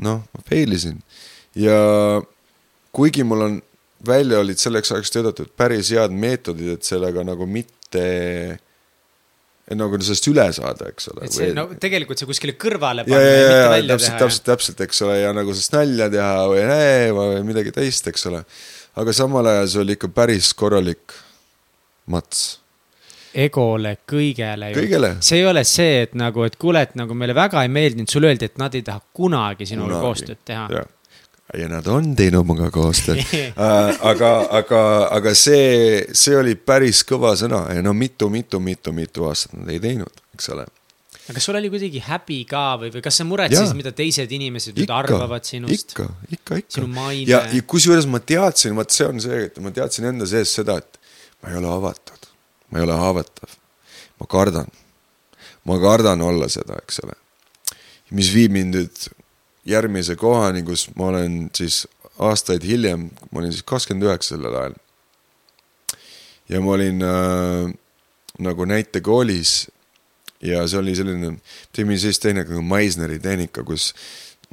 noh, 0.00 0.24
ma 0.32 0.48
fail 0.48 0.72
isin 0.76 1.00
ja 1.58 1.78
kuigi 2.94 3.24
mul 3.26 3.48
on 3.48 3.62
välja 4.06 4.38
olid 4.42 4.60
selleks 4.60 4.92
ajaks 4.92 5.14
töötatud 5.14 5.50
päris 5.56 5.90
head 5.94 6.12
meetodid, 6.12 6.76
et 6.76 6.86
sellega 6.86 7.24
nagu 7.26 7.46
mitte 7.48 8.04
nagu 9.72 9.96
sellest 9.96 10.26
üle 10.28 10.44
saada, 10.52 10.90
eks 10.92 11.08
ole. 11.12 11.24
et 11.24 11.32
see 11.32 11.46
või... 11.48 11.54
no 11.56 11.66
tegelikult 11.80 12.20
see 12.20 12.28
kuskile 12.28 12.56
kõrvale 12.60 13.06
panna 13.06 13.20
ja, 13.20 13.30
ja, 13.30 13.36
ja, 13.36 13.44
ja 13.44 13.52
mitte 13.54 13.70
välja 13.72 13.94
täpselt, 13.94 14.10
teha. 14.10 14.24
täpselt, 14.24 14.46
täpselt, 14.50 14.82
eks 14.84 15.04
ole, 15.06 15.14
ja 15.22 15.30
nagu 15.36 15.54
sellest 15.54 15.76
nalja 15.78 16.08
teha 16.12 16.42
või 16.50 16.66
nee, 16.68 17.06
või 17.16 17.38
midagi 17.48 17.72
teist, 17.74 18.10
eks 18.12 18.28
ole. 18.28 18.42
aga 19.00 19.16
samal 19.16 19.48
ajal 19.54 19.70
see 19.72 19.84
oli 19.86 19.96
ikka 19.96 20.12
päris 20.20 20.52
korralik 20.58 21.16
mats 22.12 22.44
egole, 23.34 23.96
kõigele. 24.08 24.70
See 25.24 25.40
ei 25.40 25.46
ole 25.46 25.64
see, 25.66 26.04
et 26.06 26.18
nagu, 26.18 26.44
et 26.46 26.58
kuule, 26.60 26.84
et 26.86 26.94
nagu 26.98 27.16
meile 27.18 27.34
väga 27.36 27.64
ei 27.66 27.72
meeldinud, 27.72 28.10
sulle 28.10 28.30
öeldi, 28.30 28.50
et 28.50 28.60
nad 28.62 28.74
ei 28.74 28.84
taha 28.86 29.02
kunagi 29.16 29.66
sinuga 29.68 29.98
koostööd 30.02 30.44
teha. 30.46 30.84
Ja 31.54 31.66
nad 31.70 31.86
on 31.90 32.14
teinud 32.18 32.46
minuga 32.48 32.70
koostööd. 32.74 33.20
Uh, 33.20 33.90
aga, 34.10 34.30
aga, 34.60 34.80
aga 35.18 35.34
see, 35.38 36.00
see 36.16 36.38
oli 36.38 36.54
päris 36.56 37.04
kõva 37.06 37.34
sõna 37.38 37.66
ja 37.74 37.82
no 37.84 37.92
mitu-mitu-mitu-mitu 37.98 39.28
aastat 39.28 39.58
nad 39.58 39.70
ei 39.74 39.82
teinud, 39.82 40.24
eks 40.34 40.50
ole. 40.54 40.64
aga 41.28 41.36
kas 41.36 41.46
sul 41.46 41.58
oli 41.60 41.70
kuidagi 41.72 42.02
häbi 42.06 42.40
ka 42.48 42.64
või, 42.80 42.90
või 42.96 43.04
kas 43.04 43.20
sa 43.20 43.28
muretsesid, 43.28 43.76
mida 43.76 43.92
teised 43.94 44.32
inimesed 44.34 44.80
nüüd 44.80 44.94
arvavad 44.96 45.46
sinust? 45.46 45.92
ikka, 45.92 46.08
ikka, 46.32 46.60
ikka. 46.64 46.88
ja, 47.28 47.44
ja 47.52 47.62
kusjuures 47.68 48.08
ma 48.10 48.22
teadsin, 48.24 48.74
vot 48.78 48.96
see 48.96 49.06
on 49.12 49.22
see, 49.22 49.44
et 49.50 49.62
ma 49.62 49.72
teadsin 49.74 50.10
enda 50.10 50.28
sees 50.28 50.56
seda, 50.58 50.80
et 50.80 51.00
ma 51.44 51.52
ei 51.52 51.60
ole 51.60 51.70
avatud, 51.70 52.23
ma 52.74 52.80
ei 52.80 52.88
ole 52.88 52.96
haavatav. 52.98 53.50
ma 54.20 54.26
kardan, 54.26 54.66
ma 55.64 55.78
kardan 55.78 56.22
olla 56.22 56.48
seda, 56.50 56.80
eks 56.82 56.98
ole. 57.06 57.14
mis 58.10 58.32
viib 58.34 58.50
mind 58.50 58.74
nüüd 58.74 59.04
järgmise 59.64 60.16
kohani, 60.18 60.64
kus 60.66 60.88
ma 60.98 61.12
olen 61.12 61.36
siis 61.54 61.84
aastaid 62.18 62.66
hiljem, 62.66 63.08
ma 63.30 63.40
olin 63.40 63.54
siis 63.54 63.62
kakskümmend 63.62 64.10
üheksa 64.10 64.34
sellel 64.34 64.58
ajal. 64.58 64.74
ja 66.50 66.60
ma 66.60 66.74
olin 66.74 67.02
äh, 67.06 67.70
nagu 68.42 68.66
näitekoolis 68.66 69.54
ja 70.42 70.66
see 70.68 70.82
oli 70.82 70.96
selline, 70.98 71.36
tegime 71.72 71.98
sellist 71.98 72.26
tehnika 72.26 72.50
nagu 72.50 72.66
Meisneri 72.74 73.20
tehnika, 73.22 73.62
kus 73.62 73.92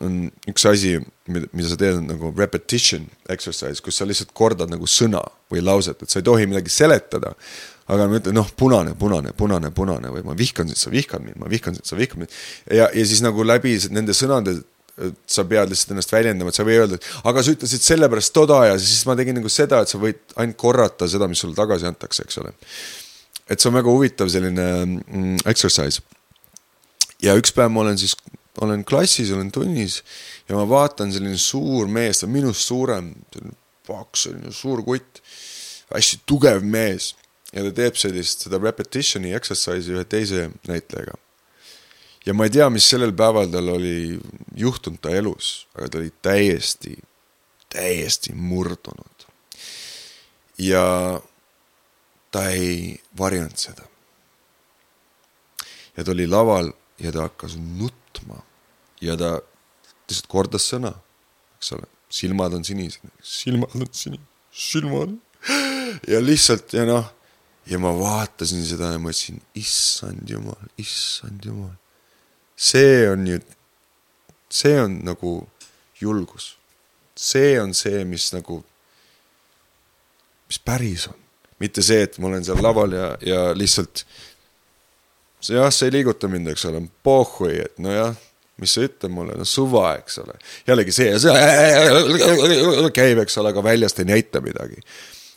on 0.01 0.15
üks 0.49 0.65
asi, 0.69 0.95
mida, 1.31 1.47
sa 1.69 1.77
teed, 1.79 1.99
on 1.99 2.09
nagu 2.09 2.31
repetition 2.37 3.05
exercise, 3.31 3.83
kus 3.83 3.99
sa 4.01 4.07
lihtsalt 4.09 4.33
kordad 4.37 4.71
nagu 4.71 4.89
sõna 4.89 5.21
või 5.51 5.63
lauset, 5.65 6.01
et 6.01 6.11
sa 6.11 6.19
ei 6.21 6.27
tohi 6.27 6.49
midagi 6.49 6.73
seletada. 6.73 7.35
aga 7.91 8.05
ma 8.07 8.19
ütlen, 8.21 8.37
noh, 8.37 8.47
punane, 8.55 8.93
punane, 8.95 9.33
punane, 9.35 9.71
punane 9.75 10.11
või 10.13 10.23
ma 10.23 10.35
vihkan 10.37 10.69
sind, 10.69 10.79
sa 10.79 10.91
vihkad 10.93 11.23
mind, 11.23 11.39
ma 11.41 11.49
vihkan 11.51 11.75
sind, 11.75 11.85
sa 11.85 11.97
vihkad 11.99 12.21
mind. 12.23 12.35
ja, 12.71 12.87
ja 12.93 13.05
siis 13.05 13.23
nagu 13.25 13.43
läbi 13.43 13.77
nende 13.91 14.15
sõnade 14.15 14.61
sa 15.29 15.43
pead 15.47 15.71
lihtsalt 15.71 15.93
ennast 15.95 16.11
väljendama, 16.13 16.51
et 16.51 16.57
sa 16.57 16.63
ei 16.63 16.69
või 16.69 16.79
öelda, 16.81 16.97
et 16.99 17.27
aga 17.29 17.43
sa 17.43 17.53
ütlesid 17.55 17.85
sellepärast 17.85 18.33
toda 18.35 18.59
ja 18.67 18.75
siis 18.79 19.05
ma 19.07 19.15
tegin 19.17 19.37
nagu 19.39 19.51
seda, 19.51 19.81
et 19.81 19.91
sa 19.91 19.99
võid 20.01 20.19
ainult 20.35 20.59
korrata 20.61 21.07
seda, 21.09 21.29
mis 21.31 21.41
sulle 21.41 21.57
tagasi 21.57 21.87
antakse, 21.89 22.25
eks 22.27 22.41
ole. 22.43 22.53
et 23.47 23.59
see 23.59 23.69
on 23.71 23.77
väga 23.77 23.93
huvitav 23.93 24.29
selline 24.31 24.67
mm, 24.85 25.37
exercise. 25.51 26.03
ja 27.23 27.35
üks 27.39 27.55
päev 27.55 27.71
ma 27.73 27.85
olen 27.85 27.99
siis, 28.01 28.15
olen 28.61 28.83
klassis, 28.85 29.31
olen 29.31 29.51
tunnis 29.51 30.01
ja 30.49 30.57
ma 30.57 30.67
vaatan, 30.69 31.13
selline 31.13 31.39
suur 31.39 31.87
mees, 31.87 32.19
ta 32.19 32.27
on 32.27 32.35
minust 32.35 32.67
suurem, 32.67 33.13
selline 33.33 33.57
paks, 33.87 34.27
selline 34.27 34.51
suur 34.55 34.83
kutt, 34.85 35.23
hästi 35.93 36.21
tugev 36.29 36.63
mees 36.63 37.13
ja 37.51 37.63
ta 37.65 37.73
teeb 37.75 37.99
sellist, 37.99 38.45
seda 38.45 38.59
repetition'i 38.61 39.33
exercise'i 39.37 39.95
ühe 39.95 40.07
teise 40.07 40.49
näitlejaga 40.67 41.17
ja 42.25 42.33
ma 42.33 42.45
ei 42.45 42.53
tea, 42.53 42.69
mis 42.73 42.87
sellel 42.89 43.13
päeval 43.17 43.49
tal 43.53 43.71
oli 43.73 44.19
juhtunud 44.57 45.01
ta 45.01 45.13
elus, 45.15 45.67
aga 45.75 45.89
ta 45.89 46.01
oli 46.01 46.11
täiesti, 46.21 46.95
täiesti 47.71 48.35
murdunud. 48.35 49.27
ja 50.57 51.21
ta 52.31 52.49
ei 52.49 53.01
varjanud 53.17 53.57
seda. 53.57 53.87
ja 55.97 56.03
ta 56.03 56.11
oli 56.11 56.27
laval 56.27 56.71
ja 57.01 57.11
ta 57.11 57.25
hakkas 57.27 57.57
nutma 57.57 58.41
ja 59.01 59.17
ta 59.17 59.39
lihtsalt 60.09 60.29
kordas 60.31 60.67
sõna, 60.73 60.91
eks 61.57 61.73
ole, 61.77 61.87
silmad 62.11 62.53
on 62.57 62.65
sinised, 62.67 63.03
silmad 63.23 63.75
on 63.79 63.89
sinised, 63.95 64.27
silmad. 64.51 65.15
ja 66.11 66.21
lihtsalt 66.21 66.73
ja 66.75 66.85
noh, 66.87 67.07
ja 67.69 67.79
ma 67.81 67.93
vaatasin 67.97 68.63
seda 68.67 68.91
ja 68.95 69.01
mõtlesin, 69.01 69.41
issand 69.57 70.29
jumal, 70.29 70.59
issand 70.81 71.45
jumal. 71.45 71.73
see 72.55 73.07
on 73.09 73.25
ju, 73.27 73.39
see 74.51 74.75
on 74.81 74.99
nagu 75.05 75.37
julgus. 76.01 76.55
see 77.15 77.55
on 77.61 77.73
see, 77.77 78.03
mis 78.05 78.31
nagu, 78.33 78.61
mis 80.49 80.59
päris 80.59 81.07
on. 81.07 81.17
mitte 81.61 81.83
see, 81.85 82.01
et 82.03 82.17
ma 82.19 82.27
olen 82.31 82.43
seal 82.45 82.61
laval 82.61 82.93
ja, 82.97 83.07
ja 83.21 83.41
lihtsalt 83.53 84.05
see 85.41 85.57
jah, 85.57 85.71
see 85.73 85.89
ei 85.89 85.97
liiguta 85.97 86.29
mind, 86.31 86.51
eks 86.53 86.67
ole, 86.69 86.83
pohhui, 87.03 87.55
et 87.65 87.81
nojah, 87.81 88.13
mis 88.61 88.75
sa 88.75 88.85
ütled 88.85 89.13
mulle, 89.13 89.35
no 89.39 89.47
suva, 89.47 89.95
eks 89.99 90.19
ole. 90.21 90.37
jällegi 90.67 90.93
see, 90.95 91.15
see 91.21 92.91
käib, 92.99 93.23
eks 93.23 93.39
ole, 93.41 93.53
aga 93.53 93.63
väljast 93.65 94.01
ei 94.03 94.11
näita 94.11 94.41
midagi. 94.43 94.81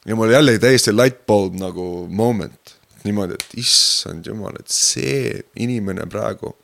ja 0.05 0.17
mul 0.19 0.35
jällegi 0.35 0.61
täiesti 0.63 0.93
light 0.93 1.25
bulb 1.27 1.57
nagu 1.61 1.87
moment, 2.11 2.77
niimoodi, 3.05 3.39
et 3.39 3.57
issand 3.61 4.27
jumal, 4.29 4.57
et 4.61 4.73
see 4.73 5.41
inimene 5.61 6.07
praegu 6.11 6.55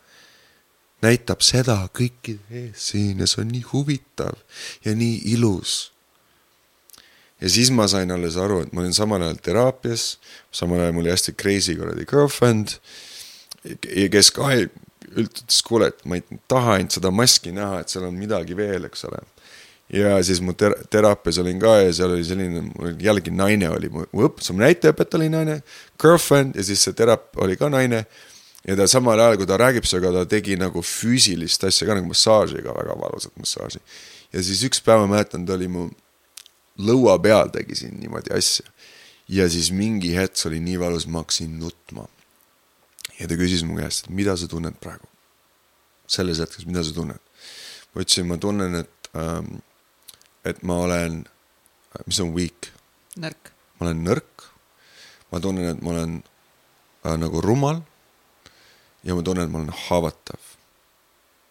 näitab 1.04 1.40
seda 1.44 1.78
kõikide 1.96 2.66
ees 2.66 2.90
siin 2.90 3.22
ja 3.22 3.28
see 3.28 3.44
on 3.44 3.54
nii 3.54 3.64
huvitav 3.72 4.36
ja 4.84 4.92
nii 4.96 5.32
ilus. 5.32 5.92
ja 7.40 7.48
siis 7.48 7.70
ma 7.72 7.86
sain 7.88 8.12
alles 8.12 8.36
aru, 8.36 8.60
et 8.66 8.72
ma 8.72 8.82
olin 8.84 8.96
samal 8.96 9.22
ajal 9.24 9.40
teraapias, 9.40 10.18
samal 10.52 10.82
ajal 10.82 10.92
mul 10.92 11.06
oli 11.06 11.14
hästi 11.14 11.36
crazy 11.40 11.76
kuradi 11.78 12.04
girlfriend 12.04 12.76
ja 13.64 14.08
kes 14.12 14.30
ka 14.34 14.50
ütles, 15.18 15.60
kuule, 15.66 15.90
et 15.90 16.02
ma 16.08 16.18
ei 16.18 16.40
taha 16.50 16.76
ainult 16.78 16.94
seda 16.96 17.10
maski 17.14 17.52
näha, 17.54 17.82
et 17.82 17.92
seal 17.92 18.06
on 18.06 18.16
midagi 18.18 18.56
veel, 18.56 18.86
eks 18.88 19.06
ole. 19.08 19.22
ja 19.90 20.20
siis 20.22 20.38
mu 20.44 20.52
ter 20.54 20.76
teraapias 20.90 21.40
olin 21.42 21.58
ka 21.58 21.72
ja 21.80 21.94
seal 21.94 22.12
oli 22.14 22.24
selline, 22.24 22.62
mul 22.68 22.92
jällegi 23.02 23.32
naine 23.34 23.72
oli, 23.74 23.88
mu 23.90 24.04
õpetus, 24.06 24.52
mu 24.54 24.62
näiteõpetaja 24.62 25.18
oli 25.18 25.30
naine, 25.32 25.56
girlfriend 26.00 26.54
ja 26.54 26.66
siis 26.66 26.84
see 26.86 26.94
teraap 26.94 27.34
oli 27.42 27.58
ka 27.58 27.70
naine. 27.72 28.04
ja 28.68 28.76
ta 28.76 28.86
samal 28.90 29.18
ajal, 29.18 29.40
kui 29.40 29.48
ta 29.50 29.58
räägib 29.58 29.88
sinuga, 29.88 30.12
ta 30.20 30.28
tegi 30.30 30.56
nagu 30.60 30.84
füüsilist 30.84 31.64
asja 31.66 31.88
ka 31.88 31.98
nagu 31.98 32.12
massaaži 32.12 32.62
ka, 32.62 32.76
väga 32.76 32.96
valusat 33.02 33.34
massaaži. 33.40 33.82
ja 34.32 34.46
siis 34.46 34.62
üks 34.68 34.84
päev 34.84 35.02
ma 35.04 35.16
mäletan, 35.16 35.46
ta 35.46 35.58
oli 35.58 35.68
mu 35.68 35.88
lõua 36.78 37.18
peal 37.22 37.50
tegi 37.50 37.82
siin 37.82 37.98
niimoodi 37.98 38.30
asja. 38.36 38.70
ja 39.28 39.50
siis 39.50 39.72
mingi 39.74 40.14
hetk 40.14 40.38
see 40.38 40.52
oli 40.52 40.62
nii 40.70 40.78
valus, 40.86 41.10
ma 41.10 41.24
hakkasin 41.24 41.58
nutma 41.58 42.06
ja 43.20 43.28
ta 43.28 43.36
küsis 43.36 43.64
mu 43.66 43.76
käest, 43.78 44.06
et 44.06 44.14
mida 44.16 44.36
sa 44.36 44.48
tunned 44.48 44.78
praegu. 44.80 45.06
selles 46.10 46.40
hetkes, 46.42 46.66
mida 46.66 46.82
sa 46.84 46.94
tunned? 46.94 47.20
ma 47.92 48.02
ütlesin, 48.02 48.26
ma 48.26 48.38
tunnen, 48.40 48.74
et 48.80 49.10
ähm,, 49.14 49.60
et 50.44 50.62
ma 50.62 50.80
olen, 50.86 51.24
mis 52.06 52.20
on 52.24 52.32
weak? 52.34 52.72
nõrk. 53.20 53.52
ma 53.78 53.88
olen 53.88 54.04
nõrk. 54.08 54.46
ma 55.32 55.40
tunnen, 55.40 55.68
et 55.74 55.82
ma 55.84 55.92
olen 55.94 56.22
äh, 57.04 57.16
nagu 57.20 57.44
rumal. 57.44 57.82
ja 59.04 59.14
ma 59.14 59.26
tunnen, 59.26 59.44
et 59.44 59.52
ma 59.52 59.60
olen 59.60 59.76
haavatav. 59.88 60.54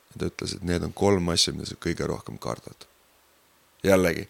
ja 0.10 0.24
ta 0.24 0.32
ütles, 0.32 0.58
et 0.58 0.66
need 0.66 0.84
on 0.84 0.94
kolm 0.94 1.30
asja, 1.36 1.54
mida 1.54 1.70
sa 1.70 1.78
kõige 1.78 2.10
rohkem 2.10 2.42
kardad. 2.42 2.90
jällegi. 3.86 4.26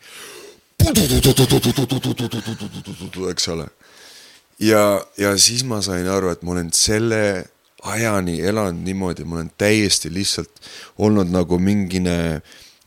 eks 3.29 3.47
ole 3.55 3.67
ja, 4.59 4.83
ja 5.17 5.37
siis 5.37 5.63
ma 5.67 5.81
sain 5.85 6.07
aru, 6.07 6.33
et 6.33 6.43
ma 6.43 6.55
olen 6.57 6.71
selle 6.75 7.21
ajani 7.83 8.39
elanud 8.43 8.81
niimoodi, 8.83 9.23
ma 9.23 9.39
olen 9.39 9.51
täiesti 9.57 10.11
lihtsalt 10.13 10.65
olnud 10.99 11.31
nagu 11.31 11.59
mingine 11.59 12.41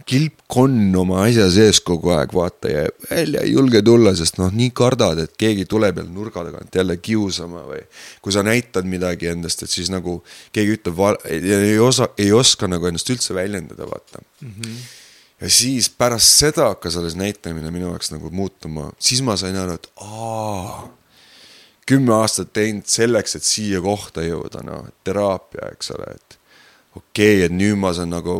kilpkonn 0.07 0.95
oma 0.99 1.21
asja 1.29 1.47
sees 1.55 1.79
kogu 1.85 2.11
aeg, 2.15 2.33
vaata 2.35 2.71
ja 2.71 2.87
välja 3.07 3.45
ei 3.47 3.53
julge 3.55 3.83
tulla, 3.87 4.15
sest 4.19 4.39
noh, 4.41 4.51
nii 4.55 4.73
kardad, 4.77 5.21
et 5.23 5.37
keegi 5.39 5.67
tuleb 5.71 6.01
jälle 6.01 6.11
nurga 6.13 6.43
tagant 6.49 6.75
jälle 6.75 6.97
kiusama 6.99 7.63
või. 7.69 7.83
kui 8.23 8.35
sa 8.35 8.43
näitad 8.43 8.89
midagi 8.89 9.31
endast, 9.31 9.63
et 9.63 9.71
siis 9.71 9.93
nagu 9.95 10.19
keegi 10.53 10.79
ütleb, 10.79 11.05
ei 11.31 11.79
osa, 11.79 12.11
ei 12.19 12.33
oska 12.35 12.69
nagu 12.71 12.91
ennast 12.91 13.11
üldse 13.15 13.37
väljendada, 13.37 13.87
vaata 13.87 14.19
mm. 14.41 14.49
-hmm. 14.49 14.81
ja 15.45 15.51
siis 15.51 15.91
pärast 15.91 16.43
seda 16.43 16.73
hakkas 16.73 16.99
alles 16.99 17.17
näitamine 17.17 17.71
minu 17.71 17.93
jaoks 17.93 18.11
nagu 18.11 18.31
muutuma, 18.31 18.91
siis 18.99 19.23
ma 19.23 19.37
sain 19.37 19.57
aru, 19.57 19.79
et 19.79 19.89
aa 20.03 20.91
kümme 21.89 22.15
aastat 22.15 22.53
teinud 22.55 22.87
selleks, 22.91 23.37
et 23.37 23.47
siia 23.47 23.81
kohta 23.83 24.25
jõuda, 24.25 24.63
noh, 24.67 24.87
teraapia, 25.07 25.73
eks 25.75 25.93
ole, 25.97 26.15
et 26.15 26.39
okei 26.97 27.37
okay,, 27.37 27.47
et 27.47 27.55
nüüd 27.55 27.79
ma 27.81 27.93
saan 27.97 28.13
nagu 28.15 28.37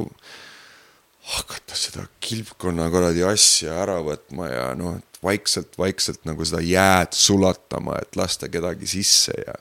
hakata 1.33 1.79
seda 1.79 2.05
kilpkonna 2.23 2.89
kuradi 2.91 3.23
asja 3.27 3.77
ära 3.85 4.01
võtma 4.03 4.49
ja 4.51 4.69
noh, 4.79 4.99
et 4.99 5.21
vaikselt-vaikselt 5.23 6.25
nagu 6.27 6.45
seda 6.47 6.63
jääd 6.67 7.15
sulatama, 7.15 7.99
et 8.03 8.19
lasta 8.19 8.51
kedagi 8.51 8.89
sisse 8.91 9.37
ja 9.39 9.55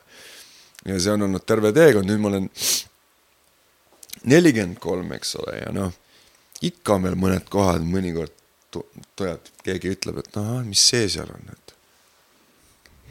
ja 0.82 0.98
see 0.98 1.12
on 1.14 1.28
olnud 1.28 1.44
terve 1.46 1.70
teekond, 1.74 2.10
nüüd 2.10 2.22
ma 2.22 2.32
olen 2.32 2.48
nelikümmend 4.26 4.80
kolm, 4.82 5.12
eks 5.14 5.36
ole, 5.38 5.58
ja 5.60 5.70
noh, 5.74 5.92
ikka 6.62 6.96
on 6.96 7.06
veel 7.06 7.18
mõned 7.18 7.46
kohad, 7.50 7.84
mõnikord 7.86 8.34
tead, 9.18 9.52
keegi 9.62 9.92
ütleb, 9.94 10.22
et 10.22 10.34
noh, 10.38 10.58
mis 10.66 10.82
see 10.90 11.06
seal 11.12 11.30
on, 11.30 11.52
et 11.54 11.74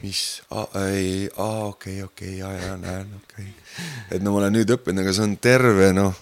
mis, 0.02 0.42
ei, 0.82 1.30
aa, 1.38 1.66
okei, 1.66 2.04
okei, 2.04 2.38
ja, 2.38 2.52
ja 2.52 2.78
näen, 2.78 3.14
okei 3.18 3.46
okay.. 3.46 3.86
et 4.12 4.24
no 4.24 4.34
ma 4.34 4.42
olen 4.42 4.56
nüüd 4.58 4.74
õppinud, 4.76 5.04
aga 5.04 5.14
see 5.16 5.28
on 5.28 5.36
terve, 5.42 5.92
noh, 5.96 6.18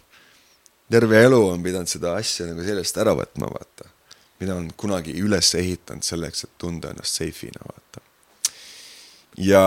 terve 0.91 1.23
elu 1.23 1.39
on 1.53 1.63
pidanud 1.63 1.91
seda 1.91 2.15
asja 2.19 2.49
nagu 2.49 2.65
sellest 2.65 2.99
ära 2.99 3.15
võtma, 3.17 3.51
vaata. 3.53 3.89
mida 4.39 4.55
on 4.55 4.69
kunagi 4.79 5.15
üles 5.19 5.53
ehitanud 5.59 6.05
selleks, 6.05 6.45
et 6.47 6.55
tunda 6.61 6.93
ennast 6.93 7.21
safe'ina, 7.21 7.63
vaata. 7.63 8.03
ja, 9.37 9.63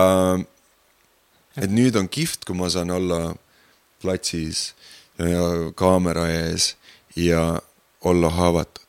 et 1.57 1.73
nüüd 1.73 1.97
on 1.99 2.09
kihvt, 2.09 2.45
kui 2.45 2.57
ma 2.57 2.69
saan 2.73 2.93
olla 2.93 3.33
platsis 4.03 4.73
ja 5.17 5.71
kaamera 5.79 6.27
ees 6.29 6.73
ja 7.15 7.61
olla 8.03 8.29
haavatud 8.29 8.82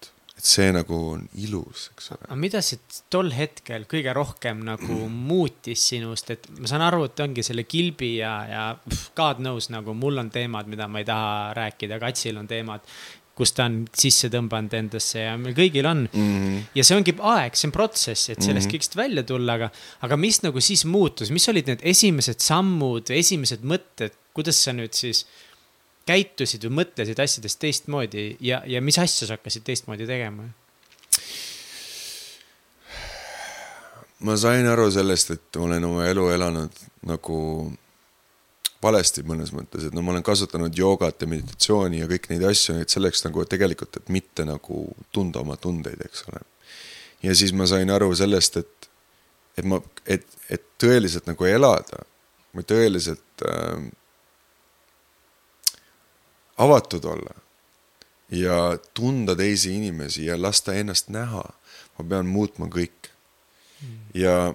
et 0.44 0.50
see 0.52 0.72
nagu 0.76 0.96
on 1.14 1.22
ilus, 1.40 1.88
eks 1.94 2.10
ole. 2.12 2.26
aga 2.28 2.36
mida 2.36 2.60
see 2.64 3.00
tol 3.12 3.32
hetkel 3.32 3.86
kõige 3.88 4.12
rohkem 4.16 4.60
nagu 4.66 4.98
muutis 5.08 5.86
sinust, 5.88 6.34
et 6.34 6.48
ma 6.58 6.68
saan 6.68 6.84
aru, 6.84 7.06
et 7.08 7.24
ongi 7.24 7.44
selle 7.46 7.64
kilbi 7.64 8.18
ja, 8.18 8.34
ja 8.50 8.64
pff, 8.76 9.14
God 9.16 9.40
knows 9.40 9.70
nagu 9.72 9.96
mul 9.96 10.20
on 10.20 10.28
teemad, 10.34 10.68
mida 10.68 10.88
ma 10.90 11.00
ei 11.00 11.08
taha 11.08 11.54
rääkida, 11.56 12.00
Katsil 12.02 12.40
on 12.42 12.50
teemad 12.50 12.84
kus 13.34 13.50
ta 13.56 13.64
on 13.66 13.80
sisse 13.98 14.28
tõmbanud 14.30 14.74
endasse 14.78 15.24
ja 15.24 15.32
meil 15.40 15.56
kõigil 15.56 15.86
on 15.90 16.04
mm. 16.04 16.26
-hmm. 16.34 16.60
ja 16.78 16.84
see 16.86 16.98
ongi 16.98 17.16
aeg, 17.32 17.56
see 17.58 17.68
on 17.70 17.74
protsess, 17.74 18.28
et 18.28 18.38
sellest 18.38 18.52
mm 18.52 18.60
-hmm. 18.60 18.74
kõigest 18.76 18.98
välja 19.00 19.24
tulla, 19.26 19.56
aga, 19.58 19.70
aga 20.06 20.20
mis 20.20 20.42
nagu 20.44 20.60
siis 20.60 20.84
muutus, 20.84 21.32
mis 21.34 21.48
olid 21.48 21.72
need 21.72 21.82
esimesed 21.82 22.44
sammud, 22.44 23.10
esimesed 23.10 23.64
mõtted, 23.66 24.14
kuidas 24.36 24.60
sa 24.62 24.76
nüüd 24.76 24.94
siis 24.94 25.24
käitusid 26.08 26.66
või 26.68 26.82
mõtlesid 26.82 27.20
asjadest 27.20 27.60
teistmoodi 27.62 28.26
ja, 28.44 28.62
ja 28.66 28.82
mis 28.84 28.98
asju 29.00 29.28
sa 29.28 29.38
hakkasid 29.38 29.64
teistmoodi 29.66 30.06
tegema? 30.08 30.48
ma 34.24 34.36
sain 34.40 34.66
aru 34.68 34.88
sellest, 34.92 35.34
et 35.34 35.56
ma 35.58 35.66
olen 35.68 35.84
oma 35.84 36.06
elu 36.08 36.28
elanud 36.32 36.84
nagu 37.08 37.38
valesti 38.84 39.24
mõnes 39.26 39.52
mõttes, 39.56 39.86
et 39.86 39.96
no 39.96 40.02
ma 40.04 40.12
olen 40.12 40.24
kasutanud 40.24 40.76
joogat 40.76 41.22
ja 41.22 41.28
meditatsiooni 41.28 42.02
ja 42.02 42.08
kõiki 42.08 42.32
neid 42.32 42.44
asju, 42.48 42.78
et 42.80 42.92
selleks 42.92 43.24
nagu 43.26 43.44
tegelikult, 43.48 43.98
et 44.00 44.12
mitte 44.12 44.46
nagu 44.48 44.84
tunda 45.12 45.40
oma 45.44 45.56
tundeid, 45.60 46.00
eks 46.04 46.26
ole. 46.30 46.40
ja 47.24 47.36
siis 47.36 47.52
ma 47.56 47.68
sain 47.70 47.90
aru 47.90 48.10
sellest, 48.16 48.60
et, 48.60 48.88
et 49.60 49.68
ma, 49.68 49.80
et, 50.06 50.26
et 50.52 50.66
tõeliselt 50.80 51.28
nagu 51.30 51.48
elada 51.48 52.04
või 52.54 52.66
tõeliselt 52.68 53.46
äh, 53.48 53.88
avatud 56.58 57.04
olla 57.04 57.34
ja 58.30 58.78
tunda 58.94 59.36
teisi 59.36 59.74
inimesi 59.76 60.26
ja 60.26 60.42
lasta 60.42 60.74
ennast 60.74 61.08
näha. 61.08 61.44
ma 61.98 62.04
pean 62.08 62.26
muutma 62.26 62.66
kõik 62.66 63.10
mm.. 63.80 63.98
ja 64.14 64.54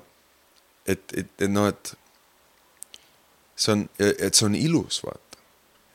et, 0.88 1.04
et, 1.14 1.30
et 1.42 1.52
noh, 1.52 1.68
et 1.70 1.94
see 3.56 3.76
on, 3.76 3.86
et 4.00 4.36
see 4.36 4.48
on 4.48 4.56
ilus, 4.56 5.02
vaata. 5.06 5.40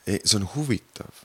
see 0.06 0.39
on 0.39 0.48
huvitav. 0.55 1.24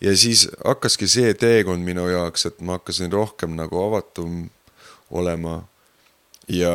ja 0.00 0.16
siis 0.16 0.46
hakkaski 0.64 1.08
see 1.08 1.34
teekond 1.34 1.84
minu 1.84 2.08
jaoks, 2.10 2.46
et 2.50 2.60
ma 2.60 2.78
hakkasin 2.78 3.12
rohkem 3.12 3.56
nagu 3.58 3.80
avatum 3.82 4.48
olema 5.10 5.62
ja, 6.46 6.74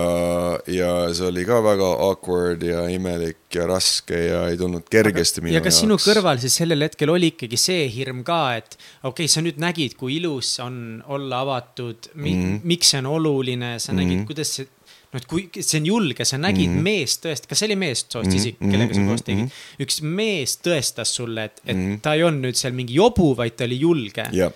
ja 0.68 0.89
see 1.15 1.27
oli 1.30 1.45
ka 1.48 1.61
väga 1.64 1.91
awkward 2.07 2.64
ja 2.65 2.84
imelik 2.91 3.56
ja 3.56 3.68
raske 3.69 4.18
ja 4.18 4.41
ei 4.52 4.57
tulnud 4.60 4.84
kergesti 4.91 5.43
minu 5.43 5.56
jaoks. 5.56 5.61
ja 5.61 5.68
kas 5.69 5.80
sinu 5.84 5.98
kõrval 6.02 6.41
siis 6.43 6.57
sellel 6.60 6.84
hetkel 6.84 7.11
oli 7.14 7.31
ikkagi 7.31 7.60
see 7.60 7.85
hirm 7.93 8.26
ka, 8.27 8.41
et 8.60 8.76
okei 8.76 9.11
okay,, 9.11 9.31
sa 9.31 9.43
nüüd 9.43 9.61
nägid, 9.64 9.95
kui 9.99 10.18
ilus 10.19 10.57
on 10.64 10.99
olla 11.07 11.39
avatud 11.45 12.11
mi, 12.15 12.34
mm, 12.34 12.43
-hmm. 12.43 12.68
miks 12.68 12.91
see 12.91 12.99
on 12.99 13.10
oluline, 13.14 13.77
sa 13.80 13.95
nägid 13.95 14.18
mm, 14.18 14.22
-hmm. 14.23 14.27
kuidas 14.27 14.53
see, 14.57 14.68
noh, 15.14 15.22
et 15.22 15.30
kui 15.31 15.48
see 15.56 15.80
on 15.80 15.88
julge, 15.88 16.26
sa 16.26 16.38
nägid 16.38 16.68
mm 16.68 16.76
-hmm. 16.76 16.89
meest 16.91 17.26
tõesti, 17.26 17.48
kas 17.48 17.64
see 17.64 17.72
oli 17.72 17.80
meest 17.80 18.11
soost 18.11 18.34
isik 18.34 18.60
mm, 18.60 18.68
-hmm. 18.68 18.72
kellega 18.72 18.93
sa 18.93 19.07
koos 19.07 19.23
tegid 19.23 19.45
mm? 19.45 19.48
-hmm. 19.48 19.88
üks 19.88 20.02
mees 20.02 20.60
tõestas 20.68 21.15
sulle, 21.15 21.48
et, 21.48 21.64
et 21.65 21.77
mm 21.77 21.88
-hmm. 21.88 22.03
ta 22.03 22.14
ei 22.14 22.23
olnud 22.27 22.49
nüüd 22.49 22.60
seal 22.60 22.76
mingi 22.76 22.99
jobu, 22.99 23.31
vaid 23.38 23.56
ta 23.56 23.64
oli 23.64 23.80
julge 23.80 24.27
yeah 24.34 24.52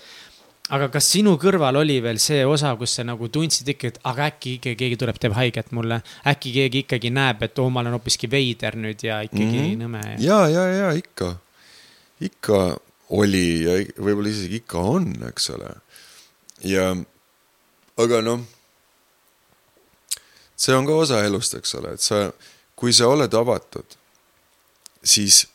aga 0.73 0.87
kas 0.93 1.07
sinu 1.13 1.35
kõrval 1.41 1.77
oli 1.81 1.99
veel 2.01 2.17
see 2.21 2.41
osa, 2.47 2.71
kus 2.79 2.95
sa 2.97 3.05
nagu 3.05 3.29
tundsid 3.29 3.67
ikka, 3.75 3.91
et 3.91 3.99
aga 4.09 4.29
äkki 4.31 4.55
ikka 4.57 4.73
keegi 4.79 4.97
tuleb, 5.01 5.19
teeb 5.21 5.35
haiget 5.37 5.71
mulle. 5.77 6.01
äkki 6.25 6.53
keegi 6.55 6.83
ikkagi 6.85 7.11
näeb, 7.13 7.43
et 7.45 7.59
oo, 7.61 7.69
ma 7.69 7.83
olen 7.83 7.97
hoopiski 7.97 8.29
veider 8.31 8.77
nüüd 8.79 9.03
ja 9.05 9.21
ikkagi 9.27 9.45
mm 9.45 9.65
-hmm. 9.65 9.83
nõme. 9.83 10.03
ja, 10.23 10.39
ja, 10.49 10.65
ja 10.67 10.91
ikka, 10.97 11.35
ikka 12.21 12.77
oli 13.09 13.63
ja 13.63 13.77
võib-olla 14.01 14.29
isegi 14.29 14.61
ikka 14.63 14.79
on, 14.79 15.13
eks 15.29 15.49
ole. 15.49 15.75
ja, 16.63 16.95
aga 17.97 18.21
noh, 18.21 18.41
see 20.57 20.75
on 20.75 20.85
ka 20.87 20.97
osa 21.05 21.23
elust, 21.25 21.53
eks 21.53 21.75
ole, 21.75 21.93
et 21.93 22.01
sa, 22.01 22.31
kui 22.75 22.93
sa 22.93 23.07
oled 23.07 23.33
avatud, 23.33 23.97
siis 25.03 25.45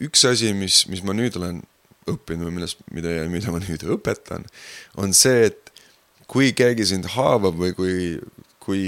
üks 0.00 0.24
asi, 0.24 0.52
mis, 0.52 0.86
mis 0.88 1.04
ma 1.06 1.14
nüüd 1.14 1.36
olen 1.38 1.62
õppinud 2.14 2.48
või 2.48 2.58
millest, 2.58 2.82
mida, 2.94 3.14
mida 3.32 3.54
ma 3.54 3.60
nüüd 3.62 3.84
õpetan, 3.96 4.46
on 5.00 5.14
see, 5.16 5.48
et 5.50 5.72
kui 6.28 6.52
keegi 6.56 6.86
sind 6.90 7.08
haavab 7.14 7.56
või 7.60 7.74
kui, 7.76 7.96
kui 8.64 8.84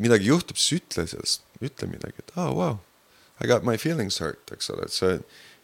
midagi 0.00 0.30
juhtub, 0.30 0.58
siis 0.60 0.80
ütle 0.80 1.06
sellest, 1.10 1.44
ütle 1.60 1.90
midagi, 1.90 2.22
et 2.22 2.32
aa 2.36 2.48
oh,, 2.48 2.56
wow, 2.60 2.80
I 3.40 3.48
got 3.48 3.64
my 3.64 3.76
feelings 3.80 4.20
hurt, 4.20 4.52
eks 4.52 4.72
ole, 4.74 4.86
et 4.86 4.94
see, 4.94 5.14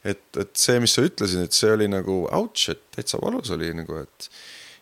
et, 0.07 0.23
et 0.41 0.53
see, 0.59 0.79
mis 0.83 0.95
sa 0.97 1.05
ütlesid, 1.07 1.47
et 1.47 1.57
see 1.57 1.73
oli 1.73 1.89
nagu 1.93 2.25
ouch, 2.27 2.71
et 2.73 2.83
täitsa 2.97 3.21
valus 3.23 3.53
oli 3.57 3.73
nagu, 3.77 4.05
et 4.05 4.31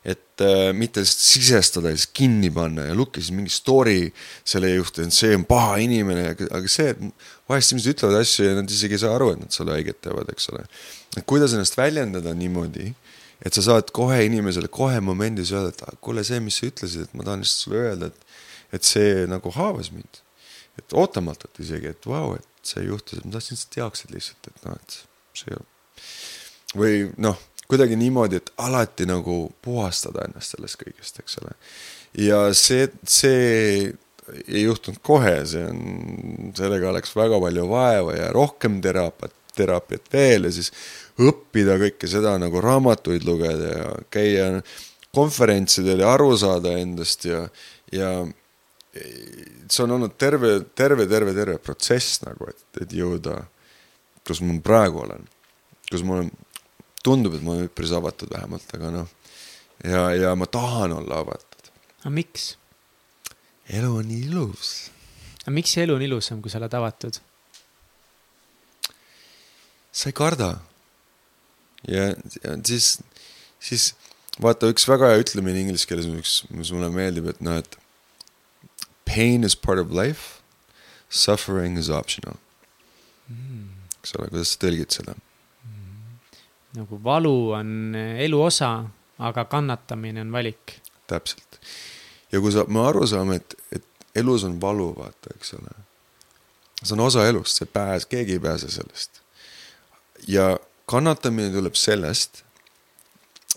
et 0.04 0.42
äh, 0.44 0.74
mitte 0.76 1.00
sisestada 1.08 1.88
ja 1.88 1.96
siis 1.96 2.10
kinni 2.12 2.50
panna 2.52 2.84
ja 2.90 2.94
lukki 2.96 3.22
siis 3.22 3.32
mingi 3.32 3.48
story 3.48 4.10
selle 4.44 4.74
juurde, 4.74 5.06
et 5.06 5.16
see 5.16 5.32
on 5.32 5.46
paha 5.48 5.78
inimene, 5.80 6.26
aga 6.44 6.68
see, 6.68 6.92
et 6.92 7.00
vahest 7.48 7.72
inimesed 7.72 7.94
ütlevad 7.94 8.20
asju 8.22 8.48
ja 8.48 8.56
nad 8.58 8.70
isegi 8.70 8.96
ei 8.96 9.02
saa 9.04 9.14
aru, 9.18 9.32
et 9.34 9.42
nad 9.44 9.54
sulle 9.54 9.76
haiget 9.76 10.00
teevad, 10.06 10.30
eks 10.32 10.50
ole. 10.52 10.64
et 11.16 11.24
kuidas 11.28 11.54
ennast 11.56 11.76
väljendada 11.78 12.34
niimoodi, 12.38 12.92
et 13.44 13.56
sa 13.56 13.64
saad 13.68 13.92
kohe 13.94 14.20
inimesele 14.24 14.70
kohe 14.72 15.00
momendis 15.04 15.52
öelda, 15.52 15.74
et 15.74 16.00
kuule, 16.04 16.24
see, 16.24 16.40
mis 16.44 16.60
sa 16.60 16.68
ütlesid, 16.70 17.08
et 17.08 17.16
ma 17.18 17.26
tahan 17.26 17.44
lihtsalt 17.44 17.66
sulle 17.66 17.82
öelda, 17.88 18.10
et, 18.12 18.36
et 18.78 18.88
see 18.88 19.24
nagu 19.30 19.52
haavas 19.58 19.92
mind. 19.94 20.22
et 20.74 20.92
ootamatult 20.98 21.60
isegi, 21.62 21.92
et 21.94 22.06
vau 22.10 22.32
wow,, 22.32 22.38
et 22.40 22.66
see 22.66 22.82
juhtus, 22.82 23.20
et 23.20 23.26
ma 23.28 23.36
tahtsin, 23.36 23.54
et 23.54 23.62
sa 23.62 23.68
teaksid 23.76 24.10
lihtsalt, 24.10 24.48
et 24.50 24.64
noh, 24.66 24.78
et 24.80 24.96
see 25.38 25.60
või 26.74 26.96
noh 27.22 27.38
kuidagi 27.70 27.96
niimoodi, 27.96 28.36
et 28.36 28.50
alati 28.60 29.06
nagu 29.08 29.36
puhastada 29.64 30.26
ennast 30.28 30.54
sellest 30.54 30.78
kõigest, 30.80 31.20
eks 31.22 31.38
ole. 31.42 31.54
ja 32.26 32.40
see, 32.54 32.88
see 33.08 33.94
ei 34.48 34.64
juhtunud 34.64 35.00
kohe, 35.04 35.34
see 35.48 35.64
on, 35.68 35.80
sellega 36.56 36.92
läks 36.96 37.12
väga 37.16 37.40
palju 37.42 37.66
vaeva 37.68 38.14
ja 38.16 38.30
rohkem 38.34 38.80
teraapiat, 38.84 39.34
teraapiat 39.54 40.08
veel 40.12 40.48
ja 40.48 40.54
siis 40.54 40.72
õppida 41.22 41.76
kõike 41.82 42.08
seda 42.10 42.34
nagu 42.42 42.62
raamatuid 42.64 43.26
lugeda 43.28 43.70
ja 43.70 43.90
käia 44.12 44.48
konverentsidel 45.14 46.02
ja 46.02 46.14
aru 46.16 46.32
saada 46.38 46.74
endast 46.80 47.28
ja, 47.28 47.44
ja 47.94 48.10
see 48.94 49.84
on 49.84 49.94
olnud 49.98 50.16
terve, 50.18 50.56
terve, 50.74 51.06
terve, 51.10 51.34
terve 51.36 51.58
protsess 51.62 52.22
nagu, 52.24 52.48
et, 52.50 52.64
et 52.82 52.96
jõuda, 52.96 53.40
kus 54.26 54.42
ma 54.44 54.56
praegu 54.64 55.04
olen, 55.04 55.28
kus 55.90 56.04
ma 56.06 56.18
olen 56.18 56.32
tundub, 57.04 57.36
et 57.36 57.44
ma 57.44 57.54
olen 57.54 57.68
üpris 57.68 57.92
avatud 57.94 58.32
vähemalt, 58.32 58.68
aga 58.76 58.92
noh, 58.94 59.14
ja, 59.84 60.06
ja 60.16 60.34
ma 60.38 60.48
tahan 60.50 60.94
olla 61.00 61.22
avatud. 61.24 61.72
aga 62.02 62.14
miks? 62.14 62.54
Elu 63.68 63.90
on 64.00 64.10
ilus. 64.10 64.72
aga 65.42 65.54
miks 65.56 65.74
see 65.76 65.84
elu 65.86 65.96
on 65.96 66.04
ilusam, 66.04 66.42
kui 66.42 66.52
sa 66.52 66.60
oled 66.60 66.74
avatud? 66.74 67.20
sa 69.92 70.10
ei 70.10 70.16
karda. 70.16 70.50
ja, 71.88 72.12
siis, 72.66 72.98
siis 73.62 73.92
vaata, 74.42 74.70
üks 74.72 74.88
väga 74.90 75.12
hea 75.12 75.24
ütlemine 75.24 75.62
inglise 75.62 75.88
keeles, 75.88 76.08
üks, 76.10 76.42
mis 76.50 76.72
mulle 76.74 76.90
meeldib, 76.94 77.28
et 77.30 77.44
noh, 77.44 77.60
et 77.62 77.78
pain 79.08 79.44
is 79.44 79.54
part 79.54 79.78
of 79.78 79.92
life, 79.94 80.40
suffering 81.08 81.78
is 81.78 81.92
optional 81.92 82.40
mm.. 83.28 83.70
eks 84.00 84.16
ole, 84.18 84.32
kuidas 84.32 84.54
sa 84.54 84.66
tõlgid 84.66 84.98
seda? 84.98 85.14
nagu 86.74 86.98
valu 87.02 87.54
on 87.54 87.94
elu 87.94 88.40
osa, 88.42 88.72
aga 89.22 89.44
kannatamine 89.46 90.24
on 90.24 90.32
valik. 90.34 90.80
täpselt. 91.06 91.60
Ja 92.34 92.42
kui 92.42 92.52
sa, 92.52 92.64
me 92.68 92.82
aru 92.82 93.06
saame, 93.06 93.38
et, 93.40 93.56
et 93.78 94.20
elus 94.22 94.44
on 94.46 94.56
valu, 94.60 94.90
vaata, 94.98 95.34
eks 95.36 95.54
ole. 95.58 95.74
see 96.82 96.94
on 96.96 97.04
osa 97.06 97.26
elust, 97.28 97.58
sa 97.58 97.64
ei 97.64 97.72
pääse, 97.72 98.08
keegi 98.10 98.38
ei 98.38 98.42
pääse 98.42 98.70
sellest. 98.70 99.20
ja 100.28 100.56
kannatamine 100.90 101.52
tuleb 101.54 101.76
sellest, 101.78 102.42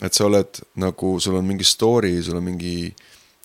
et 0.02 0.14
sa 0.14 0.28
oled 0.28 0.62
nagu, 0.76 1.18
sul 1.20 1.40
on 1.40 1.46
mingi 1.46 1.66
story, 1.66 2.14
sul 2.24 2.38
on 2.38 2.46
mingi 2.46 2.94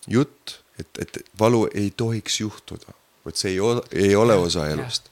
jutt, 0.06 0.58
et, 0.80 0.90
et 0.98 1.22
valu 1.40 1.64
ei 1.74 1.90
tohiks 1.96 2.40
juhtuda, 2.40 2.92
vot 3.24 3.38
see 3.38 3.54
ei 3.54 3.60
ole, 3.60 3.86
ei 3.92 4.14
ole 4.16 4.36
osa 4.36 4.68
elust. 4.68 5.08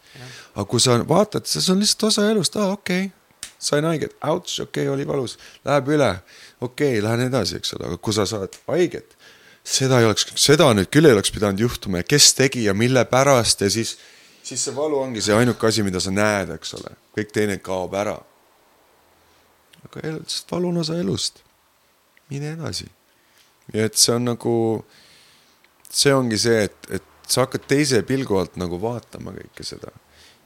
aga 0.54 0.66
kui 0.68 0.82
sa 0.82 0.98
vaatad, 1.08 1.48
see 1.48 1.72
on 1.72 1.80
lihtsalt 1.80 2.10
osa 2.12 2.28
elust, 2.30 2.60
aa 2.60 2.74
okei. 2.76 3.06
Okay 3.06 3.16
sain 3.60 3.84
haiget, 3.84 4.14
ouch, 4.24 4.60
okei 4.62 4.86
okay,, 4.86 4.94
oli 4.94 5.04
valus, 5.06 5.34
läheb 5.64 5.88
üle, 5.92 6.08
okei 6.60 6.94
okay,, 6.94 7.02
lähen 7.04 7.26
edasi, 7.26 7.58
eks 7.60 7.74
ole, 7.76 7.90
aga 7.90 7.98
kui 8.00 8.14
sa 8.16 8.24
saad 8.28 8.56
haiget, 8.70 9.12
seda 9.64 10.00
ei 10.00 10.08
oleks, 10.08 10.26
seda 10.40 10.70
nüüd 10.76 10.90
küll 10.92 11.08
ei 11.08 11.14
oleks 11.16 11.32
pidanud 11.34 11.60
juhtuma 11.60 12.00
ja 12.00 12.08
kes 12.08 12.32
tegi 12.38 12.64
ja 12.64 12.74
mille 12.74 13.04
pärast 13.10 13.64
ja 13.64 13.70
siis, 13.70 13.96
siis 14.42 14.64
see 14.64 14.74
valu 14.76 15.00
ongi 15.02 15.22
see 15.24 15.36
ainuke 15.36 15.68
asi, 15.68 15.84
mida 15.86 16.00
sa 16.02 16.12
näed, 16.14 16.54
eks 16.56 16.74
ole, 16.80 16.94
kõik 17.16 17.32
teine 17.34 17.58
kaob 17.64 17.94
ära. 17.98 18.16
aga 19.84 20.16
lihtsalt 20.16 20.56
valu 20.56 20.72
on 20.72 20.82
osa 20.84 20.98
elust, 21.00 21.42
mine 22.32 22.54
edasi. 22.56 22.88
ja 23.74 23.86
et 23.86 24.00
see 24.00 24.14
on 24.16 24.28
nagu, 24.32 24.54
see 25.90 26.14
ongi 26.14 26.38
see, 26.38 26.66
et, 26.68 26.90
et 26.90 27.06
sa 27.28 27.46
hakkad 27.46 27.68
teise 27.70 28.02
pilgu 28.02 28.38
alt 28.40 28.56
nagu 28.58 28.80
vaatama 28.80 29.36
kõike 29.36 29.66
seda 29.66 29.92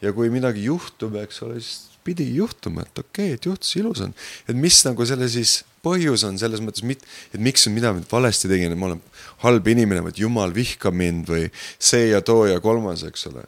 ja 0.03 0.13
kui 0.13 0.31
midagi 0.33 0.67
juhtub, 0.67 1.17
eks 1.23 1.43
ole, 1.47 1.61
siis 1.63 1.94
pidigi 2.05 2.37
juhtuma, 2.39 2.85
et 2.85 2.99
okei 2.99 3.33
okay,, 3.33 3.39
et 3.39 3.47
juhtus, 3.49 3.71
ilus 3.81 4.03
on. 4.05 4.15
et 4.49 4.57
mis 4.59 4.81
nagu 4.87 5.07
selle 5.09 5.29
siis 5.33 5.63
põhjus 5.85 6.25
on 6.29 6.39
selles 6.41 6.63
mõttes, 6.65 6.85
et 7.33 7.41
miks, 7.43 7.67
mida 7.73 7.93
ma 7.95 8.05
valesti 8.11 8.51
tegin, 8.51 8.73
et 8.73 8.81
ma 8.81 8.91
olen 8.91 9.03
halb 9.45 9.69
inimene, 9.75 10.05
vaid 10.07 10.21
jumal 10.21 10.55
vihkab 10.57 10.97
mind 10.97 11.29
või 11.31 11.49
see 11.79 12.09
ja 12.11 12.23
too 12.25 12.47
ja 12.49 12.63
kolmas, 12.65 13.05
eks 13.09 13.29
ole. 13.33 13.45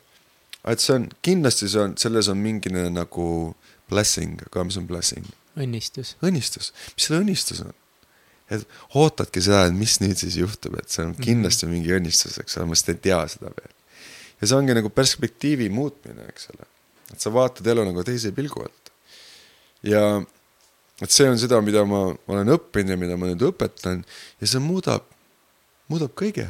et 0.67 0.83
see 0.83 0.99
on, 0.99 1.09
kindlasti 1.25 1.71
see 1.73 1.83
on, 1.85 1.97
selles 2.01 2.31
on 2.33 2.41
mingine 2.43 2.89
nagu 2.93 3.31
blessing, 3.91 4.41
aga 4.49 4.67
mis 4.69 4.79
on 4.81 4.87
blessing? 4.89 5.33
õnnistus. 5.57 6.17
õnnistus, 6.25 6.73
mis 6.95 7.09
selle 7.09 7.23
õnnistus 7.25 7.65
on? 7.65 7.75
et 8.53 8.63
ootadki 8.95 9.43
seda, 9.43 9.65
et 9.67 9.75
mis 9.75 9.99
nüüd 10.03 10.19
siis 10.21 10.37
juhtub, 10.39 10.77
et 10.79 10.93
see 10.93 11.05
on 11.05 11.15
mhm. 11.15 11.25
kindlasti 11.25 11.67
mm 11.67 11.73
-hmm. 11.73 11.83
mingi 11.83 11.99
õnnistus, 12.01 12.39
eks 12.43 12.59
ole, 12.59 12.71
ma 12.71 12.77
lihtsalt 12.77 12.97
ei 12.97 13.03
tea 13.09 13.21
seda 13.33 13.53
veel. 13.53 13.75
ja 14.41 14.49
see 14.49 14.59
ongi 14.59 14.77
nagu 14.77 14.93
perspektiivi 14.93 15.69
muutmine, 15.73 16.29
eks 16.31 16.51
ole 16.55 16.69
et 17.13 17.23
sa 17.23 17.33
vaatad 17.35 17.67
elu 17.73 17.87
nagu 17.87 18.05
teise 18.07 18.33
pilgu 18.37 18.65
alt. 18.67 18.93
ja 19.87 20.03
et 21.03 21.13
see 21.13 21.29
on 21.29 21.39
seda, 21.41 21.61
mida 21.65 21.85
ma 21.89 22.07
olen 22.33 22.55
õppinud 22.57 22.95
ja 22.95 23.01
mida 23.01 23.19
ma 23.21 23.29
nüüd 23.31 23.45
õpetan 23.51 24.05
ja 24.41 24.49
see 24.49 24.63
muudab, 24.63 25.05
muudab 25.93 26.15
kõige. 26.19 26.47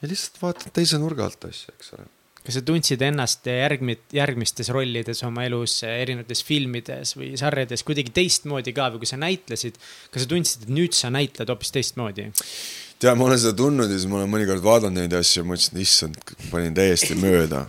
ja 0.00 0.08
lihtsalt 0.08 0.40
vaatad 0.42 0.74
teise 0.74 0.98
nurga 1.02 1.28
alt 1.28 1.50
asja, 1.50 1.76
eks 1.76 1.94
ole 1.98 2.08
kas 2.40 2.56
sa 2.56 2.62
tundsid 2.64 3.02
ennast 3.04 3.44
järgmit-, 3.48 4.14
järgmistes 4.16 4.70
rollides 4.72 5.20
oma 5.26 5.44
elus, 5.44 5.80
erinevates 5.84 6.40
filmides 6.46 7.12
või 7.18 7.34
sarjades 7.40 7.84
kuidagi 7.86 8.14
teistmoodi 8.16 8.72
ka 8.76 8.88
või 8.94 9.02
kui 9.02 9.10
sa 9.10 9.18
näitlesid, 9.20 9.76
kas 10.12 10.24
sa 10.24 10.30
tundsid, 10.30 10.64
et 10.64 10.72
nüüd 10.72 10.96
sa 10.96 11.12
näitled 11.12 11.52
hoopis 11.52 11.74
teistmoodi? 11.76 12.30
tead, 13.00 13.16
ma 13.16 13.28
olen 13.28 13.40
seda 13.40 13.56
tundnud 13.56 13.92
ja 13.92 13.96
siis 13.96 14.08
ma 14.10 14.18
olen 14.20 14.32
mõnikord 14.32 14.64
vaadanud 14.64 15.00
neid 15.00 15.14
asju 15.16 15.42
ja 15.42 15.48
mõtlesin, 15.48 15.84
issand, 15.84 16.18
panin 16.50 16.74
täiesti 16.76 17.16
mööda 17.20 17.66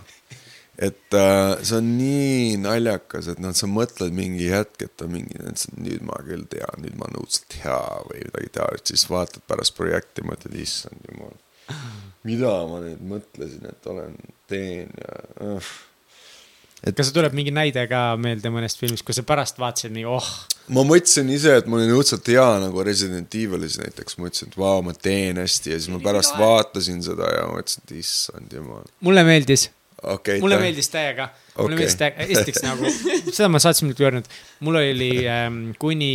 et 0.78 1.14
äh, 1.14 1.58
see 1.60 1.76
on 1.76 1.90
nii 1.98 2.56
naljakas, 2.62 3.28
et 3.32 3.40
noh, 3.42 3.52
sa 3.56 3.68
mõtled 3.68 4.14
mingi 4.16 4.48
hetk, 4.52 4.86
et 4.86 5.04
on 5.04 5.12
mingi, 5.12 5.36
nüüd 5.76 6.04
ma 6.08 6.16
küll 6.24 6.46
tean, 6.50 6.80
nüüd 6.80 6.96
ma 6.96 7.08
olen 7.10 7.20
õudselt 7.20 7.58
hea 7.60 7.78
või 8.08 8.24
midagi 8.24 8.52
taolist, 8.56 8.92
siis 8.92 9.04
vaatad 9.10 9.44
pärast 9.50 9.76
projekti, 9.76 10.24
mõtled, 10.24 10.56
issand 10.62 11.08
jumal, 11.10 11.34
mida 12.28 12.54
ma 12.70 12.82
nüüd 12.86 13.02
mõtlesin, 13.12 13.66
et 13.68 13.88
olen, 13.92 14.16
teen 14.48 14.88
ja 14.96 15.18
uh. 15.44 15.74
et 16.88 16.96
kas 16.96 17.12
tuleb 17.12 17.36
mingi 17.36 17.52
näide 17.54 17.84
ka 17.90 18.14
meelde 18.20 18.50
mõnest 18.54 18.80
filmist, 18.80 19.04
kui 19.04 19.16
sa 19.16 19.26
pärast 19.28 19.60
vaatasid 19.60 19.92
nii, 19.92 20.06
oh. 20.08 20.32
ma 20.72 20.86
mõtlesin 20.88 21.28
ise, 21.36 21.58
et 21.60 21.68
ma 21.68 21.82
olin 21.82 21.92
õudselt 21.98 22.32
hea 22.32 22.48
nagu 22.64 22.88
Resident 22.88 23.36
Evilis 23.36 23.76
näiteks, 23.82 24.16
mõtlesin, 24.24 24.48
et 24.48 24.58
vau, 24.64 24.80
ma 24.88 24.96
teen 24.96 25.36
hästi 25.44 25.76
ja 25.76 25.78
siis 25.78 25.92
ma 25.92 26.00
pärast 26.00 26.40
vaatasin 26.40 27.04
seda 27.04 27.28
ja 27.28 27.46
mõtlesin, 27.52 27.84
et 27.84 27.96
issand 28.00 28.56
jumal. 28.56 28.88
mulle 29.04 29.28
meeldis 29.28 29.68
okay,. 30.02 30.40
mulle 30.42 30.60
meeldis 30.62 30.90
täiega 30.92 31.28
okay., 31.30 31.64
mulle 31.64 31.80
meeldis 31.80 31.98
täiega, 32.00 32.28
esiteks 32.28 32.64
nagu, 32.66 32.94
seda 33.36 33.50
ma 33.52 33.62
saatsin 33.62 33.88
muidugi 33.88 34.08
öelnud, 34.08 34.32
mul 34.66 34.80
oli 34.82 35.12
ähm, 35.30 35.60
kuni 35.80 36.12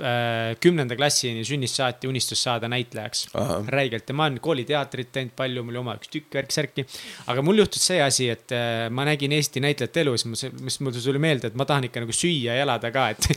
Äh, 0.00 0.54
kümnenda 0.56 0.96
klassini 0.96 1.42
sünnist 1.44 1.76
saati 1.76 2.08
unistus 2.08 2.40
saada 2.42 2.68
näitlejaks. 2.72 3.26
räigelt 3.68 4.08
ja 4.08 4.14
ma 4.16 4.24
olen 4.24 4.38
kooliteatrit 4.40 5.10
teinud 5.12 5.34
palju, 5.36 5.64
mul 5.66 5.74
oli 5.74 5.80
oma 5.82 5.96
üks 5.98 6.08
tükk, 6.08 6.30
värk, 6.38 6.54
särki. 6.54 6.86
aga 7.28 7.42
mul 7.44 7.60
juhtus 7.60 7.84
see 7.90 7.98
asi, 8.00 8.30
et 8.32 8.54
äh, 8.56 8.86
ma 8.88 9.04
nägin 9.04 9.34
Eesti 9.36 9.60
näitlejate 9.60 10.00
elu, 10.00 10.16
siis 10.16 10.48
mul, 10.48 10.70
mul 10.86 10.96
tuli 10.96 11.20
meelde, 11.20 11.50
et 11.52 11.58
ma 11.60 11.66
tahan 11.68 11.90
ikka 11.90 12.06
nagu 12.06 12.16
süüa 12.16 12.56
ja 12.56 12.64
elada 12.64 12.88
ka, 12.94 13.10
et 13.12 13.28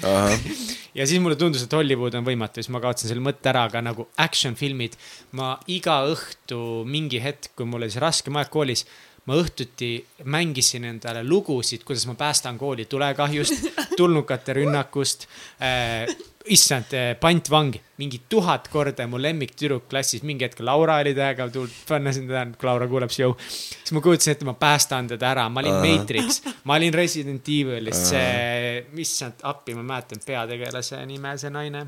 ja 1.00 1.08
siis 1.10 1.20
mulle 1.20 1.36
tundus, 1.36 1.66
et 1.66 1.76
Hollywood 1.76 2.16
on 2.16 2.24
võimatu, 2.30 2.64
siis 2.64 2.72
ma 2.72 2.80
kaotasin 2.86 3.12
selle 3.12 3.26
mõtte 3.26 3.52
ära, 3.52 3.66
aga 3.68 3.84
nagu 3.84 4.08
action 4.24 4.56
filmid. 4.56 4.96
ma 5.36 5.58
iga 5.68 6.00
õhtu 6.14 6.62
mingi 6.88 7.20
hetk, 7.20 7.58
kui 7.58 7.68
mul 7.68 7.84
oli 7.84 7.92
see 7.92 8.06
raskem 8.08 8.40
aeg 8.40 8.54
koolis 8.54 8.88
ma 9.30 9.38
õhtuti 9.40 9.94
mängisin 10.28 10.90
endale 10.90 11.24
lugusid, 11.24 11.86
kuidas 11.88 12.06
ma 12.10 12.18
päästan 12.20 12.58
kooli 12.60 12.86
tulekahjust, 12.92 13.70
tulnukate 14.00 14.58
rünnakust 14.60 15.28
äh, 15.64 16.12
issand, 16.52 16.92
eh, 16.92 17.14
pantvang, 17.20 17.76
mingi 17.98 18.20
tuhat 18.30 18.68
korda 18.72 19.06
mu 19.08 19.20
lemmiktüdruk 19.22 19.88
klassis, 19.90 20.24
mingi 20.28 20.48
hetk 20.48 20.60
Laura 20.66 20.98
oli 21.00 21.14
täiega 21.16 21.48
tulnud 21.54 21.78
panna 21.88 22.12
sinna, 22.16 22.44
kui 22.58 22.68
Laura 22.68 22.88
kuuleb 22.92 23.14
show. 23.14 23.36
siis 23.40 23.94
ma 23.96 24.04
kujutasin 24.04 24.36
ette, 24.36 24.46
ma 24.46 24.58
päästan 24.60 25.08
teda 25.14 25.32
ära, 25.32 25.48
ma 25.50 25.64
olin 25.64 25.78
uh. 25.78 25.88
Matrix, 25.88 26.42
ma 26.68 26.76
olin 26.76 26.94
Resident 26.94 27.48
Evilis 27.48 28.00
uh., 28.02 28.10
see, 28.12 28.86
issand, 29.06 29.44
appi, 29.44 29.76
ma 29.78 29.86
mäletan 29.96 30.24
peategelase 30.26 31.00
nime, 31.08 31.38
see 31.40 31.54
naine 31.54 31.88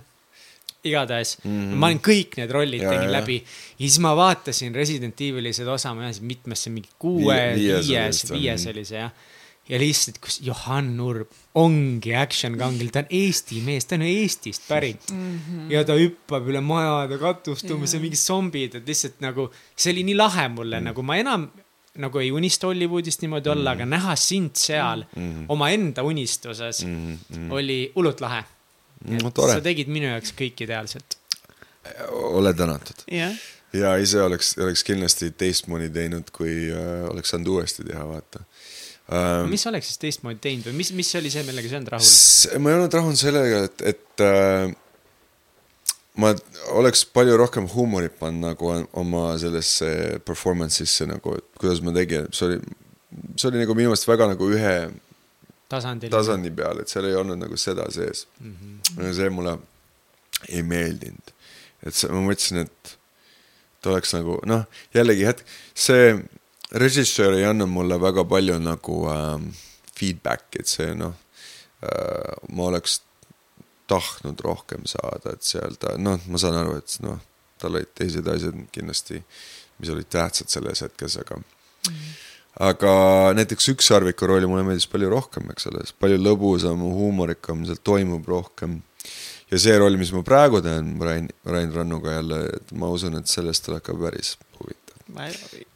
igatahes 0.85 1.37
mm, 1.43 1.51
-hmm. 1.51 1.79
ma 1.81 1.91
olin 1.91 2.01
kõik 2.09 2.37
need 2.39 2.51
rollid 2.51 2.83
ja, 2.85 2.89
tegin 2.93 3.09
ja. 3.09 3.15
läbi 3.19 3.37
ja 3.43 3.85
siis 3.85 3.99
ma 4.05 4.15
vaatasin 4.17 4.75
Resident 4.75 5.21
Evil'i 5.21 5.53
seda 5.53 5.73
osa, 5.75 5.93
ma 5.93 6.07
ei 6.07 6.13
tea, 6.13 6.27
mitmes 6.33 6.65
see 6.65 6.75
mingi 6.75 6.91
kuue, 6.99 7.39
viies, 7.55 8.27
viies 8.31 8.67
oli 8.71 8.85
see 8.85 9.01
jah 9.01 9.11
ja 9.69 9.79
lihtsalt, 9.81 10.19
kus 10.21 10.39
Johan 10.45 10.91
Nurb 10.97 11.31
ongi 11.57 12.13
action 12.15 12.57
kangel, 12.59 12.91
ta 12.93 13.01
on 13.01 13.11
Eesti 13.19 13.61
mees, 13.65 13.87
ta 13.89 13.97
on 13.97 14.05
Eestist 14.05 14.67
pärit 14.69 15.11
mm. 15.11 15.39
-hmm. 15.39 15.71
ja 15.73 15.83
ta 15.83 15.97
hüppab 15.97 16.49
üle 16.51 16.61
majade 16.61 17.17
katust 17.17 17.69
umbes 17.71 17.93
yeah. 17.93 18.01
mingid 18.03 18.21
zombid, 18.21 18.75
et 18.75 18.87
lihtsalt 18.87 19.21
nagu, 19.25 19.49
see 19.75 19.93
oli 19.93 20.03
nii 20.05 20.17
lahe 20.21 20.47
mulle 20.49 20.79
mm, 20.79 20.81
-hmm. 20.81 20.91
nagu 20.91 21.01
ma 21.03 21.17
enam 21.17 21.47
nagu 21.97 22.19
ei 22.19 22.31
unista 22.31 22.67
Hollywoodist 22.67 23.21
niimoodi 23.21 23.49
olla 23.49 23.73
mm, 23.73 23.79
-hmm. 23.79 23.83
aga 23.83 23.85
näha 23.85 24.15
sind 24.15 24.55
seal 24.55 25.05
mm 25.15 25.31
-hmm. 25.31 25.45
omaenda 25.47 26.03
unistuses 26.03 26.85
mm 26.85 27.17
-hmm. 27.17 27.51
oli 27.51 27.91
hullult 27.95 28.21
lahe 28.21 28.43
no,. 29.10 29.32
sa 29.36 29.60
tegid 29.64 29.91
minu 29.91 30.10
jaoks 30.10 30.34
kõik 30.38 30.65
ideaalselt. 30.65 31.18
ole 32.11 32.53
tänatud 32.57 33.06
yeah. 33.11 33.36
ja 33.73 33.95
ise 34.02 34.22
oleks, 34.23 34.56
oleks 34.61 34.84
kindlasti 34.88 35.32
teistmoodi 35.38 35.90
teinud, 35.94 36.32
kui 36.36 36.72
äh, 36.73 37.06
oleks 37.11 37.34
saanud 37.34 37.53
uuesti 37.57 37.86
teha, 37.88 38.06
vaata 38.10 38.45
ähm,. 39.11 39.52
mis 39.52 39.68
oleks 39.69 39.91
siis 39.91 40.02
teistmoodi 40.07 40.41
teinud 40.44 40.72
või 40.72 40.80
mis, 40.82 40.94
mis 40.98 41.14
oli 41.19 41.34
see, 41.34 41.45
millega 41.48 41.69
sa 41.69 41.77
ei 41.77 41.82
olnud 41.84 41.94
rahul? 41.98 42.64
ma 42.64 42.73
ei 42.73 42.80
olnud 42.80 42.99
rahul 43.02 43.19
sellega, 43.19 43.61
et, 43.69 43.86
et 43.94 44.26
äh, 44.26 44.73
ma 46.22 46.32
oleks 46.80 47.06
palju 47.14 47.38
rohkem 47.40 47.68
huumorit 47.72 48.18
pannud 48.19 48.49
nagu 48.49 48.72
oma 48.98 49.27
sellesse 49.41 50.19
performance'isse 50.26 51.07
nagu, 51.10 51.38
et 51.38 51.61
kuidas 51.61 51.82
ma 51.84 51.94
tegin, 51.95 52.30
see 52.36 52.49
oli, 52.49 52.60
see 53.36 53.49
oli 53.52 53.64
nagu 53.64 53.76
minu 53.77 53.91
meelest 53.91 54.07
väga 54.10 54.30
nagu 54.32 54.49
ühe 54.56 54.76
tasandil. 55.69 56.11
tasandi 56.13 56.51
peal, 56.51 56.81
et 56.81 56.91
seal 56.91 57.09
ei 57.09 57.15
olnud 57.15 57.39
nagu 57.41 57.57
seda 57.57 57.87
sees 57.91 58.27
mm. 58.39 58.55
-hmm. 58.61 59.13
see 59.13 59.29
mulle 59.29 59.57
ei 60.49 60.63
meeldinud. 60.63 61.33
et 61.85 61.93
see, 61.93 62.09
ma 62.11 62.21
mõtlesin, 62.21 62.65
et 62.65 62.97
ta 63.81 63.93
oleks 63.93 64.13
nagu 64.15 64.39
noh, 64.49 64.65
jällegi 64.93 65.25
hetk, 65.25 65.45
see 65.73 66.15
režissöör 66.71 67.37
ei 67.37 67.45
anna 67.45 67.65
mulle 67.65 67.99
väga 68.01 68.25
palju 68.25 68.59
nagu 68.59 69.01
äh, 69.09 69.41
feedback'i, 69.99 70.63
et 70.63 70.67
see 70.67 70.93
noh 70.97 71.13
äh,, 71.83 72.33
ma 72.49 72.71
oleks 72.71 73.01
tahtnud 73.87 74.41
rohkem 74.41 74.85
saada, 74.89 75.35
et 75.35 75.45
seal 75.45 75.77
ta, 75.79 75.93
noh, 75.97 76.21
ma 76.27 76.41
saan 76.41 76.57
aru, 76.57 76.77
et 76.81 76.97
noh, 77.05 77.19
tal 77.61 77.77
olid 77.77 77.91
teised 77.97 78.27
asjad 78.27 78.57
kindlasti, 78.73 79.21
mis 79.79 79.91
olid 79.93 80.09
tähtsad 80.09 80.49
selles 80.49 80.81
hetkes, 80.81 81.19
aga 81.21 81.37
mm. 81.37 81.43
-hmm. 81.91 82.15
Aga 82.60 82.95
näiteks 83.36 83.69
ükssarviku 83.76 84.30
rolli 84.30 84.48
mulle 84.48 84.64
meeldis 84.68 84.88
palju 84.91 85.10
rohkem, 85.11 85.49
eks 85.52 85.68
ole, 85.72 85.84
palju 85.99 86.19
lõbusam, 86.22 86.86
huumorikam, 86.95 87.65
seal 87.68 87.82
toimub 87.84 88.27
rohkem. 88.27 88.82
ja 89.52 89.60
see 89.61 89.76
roll, 89.77 89.98
mis 89.99 90.11
ma 90.15 90.23
praegu 90.26 90.61
teen 90.65 90.95
Rain, 91.02 91.30
Rain 91.45 91.73
Rannuga 91.73 92.15
jälle, 92.18 92.41
et 92.56 92.73
ma 92.73 92.90
usun, 92.90 93.19
et 93.19 93.30
sellest 93.30 93.68
tuleb 93.68 93.84
ka 93.86 93.94
päris 93.99 94.38
huvitav 94.57 94.86
ma 95.14 95.27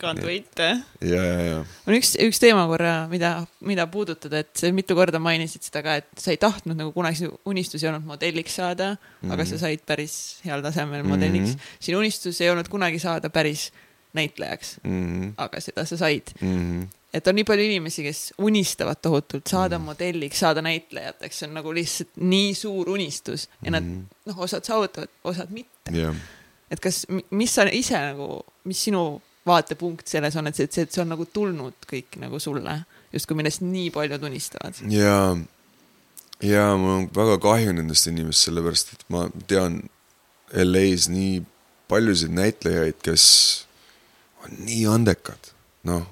can't 0.02 0.24
wait. 0.26 0.48
ja, 0.58 0.78
ja, 1.02 1.42
ja. 1.46 1.58
on 1.86 1.94
üks, 1.94 2.16
üks 2.18 2.42
teema 2.42 2.64
korra, 2.70 2.94
mida, 3.12 3.34
mida 3.66 3.86
puudutada, 3.92 4.42
et 4.42 4.50
sa 4.58 4.72
mitu 4.74 4.98
korda 4.98 5.22
mainisid 5.22 5.66
seda 5.68 5.84
ka, 5.86 5.98
et 6.02 6.24
sa 6.24 6.34
ei 6.34 6.40
tahtnud 6.42 6.80
nagu 6.80 6.94
kunagi 6.96 7.30
unistusi 7.50 7.88
olnud 7.90 8.08
modelliks 8.10 8.58
saada 8.58 8.96
mm, 8.96 8.98
-hmm. 8.98 9.34
aga 9.34 9.46
sa 9.46 9.56
mhm. 9.56 9.62
said 9.62 9.86
päris 9.86 10.16
heal 10.46 10.66
tasemel 10.66 11.04
modelliks 11.04 11.54
mm. 11.54 11.60
-hmm. 11.60 11.78
sinu 11.80 12.02
unistus 12.02 12.42
ei 12.42 12.50
olnud 12.50 12.68
kunagi 12.68 13.00
saada 13.00 13.30
päris 13.30 13.70
näitlejaks 14.14 14.80
mm, 14.84 15.04
-hmm. 15.04 15.34
aga 15.38 15.62
seda 15.62 15.86
sa 15.86 15.98
said 15.98 16.34
mm. 16.42 16.56
-hmm 16.56 16.88
et 17.14 17.28
on 17.28 17.34
nii 17.36 17.44
palju 17.44 17.64
inimesi, 17.66 18.04
kes 18.06 18.34
unistavad 18.38 19.00
tohutult 19.02 19.48
saada 19.48 19.80
mm. 19.80 19.86
modelliks, 19.86 20.40
saada 20.40 20.62
näitlejateks, 20.62 21.40
see 21.40 21.48
on 21.48 21.56
nagu 21.58 21.72
lihtsalt 21.74 22.10
nii 22.22 22.54
suur 22.54 22.90
unistus 22.90 23.50
ja 23.66 23.72
nad 23.72 23.84
mm. 23.84 24.04
noh, 24.26 24.40
osad 24.46 24.64
saavutavad, 24.64 25.10
osad 25.24 25.50
mitte 25.50 25.96
yeah 25.96 26.16
et 26.72 26.82
kas, 26.84 27.04
mis 27.10 27.54
sa 27.54 27.66
ise 27.74 27.98
nagu, 27.98 28.40
mis 28.70 28.82
sinu 28.88 29.04
vaatepunkt 29.50 30.10
selles 30.12 30.36
on, 30.38 30.50
et 30.50 30.58
see, 30.58 30.68
et 30.70 30.76
see, 30.76 31.02
on 31.02 31.14
nagu 31.14 31.26
tulnud 31.34 31.88
kõik 31.90 32.20
nagu 32.22 32.42
sulle, 32.42 32.76
justkui 33.14 33.38
millest 33.40 33.64
nii 33.66 33.90
paljud 33.96 34.28
unistavad? 34.30 34.82
jaa, 34.94 35.38
jaa, 36.46 36.74
mul 36.78 36.96
on 36.98 37.08
väga 37.16 37.40
kahju 37.46 37.74
nendest 37.78 38.10
inimestest, 38.12 38.50
sellepärast 38.50 38.94
et 38.98 39.08
ma 39.14 39.26
tean 39.50 39.82
LA-s 40.54 41.10
nii 41.14 41.42
paljusid 41.90 42.34
näitlejaid, 42.36 43.00
kes 43.06 43.26
on 44.44 44.56
nii 44.66 44.86
andekad, 44.90 45.52
noh, 45.90 46.08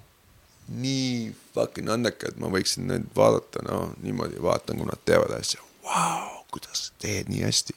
nii 0.68 1.32
fucking 1.56 1.90
andekad, 1.92 2.38
ma 2.42 2.52
võiksin 2.52 2.90
neid 2.92 3.08
vaadata, 3.16 3.64
no 3.68 3.92
niimoodi 4.04 4.42
vaatan, 4.44 4.80
kui 4.80 4.90
nad 4.90 5.02
teevad 5.08 5.34
asja, 5.40 5.64
vau, 5.86 6.44
kuidas 6.52 6.88
sa 6.88 7.02
teed 7.04 7.32
nii 7.32 7.46
hästi 7.48 7.76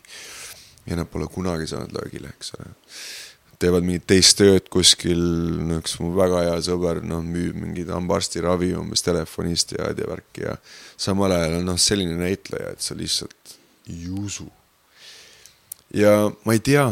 ja 0.91 0.97
nad 0.99 1.09
pole 1.11 1.29
kunagi 1.31 1.69
saanud 1.71 1.93
löögile, 1.95 2.33
eks 2.35 2.55
ole. 2.59 2.73
teevad 3.61 3.85
mingit 3.85 4.07
teist 4.09 4.39
tööd 4.41 4.71
kuskil, 4.73 5.21
no 5.69 5.83
üks 5.83 5.99
mu 6.01 6.15
väga 6.17 6.47
hea 6.47 6.55
sõber, 6.65 7.03
noh, 7.05 7.21
müüb 7.21 7.59
mingit 7.61 7.91
hambaarstirravi 7.93 8.73
umbes 8.81 9.05
telefonist 9.05 9.75
ja 9.77 9.91
värki 9.93 10.47
ja 10.47 10.55
samal 10.97 11.35
ajal 11.37 11.59
on 11.59 11.69
noh, 11.69 11.77
selline 11.81 12.17
näitleja, 12.17 12.73
et 12.73 12.81
sa 12.81 12.97
lihtsalt 12.97 13.55
ei 13.91 14.09
usu. 14.09 14.49
ja 15.95 16.31
ma 16.47 16.57
ei 16.57 16.65
tea, 16.65 16.89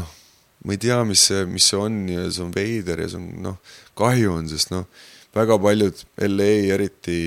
ma 0.65 0.75
ei 0.75 0.81
tea, 0.83 0.99
mis 1.07 1.29
see, 1.31 1.45
mis 1.47 1.69
see 1.71 1.79
on 1.79 2.01
ja 2.11 2.27
see 2.31 2.45
on 2.45 2.55
veider 2.55 3.05
ja 3.05 3.13
see 3.13 3.21
on 3.21 3.29
noh, 3.45 3.61
kahju 3.99 4.35
on, 4.35 4.49
sest 4.51 4.73
noh, 4.75 4.89
väga 5.37 5.59
paljud 5.63 6.03
LA 6.27 6.51
eriti 6.75 7.21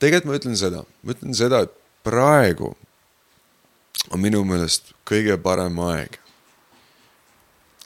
tegelikult 0.00 0.30
ma 0.30 0.38
ütlen 0.38 0.56
seda, 0.58 0.84
ma 1.02 1.16
ütlen 1.16 1.36
seda, 1.36 1.64
et 1.66 1.74
praegu 2.06 2.72
on 4.10 4.22
minu 4.22 4.42
meelest 4.48 4.94
kõige 5.08 5.36
parem 5.42 5.78
aeg 5.90 6.16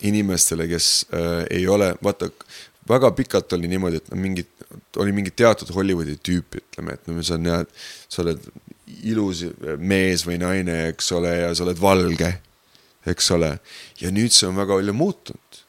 inimestele, 0.05 0.67
kes 0.69 0.89
äh, 1.15 1.43
ei 1.55 1.67
ole, 1.71 1.95
vaata, 2.05 2.29
väga 2.89 3.11
pikalt 3.17 3.53
oli 3.57 3.71
niimoodi, 3.71 4.03
et 4.03 4.15
mingid, 4.19 4.51
oli 5.01 5.15
mingi 5.17 5.33
teatud 5.35 5.71
Hollywoodi 5.75 6.19
tüüp, 6.21 6.59
ütleme, 6.61 6.99
et 6.99 7.09
no 7.09 7.25
sa 7.25 7.39
näed, 7.41 7.71
sa 8.09 8.23
oled 8.25 8.43
ilus 9.09 9.45
mees 9.81 10.27
või 10.29 10.39
naine, 10.43 10.91
eks 10.93 11.09
ole, 11.17 11.33
ja 11.41 11.55
sa 11.55 11.65
oled 11.65 11.81
valge, 11.81 12.35
eks 13.07 13.31
ole. 13.37 13.59
ja 14.01 14.11
nüüd 14.11 14.33
see 14.33 14.49
on 14.49 14.57
väga 14.57 14.79
palju 14.79 14.97
muutunud 14.97 15.65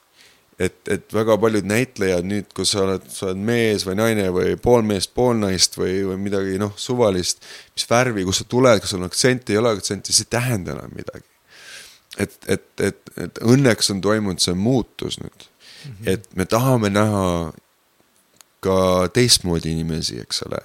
et, 0.60 0.78
et 0.92 1.14
väga 1.14 1.38
paljud 1.40 1.68
näitlejad 1.68 2.28
nüüd, 2.28 2.48
kui 2.56 2.68
sa 2.68 2.84
oled, 2.86 3.08
sa 3.12 3.30
oled 3.30 3.42
mees 3.48 3.86
või 3.88 3.98
naine 4.00 4.28
või 4.34 4.56
pool 4.62 4.86
meest, 4.88 5.12
pool 5.18 5.36
naist 5.40 5.76
või, 5.80 5.98
või 6.08 6.20
midagi 6.28 6.60
noh, 6.62 6.74
suvalist, 6.80 7.44
mis 7.76 7.88
värvi, 7.90 8.26
kust 8.28 8.44
sa 8.44 8.50
tuled, 8.56 8.80
kas 8.84 8.96
on 8.98 9.08
aktsenti, 9.08 9.56
ei 9.56 9.62
ole 9.62 9.74
aktsenti, 9.76 10.16
see 10.16 10.28
ei 10.28 10.34
tähenda 10.38 10.76
enam 10.78 10.96
midagi. 10.96 11.28
et, 12.18 12.38
et, 12.48 12.68
et, 12.80 13.14
et 13.20 13.44
õnneks 13.44 13.92
on 13.92 14.00
toimunud 14.02 14.40
see 14.40 14.56
muutus 14.56 15.18
nüüd 15.20 15.36
mm, 15.36 15.92
-hmm. 15.92 16.10
et 16.14 16.36
me 16.36 16.46
tahame 16.46 16.90
näha 16.90 17.52
ka 18.64 18.78
teistmoodi 19.14 19.72
inimesi, 19.76 20.22
eks 20.22 20.46
ole 20.48 20.62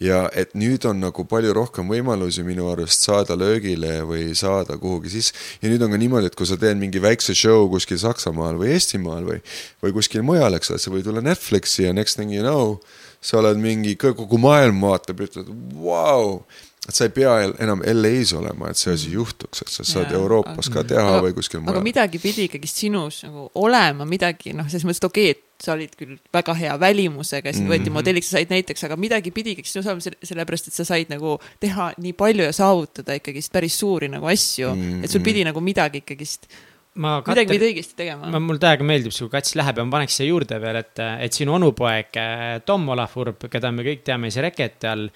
ja 0.00 0.24
et 0.34 0.54
nüüd 0.58 0.84
on 0.88 0.98
nagu 1.04 1.24
palju 1.28 1.52
rohkem 1.54 1.86
võimalusi 1.90 2.42
minu 2.46 2.66
arust 2.72 3.06
saada 3.06 3.36
löögile 3.38 4.00
või 4.08 4.32
saada 4.38 4.76
kuhugi 4.80 5.12
sisse. 5.12 5.34
ja 5.62 5.70
nüüd 5.70 5.82
on 5.86 5.94
ka 5.94 6.00
niimoodi, 6.00 6.30
et 6.30 6.38
kui 6.38 6.48
sa 6.48 6.58
teed 6.58 6.80
mingi 6.80 7.02
väikse 7.02 7.36
show 7.38 7.68
kuskil 7.70 8.00
Saksamaal 8.02 8.58
või 8.58 8.74
Eestimaal 8.74 9.26
või, 9.28 9.40
või 9.84 9.94
kuskil 9.94 10.26
mujal, 10.26 10.58
eks 10.58 10.72
ole, 10.72 10.82
sa 10.82 10.94
võid 10.94 11.06
tulla 11.06 11.22
Netflixi 11.22 11.86
ja 11.86 11.94
next 11.94 12.18
thing 12.18 12.34
you 12.34 12.42
know, 12.42 12.80
sa 13.24 13.38
oled 13.40 13.60
mingi, 13.60 13.94
kogu 14.00 14.38
maailm 14.40 14.82
vaatab 14.84 15.22
ja 15.22 15.30
ütled, 15.30 15.50
vau. 15.78 16.42
Et 16.84 16.96
sa 16.96 17.06
ei 17.06 17.12
pea 17.16 17.32
enam 17.64 17.80
LA-s 17.80 18.34
olema, 18.36 18.68
et 18.70 18.78
see 18.78 18.92
asi 18.92 19.08
mm. 19.08 19.14
juhtuks, 19.16 19.62
et 19.64 19.72
sa 19.72 19.86
saad 19.88 20.10
ja, 20.12 20.18
Euroopas 20.18 20.68
aga, 20.68 20.74
ka 20.74 20.88
teha 20.92 21.04
aga, 21.14 21.22
või 21.24 21.36
kuskil 21.38 21.62
mujal. 21.62 21.78
aga 21.78 21.84
midagi 21.84 22.20
pidi 22.20 22.44
ikkagist 22.48 22.82
sinus 22.82 23.22
nagu 23.24 23.46
olema, 23.60 24.04
midagi 24.08 24.52
noh, 24.56 24.68
selles 24.68 24.84
mõttes, 24.88 25.00
et 25.00 25.08
okei 25.08 25.30
okay,, 25.30 25.38
et 25.38 25.64
sa 25.64 25.72
olid 25.76 25.94
küll 25.96 26.18
väga 26.34 26.56
hea 26.58 26.74
välimusega, 26.80 27.52
sind 27.52 27.64
mm 27.64 27.70
-hmm. 27.70 27.72
võeti 27.72 27.88
mhm. 27.88 27.96
modelliks, 28.00 28.28
sa 28.28 28.36
said 28.38 28.52
näiteks, 28.52 28.84
aga 28.84 28.98
midagi 29.00 29.32
pidi 29.32 29.54
ikkagist 29.54 29.78
sinus 29.78 29.88
olema, 29.88 30.28
sellepärast 30.32 30.68
et 30.68 30.76
sa 30.76 30.84
said 30.84 31.08
nagu 31.08 31.38
teha 31.60 31.92
nii 31.96 32.12
palju 32.12 32.44
ja 32.44 32.52
saavutada 32.52 33.16
ikkagist 33.16 33.52
päris 33.52 33.78
suuri 33.78 34.08
nagu 34.12 34.26
asju 34.26 34.74
mm, 34.74 34.82
-hmm. 34.82 35.04
et 35.04 35.10
sul 35.10 35.24
pidi 35.24 35.44
nagu 35.44 35.60
midagi 35.60 36.04
ikkagist 36.04 36.48
ma 36.94 37.22
Kater... 37.22 37.42
midagi 37.42 37.58
pidid 37.58 37.68
õigesti 37.70 37.96
tegema. 37.96 38.28
ma, 38.30 38.40
mulle 38.40 38.60
täiega 38.60 38.84
meeldib, 38.84 39.14
kui 39.18 39.30
kats 39.32 39.54
läheb 39.54 39.78
ja 39.78 39.84
ma 39.84 39.96
paneks 39.96 40.16
siia 40.16 40.28
juurde 40.28 40.60
veel, 40.60 40.76
et, 40.76 41.00
et 41.26 41.32
sinu 41.32 41.54
onupoeg 41.54 42.20
Tom 42.66 42.88
Olafurb, 42.88 43.48
keda 43.50 43.72
me 43.72 43.86
kõik 43.86 44.04
teame 44.04 44.30
siis 44.30 44.42
Rekete 44.44 44.88
all 44.88 45.08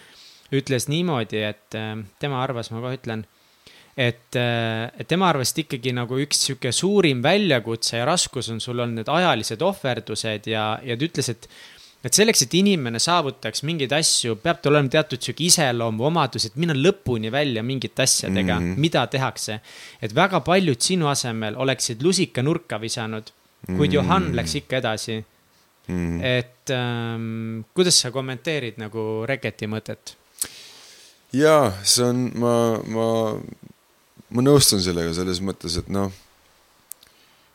ütles 0.54 0.88
niimoodi, 0.88 1.42
et 1.44 1.76
äh, 1.76 1.96
tema 2.20 2.42
arvas, 2.42 2.70
ma 2.72 2.80
kohe 2.84 2.98
ütlen, 2.98 3.24
et, 3.98 4.36
äh, 4.38 4.88
et 4.98 5.08
tema 5.10 5.28
arvas, 5.32 5.52
et 5.52 5.64
ikkagi 5.64 5.92
nagu 5.96 6.20
üks 6.22 6.44
sihuke 6.46 6.72
suurim 6.72 7.22
väljakutse 7.24 7.98
ja 7.98 8.06
raskus 8.08 8.48
on 8.54 8.62
sul 8.62 8.78
olnud 8.78 9.02
need 9.02 9.10
ajalised 9.12 9.64
ohverdused 9.64 10.48
ja, 10.52 10.70
ja 10.84 10.96
ta 10.96 11.08
ütles, 11.08 11.32
et 11.34 11.50
et 12.06 12.14
selleks, 12.14 12.44
et 12.44 12.52
inimene 12.54 13.00
saavutaks 13.02 13.64
mingeid 13.66 13.90
asju, 13.96 14.36
peab 14.42 14.60
tal 14.62 14.76
olema 14.76 14.92
teatud 14.92 15.22
sihuke 15.22 15.42
iseloomu, 15.48 16.04
omadus, 16.06 16.46
et 16.46 16.58
minna 16.60 16.76
lõpuni 16.76 17.32
välja 17.34 17.64
mingite 17.66 18.04
asjadega 18.04 18.54
mm, 18.54 18.68
-hmm. 18.68 18.84
mida 18.84 19.06
tehakse. 19.10 19.58
et 20.02 20.14
väga 20.14 20.40
paljud 20.46 20.80
sinu 20.80 21.08
asemel 21.10 21.58
oleksid 21.58 22.02
lusika 22.02 22.42
nurka 22.42 22.78
visanud, 22.78 23.32
kuid 23.66 23.74
mm 23.74 23.82
-hmm. 23.82 23.94
Johan 23.94 24.36
läks 24.36 24.54
ikka 24.54 24.76
edasi 24.76 25.24
mm. 25.88 25.94
-hmm. 25.94 26.24
et 26.24 26.70
ähm, 26.70 27.64
kuidas 27.74 28.00
sa 28.00 28.10
kommenteerid 28.10 28.78
nagu 28.78 29.26
Reketi 29.26 29.66
mõtet? 29.66 30.17
Jaa, 31.34 31.72
see 31.84 32.06
on, 32.06 32.24
ma, 32.40 32.54
ma, 32.88 33.08
ma 34.32 34.44
nõustun 34.44 34.82
sellega 34.84 35.12
selles 35.16 35.42
mõttes, 35.44 35.76
et 35.80 35.90
noh, 35.92 36.12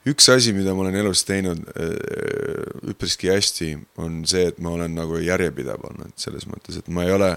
üks 0.09 0.29
asi, 0.33 0.53
mida 0.55 0.75
ma 0.75 0.85
olen 0.85 0.99
elus 1.01 1.23
teinud 1.27 1.63
äh, 1.73 2.91
üpriski 2.93 3.31
hästi, 3.31 3.73
on 4.03 4.21
see, 4.29 4.45
et 4.51 4.61
ma 4.63 4.75
olen 4.77 4.95
nagu 4.97 5.19
järjepidev 5.23 5.85
olnud 5.89 6.15
selles 6.19 6.47
mõttes, 6.49 6.79
et 6.79 6.89
ma 6.93 7.07
ei 7.07 7.13
ole, 7.15 7.31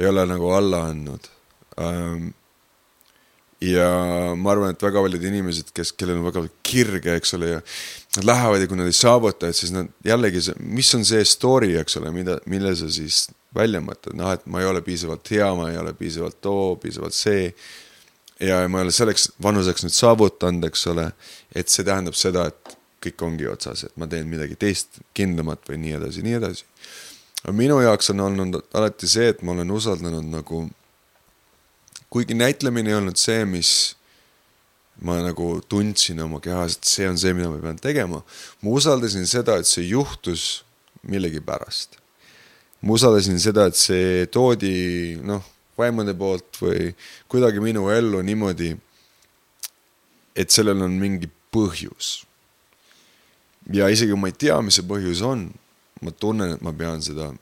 ei 0.00 0.10
ole 0.10 0.26
nagu 0.28 0.52
alla 0.54 0.86
andnud. 0.90 1.30
Ähm, 1.80 2.30
ja 3.64 3.88
ma 4.36 4.52
arvan, 4.52 4.74
et 4.74 4.84
väga 4.84 5.02
paljud 5.02 5.24
inimesed, 5.24 5.72
kes, 5.76 5.94
kellel 5.96 6.20
on 6.20 6.28
väga 6.28 6.44
kirge, 6.66 7.16
eks 7.16 7.34
ole, 7.38 7.56
ja 7.56 7.62
nad 8.18 8.28
lähevad 8.28 8.62
ja 8.62 8.68
kui 8.70 8.78
nad 8.78 8.88
ei 8.90 8.96
saavuta, 8.96 9.48
et 9.48 9.56
siis 9.56 9.72
nad 9.74 9.88
jällegi, 10.04 10.42
mis 10.60 10.92
on 10.96 11.04
see 11.06 11.24
story, 11.26 11.74
eks 11.80 11.98
ole, 12.00 12.12
mida, 12.14 12.38
mille 12.50 12.74
sa 12.78 12.88
siis 12.92 13.26
välja 13.56 13.80
mõtled, 13.84 14.16
noh, 14.18 14.32
et 14.36 14.46
ma 14.50 14.60
ei 14.62 14.68
ole 14.68 14.82
piisavalt 14.84 15.30
hea, 15.32 15.48
ma 15.58 15.70
ei 15.72 15.78
ole 15.80 15.94
piisavalt 15.96 16.40
too, 16.44 16.76
piisavalt 16.82 17.16
see. 17.16 17.50
ja 18.40 18.60
ma 18.68 18.82
ei 18.82 18.84
ole 18.84 18.92
selleks 18.92 19.30
vanuseks 19.42 19.86
nüüd 19.86 19.94
saavutanud, 19.96 20.66
eks 20.68 20.86
ole, 20.92 21.06
et 21.56 21.72
see 21.72 21.86
tähendab 21.86 22.16
seda, 22.18 22.46
et 22.50 22.76
kõik 23.06 23.22
ongi 23.24 23.48
otsas, 23.48 23.86
et 23.86 23.96
ma 23.96 24.08
teen 24.10 24.28
midagi 24.28 24.58
teist 24.60 25.00
kindlamat 25.16 25.68
või 25.70 25.80
nii 25.84 25.94
edasi, 26.00 26.24
nii 26.26 26.38
edasi. 26.40 26.66
aga 27.44 27.54
minu 27.56 27.78
jaoks 27.80 28.10
on 28.12 28.24
olnud 28.26 28.58
alati 28.76 29.08
see, 29.08 29.30
et 29.32 29.42
ma 29.42 29.54
olen 29.56 29.70
usaldanud 29.70 30.26
nagu, 30.32 30.66
kuigi 32.10 32.36
näitlemine 32.36 32.92
ei 32.92 32.98
olnud 33.00 33.20
see, 33.20 33.44
mis 33.48 33.70
ma 35.04 35.18
nagu 35.24 35.60
tundsin 35.68 36.20
oma 36.24 36.40
kehas, 36.40 36.78
et 36.78 36.88
see 36.88 37.08
on 37.08 37.18
see, 37.20 37.34
mida 37.36 37.50
ma 37.52 37.60
pean 37.60 37.78
tegema. 37.80 38.22
ma 38.62 38.70
usaldasin 38.70 39.26
seda, 39.28 39.58
et 39.60 39.68
see 39.68 39.88
juhtus 39.90 40.64
millegipärast 41.06 42.00
ma 42.86 42.92
usaldasin 42.92 43.38
seda, 43.40 43.66
et 43.66 43.78
see 43.78 44.26
toodi 44.32 45.16
noh, 45.26 45.44
vaimude 45.78 46.14
poolt 46.18 46.60
või 46.60 46.92
kuidagi 47.30 47.62
minu 47.62 47.88
ellu 47.92 48.22
niimoodi, 48.24 48.74
et 50.36 50.52
sellel 50.52 50.84
on 50.86 50.94
mingi 51.00 51.28
põhjus. 51.54 52.24
ja 53.72 53.88
isegi 53.90 54.12
kui 54.12 54.20
ma 54.20 54.30
ei 54.30 54.36
tea, 54.38 54.60
mis 54.62 54.78
see 54.78 54.86
põhjus 54.86 55.24
on, 55.26 55.48
ma 56.02 56.12
tunnen, 56.12 56.54
et 56.54 56.62
ma 56.62 56.72
pean 56.76 57.02
seda 57.02 57.32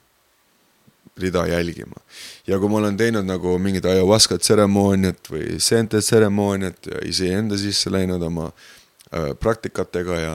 rida 1.21 1.47
jälgima. 1.47 2.01
ja 2.47 2.59
kui 2.59 2.69
ma 2.69 2.79
olen 2.83 2.97
teinud 2.97 3.27
nagu 3.27 3.59
mingit 3.59 3.85
ayahuasca 3.87 4.39
tseremooniat 4.39 5.31
või 5.31 5.59
seente 5.63 6.01
tseremooniat 6.03 6.91
ja 6.91 7.03
iseenda 7.07 7.59
sisse 7.59 7.93
läinud 7.93 8.23
oma 8.23 8.51
äh, 8.51 9.31
praktikatega 9.39 10.19
ja 10.21 10.35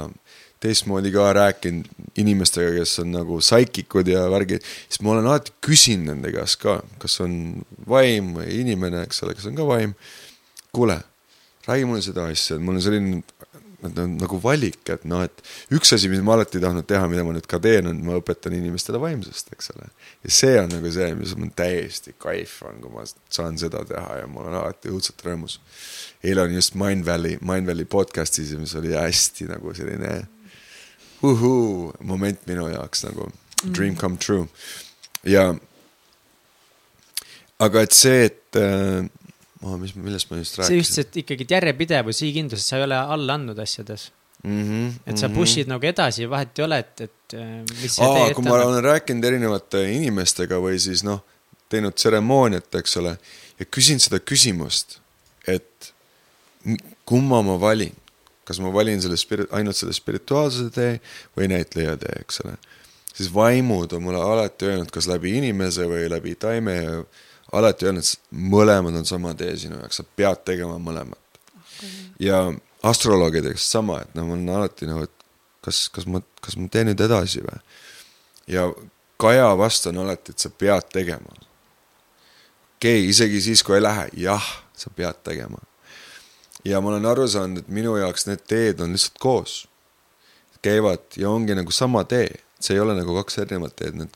teistmoodi 0.60 1.12
ka 1.12 1.28
rääkinud 1.34 1.88
inimestega, 2.20 2.72
kes 2.80 2.98
on 3.04 3.14
nagu 3.16 3.40
saikikud 3.44 4.08
ja 4.12 4.26
värgid, 4.32 4.66
siis 4.90 5.02
ma 5.04 5.14
olen 5.14 5.28
alati 5.30 5.54
küsinud 5.64 6.14
nende 6.14 6.34
käest 6.36 6.60
ka, 6.64 6.80
kas 7.00 7.20
on 7.24 7.36
vaim 7.88 8.34
või 8.36 8.60
inimene, 8.62 9.06
eks 9.08 9.24
ole, 9.24 9.36
kes 9.38 9.48
on 9.52 9.56
ka 9.60 9.68
vaim. 9.68 9.96
kuule, 10.76 11.00
räägi 11.68 11.86
mulle 11.88 12.02
seda 12.06 12.28
asja, 12.30 12.58
et 12.58 12.62
mul 12.62 12.78
on 12.78 12.84
selline 12.84 13.22
nagu 13.82 14.40
valik, 14.44 14.82
et 14.92 15.06
noh, 15.08 15.22
et 15.24 15.44
üks 15.76 15.94
asi, 15.96 16.10
mis 16.12 16.22
ma 16.26 16.36
alati 16.36 16.60
tahtnud 16.62 16.88
teha, 16.90 17.08
mida 17.12 17.24
ma 17.24 17.34
nüüd 17.36 17.48
ka 17.50 17.62
teen, 17.64 17.88
on, 17.88 18.02
ma 18.06 18.18
õpetan 18.20 18.56
inimestele 18.58 19.00
vaimsust, 19.02 19.54
eks 19.56 19.72
ole. 19.76 19.88
ja 20.26 20.34
see 20.40 20.58
on 20.62 20.74
nagu 20.74 20.92
see, 20.94 21.08
mis 21.20 21.36
mul 21.40 21.54
täiesti 21.56 22.16
kaif 22.20 22.58
on, 22.68 22.82
kui 22.84 22.92
ma 22.94 23.06
saan 23.08 23.60
seda 23.62 23.86
teha 23.88 24.22
ja 24.22 24.28
mul 24.32 24.50
on 24.50 24.58
alati 24.62 24.92
õudselt 24.92 25.24
rõõmus. 25.26 25.60
eile 26.24 26.44
on 26.44 26.56
just 26.56 26.76
Mind 26.80 27.08
Valley, 27.08 27.40
Mind 27.42 27.70
Valley 27.70 27.88
podcast'is, 27.88 28.52
mis 28.60 28.76
oli 28.80 28.96
hästi 28.98 29.50
nagu 29.54 29.74
selline 29.78 30.20
uhuu 31.24 31.94
moment 32.08 32.46
minu 32.48 32.68
jaoks 32.72 33.04
nagu 33.08 33.28
mm. 33.28 33.74
dream 33.76 33.96
come 34.00 34.18
true 34.18 34.48
ja 35.28 35.52
aga 37.60 37.84
et 37.84 37.96
see, 37.96 38.28
et 38.30 38.60
äh, 38.60 39.08
oh, 39.64 39.76
mis, 39.82 39.96
millest 39.96 40.32
ma 40.32 40.40
just 40.40 40.60
rääkisin. 40.60 40.94
see 40.94 41.06
et 41.08 41.20
ikkagi 41.24 41.48
järjepidevus, 41.50 42.22
sihikindlus, 42.22 42.64
et 42.64 42.72
sa 42.72 42.80
ei 42.80 42.88
ole 42.88 43.00
alla 43.00 43.36
andnud 43.40 43.60
asjades 43.60 44.10
mm. 44.44 44.64
-hmm, 44.64 44.94
et 45.06 45.18
sa 45.18 45.28
mm 45.28 45.34
-hmm. 45.34 45.40
push'id 45.40 45.68
nagu 45.72 45.86
edasi, 45.86 46.30
vahet 46.30 46.60
ei 46.60 46.66
ole, 46.66 46.80
et, 46.80 47.02
et 47.02 47.34
äh, 47.34 47.82
mis 47.82 47.96
see 47.96 48.06
Aa, 48.06 48.34
kui 48.34 48.44
ma 48.44 48.62
olen 48.64 48.84
rääkinud 48.84 49.24
erinevate 49.24 49.84
inimestega 49.92 50.60
või 50.60 50.80
siis 50.80 51.04
noh, 51.04 51.24
teinud 51.70 51.94
tseremooniat, 51.94 52.76
eks 52.76 52.98
ole, 52.98 53.18
ja 53.60 53.66
küsin 53.66 54.00
seda 54.00 54.20
küsimust, 54.20 55.00
et 55.48 55.94
kumma 57.06 57.42
ma 57.42 57.60
valin 57.60 57.96
kas 58.50 58.58
ma 58.64 58.74
valin 58.74 59.02
selle 59.02 59.18
spiri-, 59.20 59.48
ainult 59.54 59.78
selle 59.78 59.94
spirituaalse 59.94 60.72
tee 60.74 60.98
või 61.38 61.52
näitleja 61.52 61.94
tee, 62.02 62.16
eks 62.24 62.42
ole. 62.44 62.56
siis 63.14 63.30
vaimud 63.34 63.94
on 63.94 64.04
mulle 64.04 64.22
alati 64.24 64.72
öelnud, 64.72 64.90
kas 64.94 65.10
läbi 65.12 65.36
inimese 65.38 65.86
või 65.90 66.08
läbi 66.10 66.34
taime 66.40 66.76
ja 66.80 66.96
alati 67.56 67.90
öelnud, 67.90 68.10
mõlemad 68.32 69.00
on 69.00 69.08
sama 69.08 69.34
tee 69.38 69.56
sinu 69.58 69.80
jaoks, 69.80 70.02
sa 70.02 70.06
pead 70.16 70.44
tegema 70.46 70.78
mõlemat 70.82 71.40
ja 72.20 72.44
astroloogideks 72.84 73.72
sama, 73.72 74.02
et 74.04 74.16
noh, 74.16 74.28
ma 74.28 74.36
olen 74.36 74.56
alati 74.56 74.90
nagu, 74.90 75.08
et 75.08 75.28
kas, 75.66 75.88
kas 75.94 76.08
ma, 76.08 76.22
kas 76.44 76.58
ma 76.60 76.70
teen 76.72 76.92
nüüd 76.92 77.06
edasi 77.06 77.44
või. 77.46 77.60
ja 78.48 78.70
Kaja 79.20 79.50
vastan 79.60 79.98
alati, 80.00 80.32
et 80.32 80.40
sa 80.40 80.50
pead 80.50 80.86
tegema. 80.94 81.34
okei 82.78 83.02
okay,, 83.02 83.10
isegi 83.10 83.42
siis, 83.42 83.64
kui 83.64 83.76
ei 83.76 83.84
lähe, 83.84 84.08
jah, 84.28 84.46
sa 84.78 84.92
pead 84.96 85.20
tegema 85.24 85.60
ja 86.66 86.82
ma 86.82 86.90
olen 86.90 87.06
aru 87.06 87.28
saanud, 87.28 87.64
et 87.64 87.68
minu 87.72 87.96
jaoks 87.98 88.28
need 88.28 88.44
teed 88.48 88.82
on 88.84 88.94
lihtsalt 88.96 89.20
koos. 89.20 89.68
käivad 90.62 91.00
ja 91.16 91.30
ongi 91.30 91.56
nagu 91.56 91.72
sama 91.72 92.04
tee, 92.04 92.34
see 92.60 92.76
ei 92.76 92.82
ole 92.84 92.92
nagu 92.98 93.14
kaks 93.16 93.38
erinevat 93.40 93.78
teed, 93.80 93.96
need 93.96 94.16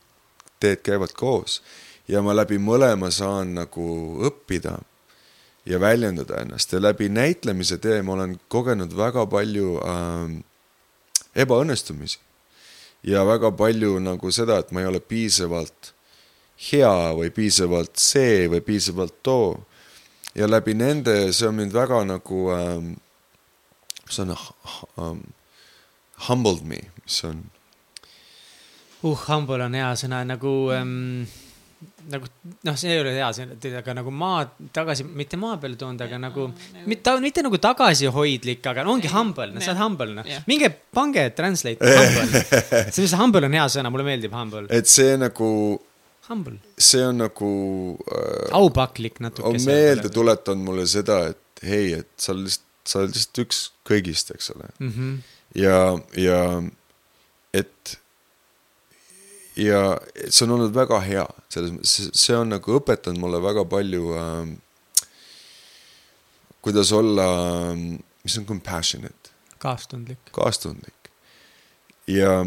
teed 0.60 0.82
käivad 0.84 1.14
koos. 1.16 1.62
Ja 2.08 2.22
ma 2.22 2.36
läbi 2.36 2.60
mõlema 2.60 3.12
saan 3.12 3.54
nagu 3.56 3.86
õppida 4.28 4.78
ja 5.66 5.80
väljendada 5.80 6.42
ennast 6.44 6.74
ja 6.74 6.82
läbi 6.82 7.10
näitlemise 7.10 7.78
tee 7.78 8.02
ma 8.04 8.18
olen 8.18 8.38
kogenud 8.48 8.96
väga 8.98 9.26
palju 9.32 9.78
äh, 9.80 10.38
ebaõnnestumisi. 11.36 12.20
ja 13.04 13.26
väga 13.26 13.52
palju 13.52 14.00
nagu 14.00 14.32
seda, 14.32 14.60
et 14.60 14.72
ma 14.72 14.82
ei 14.82 14.88
ole 14.88 15.00
piisavalt 15.00 15.94
hea 16.72 17.14
või 17.18 17.32
piisavalt 17.36 17.98
see 18.00 18.48
või 18.48 18.62
piisavalt 18.62 19.16
too 19.24 19.58
ja 20.36 20.48
läbi 20.50 20.74
nende, 20.74 21.34
see 21.34 21.48
on 21.48 21.56
mind 21.56 21.74
väga 21.74 22.04
nagu 22.08 22.50
ähm,, 22.54 22.94
mis 24.06 24.20
on 24.20 24.36
um, 24.98 25.24
humbled 26.28 26.64
me, 26.64 26.80
mis 27.04 27.24
on? 27.28 27.44
uh, 29.04 29.26
humble 29.28 29.64
on 29.64 29.76
hea 29.78 29.92
sõna, 30.00 30.24
nagu 30.28 30.54
ähm, 30.76 31.26
nagu 32.12 32.28
noh, 32.68 32.76
see 32.80 32.92
ei 32.92 33.00
ole 33.02 33.14
hea 33.16 33.30
sõna, 33.36 33.56
aga 33.80 33.96
nagu 33.98 34.12
maa 34.14 34.44
tagasi, 34.76 35.06
mitte 35.08 35.40
maa 35.40 35.58
peale 35.62 35.78
toonud, 35.80 36.02
aga 36.04 36.20
nagu 36.22 36.50
mitte, 36.90 37.16
mitte 37.24 37.46
nagu 37.46 37.60
tagasihoidlik, 37.64 38.64
aga 38.72 38.84
no, 38.86 38.98
ongi 38.98 39.12
humble, 39.14 39.50
sa 39.60 39.72
oled 39.72 39.82
humble, 39.84 40.12
noh. 40.20 40.30
minge 40.50 40.70
pange 40.94 41.26
translate 41.38 41.80
humble. 41.80 42.44
see, 42.92 43.06
mis 43.06 43.16
humble 43.20 43.50
on 43.50 43.58
hea 43.60 43.66
sõna, 43.78 43.94
mulle 43.94 44.08
meeldib 44.08 44.36
humble. 44.38 44.68
et 44.74 44.92
see 44.92 45.18
nagu 45.22 45.50
Humble. 46.24 46.56
see 46.80 47.02
on 47.04 47.18
nagu 47.20 47.48
äh,. 48.08 48.52
aupaklik 48.56 49.20
natuke. 49.20 49.48
on 49.48 49.58
meelde 49.68 50.08
tuletanud 50.10 50.64
mulle 50.64 50.86
seda, 50.88 51.18
et 51.34 51.66
hei, 51.68 51.98
et 52.00 52.08
sa 52.16 52.32
oled 52.32 52.48
lihtsalt, 52.48 52.70
sa 52.88 53.02
oled 53.02 53.18
lihtsalt 53.18 53.42
üks 53.44 53.60
kõigist, 53.88 54.32
eks 54.36 54.54
ole 54.56 54.70
mm. 54.78 54.94
-hmm. 54.94 55.18
ja, 55.60 55.80
ja 56.20 56.40
et 57.54 57.98
ja 59.60 59.82
see 60.30 60.46
on 60.48 60.56
olnud 60.58 60.74
väga 60.76 61.00
hea, 61.06 61.26
selles 61.54 61.74
mõttes, 61.76 62.10
see 62.18 62.38
on 62.38 62.54
nagu 62.56 62.78
õpetanud 62.80 63.22
mulle 63.22 63.42
väga 63.44 63.66
palju 63.70 64.16
äh,, 64.18 64.54
kuidas 66.64 66.92
olla, 66.96 67.28
mis 68.24 68.38
on 68.40 68.48
compassionate. 68.50 69.34
kaastundlik. 69.60 70.20
kaastundlik. 70.32 71.12
ja 72.08 72.44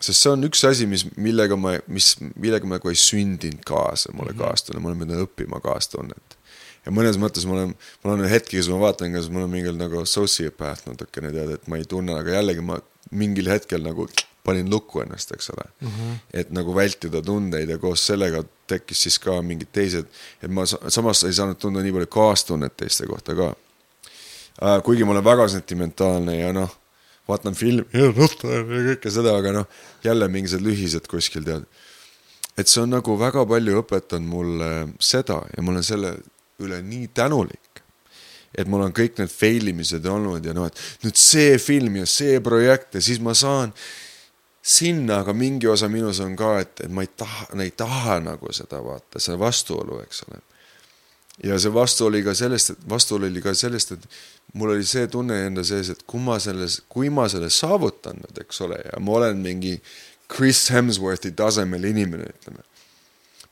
sest 0.00 0.22
see 0.22 0.32
on 0.32 0.44
üks 0.48 0.64
asi, 0.68 0.88
mis, 0.90 1.06
millega 1.16 1.56
ma, 1.60 1.76
mis, 1.88 2.14
millega 2.36 2.68
ma 2.68 2.78
nagu 2.78 2.92
ei 2.92 2.98
sündinud 3.00 3.62
kaasa, 3.66 4.12
mulle 4.12 4.32
mm 4.32 4.38
-hmm. 4.38 4.44
kaastunne, 4.44 4.80
ma 4.80 4.90
olen 4.90 5.04
pidanud 5.04 5.28
õppima 5.28 5.60
kaastunnet. 5.64 6.38
ja 6.86 6.92
mõnes 6.92 7.16
mõttes 7.18 7.46
ma 7.46 7.56
olen, 7.56 7.74
mul 8.02 8.12
on 8.12 8.28
hetki, 8.30 8.58
kus 8.58 8.68
ma 8.68 8.80
vaatan, 8.80 9.12
kas 9.12 9.30
mul 9.30 9.46
on 9.46 9.50
mingi 9.50 9.72
nagu 9.72 10.04
sociopath 10.06 10.86
natukene 10.86 11.32
tead, 11.32 11.50
et 11.50 11.68
ma 11.68 11.76
ei 11.76 11.84
tunne, 11.84 12.14
aga 12.14 12.36
jällegi 12.38 12.60
ma 12.60 12.78
mingil 13.10 13.48
hetkel 13.50 13.82
nagu 13.82 14.06
panin 14.46 14.70
lukku 14.70 15.02
ennast, 15.02 15.32
eks 15.34 15.50
ole 15.50 15.66
mm. 15.66 15.88
-hmm. 15.88 16.16
et 16.40 16.50
nagu 16.54 16.74
vältida 16.74 17.22
tundeid 17.22 17.70
ja 17.70 17.78
koos 17.82 18.06
sellega 18.06 18.44
tekkis 18.70 19.02
siis 19.06 19.18
ka 19.22 19.40
mingid 19.42 19.72
teised, 19.72 20.06
et 20.42 20.50
ma 20.50 20.66
samas 20.66 21.24
ei 21.24 21.34
saanud 21.34 21.58
tunda 21.62 21.82
nii 21.82 21.94
palju 21.96 22.10
kaastunnet 22.18 22.76
teiste 22.76 23.06
kohta 23.10 23.34
ka 23.34 23.52
äh,. 24.62 24.82
kuigi 24.82 25.04
ma 25.04 25.16
olen 25.16 25.24
väga 25.24 25.48
sentimentaalne 25.48 26.38
ja 26.38 26.52
noh, 26.52 26.78
vaatan 27.28 27.54
filmi 27.54 27.86
ja 28.02 28.12
kõike 28.14 29.10
seda, 29.10 29.36
aga 29.36 29.52
noh, 29.60 29.68
jälle 30.04 30.28
mingisugused 30.28 30.66
lühised 30.66 31.10
kuskil 31.10 31.44
tead. 31.44 31.66
et 32.56 32.68
see 32.68 32.82
on 32.82 32.94
nagu 32.96 33.18
väga 33.18 33.46
palju 33.46 33.82
õpetanud 33.82 34.28
mulle 34.28 34.72
seda 35.00 35.42
ja 35.56 35.62
ma 35.62 35.74
olen 35.74 35.90
selle 35.92 36.16
üle 36.62 36.82
nii 36.82 37.08
tänulik 37.14 37.82
et 38.56 38.68
mul 38.70 38.86
on 38.86 38.94
kõik 38.96 39.20
need 39.20 39.32
fail 39.32 39.68
imised 39.68 40.06
olnud 40.08 40.44
ja 40.44 40.54
noh, 40.56 40.70
et 40.70 41.04
nüüd 41.04 41.18
see 41.20 41.56
film 41.62 42.00
ja 42.00 42.06
see 42.08 42.40
projekt 42.44 42.96
ja 42.96 43.04
siis 43.04 43.20
ma 43.22 43.34
saan 43.36 43.74
sinna, 44.66 45.20
aga 45.22 45.32
mingi 45.32 45.68
osa 45.70 45.88
minus 45.88 46.18
on 46.20 46.34
ka, 46.36 46.56
et, 46.64 46.80
et 46.82 46.90
ma 46.90 47.04
ei 47.06 47.10
taha, 47.16 47.46
ei 47.62 47.70
taha 47.70 48.18
nagu 48.24 48.50
seda 48.54 48.80
vaata, 48.82 49.22
see 49.22 49.38
vastuolu, 49.38 50.00
eks 50.02 50.24
ole. 50.26 50.40
ja 51.44 51.58
see 51.62 51.70
vastu 51.74 52.08
oli 52.08 52.22
ka 52.26 52.34
sellest, 52.34 52.72
et 52.74 52.88
vastuolu 52.90 53.28
oli 53.28 53.42
ka 53.44 53.54
sellest, 53.54 53.92
et 53.94 54.08
mul 54.58 54.74
oli 54.74 54.86
see 54.88 55.06
tunne 55.12 55.38
enda 55.46 55.62
sees, 55.64 55.92
et 55.94 56.02
kui 56.10 56.18
ma 56.22 56.40
selles, 56.42 56.80
kui 56.88 57.12
ma 57.14 57.28
selle 57.30 57.50
saavutan 57.52 58.18
nüüd, 58.24 58.42
eks 58.42 58.60
ole, 58.66 58.80
ja 58.88 59.00
ma 59.00 59.18
olen 59.20 59.38
mingi 59.44 59.76
Chris 60.32 60.64
Hemsworthi 60.74 61.30
tasemel 61.38 61.86
inimene, 61.86 62.26
ütleme. 62.34 62.66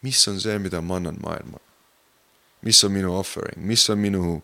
mis 0.03 0.27
on 0.29 0.41
see, 0.41 0.59
mida 0.59 0.83
ma 0.83 0.99
annan 0.99 1.21
maailmale? 1.23 1.63
mis 2.65 2.81
on 2.85 2.93
minu 2.93 3.15
offering, 3.15 3.61
mis 3.61 3.91
on 3.93 4.01
minu 4.01 4.39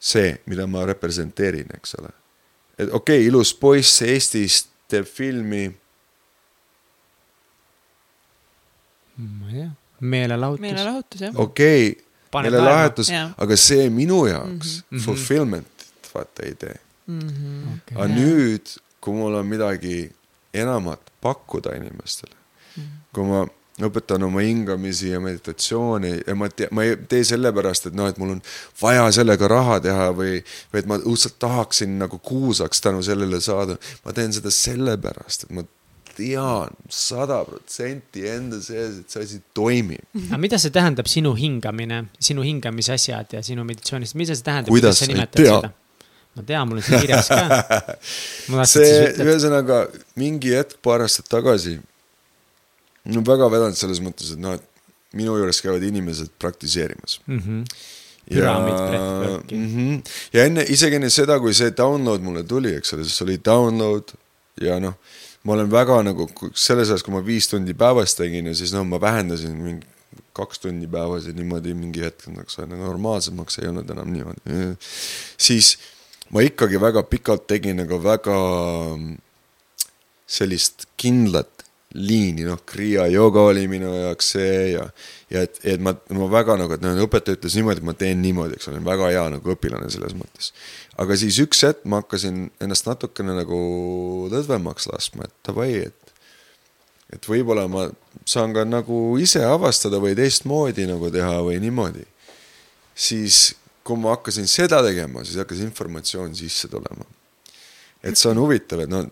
see, 0.00 0.34
mida 0.46 0.66
ma 0.66 0.84
representeerin, 0.84 1.72
eks 1.78 1.94
ole. 2.02 2.12
et 2.76 2.90
okei 2.92 3.22
okay,, 3.22 3.28
ilus 3.32 3.54
poiss 3.54 4.02
Eestist 4.02 4.74
teeb 4.88 5.06
filmi. 5.06 5.64
ma 9.18 9.48
ei 9.48 9.54
tea, 9.54 9.70
meelelahutus. 10.00 10.60
meelelahutus 10.60 11.20
jah. 11.20 11.40
okei 11.46 11.90
okay,, 11.90 12.42
meelelahutus, 12.42 13.10
aga 13.36 13.56
see 13.56 13.88
minu 13.90 14.26
jaoks 14.26 14.76
mm 14.76 14.98
-hmm. 14.98 15.04
fulfillment'it 15.04 16.10
vaata 16.14 16.46
ei 16.46 16.54
tee 16.54 16.76
mm. 17.06 17.20
-hmm. 17.20 17.74
Okay. 17.76 17.96
aga 17.96 18.14
nüüd, 18.14 18.78
kui 19.00 19.14
mul 19.14 19.34
on 19.34 19.46
midagi 19.46 20.10
enamat 20.54 21.00
pakkuda 21.20 21.76
inimestele 21.76 22.34
mm, 22.34 22.82
-hmm. 22.82 22.88
kui 23.12 23.24
ma 23.24 23.46
õpetan 23.86 24.24
oma 24.26 24.42
hingamisi 24.42 25.12
ja 25.12 25.20
meditatsiooni 25.22 26.12
ja 26.26 26.34
ma 26.38 26.48
tea, 26.50 26.68
ma 26.74 26.84
ei 26.86 26.96
tee 27.10 27.24
sellepärast, 27.28 27.90
et 27.90 27.96
noh, 27.98 28.10
et 28.10 28.18
mul 28.18 28.36
on 28.36 28.42
vaja 28.82 29.06
sellega 29.14 29.50
raha 29.50 29.78
teha 29.84 30.10
või, 30.16 30.38
või 30.72 30.82
et 30.82 30.90
ma 30.90 30.98
õudselt 30.98 31.38
tahaksin 31.42 31.98
nagu 32.00 32.18
kuulsaks 32.18 32.82
tänu 32.84 33.02
sellele 33.06 33.40
saada. 33.44 33.78
ma 34.04 34.14
teen 34.16 34.34
seda 34.34 34.50
sellepärast, 34.54 35.46
et 35.46 35.54
ma 35.54 35.64
tean 36.18 36.74
sada 36.90 37.42
protsenti 37.46 38.24
enda 38.26 38.58
sees, 38.62 39.02
et 39.02 39.12
see 39.12 39.26
asi 39.26 39.42
toimib. 39.54 40.02
aga 40.26 40.40
mida 40.42 40.58
see 40.58 40.74
tähendab, 40.74 41.10
sinu 41.10 41.34
hingamine, 41.38 42.06
sinu 42.18 42.46
hingamise 42.46 42.96
asjad 42.96 43.38
ja 43.38 43.42
sinu 43.46 43.66
meditsioonist, 43.68 44.18
mida 44.18 44.34
see 44.34 44.46
tähendab? 44.46 44.74
kuidas 44.74 45.04
sa 45.04 45.12
ei 45.12 45.28
tea? 45.38 45.60
ma 46.38 46.46
tean, 46.46 46.68
mul 46.70 46.80
on 46.80 46.86
see 46.86 46.98
kirjas 47.02 47.30
ka. 47.30 47.62
see, 48.72 48.90
ühesõnaga 49.24 49.84
mingi 50.18 50.54
hetk 50.58 50.78
paar 50.84 51.06
aastat 51.06 51.30
tagasi 51.30 51.78
no 53.14 53.22
väga 53.26 53.48
vedanud 53.52 53.78
selles 53.78 54.02
mõttes, 54.04 54.32
et 54.34 54.42
noh, 54.42 54.56
et 54.58 55.16
minu 55.16 55.36
juures 55.38 55.62
käivad 55.64 55.84
inimesed 55.88 56.34
praktiseerimas 56.40 57.20
mm. 57.26 57.38
-hmm. 57.38 57.64
ja, 58.36 58.54
mm 58.58 59.68
-hmm. 59.68 60.02
ja 60.32 60.44
enne, 60.44 60.64
isegi 60.68 60.96
enne 60.96 61.10
seda, 61.10 61.38
kui 61.40 61.54
see 61.54 61.72
download 61.76 62.22
mulle 62.22 62.44
tuli, 62.44 62.74
eks 62.74 62.92
ole, 62.92 63.04
siis 63.04 63.22
oli 63.22 63.40
download 63.44 64.12
ja 64.60 64.80
noh, 64.80 64.94
ma 65.42 65.52
olen 65.52 65.70
väga 65.70 66.02
nagu 66.02 66.28
selles 66.54 66.90
ajas, 66.90 67.02
kui 67.02 67.14
ma 67.14 67.24
viis 67.24 67.48
tundi 67.48 67.74
päevas 67.74 68.14
tegin 68.14 68.46
ja 68.46 68.54
siis 68.54 68.72
noh, 68.72 68.84
ma 68.84 69.00
vähendasin 69.00 69.56
mingi 69.56 69.86
kaks 70.32 70.58
tundi 70.58 70.86
päevas 70.86 71.26
ja 71.26 71.32
niimoodi 71.32 71.74
mingi 71.74 72.02
hetk, 72.04 72.28
nagu 72.30 72.74
normaalsemaks 72.76 73.58
ei 73.58 73.68
olnud 73.68 73.90
enam 73.90 74.12
niimoodi. 74.12 74.76
siis 75.38 75.78
ma 76.30 76.44
ikkagi 76.44 76.80
väga 76.80 77.02
pikalt 77.02 77.46
tegin 77.46 77.80
nagu 77.82 78.02
väga 78.02 78.36
sellist 80.28 80.86
kindlat 80.96 81.57
liini, 81.94 82.44
noh, 82.44 82.58
Kriia 82.68 83.06
jooga 83.08 83.46
oli 83.48 83.64
minu 83.70 83.88
jaoks 83.94 84.32
see 84.34 84.56
ja, 84.74 84.82
ja 85.32 85.44
et, 85.46 85.60
et 85.64 85.80
ma, 85.80 85.94
ma 86.12 86.26
väga 86.30 86.58
nagu, 86.60 86.76
et 86.76 86.84
noh, 86.84 86.98
õpetaja 87.06 87.38
ütles 87.38 87.56
niimoodi, 87.56 87.80
et 87.80 87.88
ma 87.88 87.94
teen 87.96 88.20
niimoodi, 88.20 88.58
eks 88.58 88.68
ole, 88.68 88.82
väga 88.84 89.08
hea 89.14 89.22
nagu 89.32 89.54
õpilane 89.54 89.88
selles 89.92 90.16
mõttes. 90.18 90.52
aga 91.00 91.16
siis 91.16 91.38
üks 91.40 91.64
hetk 91.64 91.86
ma 91.88 92.02
hakkasin 92.02 92.50
ennast 92.60 92.88
natukene 92.90 93.38
nagu 93.38 93.60
lõdvemaks 94.32 94.90
laskma, 94.92 95.30
et 95.30 95.48
davai, 95.48 95.70
et, 95.88 96.14
et 97.16 97.30
võib-olla 97.30 97.64
ma 97.72 97.88
saan 98.28 98.52
ka 98.52 98.66
nagu 98.68 99.16
ise 99.22 99.40
avastada 99.48 100.02
või 100.02 100.12
teistmoodi 100.18 100.84
nagu 100.90 101.08
teha 101.14 101.38
või 101.46 101.56
niimoodi. 101.64 102.04
siis, 102.92 103.54
kui 103.80 103.96
ma 103.96 104.12
hakkasin 104.18 104.50
seda 104.50 104.82
tegema, 104.84 105.24
siis 105.24 105.40
hakkas 105.40 105.64
informatsioon 105.64 106.36
sisse 106.36 106.68
tulema 106.68 107.08
et 108.02 108.18
see 108.18 108.30
on 108.30 108.38
huvitav, 108.38 108.82
et 108.84 108.90
noh, 108.90 109.08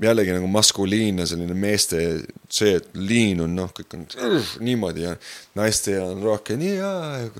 jällegi 0.00 0.32
nagu 0.32 0.48
maskuliinne 0.48 1.26
selline 1.28 1.54
meeste 1.54 2.00
see, 2.48 2.76
et 2.78 2.88
liin 2.96 3.42
on 3.44 3.52
noh, 3.56 3.72
kõik 3.76 3.96
on 3.96 4.06
uh, 4.16 4.52
niimoodi 4.64 5.04
ja 5.04 5.16
naiste 5.58 5.98
on 6.00 6.22
rohkem 6.24 6.60
nii 6.62 6.76
ja 6.78 6.92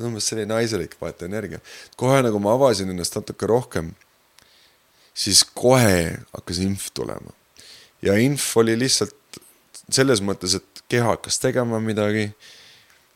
umbes 0.05 0.29
selline 0.29 0.53
naiselik 0.53 0.99
vaata 1.01 1.25
energia. 1.29 1.63
kohe 1.97 2.21
nagu 2.23 2.41
ma 2.43 2.53
avasin 2.59 2.93
ennast 2.93 3.17
natuke 3.17 3.49
rohkem, 3.49 3.93
siis 5.15 5.45
kohe 5.45 6.19
hakkas 6.35 6.61
inf 6.65 6.91
tulema. 6.95 7.33
ja 8.03 8.19
inf 8.21 8.57
oli 8.57 8.77
lihtsalt 8.79 9.17
selles 9.89 10.21
mõttes, 10.21 10.57
et 10.57 10.85
keha 10.93 11.15
hakkas 11.15 11.41
tegema 11.41 11.81
midagi, 11.81 12.31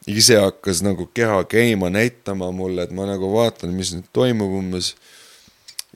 ise 0.08 0.40
hakkas 0.40 0.80
nagu 0.84 1.08
keha 1.14 1.42
käima, 1.44 1.90
näitama 1.92 2.48
mulle, 2.52 2.88
et 2.88 2.92
ma 2.96 3.04
nagu 3.08 3.28
vaatan, 3.34 3.74
mis 3.76 3.92
nüüd 3.92 4.08
toimub 4.16 4.56
umbes. 4.62 4.94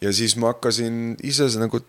ja 0.00 0.12
siis 0.12 0.36
ma 0.36 0.52
hakkasin 0.52 1.16
ise 1.24 1.48
nagu 1.56 1.80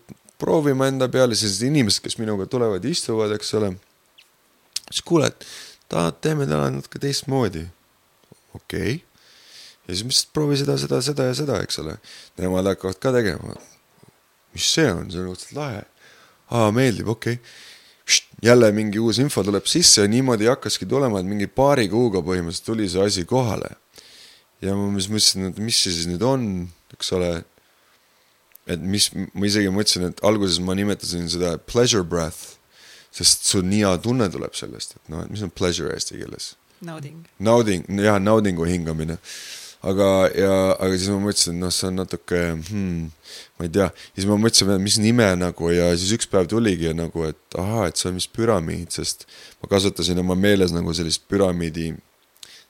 proovima 0.42 0.88
enda 0.90 1.08
peale, 1.12 1.36
sellised 1.38 1.68
inimesed, 1.68 2.02
kes 2.04 2.18
minuga 2.18 2.48
tulevad, 2.50 2.84
istuvad, 2.88 3.34
eks 3.36 3.54
ole. 3.60 3.72
siis 4.90 5.04
kuule, 5.06 5.30
et 5.30 5.46
tahad, 5.92 6.18
teeme 6.24 6.48
täna 6.50 6.70
natuke 6.74 7.00
teistmoodi. 7.02 7.66
okei 8.54 8.94
okay.. 8.94 9.00
ja 9.86 9.94
siis 9.94 10.04
ma 10.04 10.12
lihtsalt 10.12 10.32
proovi 10.34 10.58
seda, 10.60 10.78
seda, 10.80 11.02
seda 11.04 11.28
ja 11.30 11.36
seda, 11.38 11.60
eks 11.64 11.78
ole. 11.84 11.98
Nemad 12.40 12.72
hakkavad 12.72 12.98
ka 13.02 13.14
tegema. 13.14 13.56
mis 14.54 14.68
see 14.74 14.88
on, 14.92 15.10
see 15.12 15.22
on 15.22 15.30
õudselt 15.32 15.54
lahe. 15.58 15.84
aa, 16.50 16.72
meeldib, 16.74 17.12
okei 17.14 17.38
okay. 17.38 18.18
jälle 18.42 18.72
mingi 18.74 18.98
uus 18.98 19.22
info 19.22 19.44
tuleb 19.46 19.68
sisse 19.70 20.02
ja 20.02 20.10
niimoodi 20.10 20.50
hakkaski 20.50 20.88
tulema, 20.90 21.22
et 21.22 21.28
mingi 21.28 21.46
paari 21.46 21.86
kuuga 21.92 22.24
põhimõtteliselt 22.26 22.66
tuli 22.72 22.90
see 22.90 23.06
asi 23.06 23.24
kohale. 23.28 23.76
ja 24.64 24.74
ma 24.74 24.90
siis 24.98 25.12
mõtlesin, 25.14 25.48
et 25.52 25.62
mis 25.62 25.78
see 25.84 25.94
siis 25.94 26.10
nüüd 26.10 26.26
on, 26.26 26.50
eks 26.98 27.14
ole 27.18 27.32
et 28.70 28.82
mis, 28.82 29.08
ma 29.34 29.46
isegi 29.48 29.70
mõtlesin, 29.74 30.10
et 30.10 30.20
alguses 30.26 30.60
ma 30.62 30.76
nimetasin 30.78 31.28
seda 31.32 31.56
pleasure 31.58 32.06
breath, 32.06 32.58
sest 33.12 33.48
sul 33.50 33.64
nii 33.68 33.82
hea 33.84 33.96
tunne 34.04 34.28
tuleb 34.32 34.54
sellest, 34.56 34.96
et 34.96 35.12
noh, 35.12 35.24
et 35.24 35.32
mis 35.32 35.42
on 35.44 35.52
pleasure 35.52 35.92
eesti 35.94 36.20
keeles? 36.20 36.52
nauding. 36.82 37.26
nauding, 37.38 37.84
jah, 38.02 38.18
naudingu 38.22 38.66
hingamine. 38.66 39.18
aga, 39.82 40.08
ja, 40.38 40.54
aga 40.78 40.94
siis 40.94 41.10
ma 41.10 41.18
mõtlesin, 41.24 41.56
noh, 41.58 41.70
see 41.74 41.88
on 41.88 41.96
natuke 41.98 42.38
hmm,, 42.54 43.08
ma 43.58 43.66
ei 43.66 43.72
tea, 43.74 43.88
siis 44.14 44.28
ma 44.30 44.36
mõtlesin, 44.38 44.70
mis 44.82 44.98
nime 45.02 45.26
nagu 45.40 45.72
ja 45.74 45.88
siis 45.98 46.14
üks 46.14 46.30
päev 46.30 46.46
tuligi 46.52 46.92
nagu, 46.94 47.24
et 47.26 47.58
ahaa, 47.58 47.88
et 47.90 47.98
see 47.98 48.12
on 48.12 48.20
vist 48.20 48.30
püramiid, 48.36 48.94
sest 48.94 49.26
ma 49.58 49.72
kasutasin 49.72 50.22
oma 50.22 50.38
meeles 50.38 50.70
nagu 50.74 50.94
sellist 50.94 51.26
püramiidi, 51.30 51.90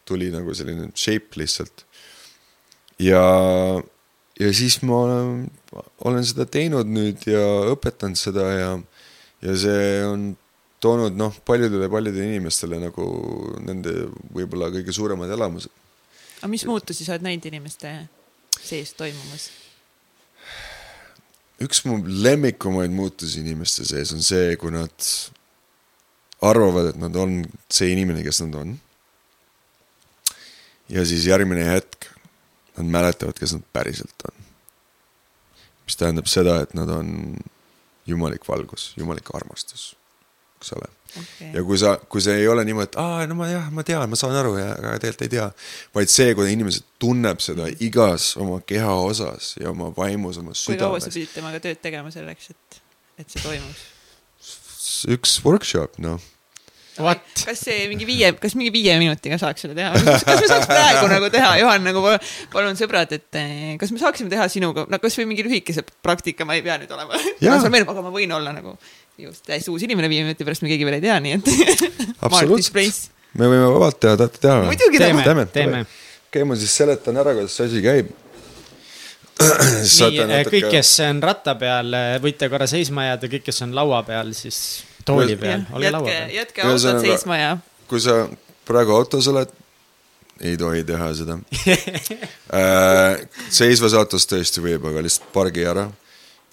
tuli 0.09 0.31
nagu 0.33 0.57
selline 0.57 0.89
shape 0.97 1.37
lihtsalt. 1.41 1.85
ja 2.97 3.21
ja 4.41 4.53
siis 4.55 4.79
ma 4.83 5.01
olen, 5.05 5.51
olen 6.05 6.25
seda 6.27 6.47
teinud 6.49 6.89
nüüd 6.89 7.27
ja 7.29 7.43
õpetanud 7.73 8.19
seda 8.19 8.47
ja, 8.53 8.71
ja 9.45 9.57
see 9.59 9.91
on 10.07 10.31
toonud 10.83 11.17
noh, 11.19 11.35
paljudele, 11.47 11.89
paljudele 11.93 12.33
inimestele 12.33 12.81
nagu 12.83 13.07
nende 13.63 13.93
võib-olla 14.35 14.73
kõige 14.75 14.95
suuremad 14.95 15.31
elamused. 15.31 15.71
aga 16.41 16.51
mis 16.51 16.65
muutusi 16.67 17.07
sa 17.07 17.17
oled 17.17 17.27
näinud 17.29 17.51
inimeste 17.53 17.93
sees 18.59 18.95
toimumas? 18.99 19.51
üks 21.63 21.85
mu 21.87 22.01
lemmikumaid 22.03 22.91
muutusi 22.91 23.41
inimeste 23.45 23.87
sees 23.87 24.11
on 24.17 24.25
see, 24.25 24.57
kui 24.59 24.75
nad 24.75 25.11
arvavad, 26.43 26.91
et 26.91 26.99
nad 26.99 27.15
on 27.15 27.43
see 27.71 27.93
inimene, 27.95 28.25
kes 28.27 28.43
nad 28.47 28.57
on. 28.59 28.73
ja 30.91 31.05
siis 31.07 31.29
järgmine 31.31 31.69
hetk 31.69 32.12
nad 32.77 32.89
mäletavad, 32.97 33.39
kes 33.39 33.57
nad 33.57 33.65
päriselt 33.73 34.29
on. 34.29 34.45
mis 35.87 35.99
tähendab 35.99 36.31
seda, 36.31 36.61
et 36.63 36.75
nad 36.79 36.89
on 36.89 37.37
jumalik 38.07 38.47
valgus, 38.49 38.93
jumalik 38.97 39.29
armastus, 39.35 39.93
eks 40.59 40.73
ole 40.77 40.89
okay.. 41.17 41.53
ja 41.53 41.63
kui 41.67 41.79
sa, 41.79 41.95
kui 42.09 42.23
see 42.25 42.39
ei 42.43 42.49
ole 42.49 42.65
niimoodi, 42.67 42.93
et 42.93 42.99
aa, 43.03 43.27
no 43.31 43.37
ma 43.39 43.49
jah, 43.51 43.69
ma 43.75 43.85
tean, 43.87 44.05
ma 44.11 44.19
saan 44.19 44.37
aru 44.39 44.57
ja, 44.59 44.73
aga 44.77 44.97
tegelikult 45.03 45.27
ei 45.27 45.33
tea. 45.37 45.49
vaid 45.95 46.13
see, 46.13 46.35
kui 46.39 46.53
inimesed 46.55 46.89
tunneb 47.03 47.43
seda 47.45 47.69
igas 47.85 48.33
oma 48.43 48.61
keha 48.67 48.95
osas 49.07 49.55
ja 49.61 49.71
oma 49.75 49.93
vaimus, 49.97 50.41
oma 50.43 50.55
südames. 50.55 50.67
kui 50.71 50.83
kaua 50.83 51.03
sa 51.03 51.13
pidid 51.15 51.35
temaga 51.35 51.63
tööd 51.63 51.83
tegema 51.83 52.15
selleks, 52.15 52.53
et, 52.55 52.83
et 53.23 53.35
see 53.35 53.45
toimuks? 53.45 53.89
üks 55.13 55.41
workshop, 55.45 55.99
noh 56.03 56.32
What? 57.01 57.25
kas 57.47 57.63
see 57.65 57.87
mingi 57.89 58.05
viie, 58.05 58.35
kas 58.37 58.53
mingi 58.53 58.69
viie 58.75 58.99
minutiga 59.01 59.39
saaks 59.41 59.65
seda 59.65 59.77
teha? 59.79 59.93
kas 59.97 60.27
me 60.43 60.49
saaks 60.51 60.67
praegu 60.69 61.07
nagu 61.09 61.31
teha, 61.33 61.55
Juhan, 61.63 61.87
nagu 61.87 62.03
palun 62.53 62.77
sõbrad, 62.77 63.15
et 63.17 63.39
eh, 63.41 63.71
kas 63.81 63.95
me 63.95 64.01
saaksime 64.03 64.29
teha 64.33 64.45
sinuga, 64.53 64.85
no 64.91 65.01
kasvõi 65.01 65.25
mingi 65.31 65.47
lühikese 65.47 65.87
praktika, 66.05 66.45
ma 66.49 66.59
ei 66.59 66.65
pea 66.67 66.77
nüüd 66.83 66.93
olema. 66.93 67.17
aga 67.17 68.05
ma 68.05 68.13
võin 68.13 68.37
olla 68.37 68.53
nagu 68.53 68.77
just 69.23 69.47
täiesti 69.49 69.73
uus 69.73 69.87
inimene 69.89 70.13
viie 70.13 70.27
minuti 70.27 70.45
pärast, 70.45 70.67
me 70.67 70.73
keegi 70.73 70.89
veel 70.89 70.99
ei 70.99 71.05
tea, 71.07 71.17
nii 71.25 71.39
et. 71.39 71.51
absoluutselt, 72.29 73.09
me 73.41 73.49
võime 73.49 73.73
vabalt 73.73 74.01
teha, 74.03 74.19
tahate 74.21 74.45
teha? 74.45 74.61
muidugi 74.69 75.01
teeme, 75.01 75.25
teeme, 75.25 75.49
teeme. 75.57 75.83
okei, 76.29 76.45
ma 76.45 76.61
siis 76.61 76.77
seletan 76.77 77.25
ära, 77.25 77.33
kuidas 77.41 77.57
see 77.57 77.73
asi 77.73 77.85
käib 77.89 78.13
nii, 79.49 80.45
kõik, 80.53 80.69
kes 80.77 80.95
on 81.09 81.25
ratta 81.25 81.57
peal, 81.59 81.97
võite 82.23 82.53
korra 82.53 82.69
seisma 82.69 83.09
jääda, 83.09 83.33
kõik, 83.33 83.49
kes 83.49 83.65
on 83.65 83.73
laua 83.81 84.05
peal, 84.07 84.37
siis 84.37 84.83
tooli 85.05 85.37
peal, 85.37 85.67
ole 85.73 85.91
laua 85.91 86.07
peal. 86.07 86.31
jätke 86.37 86.63
autod 86.67 87.01
seisma 87.05 87.39
ja. 87.39 87.51
kui 87.89 88.01
sa 88.01 88.25
praegu 88.69 88.95
autos 88.95 89.29
oled, 89.33 89.51
ei 90.41 90.57
tohi 90.57 90.85
teha 90.85 91.09
seda 91.17 91.39
äh, 92.59 93.23
seisvas 93.51 93.95
autos 93.99 94.27
tõesti 94.31 94.63
võib, 94.65 94.87
aga 94.91 95.05
lihtsalt 95.05 95.31
pargi 95.35 95.67
ära. 95.69 95.89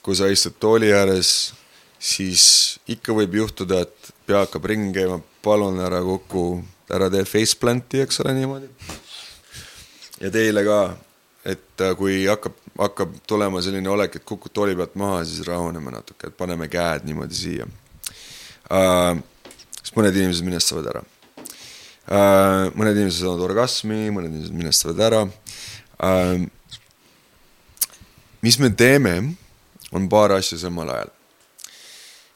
kui 0.04 0.16
sa 0.16 0.30
istud 0.32 0.56
tooli 0.60 0.94
ääres, 0.96 1.54
siis 2.00 2.80
ikka 2.88 3.14
võib 3.14 3.36
juhtuda, 3.42 3.84
et 3.86 4.14
pea 4.26 4.46
hakkab 4.46 4.66
ringi 4.72 4.94
käima, 4.96 5.20
palun 5.44 5.80
ära 5.84 6.00
kuku, 6.06 6.64
ära 6.94 7.10
tee 7.12 7.26
faceplanti, 7.28 8.04
eks 8.06 8.24
ole, 8.24 8.34
niimoodi. 8.38 8.70
ja 10.22 10.32
teile 10.34 10.64
ka, 10.68 10.80
et 11.46 11.86
äh, 11.86 11.94
kui 12.00 12.24
hakkab, 12.28 12.58
hakkab 12.80 13.20
tulema 13.28 13.62
selline 13.62 13.92
olek, 13.92 14.20
et 14.20 14.26
kukud 14.26 14.54
tooli 14.54 14.78
pealt 14.80 14.96
maha, 15.00 15.22
siis 15.28 15.46
rahuneme 15.48 15.94
natuke, 15.94 16.32
et 16.32 16.38
paneme 16.38 16.70
käed 16.72 17.08
niimoodi 17.10 17.44
siia 17.44 17.70
äh,. 18.70 19.20
sest 19.82 19.96
mõned 19.98 20.18
inimesed 20.18 20.46
minestavad 20.46 20.90
ära 20.91 21.04
äh,. 22.10 22.70
mõned 22.78 22.98
inimesed 22.98 23.24
saavad 23.24 23.46
orgasmi, 23.50 24.10
mõned 24.14 24.34
inimesed 24.34 24.58
minestavad 24.58 25.04
ära 25.08 25.22
äh,. 26.06 26.46
mis 28.46 28.60
me 28.62 28.70
teeme, 28.72 29.16
on 29.91 30.10
paar 30.10 30.38
asja 30.38 30.60
samal 30.62 30.91
ajal. 30.94 31.16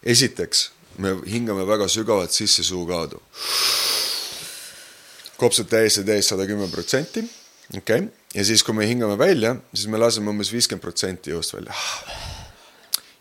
esiteks, 0.03 0.72
me 0.97 1.15
hingame 1.30 1.65
väga 1.68 1.88
sügavalt 1.88 2.34
sisse 2.34 2.64
suu 2.64 2.85
kaudu. 2.89 3.22
kopsud 5.38 5.69
täiesti 5.69 6.03
täis 6.07 6.27
sada 6.30 6.45
kümme 6.47 6.69
protsenti, 6.72 7.23
okei 7.77 7.80
okay., 7.80 8.11
ja 8.34 8.45
siis, 8.45 8.64
kui 8.64 8.73
me 8.73 8.88
hingame 8.88 9.18
välja, 9.18 9.55
siis 9.73 9.88
me 9.88 9.97
laseme 10.01 10.31
umbes 10.31 10.51
viiskümmend 10.53 10.81
protsenti 10.81 11.34
jõust 11.34 11.53
välja. 11.53 11.73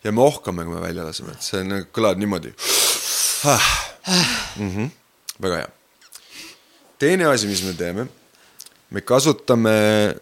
ja 0.04 0.12
me 0.12 0.22
ohkame, 0.22 0.64
kui 0.64 0.74
me 0.74 0.80
välja 0.80 1.04
laseme, 1.04 1.36
et 1.36 1.44
see 1.44 1.62
nagu 1.66 1.88
kõlab 1.92 2.20
niimoodi 2.20 2.54
mm. 3.44 4.70
-hmm. 4.70 4.90
väga 5.42 5.56
hea. 5.56 5.68
teine 6.98 7.24
asi, 7.24 7.46
mis 7.46 7.62
me 7.62 7.72
teeme, 7.72 8.06
me 8.90 9.00
kasutame, 9.00 10.14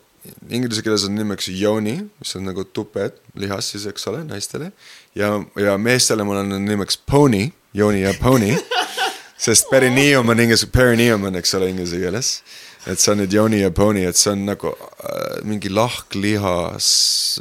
inglise 0.50 0.82
keeles 0.82 1.04
on 1.04 1.14
nimeks 1.14 1.48
yoni, 1.48 2.00
mis 2.18 2.36
on 2.36 2.44
nagu 2.44 2.64
tuped, 2.64 3.12
lihas 3.34 3.70
siis, 3.70 3.86
eks 3.86 4.06
ole, 4.06 4.24
naistele. 4.24 4.72
ja, 5.14 5.44
ja 5.56 5.78
meestele 5.78 6.24
mul 6.24 6.36
on 6.36 6.64
nimeks 6.64 6.96
pony, 6.96 7.50
yoni 7.74 8.02
ja 8.02 8.14
pony 8.22 8.56
sest 9.44 9.70
perineum 9.70 10.28
on 10.28 10.40
inglise, 10.40 10.66
perineum 10.66 11.24
on, 11.24 11.36
eks 11.36 11.54
ole, 11.54 11.68
inglise 11.68 12.00
keeles 12.00 12.42
et 12.88 13.00
see 13.00 13.12
on 13.12 13.20
nüüd 13.20 13.34
Yoni 13.36 13.60
ja 13.60 13.70
Pony, 13.76 14.06
et 14.08 14.16
see 14.16 14.32
on 14.32 14.46
nagu 14.48 14.70
äh, 14.72 15.40
mingi 15.44 15.68
lahklihas 15.72 16.86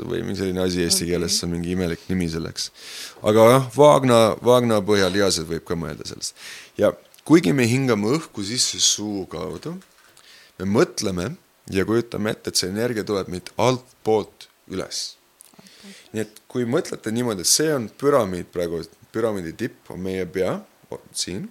või 0.03 0.23
mingi 0.25 0.41
selline 0.41 0.65
asi 0.65 0.83
eesti 0.83 1.05
okay. 1.05 1.13
keeles, 1.13 1.37
see 1.37 1.47
on 1.47 1.53
mingi 1.55 1.75
imelik 1.77 2.03
nimi 2.11 2.27
selleks 2.31 2.71
aga 3.21 3.45
jah, 3.53 3.69
Vaagna, 3.75 4.19
Vaagna 4.43 4.79
põhjalihased 4.85 5.47
võib 5.49 5.65
ka 5.67 5.77
mõelda 5.79 6.07
sellest. 6.07 6.35
ja 6.77 6.91
kuigi 7.27 7.53
me 7.53 7.67
hingame 7.69 8.15
õhku 8.17 8.43
sisse 8.45 8.79
suu 8.83 9.25
kaudu, 9.31 9.75
me 10.59 10.67
mõtleme 10.67 11.31
ja 11.71 11.85
kujutame 11.85 12.33
ette, 12.33 12.49
et 12.49 12.59
see 12.59 12.71
energia 12.71 13.05
tuleb 13.05 13.29
meid 13.31 13.51
altpoolt 13.57 14.49
üles. 14.71 15.15
nii 16.13 16.23
et 16.25 16.41
kui 16.49 16.65
mõtlete 16.65 17.11
niimoodi, 17.13 17.45
et 17.45 17.51
see 17.51 17.71
on 17.73 17.89
püramiid 18.01 18.49
praegu, 18.53 18.81
püramiidi 19.13 19.53
tipp 19.57 19.91
on 19.93 20.01
meie 20.01 20.25
pea 20.25 20.59
siin 21.13 21.47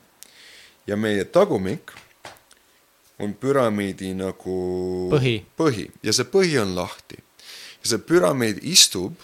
ja 0.87 0.97
meie 0.97 1.25
tagumik 1.25 1.93
on 3.19 3.35
püramiidi 3.35 4.13
nagu 4.17 4.59
põhi, 5.13 5.41
põhi 5.59 5.89
ja 6.07 6.15
see 6.15 6.29
põhi 6.31 6.59
on 6.63 6.75
lahti. 6.77 7.19
ja 7.83 7.93
see 7.93 8.05
püramiid 8.11 8.61
istub 8.63 9.19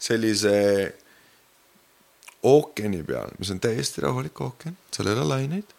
sellise 0.00 0.54
ookeani 2.42 3.02
peal, 3.04 3.34
mis 3.38 3.50
on 3.52 3.60
täiesti 3.60 4.00
rahulik 4.00 4.40
ookean, 4.40 4.76
seal 4.94 5.10
ei 5.10 5.18
ole 5.18 5.28
laineid. 5.28 5.76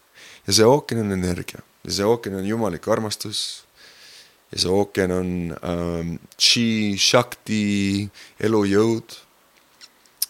ja 0.47 0.53
see 0.53 0.67
ookean 0.67 1.03
on 1.05 1.17
energia 1.17 1.63
ja 1.83 1.91
see 1.97 2.05
ookean 2.07 2.39
on 2.39 2.47
jumalik 2.47 2.87
armastus. 2.87 3.63
ja 4.51 4.59
see 4.63 4.71
ookean 4.71 5.11
on 5.11 5.57
ähm, 5.63 6.15
chi, 6.37 6.95
shakti, 6.97 8.09
elujõud. 8.39 9.17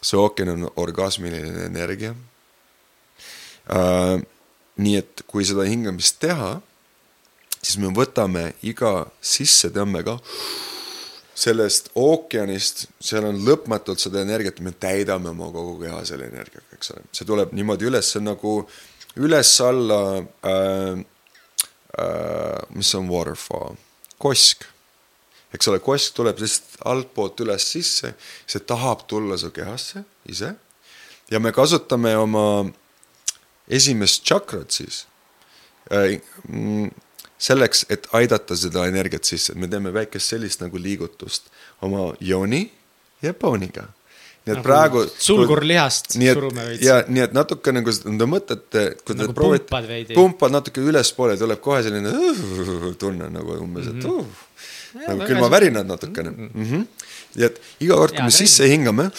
see 0.02 0.18
ookean 0.18 0.56
on 0.56 0.68
orgasmiline 0.76 1.68
energia 1.70 2.16
äh,. 3.70 4.18
nii 4.82 4.98
et 4.98 5.22
kui 5.28 5.46
seda 5.46 5.68
hingamist 5.68 6.18
teha, 6.24 6.56
siis 7.62 7.78
me 7.82 7.92
võtame 7.94 8.52
iga 8.66 9.06
sissetõmbega 9.22 10.18
sellest 11.42 11.90
ookeanist, 11.98 12.86
seal 13.02 13.26
on 13.30 13.40
lõpmatult 13.46 14.02
seda 14.02 14.22
energiat, 14.22 14.60
me 14.62 14.74
täidame 14.78 15.32
oma 15.32 15.50
kogu 15.54 15.78
keha 15.82 16.02
selle 16.06 16.28
energiaga, 16.30 16.68
eks 16.76 16.94
ole, 16.94 17.06
see 17.16 17.28
tuleb 17.28 17.54
niimoodi 17.58 17.88
üles, 17.90 18.10
see 18.12 18.20
on 18.22 18.30
nagu 18.34 18.56
üles-alla 19.22 20.02
äh,, 20.20 21.02
äh, 21.98 22.60
mis 22.76 22.92
on 23.00 23.10
waterfall, 23.12 23.80
kosk. 24.22 24.68
eks 25.52 25.68
ole, 25.72 25.82
kosk 25.84 26.16
tuleb 26.20 26.40
lihtsalt 26.40 26.84
altpoolt 26.92 27.42
üles 27.46 27.66
sisse, 27.74 28.14
see 28.46 28.68
tahab 28.68 29.08
tulla 29.10 29.38
su 29.40 29.52
kehasse 29.52 30.06
ise. 30.32 30.54
Ja 31.32 31.40
me 31.40 31.52
kasutame 31.56 32.14
oma 32.20 32.46
esimest 33.72 34.24
tšakrat 34.28 34.76
siis. 34.76 35.06
Äh, 35.92 36.20
selleks, 37.42 37.86
et 37.90 38.06
aidata 38.18 38.58
seda 38.58 38.86
energiat 38.90 39.26
sisse, 39.28 39.56
me 39.58 39.70
teeme 39.72 39.94
väikest 39.94 40.36
sellist 40.36 40.62
nagu 40.62 40.78
liigutust 40.82 41.50
oma 41.86 42.12
jooni 42.20 42.62
ja 43.26 43.34
pooniga. 43.34 43.88
nii 44.42 44.56
et 44.56 44.58
nagu 44.58 44.66
praegu. 44.66 45.02
sulgurlihast 45.22 46.16
surume 46.16 46.64
veits. 46.66 46.86
ja 46.86 47.02
nii 47.08 47.24
et 47.28 47.34
natuke 47.38 47.74
nagu 47.76 47.94
te 47.94 48.28
mõtlete, 48.30 48.86
kui 49.06 49.18
nagu 49.18 49.34
te 49.34 49.38
proovite, 49.38 49.82
pumpad 50.18 50.54
natuke 50.54 50.82
ülespoole, 50.82 51.36
tuleb 51.38 51.62
kohe 51.62 51.84
selline 51.86 52.10
uh, 52.10 52.88
tunne 53.02 53.30
nagu 53.30 53.58
umbes, 53.62 53.92
et 53.92 54.08
uh, 54.10 54.26
ja, 54.96 55.12
nagu 55.12 55.28
külmavärinad 55.30 55.90
natukene 55.90 56.34
mm. 56.34 56.50
-hmm. 56.56 56.88
nii 57.36 57.46
et 57.50 57.62
iga 57.86 58.00
kord, 58.02 58.18
kui 58.18 58.26
me 58.26 58.34
sisse 58.34 58.70
hingame, 58.70 59.12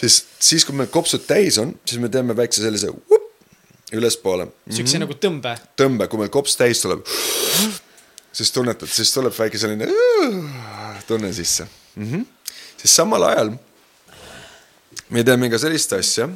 siis, 0.00 0.22
siis 0.40 0.64
kui 0.64 0.76
meil 0.76 0.88
kopsud 0.92 1.28
täis 1.28 1.60
on, 1.60 1.74
siis 1.84 2.00
me 2.00 2.08
teeme 2.12 2.36
väikse 2.36 2.64
sellise 2.64 2.92
up, 2.92 3.15
ülespoole. 3.92 4.46
siukse 4.70 4.98
mm 4.98 5.02
-hmm. 5.02 5.06
nagu 5.06 5.12
tõmbe. 5.12 5.58
tõmbe, 5.76 6.08
kui 6.08 6.18
meil 6.18 6.30
kops 6.30 6.56
täis 6.56 6.80
tuleb, 6.80 7.06
siis 8.32 8.52
tunnetad, 8.52 8.88
siis 8.88 9.12
tuleb 9.12 9.32
väike 9.38 9.58
selline 9.58 9.88
tunne 11.06 11.32
sisse 11.32 11.66
mm. 11.94 12.12
-hmm. 12.12 12.26
siis 12.76 12.96
samal 12.96 13.22
ajal 13.22 13.52
me 15.08 15.24
teeme 15.24 15.50
ka 15.50 15.58
sellist 15.58 15.92
asja, 15.92 16.28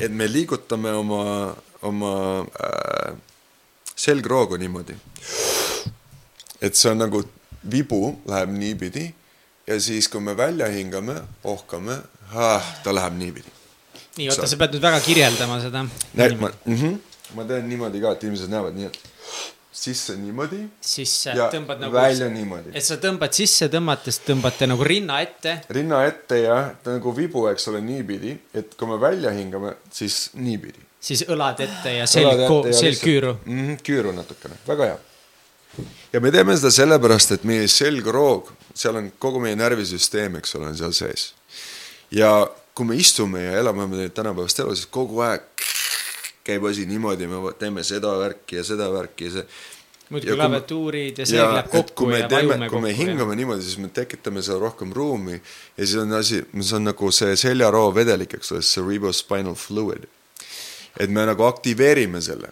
et 0.00 0.12
me 0.12 0.28
liigutame 0.28 0.92
oma, 0.92 1.56
oma 1.82 2.46
äh, 2.64 3.14
selgroogu 3.96 4.56
niimoodi. 4.56 4.96
et 6.60 6.74
see 6.76 6.90
on 6.90 6.98
nagu 6.98 7.22
vibu 7.70 8.20
läheb 8.26 8.50
niipidi 8.50 9.14
ja 9.66 9.80
siis, 9.80 10.08
kui 10.08 10.20
me 10.20 10.36
välja 10.36 10.68
hingame, 10.68 11.22
ohkame, 11.44 12.02
ta 12.84 12.94
läheb 12.94 13.16
niipidi 13.16 13.59
nii, 14.16 14.28
oota, 14.32 14.48
sa 14.50 14.58
pead 14.60 14.76
nüüd 14.76 14.84
väga 14.88 15.00
kirjeldama 15.04 15.60
seda. 15.62 15.84
näed, 16.14 16.36
ma 16.40 16.50
mm, 16.50 16.76
-hmm. 16.76 16.98
ma 17.38 17.46
teen 17.48 17.68
niimoodi 17.68 18.02
ka, 18.02 18.12
et 18.16 18.26
inimesed 18.28 18.52
näevad 18.52 18.76
nii, 18.78 18.90
et 18.90 18.98
sisse 19.80 20.16
niimoodi. 20.16 20.60
sisse, 20.80 21.34
tõmbad 21.54 21.80
nagu. 21.80 21.94
välja 21.94 22.28
niimoodi. 22.28 22.74
et 22.74 22.84
sa 22.84 22.98
tõmbad 23.00 23.32
sisse 23.36 23.70
tõmmates, 23.72 24.20
tõmbate 24.26 24.66
nagu 24.66 24.84
rinna 24.84 25.20
ette. 25.20 25.60
rinna 25.70 26.04
ette 26.06 26.42
jah, 26.42 26.70
nagu 26.86 27.16
vibu, 27.16 27.46
eks 27.52 27.68
ole, 27.68 27.80
niipidi, 27.80 28.36
et 28.54 28.74
kui 28.74 28.88
me 28.88 29.00
välja 29.00 29.30
hingame, 29.36 29.76
siis 29.90 30.30
niipidi 30.34 30.90
siis 31.00 31.24
õlad 31.28 31.62
ette 31.64 31.94
ja 31.94 32.06
selg, 32.10 32.42
selg 32.76 33.00
küüru 33.00 33.32
mm. 33.38 33.60
-hmm, 33.60 33.78
küüru 33.84 34.12
natukene, 34.12 34.58
väga 34.66 34.90
hea. 34.90 34.98
ja 36.12 36.20
me 36.20 36.30
teeme 36.30 36.56
seda 36.56 36.70
sellepärast, 36.70 37.32
et 37.32 37.44
meie 37.48 37.68
selgroog, 37.68 38.50
seal 38.74 39.00
on 39.00 39.12
kogu 39.18 39.40
meie 39.40 39.56
närvisüsteem, 39.56 40.36
eks 40.36 40.54
ole, 40.58 40.72
on 40.72 40.76
seal 40.76 40.92
sees. 40.92 41.32
ja 42.10 42.50
kui 42.80 42.88
me 42.88 42.96
istume 42.96 43.42
ja 43.44 43.58
elame 43.60 44.08
tänapäevast 44.08 44.62
elu, 44.62 44.74
siis 44.74 44.88
kogu 44.88 45.20
aeg 45.20 45.42
käib 46.44 46.64
asi 46.64 46.86
niimoodi, 46.88 47.26
me 47.28 47.52
teeme 47.58 47.84
seda 47.84 48.14
värki 48.16 48.56
ja 48.56 48.64
seda 48.64 48.86
värki 48.92 49.26
ja 49.28 49.32
see 49.34 49.42
muidugi 50.10 50.36
klaviatuurid 50.38 51.18
ja 51.20 51.26
see 51.28 51.36
ja, 51.38 51.48
läheb 51.54 51.68
kokku 51.70 52.08
ja 52.10 52.28
teeme, 52.28 52.54
vajume 52.54 52.68
kokku. 52.70 52.76
kui 52.78 52.84
me 52.86 52.92
hingame 52.96 53.34
ja... 53.34 53.38
niimoodi, 53.42 53.66
siis 53.66 53.76
me 53.78 53.90
tekitame 53.94 54.42
seal 54.42 54.62
rohkem 54.62 54.94
ruumi 54.96 55.36
ja 55.36 55.82
siis 55.82 55.98
on 56.00 56.14
asi, 56.16 56.40
see 56.60 56.78
on 56.78 56.88
nagu 56.88 57.10
see 57.14 57.36
seljaroo 57.42 57.90
vedelik, 57.94 58.38
eks 58.38 58.54
ole, 58.54 58.62
cerebrospinal 58.66 59.58
fluid. 59.60 60.06
et 60.98 61.12
me 61.12 61.26
nagu 61.28 61.44
aktiveerime 61.46 62.22
selle, 62.24 62.48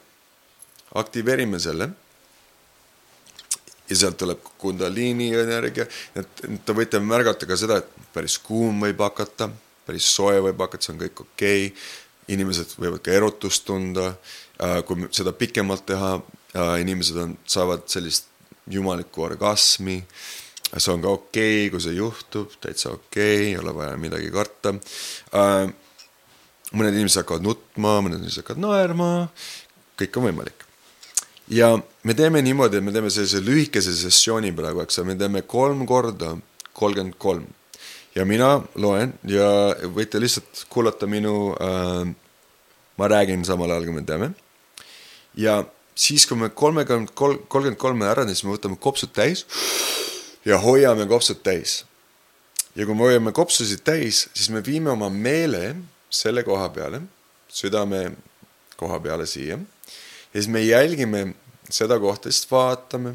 aktiveerime 0.95 1.59
selle. 1.59 1.89
ja 3.89 3.97
sealt 3.97 4.21
tuleb 4.21 4.45
kundaliini 4.61 5.31
energia, 5.41 5.89
et 6.15 6.45
te 6.65 6.77
võite 6.77 7.01
märgata 7.01 7.49
ka 7.49 7.57
seda, 7.57 7.81
et 7.81 8.13
päris 8.13 8.37
kuum 8.45 8.85
võib 8.85 9.01
hakata, 9.01 9.49
päris 9.89 10.09
soe 10.13 10.39
võib 10.45 10.61
hakata, 10.61 10.85
see 10.85 10.95
on 10.95 11.01
kõik 11.07 11.25
okei 11.25 11.71
okay. 11.71 11.89
inimesed 12.37 12.77
võivad 12.77 13.01
ka 13.05 13.15
erutust 13.17 13.65
tunda, 13.65 14.11
äh, 14.61 14.83
kui 14.85 15.09
seda 15.17 15.33
pikemalt 15.33 15.87
teha 15.89 16.19
inimesed 16.81 17.17
on, 17.21 17.35
saavad 17.49 17.87
sellist 17.91 18.29
jumalikku 18.71 19.23
orgasmi. 19.23 20.03
see 20.77 20.93
on 20.93 21.03
ka 21.03 21.09
okei 21.09 21.67
okay,, 21.67 21.71
kui 21.73 21.81
see 21.81 21.97
juhtub, 21.97 22.53
täitsa 22.61 22.93
okei 22.93 23.37
okay,, 23.37 23.45
ei 23.53 23.59
ole 23.59 23.75
vaja 23.75 23.97
midagi 23.97 24.31
karta. 24.31 24.75
mõned 26.69 26.93
inimesed 26.93 27.23
hakkavad 27.23 27.45
nutma, 27.45 28.01
mõned 28.05 28.21
inimesed 28.21 28.43
hakkavad 28.43 28.61
naerma, 28.61 29.29
kõik 29.97 30.19
on 30.21 30.29
võimalik. 30.29 30.67
ja 31.49 31.79
me 32.05 32.15
teeme 32.15 32.43
niimoodi, 32.43 32.77
et 32.77 32.85
me 32.85 32.93
teeme 32.93 33.11
sellise 33.11 33.41
lühikese 33.41 33.95
sessiooni 33.97 34.53
praegu, 34.53 34.83
eks 34.85 34.99
ole, 34.99 35.15
me 35.15 35.17
teeme 35.17 35.43
kolm 35.43 35.87
korda 35.87 36.37
kolmkümmend 36.79 37.17
kolm 37.19 37.47
ja 38.15 38.25
mina 38.25 38.63
loen 38.75 39.13
ja 39.29 39.49
võite 39.95 40.21
lihtsalt 40.21 40.65
kuulata 40.73 41.07
minu 41.07 41.53
äh,, 41.55 42.15
ma 42.99 43.09
räägin 43.09 43.45
samal 43.47 43.71
ajal, 43.71 43.89
kui 43.89 43.95
me 43.95 44.05
teeme. 44.07 44.31
ja 45.37 45.61
siis, 45.95 46.27
kui 46.27 46.39
me 46.39 46.49
kolmekümmend 46.49 47.13
kolm, 47.15 47.43
kolmkümmend 47.49 47.81
kolme 47.81 48.09
ära 48.09 48.25
teeme, 48.25 48.35
siis 48.35 48.47
me 48.47 48.57
võtame 48.57 48.79
kopsud 48.81 49.13
täis 49.15 49.45
ja 50.47 50.59
hoiame 50.63 51.07
kopsud 51.11 51.43
täis. 51.43 51.85
ja 52.75 52.87
kui 52.87 52.95
me 52.95 53.09
hoiame 53.09 53.33
kopsusid 53.33 53.85
täis, 53.85 54.27
siis 54.33 54.51
me 54.55 54.65
viime 54.65 54.91
oma 54.91 55.11
meele 55.11 55.77
selle 56.11 56.43
koha 56.47 56.69
peale, 56.73 57.03
südame 57.49 58.09
koha 58.79 59.01
peale 59.03 59.27
siia 59.27 59.59
ja 59.59 60.41
siis 60.41 60.49
me 60.49 60.63
jälgime 60.63 61.35
seda 61.71 61.99
kohta, 62.01 62.33
siis 62.33 62.51
vaatame 62.51 63.15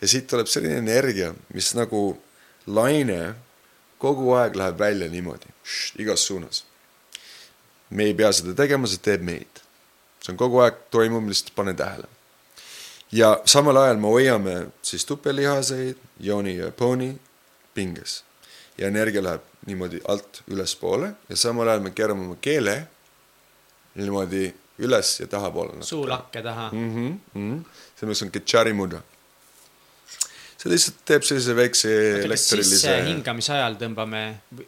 ja 0.00 0.08
siit 0.08 0.26
tuleb 0.30 0.48
selline 0.48 0.80
energia, 0.80 1.32
mis 1.54 1.72
nagu 1.76 2.14
laine 2.66 3.34
kogu 4.00 4.34
aeg 4.40 4.56
läheb 4.56 4.78
välja 4.78 5.08
niimoodi, 5.12 5.52
igas 6.02 6.26
suunas. 6.26 6.64
me 7.90 8.04
ei 8.04 8.14
pea 8.14 8.32
seda 8.32 8.54
tegema, 8.54 8.86
see 8.86 9.02
teeb 9.02 9.22
meid. 9.26 9.62
see 10.20 10.32
on 10.32 10.40
kogu 10.40 10.62
aeg 10.64 10.80
toimub, 10.90 11.28
lihtsalt 11.28 11.54
pane 11.54 11.74
tähele 11.74 12.08
ja 13.12 13.40
samal 13.44 13.76
ajal 13.76 13.96
me 13.96 14.06
hoiame 14.06 14.66
siis 14.82 15.04
tupelihaseid, 15.04 15.96
jooni 16.20 16.56
ja 16.56 16.70
pooni 16.70 17.18
pinges. 17.74 18.24
ja 18.78 18.86
energia 18.86 19.22
läheb 19.22 19.40
niimoodi 19.66 20.00
alt 20.08 20.42
ülespoole 20.48 21.12
ja 21.28 21.36
samal 21.36 21.68
ajal 21.68 21.80
me 21.80 21.90
keerame 21.90 22.24
oma 22.24 22.36
keele 22.40 22.86
niimoodi 23.94 24.54
üles 24.78 25.20
ja 25.20 25.26
tahapoole. 25.26 25.82
suulakke 25.82 26.42
taha 26.42 26.70
mm. 26.72 26.94
-hmm, 26.94 27.18
mm 27.34 27.60
-hmm. 27.60 28.06
mõttes 28.06 28.22
on 28.22 28.30
ketšari 28.30 28.72
muda. 28.72 29.02
See 30.60 30.68
lihtsalt 30.68 30.98
teeb 31.08 31.24
sellise 31.24 31.54
väikse 31.56 31.92
elektrilise. 32.26 32.96
hingamise 33.06 33.54
ajal 33.56 33.78
tõmbame 33.80 34.22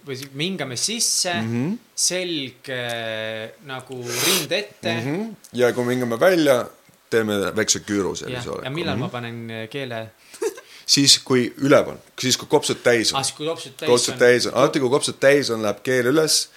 või 0.07 0.17
me 0.33 0.47
hingame 0.47 0.79
sisse 0.81 1.35
mm, 1.35 1.51
-hmm. 1.53 1.75
selg 2.07 2.71
äh, 2.73 3.51
nagu 3.69 3.99
rind 4.01 4.53
ette 4.57 4.95
mm. 4.95 5.03
-hmm. 5.05 5.35
ja 5.61 5.73
kui 5.77 5.85
me 5.85 5.97
hingame 5.97 6.21
välja 6.21 6.63
teeme 7.13 7.39
väikse 7.57 7.83
küüru 7.85 8.15
sellise 8.17 8.51
oleku. 8.51 8.65
ja 8.65 8.71
millal 8.71 8.97
mm 8.97 9.03
-hmm. 9.03 9.13
ma 9.13 9.17
panen 9.19 9.51
äh, 9.51 9.69
keele 9.69 10.07
siis, 10.95 11.19
kui 11.19 11.53
üleval, 11.59 11.99
siis 12.21 12.37
kui 12.37 12.49
kopsud 12.49 12.81
täis 12.83 13.13
on. 13.13 13.19
ah, 13.21 13.25
siis 13.25 13.37
kui 13.37 13.47
kopsud 13.47 13.77
täis 13.77 13.91
kopsud 13.91 14.15
on. 14.15 14.19
täis 14.19 14.47
on, 14.47 14.55
alati 14.55 14.81
kui 14.81 14.91
kopsud 14.91 15.19
täis 15.21 15.51
on, 15.51 15.63
läheb 15.63 15.83
keel 15.83 16.09
üles 16.13 16.49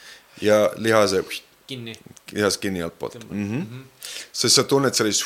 ja 0.41 0.71
lihase. 0.75 1.23
kinni. 1.67 1.95
lihas 2.31 2.57
kinni 2.57 2.81
altpoolt. 2.81 3.19
Mm 3.29 3.51
-hmm. 3.51 3.83
sest 4.31 4.55
sa 4.55 4.63
tunned 4.63 4.93
sellist 4.93 5.23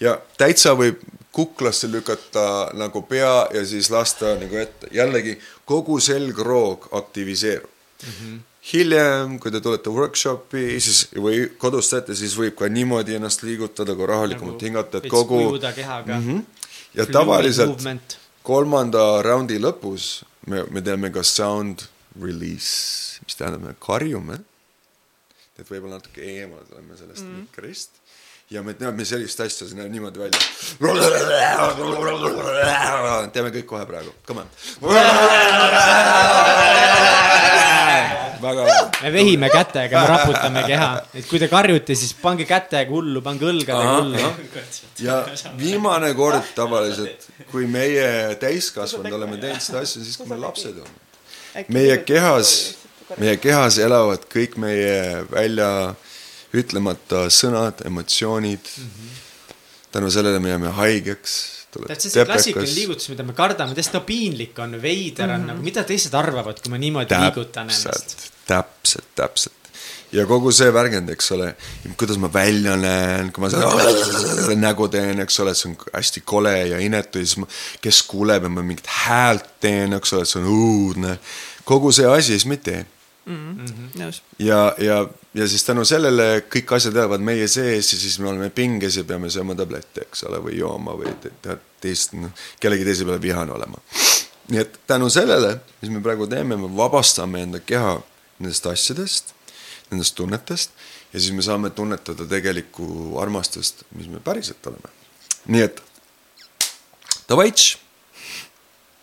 ja 0.00 0.18
täitsa 0.36 0.74
võib 0.78 1.00
kuklasse 1.32 1.90
lükata 1.90 2.70
nagu 2.74 3.02
pea 3.02 3.48
ja 3.54 3.64
siis 3.66 3.90
lasta 3.90 4.34
nagu 4.40 4.56
ette, 4.56 4.90
jällegi 4.92 5.38
kogu 5.64 6.00
selgroog 6.00 6.88
aktiviseerub 6.92 7.70
mm. 7.70 8.12
-hmm 8.12 8.38
hiljem, 8.72 9.38
kui 9.40 9.52
te 9.52 9.60
tulete 9.64 9.92
workshopi, 9.92 10.64
siis 10.82 11.04
või 11.16 11.46
kodus 11.60 11.90
teete, 11.92 12.16
siis 12.18 12.34
võib 12.36 12.56
ka 12.58 12.68
niimoodi 12.68 13.16
ennast 13.16 13.44
liigutada, 13.46 13.94
kui 13.96 14.08
rahulikumalt 14.08 14.56
nagu 14.58 14.66
hingata, 14.66 15.00
et 15.00 15.08
kogu. 15.12 15.58
kehaga 15.74 16.18
mm. 16.18 16.26
-hmm. 16.26 16.42
ja 16.94 17.06
tavaliselt 17.06 17.78
movement. 17.78 18.18
kolmanda 18.42 19.22
raundi 19.22 19.58
lõpus 19.58 20.24
me, 20.46 20.64
me 20.70 20.82
teeme 20.82 21.10
ka 21.10 21.22
sound 21.22 21.86
release, 22.20 23.20
mis 23.24 23.36
tähendab, 23.36 23.62
me 23.62 23.74
karjume. 23.80 24.38
et 25.58 25.70
võib-olla 25.70 25.98
natuke 25.98 26.22
eemal 26.22 26.62
oleme 26.72 26.96
sellest 26.96 27.24
mm 27.24 27.34
-hmm. 27.34 27.40
mikrist 27.40 27.90
ja 28.50 28.62
me 28.64 28.74
teame 28.74 29.04
sellist 29.04 29.40
asja, 29.44 29.66
see 29.68 29.76
näeb 29.76 29.92
niimoodi 29.92 30.18
välja. 30.22 30.40
teeme 33.32 33.50
kõik 33.52 33.66
kohe 33.68 33.84
praegu, 33.88 34.12
come 34.26 34.40
on 34.40 34.48
väga 38.42 38.64
hea. 38.68 38.90
me 39.02 39.12
vehime 39.12 39.50
kätega, 39.52 40.00
me 40.00 40.06
raputame 40.12 40.62
keha, 40.66 40.88
et 41.20 41.28
kui 41.28 41.40
te 41.42 41.48
karjute, 41.50 41.96
siis 41.98 42.14
pange 42.22 42.46
kätega 42.48 42.90
hullu, 42.92 43.22
pange 43.24 43.48
õlgadega 43.50 43.94
hullu. 43.98 44.18
ja 45.04 45.20
viimane 45.58 46.12
kord 46.18 46.52
tavaliselt, 46.56 47.28
kui 47.52 47.68
meie 47.70 48.34
täiskasvanud 48.40 49.12
oleme 49.20 49.40
teinud 49.42 49.64
seda 49.64 49.84
asja, 49.84 50.02
siis 50.04 50.16
kui 50.20 50.28
me 50.30 50.40
lapsed 50.40 50.76
oleme. 50.80 51.64
meie 51.74 51.96
kehas, 52.08 52.50
meie 53.16 53.36
kehas 53.42 53.80
elavad 53.82 54.28
kõik 54.32 54.56
meie 54.60 55.24
välja 55.32 55.70
ütlemata 56.56 57.26
sõnad, 57.32 57.84
emotsioonid 57.86 58.72
mm. 58.76 58.90
-hmm. 58.90 59.54
tänu 59.92 60.10
sellele 60.10 60.38
me 60.38 60.54
jääme 60.54 60.74
haigeks 60.80 61.36
täpselt 61.68 62.14
see 62.14 62.24
klassikaline 62.24 62.74
liigutus, 62.74 63.10
mida 63.12 63.26
me 63.26 63.34
kardame, 63.36 63.76
teist 63.76 63.92
no 63.92 64.00
piinlik 64.06 64.58
on, 64.62 64.78
veider 64.82 65.28
on 65.28 65.34
mm, 65.34 65.44
-hmm. 65.44 65.52
nagu 65.52 65.62
mida 65.62 65.84
teised 65.84 66.14
arvavad, 66.14 66.60
kui 66.62 66.72
ma 66.72 66.80
niimoodi 66.80 67.12
täpselt, 67.12 67.36
liigutan 67.36 67.70
ennast. 67.70 68.30
täpselt, 68.46 69.08
täpselt 69.14 69.58
ja 70.12 70.24
kogu 70.26 70.52
see 70.52 70.72
värgend, 70.72 71.10
eks 71.12 71.32
ole, 71.36 71.54
kuidas 72.00 72.18
ma 72.18 72.30
välja 72.32 72.76
näen, 72.80 73.32
kui 73.32 73.44
ma 73.44 73.50
seda 73.52 73.68
nägu 74.66 74.88
teen, 74.88 75.20
eks 75.20 75.40
ole, 75.44 75.54
see 75.54 75.70
on 75.70 75.76
hästi 75.92 76.22
kole 76.24 76.54
ja 76.72 76.78
inetu 76.78 77.20
ja 77.20 77.26
siis 77.26 77.36
ma, 77.42 77.48
kes 77.84 78.02
kuuleb 78.08 78.48
ja 78.48 78.52
ma 78.52 78.64
mingit 78.64 78.88
häält 79.04 79.58
teen, 79.60 79.92
eks 79.98 80.12
ole, 80.16 80.24
see 80.24 80.40
on 80.40 80.48
õudne. 80.48 81.18
kogu 81.68 81.92
see 81.92 82.08
asi, 82.08 82.32
siis 82.32 82.48
ma 82.48 82.56
ei 82.56 82.64
tee 82.64 82.86
mm. 83.28 83.66
-hmm. 83.66 83.88
nõus. 84.00 84.22
ja, 84.38 84.74
ja, 84.78 85.08
ja 85.34 85.48
siis 85.48 85.64
tänu 85.64 85.84
sellele 85.84 86.44
kõik 86.54 86.74
asjad 86.76 86.96
jäävad 86.96 87.20
meie 87.20 87.48
sees 87.48 87.92
ja 87.92 87.98
siis 87.98 88.18
me 88.18 88.28
oleme 88.28 88.50
pinges 88.50 88.96
ja 88.96 89.04
peame 89.04 89.30
sööma 89.30 89.54
tablette, 89.54 90.06
eks 90.08 90.24
ole, 90.28 90.40
või 90.44 90.58
jooma 90.58 90.96
või 90.98 91.14
tead 91.22 91.64
teist, 91.80 92.12
noh, 92.18 92.32
kellegi 92.60 92.84
teise 92.84 93.04
peale 93.04 93.22
vihane 93.22 93.52
olema. 93.52 93.80
nii 94.48 94.60
et 94.60 94.78
tänu 94.86 95.10
sellele, 95.10 95.58
mis 95.82 95.90
me 95.90 96.00
praegu 96.00 96.26
teeme, 96.26 96.56
me 96.56 96.70
vabastame 96.76 97.42
enda 97.42 97.60
keha 97.60 97.98
nendest 98.38 98.66
asjadest, 98.66 99.34
nendest 99.90 100.14
tunnetest 100.14 100.70
ja 101.12 101.20
siis 101.20 101.32
me 101.32 101.42
saame 101.42 101.70
tunnetada 101.70 102.26
tegelikku 102.26 103.18
armastust, 103.20 103.84
mis 103.96 104.08
me 104.08 104.20
päriselt 104.20 104.66
oleme. 104.66 104.88
nii 105.46 105.62
et 105.62 105.82
davai, 107.28 107.52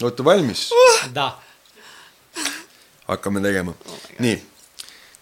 olete 0.02 0.24
valmis 0.26 0.72
uh!? 0.72 1.45
Hakkame 3.08 3.42
tegema 3.42 3.72
oh. 3.72 4.04
nii, 4.20 4.38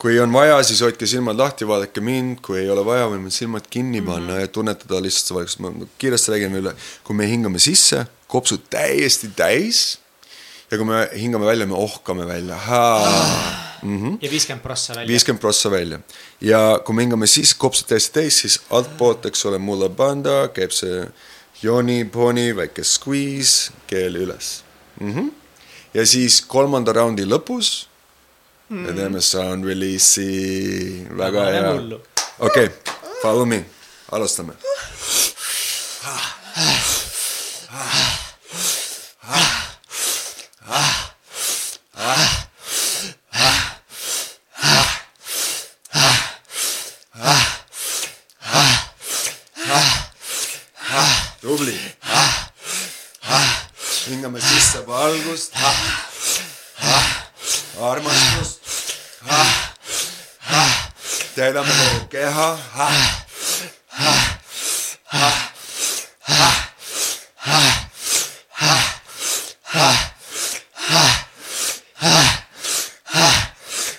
kui 0.04 0.20
on 0.20 0.34
vaja, 0.34 0.58
siis 0.68 0.82
hoidke 0.84 1.08
silmad 1.08 1.40
lahti, 1.40 1.68
vaadake 1.68 2.02
mind, 2.04 2.42
kui 2.44 2.60
ei 2.60 2.70
ole 2.72 2.84
vaja, 2.86 3.08
võime 3.12 3.32
silmad 3.32 3.68
kinni 3.72 4.02
mhm. 4.02 4.10
panna 4.10 4.34
mm 4.34 4.38
-hmm. 4.38 4.42
ja 4.42 4.48
tunnetada 4.48 5.02
lihtsalt 5.02 5.38
vaikust, 5.38 5.60
ma 5.60 5.72
kiiresti 5.98 6.32
räägin 6.32 6.56
üle, 6.60 6.76
kui 7.04 7.16
me 7.16 7.28
hingame 7.28 7.60
sisse, 7.60 8.06
kopsud 8.28 8.66
täiesti 8.70 9.30
täis 9.36 10.00
ja 10.72 10.78
kui 10.78 10.86
me 10.86 11.10
hingame 11.16 11.46
välja, 11.46 11.68
me 11.68 11.76
ohkame 11.76 12.28
välja. 12.28 12.58
Mm 13.84 14.00
-hmm. 14.00 14.18
ja 14.22 14.32
viiskümmend 14.32 14.64
prossa 14.64 14.96
välja. 14.96 15.08
viiskümmend 15.08 15.42
prossa 15.42 15.72
välja 15.72 16.00
ja 16.42 16.80
kui 16.86 16.96
me 16.96 17.02
hingame 17.02 17.28
siis 17.28 17.54
kopsud 17.54 17.88
täiesti 17.88 18.14
täis, 18.14 18.40
siis 18.40 18.62
altpoolt, 18.70 19.26
eks 19.26 19.46
ole, 19.46 19.58
mulla 19.58 19.90
banda 19.90 20.48
käib 20.48 20.72
see 20.72 21.08
jooni, 21.62 22.06
poni, 22.06 22.56
väike 22.56 22.84
squeeze, 22.84 23.72
keel 23.88 24.16
üles 24.16 24.64
mm. 25.00 25.14
-hmm 25.14 25.43
ja 25.94 26.06
siis 26.06 26.41
kolmanda 26.41 26.94
raundi 26.94 27.26
lõpus 27.26 27.88
mm. 28.70 28.84
me 28.88 28.98
teeme 28.98 29.22
sound 29.22 29.65
release'i, 29.65 31.07
väga 31.18 31.45
hea. 31.52 31.74
okei 32.40 32.68
okay., 32.72 32.94
Follow 33.24 33.45
me, 33.45 33.65
alustame. 34.11 34.53
tubli. 51.41 51.80
hingame 54.10 54.41
sisse 54.41 54.84
valgust. 55.04 55.54
armastust. 57.82 58.60
täidame 61.36 61.74
kogu 61.80 62.08
keha. 62.08 62.60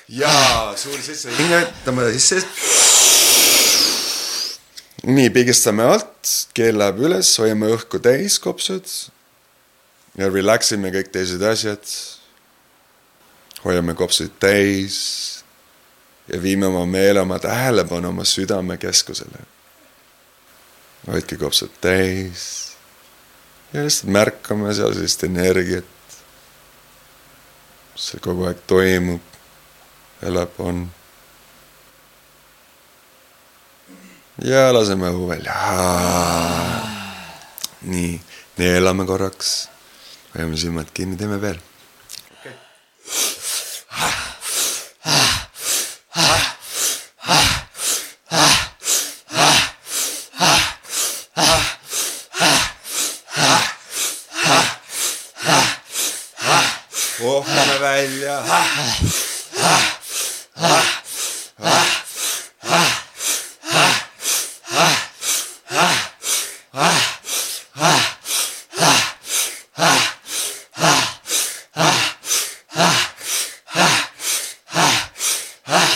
ja 0.09 0.75
suur 0.77 1.01
sisse 1.03 1.31
hingetame 1.39 2.13
sisse 2.13 2.41
nii, 5.05 5.29
pigistame 5.35 5.85
alt, 5.85 6.31
keel 6.57 6.79
läheb 6.81 7.03
üles, 7.05 7.35
hoiame 7.43 7.69
õhku 7.75 8.01
täis, 8.01 8.39
kopsud. 8.41 8.89
Ja 10.19 10.29
relax 10.31 10.73
ime 10.73 10.93
kõik 10.95 11.11
teised 11.15 11.43
asjad. 11.43 11.85
hoiame 13.65 13.95
kopsud 13.95 14.33
täis 14.41 14.99
ja 16.29 16.43
viime 16.43 16.67
oma 16.67 16.87
meele, 16.87 17.21
oma 17.21 17.39
tähelepanu 17.39 18.09
oma 18.09 18.25
südamekeskusele. 18.25 19.39
hoidke 21.07 21.37
kopsud 21.37 21.71
täis 21.81 22.75
ja 23.73 23.83
lihtsalt 23.83 24.13
märkame 24.13 24.75
seal 24.75 24.95
sellist 24.95 25.25
energiat, 25.27 26.19
seal 27.99 28.23
kogu 28.23 28.47
aeg 28.47 28.61
toimub, 28.71 29.35
elab, 30.23 30.55
on 30.59 30.87
ja 34.43 34.69
laseme 34.75 35.11
õhu 35.11 35.29
välja. 35.29 35.55
nii, 37.85 38.21
neelame 38.59 39.05
korraks, 39.07 39.69
hoiame 40.35 40.57
silmad 40.59 40.91
kinni, 40.95 41.17
teeme 41.17 41.39
veel 41.43 41.59
okay.. 42.35 42.53
vohkame 57.21 57.81
välja. 57.81 58.43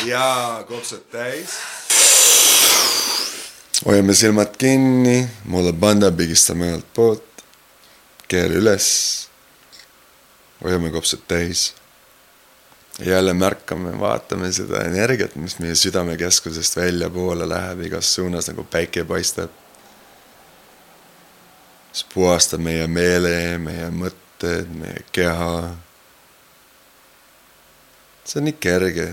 ja 0.09 0.65
kopsud 0.89 1.11
täis. 1.13 1.51
hoiame 3.87 4.15
silmad 4.15 4.55
kinni, 4.59 5.29
mulle 5.45 5.73
panda, 5.73 6.09
pigistame 6.13 6.71
ühelt 6.71 6.87
poolt, 6.95 7.43
keel 8.29 8.55
üles. 8.57 8.87
hoiame 10.65 10.91
kopsud 10.91 11.27
täis. 11.29 11.75
jälle 13.05 13.35
märkame, 13.35 13.93
vaatame 14.01 14.49
seda 14.53 14.81
energiat, 14.89 15.37
mis 15.37 15.59
meie 15.59 15.75
südamekeskusest 15.75 16.77
väljapoole 16.77 17.49
läheb 17.49 17.85
igas 17.91 18.15
suunas 18.15 18.49
nagu 18.49 18.65
päike 18.65 19.05
paistab. 19.05 19.51
mis 21.91 22.07
puhastab 22.15 22.65
meie 22.65 22.87
meele, 22.87 23.59
meie 23.59 23.91
mõtted, 23.91 24.73
meie 24.73 25.05
keha 25.13 25.53
see 28.25 28.41
on 28.41 28.49
nii 28.49 28.57
kerge, 28.61 29.13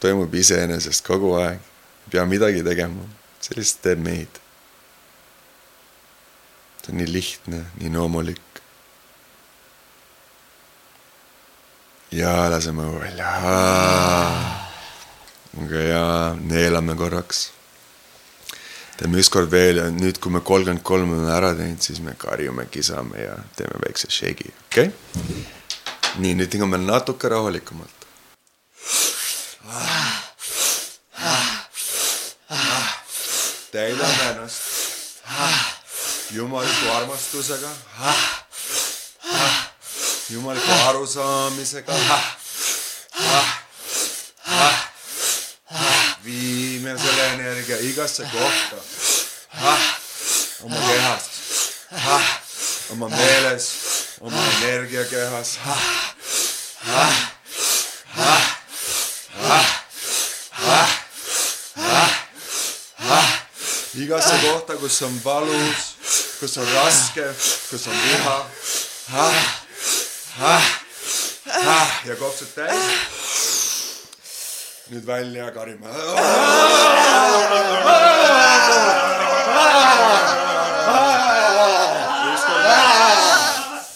toimub 0.00 0.34
iseenesest 0.34 1.04
kogu 1.06 1.34
aeg, 1.40 1.62
ei 2.06 2.12
pea 2.12 2.24
midagi 2.28 2.62
tegema, 2.66 3.06
see 3.42 3.58
lihtsalt 3.58 3.82
teeb 3.86 4.04
meid. 4.04 4.40
see 6.82 6.92
on 6.92 7.00
nii 7.02 7.12
lihtne, 7.12 7.64
nii 7.80 7.92
loomulik. 7.96 8.62
ja 12.12 12.32
laseme 12.50 12.86
õhu 12.86 13.02
välja. 13.02 13.34
väga 15.58 15.84
hea, 15.84 16.08
neelame 16.40 16.96
korraks. 16.96 17.50
teeme 18.96 19.20
ükskord 19.20 19.50
veel 19.50 19.82
ja 19.82 19.90
nüüd, 19.94 20.18
kui 20.22 20.32
me 20.32 20.40
kolmkümmend 20.40 20.82
kolm 20.82 21.12
oleme 21.14 21.34
ära 21.34 21.52
teinud, 21.58 21.82
siis 21.82 22.00
me 22.02 22.14
karjume, 22.18 22.66
kisame 22.70 23.22
ja 23.26 23.36
teeme 23.56 23.78
väikse 23.84 24.10
shake'i, 24.10 24.54
okei 24.70 24.90
okay?? 24.90 25.46
nii, 26.18 26.34
nüüd 26.34 26.54
hingame 26.54 26.80
natuke 26.82 27.28
rahulikumalt. 27.30 28.06
Täidame 33.72 34.30
ennast. 34.30 34.62
Jumaliku 36.30 36.90
armastusega, 36.94 37.68
jumaliku 40.30 40.72
arusaamisega. 40.88 41.92
viime 46.24 46.98
selle 46.98 47.32
energia 47.32 47.76
igasse 47.80 48.22
kohta. 48.32 48.76
Oma 50.62 50.76
kehas, 50.76 51.22
oma 52.90 53.08
meeles, 53.08 53.72
oma 54.20 54.44
energiakehas 54.62 55.58
igasse 64.02 64.34
kohta, 64.42 64.76
kus 64.76 65.02
on 65.02 65.20
valus, 65.24 65.96
kus 66.40 66.56
on 66.58 66.66
raske, 66.74 67.24
kus 67.70 67.86
on 67.86 67.96
viha. 68.04 68.36
ja 72.06 72.16
kopsud 72.16 72.48
täis. 72.54 72.84
nüüd 74.88 75.06
välja 75.06 75.50
karime. 75.50 75.88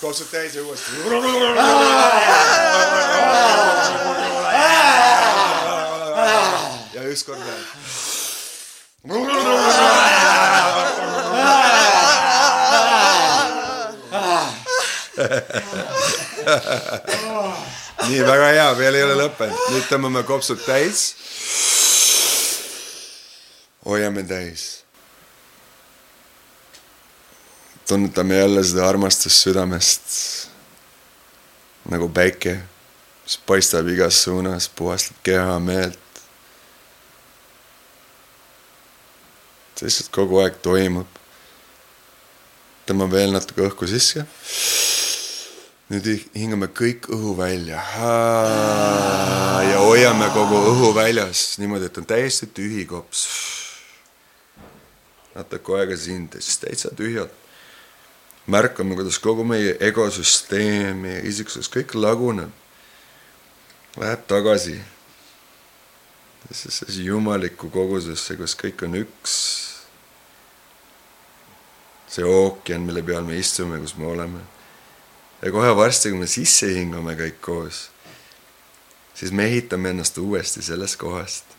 kopsud 0.00 0.26
täis 0.30 0.54
ja 0.54 0.62
uuesti. 0.62 0.90
ja 6.92 7.02
ükskord 7.02 7.38
veel 7.46 8.01
nii, 18.08 18.22
väga 18.26 18.50
hea, 18.54 18.68
veel 18.78 18.94
ei 18.94 19.02
ole 19.02 19.16
lõppenud, 19.18 19.64
nüüd 19.74 19.88
tõmbame 19.90 20.22
kopsud 20.28 20.62
täis. 20.62 21.00
hoiame 23.84 24.22
täis. 24.22 24.84
tunnetame 27.88 28.38
jälle 28.38 28.62
seda 28.64 28.88
armastust 28.88 29.42
südamest. 29.42 30.02
nagu 31.90 32.08
päike, 32.08 32.62
mis 33.26 33.38
paistab 33.46 33.88
igas 33.90 34.22
suunas, 34.22 34.68
puhastab 34.68 35.16
keha, 35.26 35.58
meelt. 35.58 36.01
See 39.82 39.90
lihtsalt 39.90 40.14
kogu 40.14 40.38
aeg 40.38 40.62
toimub. 40.62 41.20
tõmbame 42.86 43.18
veel 43.18 43.34
natuke 43.34 43.66
õhku 43.66 43.90
sisse 43.90 44.26
nüüd 45.92 46.06
hingame 46.32 46.70
kõik 46.72 47.08
õhu 47.12 47.34
välja 47.36 47.82
ja 49.66 49.80
hoiame 49.82 50.28
kogu 50.32 50.60
õhu 50.70 50.92
väljas 50.96 51.58
niimoodi, 51.60 51.90
et 51.90 51.98
on 52.00 52.06
täiesti 52.08 52.48
tühi 52.48 52.86
kops. 52.88 53.26
natuke 55.34 55.76
aega 55.76 55.96
siin, 55.96 56.28
siis 56.38 56.58
täitsa 56.62 56.94
tühjad. 56.96 57.30
märkame, 58.46 58.94
kuidas 58.94 59.18
kogu 59.18 59.44
meie 59.44 59.76
egosüsteem, 59.80 60.96
meie 60.96 61.20
isiksus, 61.28 61.68
kõik 61.68 61.94
laguneb. 61.94 62.50
Läheb 63.96 64.24
tagasi. 64.26 64.80
sellesse 66.50 67.02
jumalikku 67.02 67.70
kogusesse, 67.70 68.36
kus 68.36 68.56
kõik 68.56 68.84
on 68.84 68.94
üks. 69.04 69.71
See 72.12 72.24
ookean, 72.28 72.84
mille 72.84 73.02
peal 73.02 73.24
me 73.24 73.38
istume, 73.40 73.80
kus 73.80 73.96
me 73.96 74.06
oleme. 74.06 74.40
ja 75.42 75.52
kohe 75.52 75.76
varsti, 75.76 76.10
kui 76.12 76.18
me 76.18 76.28
sisse 76.28 76.68
hingame 76.74 77.16
kõik 77.18 77.40
koos, 77.40 77.86
siis 79.14 79.32
me 79.32 79.48
ehitame 79.48 79.94
ennast 79.94 80.18
uuesti 80.18 80.62
sellest 80.62 81.00
kohast 81.00 81.56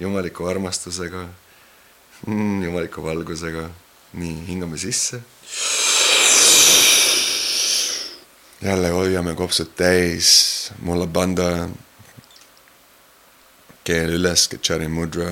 jumaliku 0.00 0.46
armastusega 0.46 1.26
mm,, 2.26 2.62
jumaliku 2.64 3.02
valgusega. 3.02 3.70
nii, 4.12 4.46
hingame 4.46 4.78
sisse. 4.78 5.20
jälle 8.62 8.90
hoiame 8.90 9.34
kopsud 9.34 9.70
täis, 9.76 10.72
mulla 10.80 11.06
banda 11.06 11.68
keel 13.84 14.16
üles, 14.18 14.48
mudra. 14.88 15.30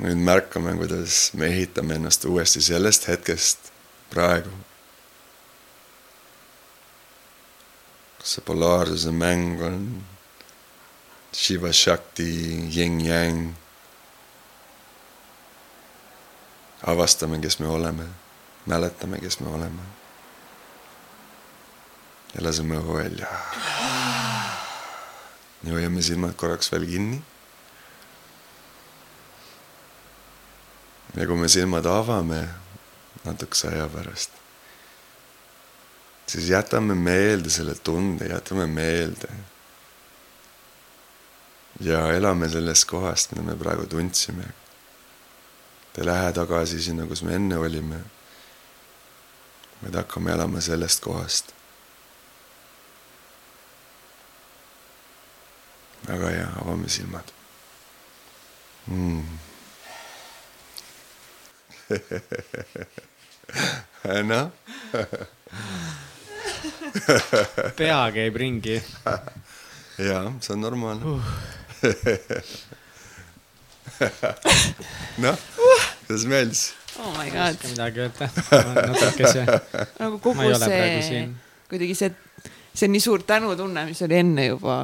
Nüüd 0.00 0.20
märkame, 0.24 0.74
kuidas 0.76 1.30
me 1.34 1.46
ehitame 1.46 1.94
ennast 1.94 2.24
uuesti 2.24 2.62
sellest 2.62 3.08
hetkest 3.08 3.72
praegu. 4.10 4.52
kas 8.18 8.36
see 8.36 8.44
polaarsuse 8.46 9.10
mäng 9.10 9.62
on 9.66 10.04
Shiva 11.34 11.72
Shakti, 11.72 12.28
yin-yang. 12.76 13.54
avastame, 16.86 17.40
kes 17.40 17.58
me 17.58 17.66
oleme, 17.66 18.06
mäletame, 18.66 19.18
kes 19.18 19.40
me 19.40 19.48
oleme. 19.48 19.82
ja 22.34 22.44
laseme 22.46 22.78
õhu 22.78 22.96
välja 22.96 23.28
ja 25.62 25.72
hoiame 25.72 26.02
silmad 26.02 26.34
korraks 26.36 26.72
veel 26.72 26.86
kinni. 26.86 27.22
Ja 31.14 31.26
kui 31.26 31.36
me 31.36 31.48
silmad 31.48 31.86
avame 31.86 32.42
natukese 33.24 33.68
aja 33.68 33.88
pärast, 33.92 34.34
siis 36.26 36.48
jätame 36.50 36.94
meelde 36.94 37.50
selle 37.50 37.74
tunde, 37.74 38.26
jätame 38.26 38.66
meelde. 38.66 39.28
ja 41.80 42.12
elame 42.12 42.48
sellest 42.48 42.84
kohast, 42.84 43.32
mida 43.32 43.42
me 43.42 43.56
praegu 43.58 43.86
tundsime. 43.86 44.44
Te 45.92 46.04
lähe 46.06 46.32
tagasi 46.32 46.82
sinna, 46.82 47.06
kus 47.06 47.22
me 47.22 47.34
enne 47.34 47.56
olime. 47.58 47.98
vaid 49.82 49.96
hakkame 49.98 50.32
elama 50.32 50.60
sellest 50.60 51.02
kohast 51.02 51.52
väga 56.06 56.30
hea, 56.30 56.48
avame 56.60 56.88
silmad 56.88 57.32
mm. 58.86 59.38
noh 64.30 64.46
pea 67.78 68.10
käib 68.14 68.36
ringi. 68.36 68.82
jaa, 70.08 70.32
see 70.40 70.54
on 70.54 70.60
normaalne 70.64 71.04
uh. 71.04 71.22
noh, 75.22 75.36
kuidas 76.06 76.24
meeldis? 76.28 76.62
oh 76.98 77.10
my 77.16 77.28
god. 77.32 77.56
midagi 77.68 77.98
öelda, 78.06 78.26
natukese. 78.88 79.42
nagu 80.00 80.16
kogu 80.22 80.54
see, 80.60 81.28
kuidagi 81.68 81.94
see 81.98 82.10
see 82.74 82.88
on 82.88 82.94
nii 82.96 83.04
suur 83.04 83.24
tänutunne, 83.28 83.84
mis 83.88 84.02
oli 84.06 84.16
enne 84.20 84.46
juba 84.46 84.76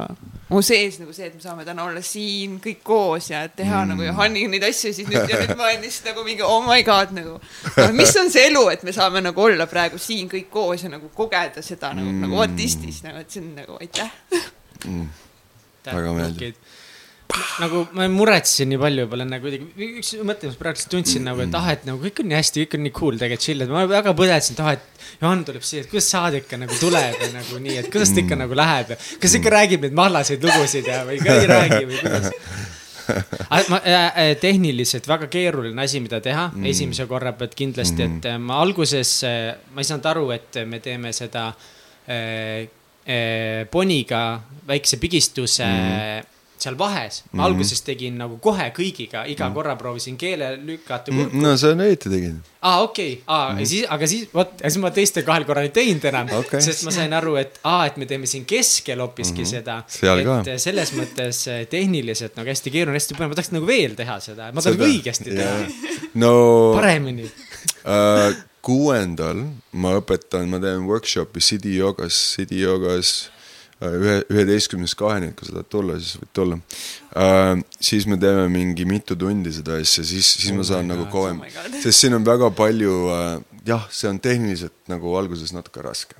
mu 0.49 0.61
sees 0.65 0.97
nagu 0.97 1.13
see, 1.13 1.27
et 1.29 1.35
me 1.37 1.43
saame 1.43 1.65
täna 1.65 1.85
olla 1.85 2.01
siin 2.05 2.57
kõik 2.63 2.81
koos 2.85 3.29
ja 3.29 3.43
teha 3.53 3.83
mm. 3.83 3.91
nagu 3.93 4.05
Johaniga 4.07 4.49
neid 4.53 4.65
asju, 4.69 4.93
siis 4.97 5.09
nüüd 5.09 5.29
ja 5.29 5.41
nüüd 5.43 5.53
ma 5.57 5.67
olen 5.67 5.83
lihtsalt 5.85 6.09
nagu 6.09 6.25
mingi 6.25 6.45
oh 6.45 6.63
my 6.65 6.81
god 6.85 7.13
nagu 7.13 7.35
no,. 7.37 7.87
mis 7.97 8.13
on 8.17 8.31
see 8.33 8.47
elu, 8.49 8.63
et 8.73 8.85
me 8.87 8.93
saame 8.95 9.21
nagu 9.21 9.45
olla 9.45 9.69
praegu 9.69 10.01
siin 10.01 10.29
kõik 10.31 10.49
koos 10.53 10.85
ja 10.85 10.91
nagu 10.93 11.11
kogeda 11.13 11.61
seda 11.65 11.93
nagu 11.97 12.09
mm., 12.09 12.25
nagu 12.25 12.41
what 12.41 12.65
is 12.65 12.79
this 12.81 13.03
nagu, 13.05 13.21
et 13.21 13.29
see 13.29 13.43
on 13.45 13.53
nagu 13.59 13.77
aitäh 13.77 14.09
mm.. 14.87 15.05
väga 15.91 16.17
meeldib 16.17 16.57
nagu 17.59 17.83
ma 17.93 18.07
muretsesin 18.09 18.71
nii 18.71 18.79
palju 18.81 19.03
juba 19.05 19.19
enne 19.23 19.39
kuidagi, 19.43 19.67
üks 19.99 20.13
mõte, 20.25 20.49
mis 20.49 20.57
praegu 20.59 20.85
tundsin 20.91 21.27
nagu, 21.27 21.43
et 21.43 21.57
ah, 21.57 21.67
et 21.75 21.85
nagu 21.87 22.01
kõik 22.01 22.23
on 22.23 22.29
nii 22.31 22.37
hästi, 22.39 22.63
kõik 22.63 22.77
on 22.77 22.83
nii 22.87 22.95
cool 22.99 23.19
tegelikult 23.21 23.45
chill, 23.45 23.65
et 23.65 23.73
ma 23.73 23.83
väga 23.89 24.13
põdetasin, 24.17 24.57
et 24.57 24.63
ah, 24.65 24.71
et 24.77 25.19
Johan 25.19 25.43
tuleb 25.47 25.65
siia, 25.65 25.83
et 25.83 25.91
kuidas 25.91 26.09
saadik 26.09 26.47
ikka 26.47 26.59
nagu 26.61 26.79
tuleb 26.79 27.21
ja 27.21 27.29
nagu 27.35 27.61
nii, 27.61 27.75
et 27.83 27.91
kuidas 27.93 28.13
ta 28.15 28.23
ikka 28.23 28.39
nagu 28.39 28.57
läheb 28.57 28.95
ja 28.95 28.97
kas 29.21 29.37
ikka 29.39 29.53
räägib 29.53 29.85
neid 29.85 29.97
mahlaseid 29.99 30.47
lugusid 30.47 30.89
ja, 30.89 31.03
või 31.07 31.19
ka 31.21 31.35
ei 31.37 31.49
räägi 31.49 31.83
või 31.91 32.01
kuidas 32.01 32.31
ma 33.71 33.79
äh, 33.81 33.93
äh, 33.93 34.31
tehniliselt 34.41 35.07
väga 35.09 35.29
keeruline 35.33 35.81
asi, 35.81 36.01
mida 36.01 36.19
teha 36.21 36.49
mm. 36.53 36.65
esimese 36.69 37.07
korra 37.09 37.33
pealt 37.37 37.55
kindlasti, 37.57 38.05
et 38.05 38.25
mm. 38.25 38.49
ma 38.49 38.59
alguses, 38.63 39.13
äh, 39.27 39.53
ma 39.73 39.81
ei 39.81 39.89
saanud 39.91 40.09
aru, 40.13 40.25
et 40.33 40.61
me 40.69 40.81
teeme 40.83 41.13
seda 41.17 41.47
äh, 41.49 42.67
äh, 43.05 43.63
poniga 43.69 44.23
väikse 44.69 45.01
pigistuse 45.01 45.69
mm 45.69 46.35
seal 46.63 46.77
vahes, 46.77 47.23
ma 47.23 47.31
mm 47.31 47.39
-hmm. 47.39 47.45
alguses 47.45 47.81
tegin 47.81 48.17
nagu 48.19 48.37
kohe 48.37 48.69
kõigiga, 48.75 49.23
iga 49.25 49.45
mm 49.45 49.49
-hmm. 49.49 49.53
korra 49.53 49.75
proovisin 49.75 50.17
keele 50.17 50.57
lükata 50.65 51.11
mm. 51.11 51.25
-hmm. 51.25 51.41
no 51.43 51.57
sa 51.57 51.71
õieti 51.73 52.09
tegid. 52.09 52.35
aa, 52.61 52.81
okei 52.81 53.13
okay., 53.13 53.23
aa 53.27 53.53
mm, 53.53 53.59
-hmm. 53.59 53.65
siis, 53.65 53.85
aga 53.89 54.07
siis 54.07 54.29
vot, 54.33 54.51
siis 54.61 54.77
ma 54.77 54.91
teistel 54.91 55.23
kahel 55.23 55.45
korral 55.45 55.69
ei 55.69 55.73
teinud 55.75 56.05
enam 56.11 56.33
okay., 56.39 56.61
sest 56.61 56.83
ma 56.83 56.91
sain 56.91 57.13
aru, 57.13 57.35
et 57.35 57.59
aa, 57.63 57.85
et 57.85 57.97
me 57.97 58.05
teeme 58.05 58.25
siin 58.25 58.45
keskel 58.45 58.99
hoopiski 58.99 59.41
mm 59.41 59.43
-hmm. 59.43 59.49
seda. 59.49 59.83
et 60.19 60.25
ka. 60.25 60.57
selles 60.57 60.93
mõttes 60.93 61.47
eh, 61.47 61.65
tehniliselt 61.67 62.35
nagu 62.35 62.49
hästi 62.49 62.71
keeruline, 62.71 62.99
hästi 62.99 63.15
põnev, 63.15 63.33
ma 63.33 63.39
tahaks 63.39 63.51
nagu 63.51 63.67
veel 63.67 63.95
teha 63.95 64.19
seda, 64.19 64.51
ma 64.51 64.61
tahaks 64.61 64.83
õigesti 64.89 65.35
teha. 65.35 65.57
no. 66.13 66.35
paremini 66.79 67.23
uh, 67.23 68.35
kuuendal 68.61 69.45
ma 69.71 69.95
õpetan, 69.99 70.47
ma 70.51 70.59
teen 70.59 70.87
workshopi 70.89 71.39
City 71.39 71.77
Yogas, 71.77 72.35
City 72.35 72.59
Yogas 72.61 73.29
ühe, 73.87 74.15
üheteistkümnest 74.27 74.97
kaheni, 74.99 75.31
et 75.31 75.39
kui 75.39 75.47
sa 75.47 75.57
tahad 75.57 75.69
tulla, 75.71 75.97
siis 76.01 76.19
võid 76.19 76.31
tulla 76.35 76.59
uh,. 76.59 77.53
siis 77.79 78.07
me 78.11 78.19
teeme 78.21 78.47
mingi 78.51 78.87
mitu 78.89 79.15
tundi 79.19 79.53
seda 79.55 79.79
asja, 79.79 80.03
siis, 80.03 80.33
siis 80.39 80.51
oh 80.53 80.59
ma 80.59 80.67
saan 80.67 80.89
nagu 80.91 81.05
God, 81.05 81.13
nagu 81.13 81.13
kauem 81.13 81.43
oh, 81.45 81.77
sest 81.83 82.05
siin 82.05 82.17
on 82.17 82.27
väga 82.27 82.51
palju 82.55 82.97
uh,, 83.07 83.37
jah, 83.67 83.85
see 83.93 84.11
on 84.11 84.19
tehniliselt 84.23 84.75
nagu 84.91 85.15
alguses 85.19 85.55
natuke 85.55 85.85
raske 85.85 86.19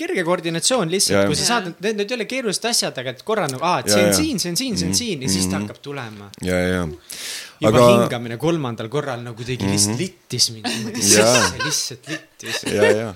kerge 0.00 0.22
koordinatsioon 0.24 0.88
lihtsalt, 0.88 1.26
kui 1.28 1.36
sa 1.36 1.44
saad, 1.44 1.66
need, 1.84 1.98
need 2.00 2.12
ei 2.12 2.16
ole 2.16 2.26
keerulised 2.28 2.64
asjad, 2.70 2.96
aga 3.02 3.12
et 3.12 3.20
korra 3.26 3.44
nagu, 3.50 3.60
aa, 3.68 3.82
et 3.82 3.90
see 3.92 4.06
on 4.06 4.14
siin, 4.16 4.40
see 4.40 4.52
on 4.54 4.56
siin, 4.56 4.78
see 4.80 4.88
on 4.88 4.94
mhm. 4.94 4.98
siin 5.02 5.24
ja 5.26 5.32
siis 5.34 5.44
ta 5.44 5.58
mhm. 5.58 5.66
hakkab 5.66 5.82
tulema. 5.84 6.30
ja, 6.46 6.62
ja. 6.64 6.86
Juba 7.60 7.78
aga... 7.78 7.88
hingamine 7.94 8.38
kolmandal 8.40 8.88
korral 8.92 9.22
nagu 9.24 9.36
kuidagi 9.38 9.64
mm 9.64 9.70
-hmm. 9.70 9.74
lihtsalt 9.74 9.98
littis 9.98 10.50
mind 10.54 10.68
niimoodi 10.68 11.02
sisse, 11.02 11.64
lihtsalt 11.64 12.08
littis. 12.12 12.62
ja, 12.74 12.90
ja 13.00 13.08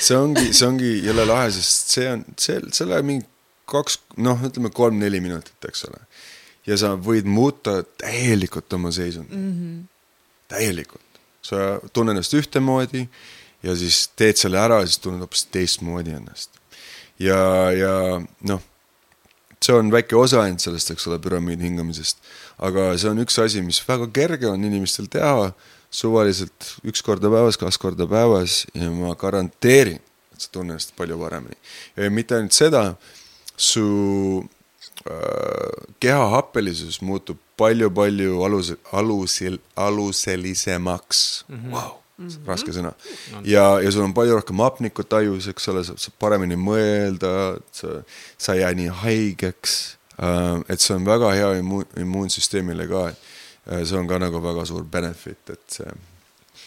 see 0.00 0.16
ongi, 0.16 0.52
see 0.52 0.68
ongi 0.68 0.92
jälle 1.06 1.26
lahe, 1.28 1.50
sest 1.56 1.94
see 1.96 2.08
on, 2.12 2.24
see, 2.38 2.60
see 2.72 2.88
läheb 2.88 3.08
mingi 3.10 3.26
kaks, 3.72 3.98
noh, 4.16 4.40
ütleme 4.48 4.72
kolm-neli 4.74 5.20
minutit, 5.24 5.56
eks 5.68 5.86
ole. 5.88 6.00
ja 6.66 6.78
sa 6.78 6.94
võid 7.08 7.28
muuta 7.28 7.82
täielikult 8.00 8.72
oma 8.78 8.92
seisundit 8.94 9.38
mm. 9.38 9.52
-hmm. 9.52 9.78
täielikult, 10.48 11.22
sa 11.42 11.78
tunned 11.92 12.16
ennast 12.16 12.34
ühtemoodi 12.38 13.06
ja 13.62 13.76
siis 13.76 14.08
teed 14.16 14.38
selle 14.40 14.60
ära 14.60 14.80
ja 14.82 14.90
siis 14.90 15.02
tunned 15.02 15.22
hoopis 15.24 15.46
teistmoodi 15.54 16.14
ennast. 16.18 16.50
ja, 17.18 17.38
ja 17.76 17.94
noh, 18.48 18.62
see 19.62 19.76
on 19.76 19.92
väike 19.92 20.16
osa 20.18 20.42
ainult 20.42 20.64
sellest, 20.64 20.90
eks 20.94 21.06
ole, 21.10 21.18
püramiidi 21.22 21.68
hingamisest. 21.68 22.22
aga 22.58 22.92
see 22.98 23.10
on 23.10 23.22
üks 23.24 23.38
asi, 23.42 23.62
mis 23.64 23.80
väga 23.86 24.08
kerge 24.14 24.50
on 24.50 24.64
inimestel 24.64 25.08
teha 25.12 25.52
suvaliselt 25.92 26.72
üks 26.88 27.04
korda 27.04 27.30
päevas, 27.32 27.58
kaks 27.60 27.78
korda 27.78 28.06
päevas 28.08 28.62
ja 28.74 28.90
ma 28.90 29.14
garanteerin, 29.18 30.00
et 30.32 30.40
sa 30.40 30.50
tunned 30.52 30.76
ennast 30.76 30.96
palju 30.96 31.18
paremini. 31.20 31.58
ja 31.96 32.10
mitte 32.10 32.38
ainult 32.38 32.56
seda, 32.56 32.84
su 33.56 33.86
äh, 35.06 35.88
keha 36.00 36.28
happelisus 36.36 37.00
muutub 37.04 37.40
palju-palju 37.60 38.42
alus, 38.46 38.72
alusil, 38.92 39.58
aluselisemaks 39.76 41.44
mm. 41.48 41.56
-hmm. 41.56 41.74
Wow 41.74 42.01
Mm 42.22 42.28
-hmm. 42.28 42.46
raske 42.46 42.72
sõna. 42.72 42.92
ja, 43.44 43.80
ja 43.80 43.90
sul 43.90 44.04
on 44.04 44.14
palju 44.14 44.38
rohkem 44.38 44.58
hapnikut 44.64 45.12
ajus, 45.12 45.48
eks 45.48 45.68
ole, 45.68 45.84
sa 45.84 45.96
saad 45.96 46.16
paremini 46.18 46.56
mõelda, 46.56 47.58
sa, 47.72 48.02
sa 48.38 48.54
ei 48.54 48.60
jää 48.60 48.74
nii 48.74 48.88
haigeks. 49.02 49.96
Äh, 50.22 50.62
et 50.68 50.80
see 50.80 50.94
on 50.96 51.04
väga 51.04 51.32
hea 51.32 51.52
immuun, 51.58 51.86
immuunsüsteemile 51.96 52.88
ka, 52.88 53.08
et 53.08 53.30
Äh, 53.70 53.84
see 53.86 53.98
on 53.98 54.08
ka 54.10 54.18
nagu 54.18 54.40
väga 54.42 54.64
suur 54.66 54.86
benefit, 54.90 55.52
et 55.54 55.76
see. 55.76 55.92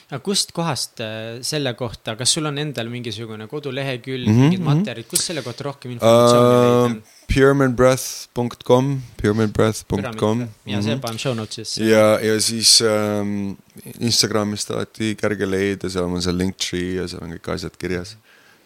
aga 0.06 0.22
kustkohast 0.23 1.02
äh, 1.03 1.41
selle 1.44 1.73
kohta, 1.76 2.14
kas 2.15 2.36
sul 2.38 2.48
on 2.48 2.61
endal 2.61 2.88
mingisugune 2.94 3.49
kodulehekülg 3.52 4.30
mm, 4.30 4.32
-hmm, 4.32 4.45
mingid 4.45 4.61
mhm. 4.61 4.69
materjalid, 4.69 5.10
kust 5.11 5.27
selle 5.27 5.44
kohta 5.44 5.65
rohkem 5.68 5.95
informatsiooni 5.95 6.48
uh, 6.48 6.61
leida? 6.64 7.14
puremanbreath.com, 7.34 9.02
puremanbreath.com. 9.22 10.47
ja 10.65 10.81
see 10.81 10.93
mhm. 10.95 11.02
panen 11.03 11.19
show 11.19 11.35
notes'isse. 11.38 11.84
ja, 11.84 12.19
ja 12.22 12.39
siis 12.41 12.77
ähm, 12.85 13.56
Instagramist 13.99 14.72
alati 14.72 15.15
kerge 15.19 15.47
leida, 15.49 15.89
seal 15.91 16.10
on 16.10 16.23
see 16.23 16.35
Linktree 16.35 16.95
ja 16.99 17.07
seal 17.11 17.26
on 17.26 17.35
kõik 17.38 17.52
asjad 17.56 17.77
kirjas. 17.81 18.15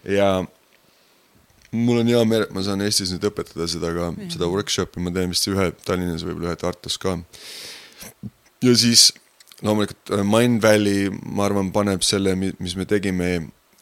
ja 0.04 0.30
mul 1.72 2.02
on 2.02 2.12
hea 2.12 2.22
meel, 2.26 2.48
et 2.48 2.54
ma 2.56 2.64
saan 2.66 2.84
Eestis 2.86 3.14
nüüd 3.14 3.26
õpetada 3.30 3.68
seda 3.70 3.94
ka, 3.96 4.12
seda 4.34 4.50
workshop'i 4.52 5.04
ma 5.04 5.14
teen 5.16 5.34
vist 5.34 5.50
ühe 5.52 5.70
Tallinnas, 5.86 6.26
võib-olla 6.26 6.54
ühe 6.54 6.60
Tartus 6.60 6.98
ka. 7.02 7.18
ja 8.66 8.76
siis 8.78 9.10
loomulikult 9.66 10.16
äh, 10.16 10.26
Mindvalley, 10.26 11.10
ma 11.26 11.48
arvan, 11.50 11.72
paneb 11.76 12.04
selle, 12.06 12.36
mis 12.36 12.76
me 12.80 12.88
tegime 12.90 13.30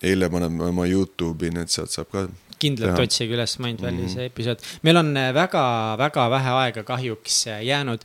eile, 0.06 0.30
paneb 0.30 0.62
oma 0.68 0.86
Youtube'i, 0.90 1.52
nii 1.54 1.66
et 1.66 1.74
sealt 1.74 1.94
saab 1.94 2.12
ka 2.14 2.28
kindlalt 2.62 3.02
otsige 3.04 3.36
üles 3.38 3.58
Mindvalley 3.62 4.02
mm 4.02 4.08
-hmm. 4.08 4.14
see 4.14 4.26
episood. 4.32 4.64
meil 4.84 4.98
on 4.98 5.14
väga-väga 5.14 6.26
äh, 6.26 6.32
vähe 6.36 6.56
aega 6.64 6.84
kahjuks 6.84 7.48
äh, 7.48 7.66
jäänud. 7.66 8.02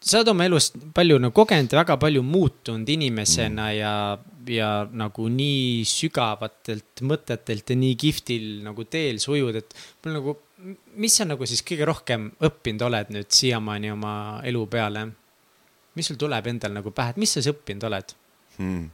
sa 0.00 0.18
oled 0.18 0.28
oma 0.32 0.44
elus 0.44 0.72
palju 0.94 1.18
nagu 1.18 1.34
kogenud 1.36 1.72
väga 1.76 1.96
palju 1.96 2.22
muutunud 2.22 2.88
inimesena 2.88 3.72
mm 3.72 3.76
ja, 3.76 4.18
ja 4.48 4.88
nagu 4.92 5.28
nii 5.28 5.84
sügavatelt 5.84 7.02
mõtetelt 7.02 7.70
ja 7.70 7.76
nii 7.76 7.96
kihvtil 7.96 8.46
nagu 8.64 8.84
teel 8.84 9.18
sa 9.20 9.32
ujud, 9.32 9.56
et 9.56 9.74
mul 10.04 10.14
nagu, 10.16 10.36
mis 10.96 11.16
sa 11.16 11.24
nagu 11.24 11.46
siis 11.46 11.62
kõige 11.62 11.84
rohkem 11.84 12.30
õppinud 12.40 12.86
oled 12.88 13.12
nüüd 13.16 13.28
siiamaani 13.28 13.90
oma 13.90 14.14
elu 14.44 14.66
peale? 14.66 15.08
mis 15.94 16.06
sul 16.06 16.16
tuleb 16.16 16.46
endal 16.46 16.72
nagu 16.72 16.90
pähe, 16.90 17.10
et 17.10 17.16
mis 17.16 17.32
sa 17.32 17.42
siis 17.42 17.52
õppinud 17.52 17.84
oled 17.84 18.16
hmm.? 18.56 18.90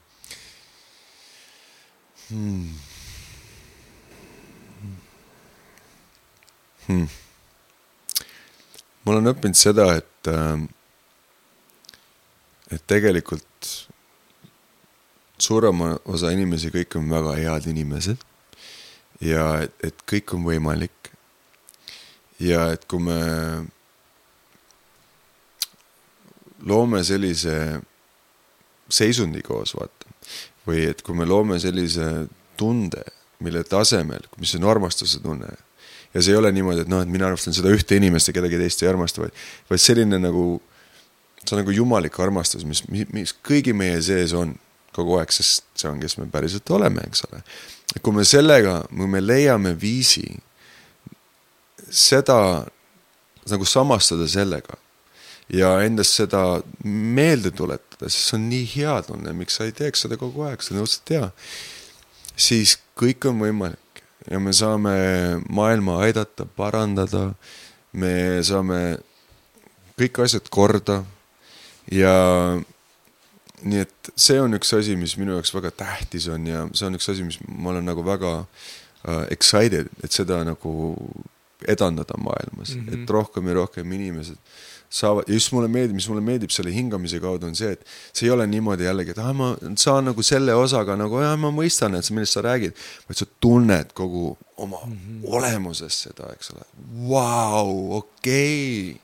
Hmm 2.29 2.95
hmm.? 6.89 7.09
ma 9.05 9.15
olen 9.15 9.31
õppinud 9.31 9.59
seda, 9.59 9.91
et, 10.01 10.31
ähm, 10.31 10.67
et 12.75 12.83
tegelikult 12.91 13.71
suurema 15.39 15.93
osa 16.11 16.33
inimesi, 16.35 16.73
kõik 16.75 16.99
on 16.99 17.11
väga 17.13 17.37
head 17.39 17.69
inimesed. 17.71 18.25
ja 19.21 19.63
et, 19.65 19.73
et 19.85 20.03
kõik 20.11 20.35
on 20.35 20.45
võimalik. 20.45 21.13
ja 22.41 22.73
et 22.73 22.85
kui 22.85 23.01
me 23.01 23.21
loome 26.67 27.05
sellise 27.05 27.81
seisundi 28.89 29.43
koos, 29.43 29.75
vaata, 29.75 30.11
või 30.67 30.83
et 30.91 31.03
kui 31.03 31.15
me 31.15 31.25
loome 31.27 31.59
sellise 31.63 32.27
tunde, 32.57 33.05
mille 33.41 33.63
tasemel, 33.65 34.27
mis 34.41 34.55
on 34.57 34.65
armastuse 34.65 35.21
tunne 35.23 35.55
ja 36.17 36.23
see 36.25 36.33
ei 36.33 36.41
ole 36.41 36.53
niimoodi, 36.55 36.87
et 36.87 36.91
noh, 36.91 37.03
et 37.05 37.11
mina 37.13 37.29
armastan 37.29 37.55
seda 37.57 37.73
ühte 37.75 37.99
inimest 37.99 38.31
ja 38.31 38.35
kedagi 38.37 38.61
teist 38.61 38.81
ei 38.83 38.89
armasta, 38.89 39.21
vaid, 39.27 39.37
vaid 39.69 39.83
selline 39.83 40.21
nagu, 40.23 40.47
see 41.43 41.53
on 41.53 41.61
nagu 41.61 41.75
jumalik 41.77 42.17
armastus, 42.25 42.65
mis, 42.69 42.83
mis 42.89 43.35
kõigi 43.45 43.77
meie 43.77 43.99
sees 44.05 44.33
on 44.37 44.55
kogu 44.97 45.19
aeg, 45.21 45.35
sest 45.37 45.67
see 45.77 45.91
on, 45.91 46.01
kes 46.01 46.17
me 46.17 46.29
päriselt 46.33 46.73
oleme, 46.73 47.05
eks 47.11 47.27
ole. 47.29 47.43
kui 48.01 48.17
me 48.17 48.25
sellega, 48.25 48.79
kui 48.89 49.11
me 49.13 49.21
leiame 49.21 49.75
viisi 49.77 50.25
seda 51.93 52.39
nagu 53.47 53.69
samastada 53.69 54.27
sellega 54.31 54.81
ja 55.53 55.77
endast 55.85 56.17
seda 56.19 56.63
meelde 56.83 57.53
tuletada, 57.55 58.09
sest 58.09 58.31
see 58.33 58.39
on 58.41 58.49
nii 58.51 58.69
hea 58.73 58.97
tunne, 59.07 59.37
miks 59.37 59.61
sa 59.61 59.69
ei 59.69 59.77
teeks 59.77 60.07
seda 60.07 60.19
kogu 60.19 60.49
aeg, 60.49 60.65
see 60.65 60.75
on 60.75 60.83
õudselt 60.83 61.13
hea. 61.13 61.29
siis 62.49 62.79
kõik 62.97 63.29
on 63.29 63.45
võimalik 63.45 63.86
ja 64.31 64.40
me 64.40 64.53
saame 64.53 64.97
maailma 65.48 66.01
aidata, 66.05 66.47
parandada, 66.57 67.31
me 67.93 68.43
saame 68.47 68.98
kõik 69.98 70.24
asjad 70.24 70.48
korda. 70.53 71.03
Ja 71.93 72.12
nii 73.62 73.85
et 73.85 74.11
see 74.19 74.40
on 74.43 74.59
üks 74.59 74.73
asi, 74.77 74.97
mis 74.98 75.15
minu 75.20 75.36
jaoks 75.36 75.55
väga 75.55 75.70
tähtis 75.85 76.27
on 76.32 76.48
ja 76.51 76.65
see 76.74 76.89
on 76.89 76.98
üks 76.98 77.09
asi, 77.12 77.24
mis 77.27 77.39
ma 77.47 77.73
olen 77.73 77.86
nagu 77.86 78.05
väga 78.07 78.32
uh, 78.43 79.24
excited, 79.31 79.90
et 80.05 80.12
seda 80.12 80.43
nagu 80.47 80.97
edendada 81.66 82.19
maailmas. 82.20 82.74
Mm, 82.74 82.86
-hmm. 82.86 83.03
et 83.03 83.11
rohkem 83.11 83.48
ja 83.48 83.55
rohkem 83.62 83.93
inimesed 83.93 84.36
saavad 84.97 85.31
just 85.31 85.52
mulle 85.55 85.68
meeldib, 85.73 85.97
mis 85.98 86.09
mulle 86.10 86.24
meeldib 86.24 86.52
selle 86.55 86.73
hingamise 86.74 87.20
kaudu 87.23 87.48
on 87.51 87.56
see, 87.59 87.74
et 87.77 87.82
see 88.16 88.28
ei 88.28 88.32
ole 88.35 88.47
niimoodi 88.51 88.86
jällegi, 88.89 89.12
et 89.14 89.23
ah, 89.23 89.32
ma 89.36 89.52
saan 89.81 90.09
nagu 90.10 90.24
selle 90.27 90.55
osaga 90.56 90.97
nagu, 90.98 91.20
jah, 91.23 91.36
ma 91.40 91.52
mõistan, 91.55 91.97
et 91.98 92.10
millest 92.14 92.39
sa 92.39 92.44
räägid, 92.47 92.77
vaid 93.09 93.20
sa 93.20 93.28
tunned 93.44 93.93
kogu 93.97 94.36
oma 94.56 94.81
mm 94.85 94.93
-hmm. 94.93 95.27
olemuses 95.39 96.02
seda, 96.06 96.31
eks 96.32 96.55
ole. 96.55 96.64
Vau, 97.09 97.98
okei, 98.01 98.97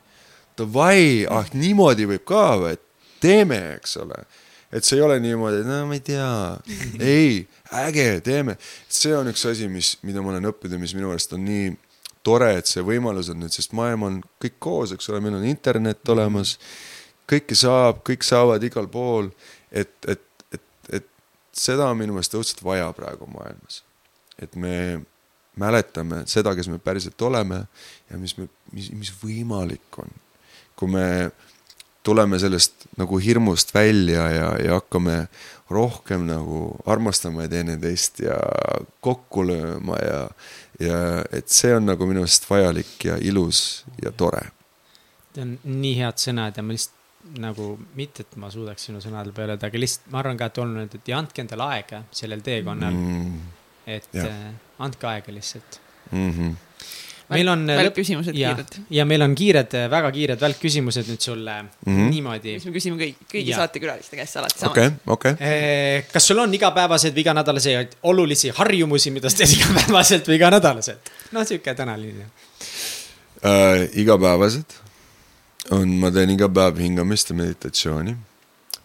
davai, 0.59 1.27
ah 1.31 1.47
niimoodi 1.52 2.09
võib 2.09 2.24
ka 2.24 2.47
või, 2.62 2.78
teeme, 3.20 3.60
eks 3.77 3.97
ole 4.02 4.24
et 4.73 4.85
see 4.85 4.97
ei 4.97 5.05
ole 5.05 5.19
niimoodi, 5.20 5.60
et 5.60 5.69
no 5.69 5.82
ma 5.86 5.94
ei 5.94 6.01
tea, 6.01 6.28
ei, 7.14 7.47
äge, 7.85 8.20
teeme. 8.24 8.56
see 8.89 9.14
on 9.16 9.28
üks 9.28 9.44
asi, 9.51 9.69
mis, 9.69 9.98
mida 10.02 10.24
ma 10.24 10.32
olen 10.32 10.48
õppinud 10.48 10.78
ja 10.78 10.81
mis 10.81 10.94
minu 10.97 11.12
meelest 11.12 11.35
on 11.36 11.44
nii 11.44 11.73
tore, 12.27 12.53
et 12.59 12.70
see 12.70 12.85
võimalus 12.86 13.31
on 13.32 13.40
nüüd, 13.43 13.55
sest 13.55 13.74
maailm 13.77 14.07
on 14.09 14.19
kõik 14.43 14.59
koos, 14.62 14.94
eks 14.94 15.11
ole, 15.11 15.23
meil 15.24 15.39
on 15.39 15.47
internet 15.49 16.09
olemas. 16.15 16.59
kõike 17.31 17.57
saab, 17.57 18.03
kõik 18.07 18.27
saavad 18.27 18.62
igal 18.66 18.89
pool, 18.93 19.31
et, 19.70 19.94
et, 20.11 20.24
et, 20.53 20.65
et 21.01 21.09
seda 21.53 21.89
on 21.89 21.99
minu 21.99 22.16
meelest 22.16 22.35
õudselt 22.35 22.62
vaja 22.65 22.90
praegu 22.97 23.27
maailmas. 23.31 23.82
et 24.39 24.55
me 24.57 25.03
mäletame 25.57 26.23
seda, 26.27 26.55
kes 26.57 26.69
me 26.69 26.78
päriselt 26.78 27.23
oleme 27.23 27.65
ja 28.11 28.19
mis 28.19 28.36
me, 28.39 28.49
mis, 28.73 28.90
mis 28.90 29.12
võimalik 29.23 29.99
on. 29.99 30.09
kui 30.77 30.89
me 30.89 31.07
tuleme 32.03 32.39
sellest 32.39 32.87
nagu 32.99 33.19
hirmust 33.19 33.74
välja 33.74 34.29
ja, 34.31 34.49
ja 34.65 34.79
hakkame 34.81 35.27
rohkem 35.73 36.27
nagu 36.27 36.65
armastama 36.87 37.47
teineteist 37.49 38.20
ja 38.27 38.39
kokku 39.01 39.47
lööma 39.49 39.99
ja 40.03 40.24
ja 40.83 40.99
et 41.31 41.53
see 41.53 41.70
on 41.77 41.87
nagu 41.87 42.07
minu 42.09 42.24
arust 42.24 42.49
vajalik 42.51 43.05
ja 43.07 43.16
ilus 43.20 43.85
ja 44.03 44.11
tore. 44.12 44.49
Need 45.37 45.45
on 45.45 45.79
nii 45.81 45.95
head 46.01 46.19
sõnad 46.20 46.59
ja 46.59 46.65
ma 46.66 46.74
lihtsalt 46.74 47.39
nagu, 47.39 47.77
mitte 47.95 48.24
et 48.27 48.35
ma 48.41 48.51
suudaks 48.51 48.89
sinu 48.89 49.01
sõnade 49.01 49.31
peale 49.37 49.55
öelda, 49.55 49.70
aga 49.70 49.79
lihtsalt 49.79 50.11
ma 50.11 50.19
arvan 50.20 50.41
ka, 50.41 50.49
et 50.51 50.59
oluline, 50.59 50.89
et 50.91 51.09
ja 51.12 51.20
andke 51.23 51.45
endale 51.45 51.69
aega 51.77 52.03
sellel 52.11 52.43
teekonnal 52.45 52.97
mm,. 52.99 53.37
et 53.95 54.11
ja. 54.19 54.27
äh, 54.27 54.49
andke 54.83 55.07
aega 55.12 55.35
lihtsalt 55.39 55.79
mm. 56.11 56.31
-hmm 56.31 56.61
meil 57.31 57.49
on. 57.49 57.66
välkküsimused 57.66 58.35
kiired. 58.35 58.78
ja 58.90 59.05
meil 59.09 59.23
on 59.23 59.35
kiired, 59.39 59.77
väga 59.90 60.11
kiired 60.15 60.40
välkküsimused 60.40 61.09
nüüd 61.11 61.20
sulle 61.20 61.57
mm 61.62 61.69
-hmm. 61.86 62.11
niimoodi. 62.11 62.55
mis 62.55 62.66
me 62.66 62.73
küsime 62.73 62.99
kõik, 63.01 63.23
kõigi 63.32 63.55
saatekülaliste 63.57 64.16
käest 64.16 64.36
alati 64.36 64.59
sama. 64.59 64.70
okei 64.70 64.86
okay,, 64.86 64.99
okei 65.07 65.32
okay.. 65.32 66.03
kas 66.12 66.27
sul 66.27 66.39
on 66.39 66.55
igapäevaseid 66.55 67.15
või 67.15 67.24
iganädalaseid 67.27 67.97
olulisi 68.03 68.53
harjumusi, 68.57 69.11
mida 69.11 69.31
sa 69.31 69.43
teed 69.43 69.55
igapäevaselt 69.59 70.28
või 70.28 70.40
iganädalaselt? 70.40 71.12
noh, 71.32 71.47
sihuke 71.47 71.74
tänaline 71.74 72.27
äh,. 73.44 73.89
igapäevased 73.93 74.78
on, 75.70 75.89
ma 75.89 76.11
teen 76.11 76.31
iga 76.31 76.49
päev 76.49 76.78
hingamist 76.78 77.31
ja 77.31 77.36
meditatsiooni. 77.36 78.16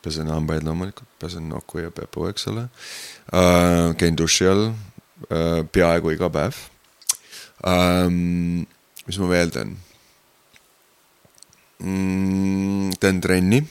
pesen 0.01 0.27
hambaid 0.27 0.63
loomulikult, 0.63 1.09
pesen 1.19 1.49
noku 1.49 1.79
ja 1.79 1.91
pepu, 1.91 2.27
eks 2.27 2.47
ole 2.47 2.67
äh,. 3.33 3.95
käin 3.97 4.17
duši 4.17 4.47
all 4.47 4.69
äh, 4.69 5.65
peaaegu 5.71 6.09
iga 6.09 6.29
päev 6.29 6.55
ähm,. 7.65 8.65
mis 9.07 9.17
ma 9.21 9.29
veel 9.31 9.51
teen 9.53 9.75
mm,? 11.79 12.95
teen 13.01 13.21
trenni, 13.21 13.61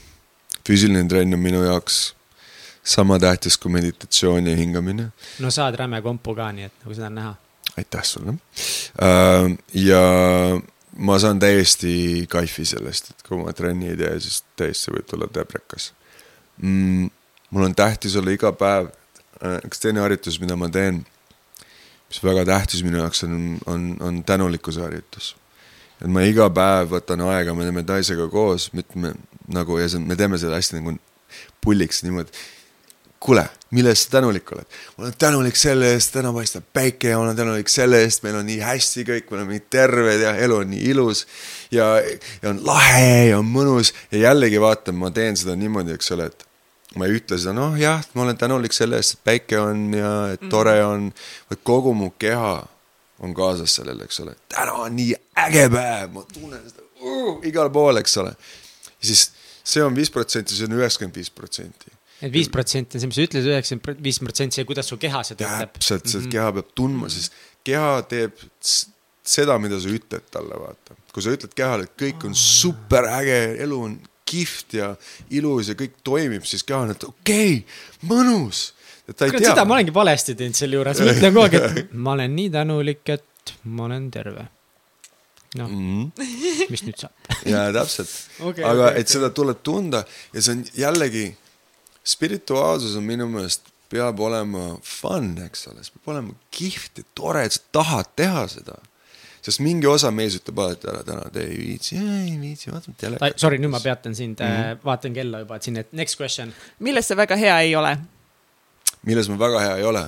füüsiline 0.66 1.06
trenn 1.10 1.36
on 1.36 1.42
minu 1.42 1.62
jaoks 1.66 2.16
sama 2.86 3.18
tähtis 3.18 3.58
kui 3.58 3.72
meditatsioon 3.74 4.46
ja 4.46 4.56
hingamine. 4.56 5.10
no 5.38 5.50
saad 5.50 5.78
räme 5.78 6.02
kompu 6.02 6.34
ka, 6.38 6.52
nii 6.54 6.68
et 6.68 6.80
nagu 6.82 6.94
seda 6.94 7.10
on 7.10 7.20
näha. 7.20 7.34
aitäh 7.76 8.04
sulle 8.04 8.36
äh,. 9.02 9.56
ja 9.74 10.02
ma 10.96 11.18
saan 11.18 11.38
täiesti 11.38 12.26
kaifi 12.28 12.64
sellest, 12.64 13.10
et 13.10 13.26
kui 13.26 13.42
ma 13.42 13.52
trenni 13.52 13.90
ei 13.92 13.98
tee, 14.00 14.14
siis 14.20 14.42
täiesti 14.56 14.94
võib 14.94 15.10
tulla 15.10 15.28
täbrekas 15.32 15.92
mm,. 16.62 17.10
mul 17.50 17.68
on 17.68 17.74
tähtis 17.74 18.16
olla 18.16 18.34
iga 18.34 18.52
päev, 18.56 18.90
üks 19.66 19.82
teine 19.82 20.00
harjutus, 20.00 20.40
mida 20.40 20.56
ma 20.56 20.70
teen 20.72 21.04
mis 22.16 22.24
väga 22.24 22.46
tähtis 22.48 22.84
minu 22.84 23.02
jaoks 23.02 23.24
on, 23.24 23.58
on, 23.66 23.96
on 24.00 24.24
tänulikkuse 24.24 24.80
harjutus. 24.80 25.36
et 26.00 26.08
ma 26.12 26.22
iga 26.24 26.48
päev 26.50 26.90
võtan 26.92 27.22
aega, 27.28 27.54
me 27.54 27.64
teeme 27.64 27.82
Taisega 27.84 28.28
koos, 28.32 28.70
mitme 28.72 29.14
nagu 29.52 29.78
ja 29.78 29.88
see, 29.88 30.00
me 30.00 30.16
teeme 30.16 30.38
seda 30.40 30.56
hästi 30.56 30.80
nagu 30.80 30.96
pulliks 31.64 32.02
niimoodi. 32.04 32.32
kuule, 33.20 33.46
mille 33.70 33.92
eest 33.92 34.08
sa 34.08 34.16
tänulik 34.16 34.52
oled? 34.52 34.66
ma 34.96 35.04
olen 35.04 35.14
tänulik 35.18 35.56
selle 35.60 35.92
eest, 35.92 36.12
täna 36.16 36.32
paistab 36.32 36.64
päike 36.72 37.12
ja 37.12 37.20
ma 37.20 37.28
olen 37.28 37.36
tänulik 37.36 37.68
selle 37.68 38.00
eest, 38.04 38.24
meil 38.24 38.40
on 38.40 38.48
nii 38.48 38.60
hästi 38.64 39.06
kõik, 39.08 39.30
me 39.30 39.40
oleme 39.40 39.56
nii 39.56 39.64
terved 39.70 40.24
ja 40.24 40.34
elu 40.48 40.60
on 40.62 40.70
nii 40.72 40.82
ilus. 40.92 41.26
ja, 41.70 41.96
ja 42.42 42.50
on 42.50 42.64
lahe 42.64 43.28
ja 43.30 43.38
on 43.38 43.48
mõnus 43.52 43.92
ja 44.10 44.28
jällegi 44.28 44.60
vaata, 44.60 44.92
ma 44.92 45.10
teen 45.10 45.36
seda 45.36 45.56
niimoodi, 45.56 45.96
eks 45.96 46.12
ole, 46.16 46.32
et 46.32 46.48
ma 46.96 47.08
ei 47.08 47.18
ütle 47.18 47.38
seda, 47.40 47.54
noh 47.56 47.76
jah, 47.80 48.04
ma 48.14 48.24
olen 48.24 48.38
tänulik 48.40 48.74
selle 48.76 49.00
eest, 49.00 49.18
et 49.18 49.26
päike 49.26 49.58
on 49.60 49.88
ja 49.96 50.12
et 50.34 50.42
mm. 50.42 50.52
tore 50.52 50.76
on, 50.84 51.10
vaid 51.50 51.62
kogu 51.66 51.94
mu 51.96 52.12
keha 52.18 52.54
on 53.24 53.34
kaasas 53.36 53.78
sellele, 53.78 54.04
eks 54.04 54.20
ole. 54.24 54.36
täna 54.52 54.78
on 54.84 54.96
nii 54.96 55.14
äge 55.46 55.66
päev, 55.72 56.14
ma 56.16 56.24
tunnen 56.32 56.64
seda 56.64 56.84
uh, 57.00 57.36
igal 57.48 57.70
pool, 57.72 58.00
eks 58.02 58.16
ole. 58.22 58.34
siis 59.00 59.28
see 59.66 59.84
on 59.84 59.96
viis 59.96 60.12
protsenti, 60.12 60.56
see 60.56 60.68
on 60.68 60.76
üheksakümmend 60.78 61.20
viis 61.20 61.32
protsenti. 61.34 61.94
et 62.20 62.32
viis 62.32 62.50
protsenti 62.52 62.98
on 62.98 63.04
see, 63.04 63.12
mis 63.12 63.20
sa 63.20 63.28
ütled, 63.28 63.48
üheksakümmend 63.52 64.04
viis 64.04 64.20
protsenti 64.22 64.60
see, 64.60 64.68
kuidas 64.68 64.92
su 64.92 65.00
keha 65.00 65.22
seda 65.30 65.48
ütleb. 65.48 65.76
täpselt, 65.76 66.04
sest 66.06 66.18
mm 66.18 66.26
-hmm. 66.26 66.34
keha 66.36 66.52
peab 66.58 66.74
tundma, 66.82 67.12
siis 67.12 67.30
keha 67.64 68.02
teeb 68.10 68.44
seda, 69.26 69.58
mida 69.58 69.80
sa 69.82 69.90
ütled 69.90 70.28
talle, 70.30 70.60
vaata. 70.60 70.96
kui 71.12 71.24
sa 71.24 71.32
ütled 71.32 71.54
kehale, 71.56 71.88
et 71.88 71.96
kõik 72.02 72.28
on 72.28 72.34
super 72.36 73.08
äge, 73.08 73.40
elu 73.64 73.80
on 73.88 73.96
kihvt 74.26 74.76
ja 74.80 74.90
ilus 75.30 75.70
ja 75.72 75.76
kõik 75.78 76.00
toimib, 76.06 76.46
siis 76.48 76.64
keha 76.66 76.82
on, 76.86 76.96
et 76.96 77.06
okei 77.06 77.60
okay,, 77.60 78.10
mõnus. 78.10 78.72
kurat, 79.06 79.38
seda 79.38 79.64
ma 79.64 79.78
olengi 79.78 79.94
valesti 79.94 80.34
teinud 80.38 80.58
selle 80.58 80.80
juures, 80.80 81.00
ma 81.00 81.14
ütlen 81.14 81.34
kogu 81.36 81.46
aeg, 81.46 81.56
et 81.60 81.94
ma 82.06 82.16
olen 82.16 82.36
nii 82.40 82.52
tänulik, 82.58 83.04
et 83.14 83.56
ma 83.70 83.86
olen 83.86 84.10
terve 84.14 84.48
noh 85.56 85.70
mm 85.70 86.10
-hmm., 86.12 86.70
mis 86.70 86.82
nüüd 86.84 86.98
saab 87.00 87.12
jaa, 87.52 87.70
täpselt 87.72 88.10
okay,. 88.40 88.64
aga 88.64 88.90
okay, 88.90 89.00
et 89.00 89.06
okay. 89.06 89.12
seda 89.12 89.30
tuleb 89.30 89.62
tunda 89.62 90.04
ja 90.34 90.42
see 90.42 90.56
on 90.56 90.64
jällegi, 90.74 91.26
spirituaalsus 92.04 92.96
on 92.96 93.06
minu 93.06 93.28
meelest, 93.30 93.72
peab 93.90 94.20
olema 94.20 94.66
fun, 94.82 95.36
eks 95.46 95.68
ole, 95.70 95.84
see 95.84 95.94
peab 95.96 96.14
olema 96.14 96.34
kihvt 96.50 97.02
ja 97.02 97.08
tore, 97.14 97.46
et 97.46 97.56
sa 97.56 97.62
tahad 97.78 98.12
teha 98.18 98.46
seda 98.50 98.78
sest 99.46 99.62
mingi 99.62 99.86
osa 99.86 100.10
mees 100.14 100.36
ütleb 100.40 100.58
alati 100.64 100.90
ära, 100.90 101.04
täna 101.06 101.30
te 101.32 101.44
ei 101.46 101.56
viitsi, 101.60 101.98
ei 102.00 102.34
viitsi, 102.40 102.70
vaatame 102.72 102.98
telekat. 102.98 103.38
Sorry, 103.38 103.60
nüüd 103.62 103.70
ma 103.70 103.80
peatan 103.84 104.16
sind 104.18 104.40
mm, 104.42 104.56
-hmm. 104.56 104.84
vaatan 104.84 105.14
kella 105.14 105.42
juba, 105.44 105.58
et 105.60 105.68
siin, 105.68 105.76
et 105.82 105.92
next 105.92 106.18
question. 106.20 106.54
milles 106.78 107.08
sa 107.08 107.16
väga 107.16 107.38
hea 107.38 107.60
ei 107.68 107.76
ole? 107.78 107.96
milles 109.06 109.28
ma 109.30 109.38
väga 109.38 109.60
hea 109.62 109.76
ei 109.76 109.84
ole 109.84 110.02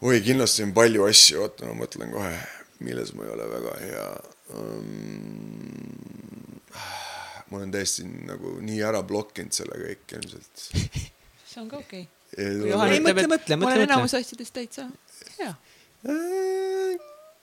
oi, 0.00 0.20
kindlasti 0.20 0.62
on 0.66 0.72
palju 0.76 1.06
asju, 1.08 1.42
oota, 1.42 1.66
ma 1.70 1.74
mõtlen 1.82 2.12
kohe, 2.12 2.34
milles 2.84 3.14
ma 3.16 3.24
ei 3.26 3.32
ole 3.34 3.48
väga 3.54 3.76
hea 3.80 4.06
um,. 4.60 5.96
ma 7.50 7.60
olen 7.60 7.72
täiesti 7.72 8.04
nagu 8.04 8.58
nii 8.60 8.82
ära 8.84 9.02
blokkinud 9.06 9.54
selle 9.54 9.78
kõik 9.80 10.18
ilmselt 10.18 10.66
see 10.66 11.62
on 11.62 11.68
ka 11.70 11.80
okei 11.80 12.04
okay.. 12.04 12.15
Ei 12.36 13.00
mõtle, 13.00 13.12
mõtle, 13.12 13.28
mõtle. 13.32 13.58
ma 13.60 13.70
olen 13.70 13.84
enamus 13.86 14.14
asjadest 14.18 14.54
täitsa 14.56 14.86
hea 15.38 15.52
äh,. 16.08 16.96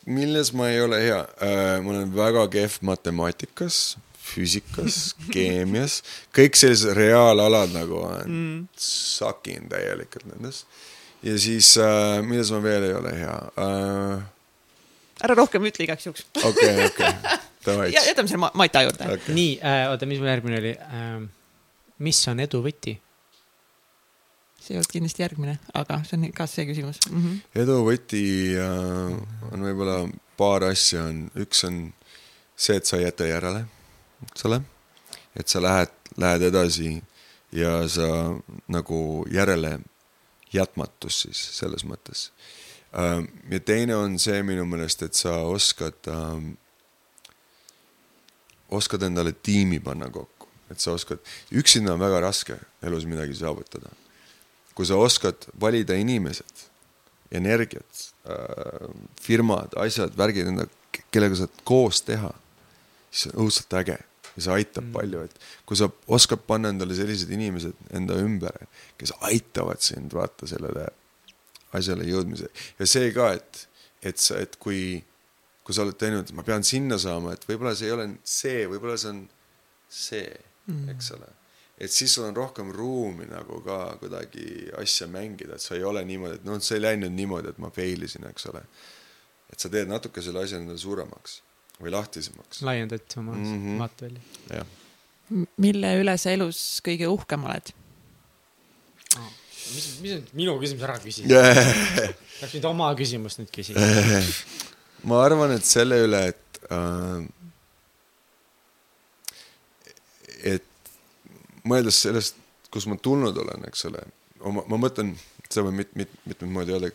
milles 0.05 0.53
ma 0.57 0.69
ei 0.69 0.81
ole 0.83 1.01
hea 1.01 1.19
äh,, 1.41 1.77
ma 1.83 1.95
olen 1.95 2.11
väga 2.15 2.47
kehv 2.53 2.79
matemaatikas 2.85 3.83
füüsikas 4.23 5.13
keemias, 5.35 6.01
kõik 6.35 6.57
sellised 6.59 6.95
reaalalad 6.97 7.73
nagu 7.75 7.99
on 8.05 8.27
mm., 8.27 8.59
sakin 8.79 9.69
täielikult 9.71 10.27
nendes 10.31 10.63
ja 11.23 11.37
siis 11.39 11.73
äh,, 11.81 12.19
milles 12.25 12.51
ma 12.53 12.61
veel 12.63 12.89
ei 12.89 12.97
ole 12.99 13.15
hea 13.17 13.37
äh.... 13.65 14.25
ära 15.27 15.39
rohkem 15.39 15.65
ütle 15.69 15.87
igaks 15.87 16.09
juhuks. 16.09 16.27
okei, 16.43 16.89
okei, 16.89 17.13
davai. 17.65 17.89
jätame 17.95 18.31
selle 18.31 18.51
Maita 18.59 18.85
juurde 18.85 19.15
okay.. 19.17 19.37
nii 19.37 19.55
äh,, 19.61 19.87
oota, 19.91 20.09
mis 20.09 20.21
mul 20.21 20.31
järgmine 20.31 20.61
oli 20.61 20.75
äh,? 20.77 21.17
mis 22.03 22.21
on 22.31 22.43
edu 22.43 22.63
võti? 22.65 22.97
See 24.63 24.73
ei 24.73 24.79
olnud 24.79 24.91
kindlasti 24.91 25.23
järgmine, 25.25 25.57
aga 25.75 25.99
see 26.07 26.19
on 26.19 26.27
ka 26.35 26.47
see 26.47 26.67
küsimus 26.69 27.01
mm. 27.09 27.23
-hmm. 27.23 27.39
edu 27.63 27.79
võti 27.87 28.23
äh, 28.59 29.17
on 29.51 29.65
võib-olla 29.67 29.97
paar 30.37 30.69
asja 30.69 31.03
on, 31.09 31.25
üks 31.35 31.65
on 31.67 31.85
see, 32.55 32.77
et 32.77 32.85
sa 32.85 32.97
ei 32.97 33.07
jäta 33.07 33.27
järele, 33.27 33.65
eks 34.29 34.45
ole. 34.49 34.61
et 35.35 35.47
sa 35.47 35.61
lähed, 35.61 35.93
lähed 36.17 36.47
edasi 36.49 37.01
ja 37.51 37.87
sa 37.89 38.07
nagu 38.67 39.25
järele 39.31 39.79
jätmatus 40.53 41.21
siis 41.25 41.41
selles 41.57 41.85
mõttes. 41.85 42.29
Ähm, 42.93 43.25
ja 43.49 43.59
teine 43.59 43.95
on 43.97 44.19
see 44.21 44.43
minu 44.45 44.65
meelest, 44.69 45.01
et 45.01 45.17
sa 45.17 45.39
oskad 45.49 46.09
ähm,, 46.13 46.53
oskad 48.69 49.03
endale 49.03 49.33
tiimi 49.33 49.79
panna 49.79 50.09
kokku, 50.13 50.49
et 50.71 50.79
sa 50.79 50.93
oskad, 50.93 51.21
üksinda 51.53 51.93
on 51.93 52.01
väga 52.01 52.21
raske 52.21 52.57
elus 52.85 53.05
midagi 53.09 53.35
saavutada. 53.37 53.93
Kui 54.73 54.87
sa 54.89 54.97
oskad 54.99 55.47
valida 55.61 55.97
inimesed, 55.99 56.67
energiat 57.33 58.07
äh,, 58.29 58.87
firmad, 59.21 59.75
asjad, 59.81 60.15
värgid, 60.17 60.49
kellega 61.13 61.43
saad 61.43 61.61
koos 61.67 62.01
teha, 62.05 62.31
siis 63.11 63.31
on 63.31 63.45
õudselt 63.45 63.77
äge 63.81 63.99
ja 64.33 64.41
see 64.41 64.55
aitab 64.55 64.87
mm. 64.87 64.93
palju, 64.95 65.23
et 65.27 65.47
kui 65.69 65.77
sa 65.77 65.89
oskad 66.17 66.41
panna 66.47 66.71
endale 66.73 66.95
sellised 66.97 67.31
inimesed 67.33 67.93
enda 67.93 68.17
ümber, 68.21 68.65
kes 68.97 69.13
aitavad 69.29 69.81
sind 69.85 70.13
vaata 70.15 70.49
sellele 70.49 70.87
asjale 71.77 72.07
jõudmise 72.09 72.49
ja 72.79 72.89
see 72.89 73.11
ka, 73.15 73.31
et, 73.37 73.65
et 74.05 74.21
sa, 74.21 74.39
et 74.41 74.57
kui, 74.61 74.97
kui 75.65 75.75
sa 75.75 75.85
oled 75.85 75.97
teinud, 75.99 76.33
ma 76.37 76.45
pean 76.45 76.65
sinna 76.65 76.99
saama, 77.01 77.35
et 77.35 77.45
võib-olla 77.49 77.75
see 77.77 77.89
ei 77.89 77.95
ole 77.95 78.09
see, 78.25 78.65
võib-olla 78.71 78.97
see 78.97 79.13
on 79.13 79.23
see 79.93 80.27
mm., 80.69 80.89
eks 80.95 81.13
ole. 81.17 81.29
Et 81.77 81.91
siis 81.91 82.13
sul 82.13 82.27
on 82.27 82.35
rohkem 82.37 82.71
ruumi 82.71 83.25
nagu 83.29 83.59
ka 83.65 83.79
kuidagi 84.01 84.69
asja 84.81 85.07
mängida, 85.11 85.57
et 85.57 85.63
sa 85.63 85.75
ei 85.75 85.83
ole 85.83 86.03
niimoodi, 86.05 86.39
et 86.39 86.45
noh, 86.47 86.59
see 86.61 86.77
ei 86.77 86.85
läinud 86.85 87.13
niimoodi, 87.15 87.53
et 87.53 87.61
ma 87.61 87.71
fail 87.73 88.05
isin, 88.05 88.27
eks 88.29 88.49
ole. 88.51 88.61
et 89.53 89.59
sa 89.61 89.69
teed 89.69 89.89
natuke 89.89 90.21
selle 90.25 90.43
asja 90.45 90.57
endale 90.61 90.81
suuremaks 90.81 91.41
või 91.81 91.93
lahtisemaks. 91.93 92.61
laiendad 92.61 93.17
oma 93.17 93.35
mm 93.35 93.53
-hmm. 93.53 93.79
vaatevälja. 93.79 94.21
jah. 94.49 94.67
mille 95.57 95.95
üle 96.01 96.17
sa 96.17 96.31
elus 96.31 96.81
kõige 96.85 97.07
uhkem 97.07 97.43
oled 97.49 97.73
oh.? 99.17 99.31
mis, 99.75 99.87
mis 100.01 100.11
nüüd 100.11 100.33
minu 100.33 100.57
küsimus 100.61 100.83
ära 100.83 100.99
küsis 100.99 101.29
yeah.? 101.31 102.13
Läks 102.41 102.53
nüüd 102.53 102.67
oma 102.69 102.91
küsimust 102.95 103.41
nüüd 103.41 103.51
küsima 103.53 103.79
ma 105.09 105.23
arvan, 105.25 105.51
et 105.57 105.65
selle 105.65 105.97
üle, 106.05 106.27
et 106.31 106.61
äh,, 106.71 107.25
et 110.53 110.69
mõeldes 111.67 111.99
sellest, 112.05 112.39
kus 112.73 112.87
ma 112.89 112.97
tulnud 112.97 113.37
olen, 113.37 113.67
eks 113.69 113.85
ole, 113.89 114.01
oma, 114.41 114.63
ma 114.69 114.79
mõtlen, 114.81 115.13
seda 115.49 115.65
võib 115.67 115.79
mit-, 115.83 115.95
mit-, 115.99 116.17
mitmed 116.29 116.51
moodi 116.55 116.75
öelda, 116.75 116.91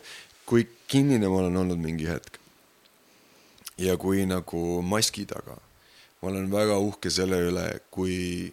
kui 0.49 0.65
kinnine 0.89 1.29
ma 1.29 1.43
olen 1.43 1.57
olnud 1.63 1.81
mingi 1.81 2.09
hetk. 2.09 2.39
Ja 3.79 3.95
kui 3.97 4.25
nagu 4.27 4.81
maski 4.83 5.25
taga. 5.29 5.57
ma 6.21 6.27
olen 6.27 6.49
väga 6.51 6.75
uhke 6.83 7.07
selle 7.09 7.37
üle, 7.47 7.79
kui 7.95 8.51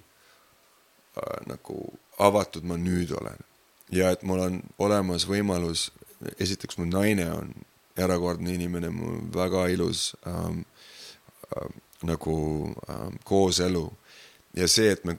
äh, 1.19 1.39
nagu 1.51 1.81
avatud 2.23 2.63
ma 2.63 2.77
nüüd 2.79 3.11
olen. 3.11 3.41
Ja 3.91 4.13
et 4.15 4.23
mul 4.23 4.39
on 4.39 4.61
olemas 4.79 5.27
võimalus, 5.27 5.91
esiteks 6.39 6.79
mu 6.79 6.87
naine 6.87 7.27
on 7.33 7.51
erakordne 7.99 8.55
inimene, 8.55 8.93
mul 8.95 9.19
väga 9.35 9.67
ilus 9.75 10.13
ähm, 10.27 10.63
äh, 11.57 11.69
nagu 12.07 12.37
ähm, 12.87 13.19
kooselu 13.25 13.89
ja 14.57 14.69
see, 14.69 14.93
et 14.93 15.05
me 15.05 15.19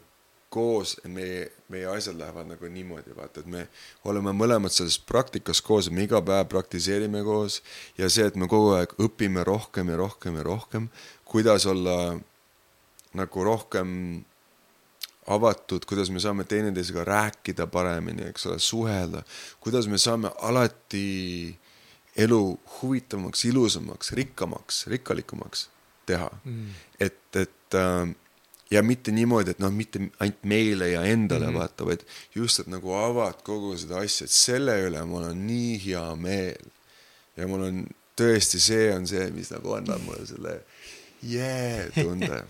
koos, 0.49 0.95
meie, 1.11 1.49
meie 1.71 1.87
asjad 1.91 2.15
lähevad 2.19 2.47
nagu 2.47 2.69
niimoodi, 2.71 3.15
vaata, 3.15 3.43
et 3.43 3.49
me 3.51 3.65
oleme 4.07 4.31
mõlemad 4.35 4.71
selles 4.71 4.95
praktikas 5.03 5.59
koos, 5.61 5.89
me 5.91 6.05
iga 6.07 6.21
päev 6.23 6.47
praktiseerime 6.51 7.23
koos 7.27 7.59
ja 7.99 8.09
see, 8.09 8.27
et 8.29 8.39
me 8.39 8.47
kogu 8.51 8.71
aeg 8.77 8.95
õpime 9.03 9.43
rohkem 9.47 9.91
ja 9.91 9.99
rohkem 9.99 10.39
ja 10.39 10.47
rohkem, 10.47 10.87
kuidas 11.27 11.67
olla 11.67 12.15
nagu 13.17 13.43
rohkem 13.43 13.89
avatud, 15.27 15.83
kuidas 15.85 16.09
me 16.13 16.21
saame 16.23 16.45
teineteisega 16.47 17.03
rääkida 17.03 17.67
paremini, 17.67 18.29
eks 18.31 18.47
ole, 18.47 18.59
suhelda, 18.63 19.23
kuidas 19.59 19.89
me 19.91 19.99
saame 19.99 20.31
alati 20.47 21.57
elu 22.17 22.41
huvitavamaks, 22.77 23.43
ilusamaks, 23.45 24.13
rikkamaks, 24.15 24.85
rikkalikumaks 24.87 25.67
teha. 26.07 26.29
Mm.. 26.45 26.71
et, 26.99 27.19
et 27.35 27.75
äh, 27.75 28.15
ja 28.71 28.83
mitte 28.83 29.11
niimoodi, 29.11 29.55
et 29.55 29.59
noh, 29.63 29.71
mitte 29.71 30.01
ainult 30.19 30.43
meile 30.43 30.89
ja 30.89 31.03
endale 31.03 31.45
mm 31.45 31.51
-hmm. 31.51 31.59
vaata, 31.59 31.85
vaid 31.85 32.03
just, 32.35 32.59
et 32.59 32.67
nagu 32.67 32.93
avad 32.93 33.41
kogu 33.43 33.77
seda 33.77 34.01
asja, 34.03 34.25
et 34.25 34.31
selle 34.31 34.75
üle 34.89 35.05
mul 35.05 35.23
on 35.23 35.47
nii 35.47 35.77
hea 35.85 36.15
meel. 36.15 36.73
ja 37.37 37.47
mul 37.47 37.61
on 37.61 37.87
tõesti, 38.17 38.59
see 38.59 38.93
on 38.95 39.07
see, 39.07 39.29
mis 39.31 39.51
nagu 39.53 39.73
annab 39.73 40.01
mulle 40.01 40.25
selle 40.25 40.61
jee 41.23 41.89
yeah, 41.89 41.93
tunde 41.93 42.43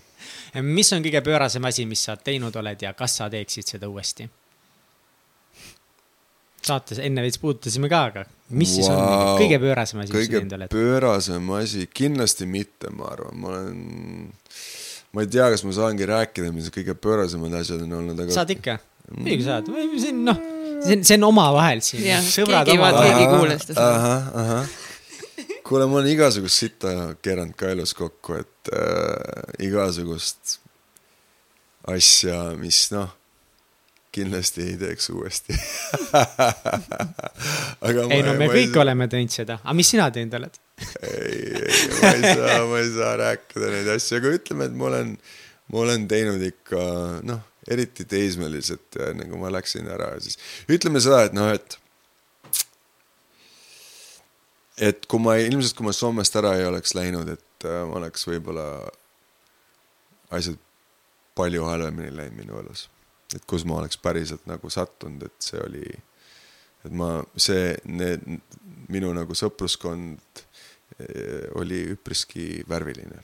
mis 0.63 0.93
on 0.93 1.03
kõige 1.03 1.21
pöörasem 1.21 1.65
asi, 1.69 1.85
mis 1.85 2.03
sa 2.03 2.17
teinud 2.17 2.55
oled 2.55 2.81
ja 2.81 2.93
kas 2.97 3.17
sa 3.19 3.29
teeksid 3.29 3.75
seda 3.75 3.89
uuesti? 3.89 4.29
saates 6.67 6.99
enne 6.99 7.21
veits 7.23 7.39
puudutasime 7.39 7.87
ka, 7.91 8.01
aga 8.09 8.25
mis 8.49 8.73
wow. 8.73 8.75
siis 8.75 8.89
on 8.91 9.39
kõige 9.39 9.59
pöörasem 9.61 10.01
asi, 10.03 10.13
mis 10.13 10.25
sa 10.25 10.33
teinud 10.33 10.57
oled? 10.57 10.73
pöörasem 10.73 11.53
asi, 11.59 11.87
kindlasti 11.93 12.49
mitte, 12.49 12.91
ma 12.91 13.11
arvan, 13.13 13.39
ma 13.39 13.53
olen 13.53 14.33
ma 15.17 15.23
ei 15.25 15.29
tea, 15.33 15.47
kas 15.49 15.63
ma 15.65 15.71
saangi 15.73 16.05
rääkida, 16.05 16.51
mis 16.53 16.67
kõige 16.73 16.93
pöörasemad 17.01 17.55
asjad 17.57 17.81
on 17.87 17.95
olnud, 17.99 18.19
aga. 18.21 18.33
saad 18.35 18.51
ikka, 18.53 18.75
muidugi 19.15 19.47
saad, 19.47 19.71
see 19.73 20.11
on 20.13 20.19
noh, 20.27 20.43
see 20.85 20.97
on, 20.99 21.05
see 21.09 21.17
on 21.17 21.25
omavahel 21.31 21.81
siin. 21.85 22.05
sõbrad 22.27 22.69
omavahel. 22.69 23.07
keegi 23.07 23.23
ei 23.23 23.31
kuule 23.31 23.55
seda. 23.63 23.87
ahah, 23.87 24.27
ahah. 24.43 24.75
kuule, 25.65 25.87
ma 25.89 25.97
olen 26.03 26.11
igasugust 26.13 26.61
sitta 26.61 26.93
keeranud 27.25 27.57
ka 27.57 27.73
elus 27.73 27.95
kokku, 27.97 28.37
et 28.43 28.71
äh, 28.77 29.65
igasugust 29.65 30.59
asja, 31.89 32.43
mis 32.61 32.83
noh 32.93 33.09
kindlasti 34.13 34.69
ei 34.69 34.77
teeks 34.81 35.05
uuesti 35.13 35.53
ei 37.89 38.21
no 38.25 38.31
me 38.37 38.47
kõik 38.53 38.71
ei... 38.71 38.81
oleme 38.85 39.05
teinud 39.11 39.33
seda, 39.33 39.53
aga 39.63 39.75
mis 39.77 39.89
sina 39.93 40.05
teinud 40.13 40.33
oled 40.39 40.55
ei, 40.77 41.41
ei, 41.55 41.89
ma 42.01 42.13
ei 42.13 42.35
saa, 42.35 42.61
ma 42.69 42.79
ei 42.79 42.91
saa 42.93 43.15
rääkida 43.23 43.73
neid 43.73 43.91
asju, 43.95 44.19
aga 44.19 44.33
ütleme, 44.37 44.69
et 44.69 44.77
ma 44.77 44.89
olen, 44.91 45.13
ma 45.73 45.83
olen 45.83 46.07
teinud 46.11 46.43
ikka 46.47 46.83
noh, 47.27 47.41
eriti 47.67 48.05
teismeliselt 48.07 48.99
enne 49.09 49.27
kui 49.27 49.41
ma 49.41 49.51
läksin 49.51 49.89
ära 49.91 50.13
siis 50.23 50.39
ütleme 50.71 51.01
seda, 51.03 51.25
et 51.27 51.35
noh, 51.37 51.49
et 51.51 51.79
et 54.77 55.09
kui 55.09 55.21
ma 55.23 55.35
ilmselt, 55.41 55.75
kui 55.77 55.87
ma 55.87 55.95
Soomest 55.95 56.37
ära 56.37 56.53
ei 56.59 56.67
oleks 56.69 56.93
läinud, 56.97 57.29
et 57.33 57.65
äh, 57.65 57.81
oleks 57.97 58.27
võib-olla 58.29 58.67
asjad 60.37 60.59
palju 61.37 61.65
halvemini 61.65 62.13
läinud 62.13 62.37
minu 62.37 62.61
elus. 62.61 62.87
et 63.35 63.43
kus 63.49 63.65
ma 63.67 63.81
oleks 63.81 63.97
päriselt 63.99 64.45
nagu 64.47 64.69
sattunud, 64.71 65.25
et 65.27 65.43
see 65.43 65.59
oli, 65.59 65.87
et 66.87 66.93
ma, 66.95 67.09
see, 67.35 67.73
need, 67.83 68.23
minu 68.87 69.09
nagu 69.11 69.35
sõpruskond 69.35 70.21
eh, 70.39 70.46
oli 71.55 71.83
üpriski 71.93 72.63
värviline. 72.69 73.19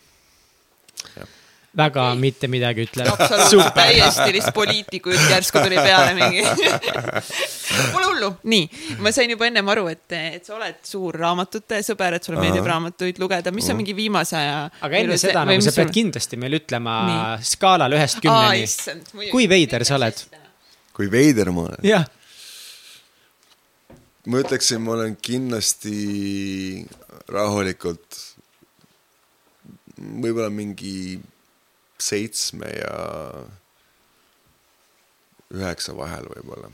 väga 1.78 2.04
ei. 2.12 2.20
mitte 2.22 2.48
midagi 2.48 2.86
ütlev. 2.86 3.08
absoluutselt, 3.10 3.74
täiesti 3.74 4.28
lihtsalt 4.36 4.54
poliitiku 4.54 5.10
jutt 5.10 5.30
järsku 5.32 5.64
tuli 5.64 5.80
peale 5.82 6.14
mingi 6.14 6.44
Pole 7.94 8.06
hullu, 8.06 8.30
nii, 8.44 8.68
ma 9.02 9.10
sain 9.16 9.32
juba 9.34 9.48
ennem 9.50 9.70
aru, 9.74 9.88
et, 9.90 10.06
et 10.14 10.46
sa 10.46 10.54
oled 10.60 10.78
suur 10.86 11.18
raamatute 11.18 11.82
sõber, 11.82 12.20
et 12.20 12.28
sulle 12.28 12.38
meeldib 12.38 12.68
raamatuid 12.70 13.18
lugeda, 13.22 13.52
mis 13.56 13.70
on 13.74 13.80
mingi 13.82 13.96
viimase 13.98 14.38
aja. 14.38 14.60
aga 14.86 15.00
enne 15.02 15.18
seda 15.18 15.46
nagu 15.50 15.66
sa 15.66 15.74
pead 15.80 15.94
kindlasti 15.96 16.38
meile 16.38 16.62
ütlema 16.62 16.98
nii. 17.10 17.54
skaalal 17.56 17.98
ühest 17.98 18.22
kümneni. 18.22 19.32
kui 19.34 19.50
veider 19.50 19.88
sa 19.90 19.98
oled? 19.98 20.28
kui 20.94 21.10
veider 21.10 21.50
ma 21.50 21.72
olen? 21.72 21.88
jah 21.90 22.06
ma 24.26 24.40
ütleksin, 24.40 24.82
ma 24.84 24.94
olen 24.96 25.18
kindlasti 25.22 25.96
rahulikult 27.32 28.20
võib-olla 29.98 30.50
mingi 30.52 31.20
seitsme 32.02 32.70
ja 32.74 32.96
üheksa 35.54 35.96
vahel 35.96 36.28
võib-olla. 36.32 36.72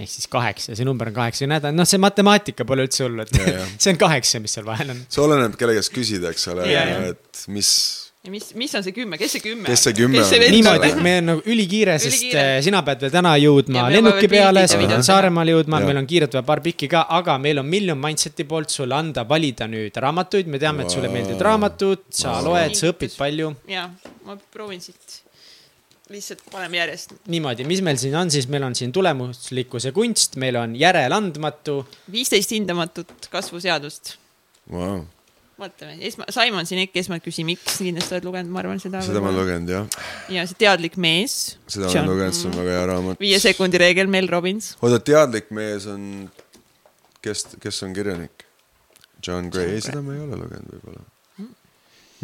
ehk 0.00 0.10
siis 0.10 0.28
kaheksa, 0.32 0.74
see 0.74 0.86
number 0.88 1.10
on 1.10 1.16
kaheksa, 1.16 1.48
näed, 1.50 1.66
noh, 1.76 1.88
see 1.88 2.00
matemaatika 2.00 2.64
pole 2.66 2.86
üldse 2.88 3.04
hull, 3.04 3.20
et 3.22 3.34
see 3.82 3.92
on 3.92 4.00
kaheksa, 4.00 4.40
mis 4.42 4.56
seal 4.56 4.66
vahel 4.66 4.94
on. 4.94 5.02
see 5.08 5.22
oleneb, 5.22 5.58
kelle 5.60 5.76
käest 5.76 5.92
küsida, 5.94 6.32
eks 6.32 6.48
ole, 6.54 6.66
et 7.10 7.44
mis 7.52 7.72
ja 8.20 8.30
mis, 8.32 8.50
mis 8.58 8.74
on 8.76 8.84
see 8.84 8.92
kümme, 8.92 9.16
kes 9.20 9.32
see 9.36 9.42
kümme 9.44 9.68
kes 9.70 9.84
see 9.86 9.94
kümme 9.96 10.20
on? 10.20 10.52
niimoodi, 10.52 10.90
me 11.00 11.12
on 11.22 11.28
nagu 11.30 11.44
ülikiire, 11.48 11.94
sest 12.02 12.18
ülikiire. 12.18 12.42
Eh, 12.56 12.60
sina 12.66 12.82
pead 12.84 13.04
veel 13.06 13.14
täna 13.14 13.32
jõudma 13.40 13.86
lennuki 13.92 14.28
peale, 14.28 14.66
sa 14.68 14.80
pead 14.80 14.92
Saaremaale 15.06 15.54
jõudma, 15.54 15.80
meil 15.86 16.02
on 16.02 16.08
kiirelt 16.08 16.36
vaja 16.36 16.44
paar 16.50 16.60
pikki 16.64 16.90
ka, 16.92 17.06
aga 17.16 17.38
meil 17.40 17.62
on 17.62 17.68
Million 17.70 17.98
Mindset'i 18.00 18.44
poolt 18.48 18.72
sulle 18.74 18.96
anda 18.96 19.24
valida 19.28 19.68
nüüd 19.70 19.96
raamatuid, 20.04 20.50
me 20.52 20.60
teame, 20.60 20.84
et 20.84 20.92
sulle 20.92 21.08
meeldivad 21.12 21.46
raamatud, 21.48 22.04
sa 22.12 22.36
loed, 22.44 22.76
sa 22.76 22.92
õpid 22.92 23.16
palju. 23.16 23.54
ja, 23.70 23.88
ma 24.26 24.36
proovin 24.52 24.82
siit. 24.84 25.22
Lihtsalt 26.10 26.42
paneme 26.50 26.74
järjest. 26.74 27.14
niimoodi, 27.30 27.64
mis 27.70 27.80
meil 27.86 27.96
siin 28.02 28.16
on, 28.18 28.32
siis 28.34 28.50
meil 28.50 28.66
on 28.66 28.74
siin 28.76 28.92
tulemuslikkuse 28.92 29.94
kunst, 29.96 30.36
meil 30.42 30.58
on 30.60 30.74
järeleandmatu. 30.76 31.78
viisteist 32.12 32.52
hindamatut 32.52 33.30
kasvuseadust. 33.30 34.16
Wow 34.70 35.06
vaatame, 35.60 35.96
esma-, 36.08 36.26
Simon 36.34 36.68
Sinek, 36.68 36.94
esmalt 37.02 37.24
küsi, 37.24 37.44
miks, 37.46 37.78
kindlasti 37.78 38.16
oled 38.16 38.28
lugenud, 38.28 38.52
ma 38.54 38.62
arvan, 38.64 38.82
seda. 38.82 39.02
seda 39.04 39.22
ma 39.22 39.30
olen 39.30 39.40
lugenud, 39.42 39.72
jah. 39.76 40.02
ja 40.32 40.46
see 40.48 40.58
Teadlik 40.64 40.98
mees. 41.00 41.38
seda 41.70 41.90
olen 41.90 42.10
lugenud, 42.10 42.38
see 42.40 42.50
on 42.50 42.58
väga 42.62 42.76
hea 42.78 42.90
raamat. 42.94 43.22
viie 43.22 43.40
sekundi 43.42 43.80
reegel, 43.82 44.10
Mel 44.12 44.28
Robbins. 44.32 44.74
oota, 44.80 45.00
Teadlik 45.12 45.52
mees 45.56 45.86
on, 45.90 46.04
kes, 47.24 47.46
kes 47.62 47.82
on 47.86 47.96
kirjanik? 47.96 48.46
John 49.20 49.52
Gray, 49.52 49.76
ei 49.76 49.84
seda 49.84 50.00
ma 50.04 50.16
ei 50.16 50.22
ole 50.24 50.38
lugenud 50.40 50.76
võib-olla 50.78 51.04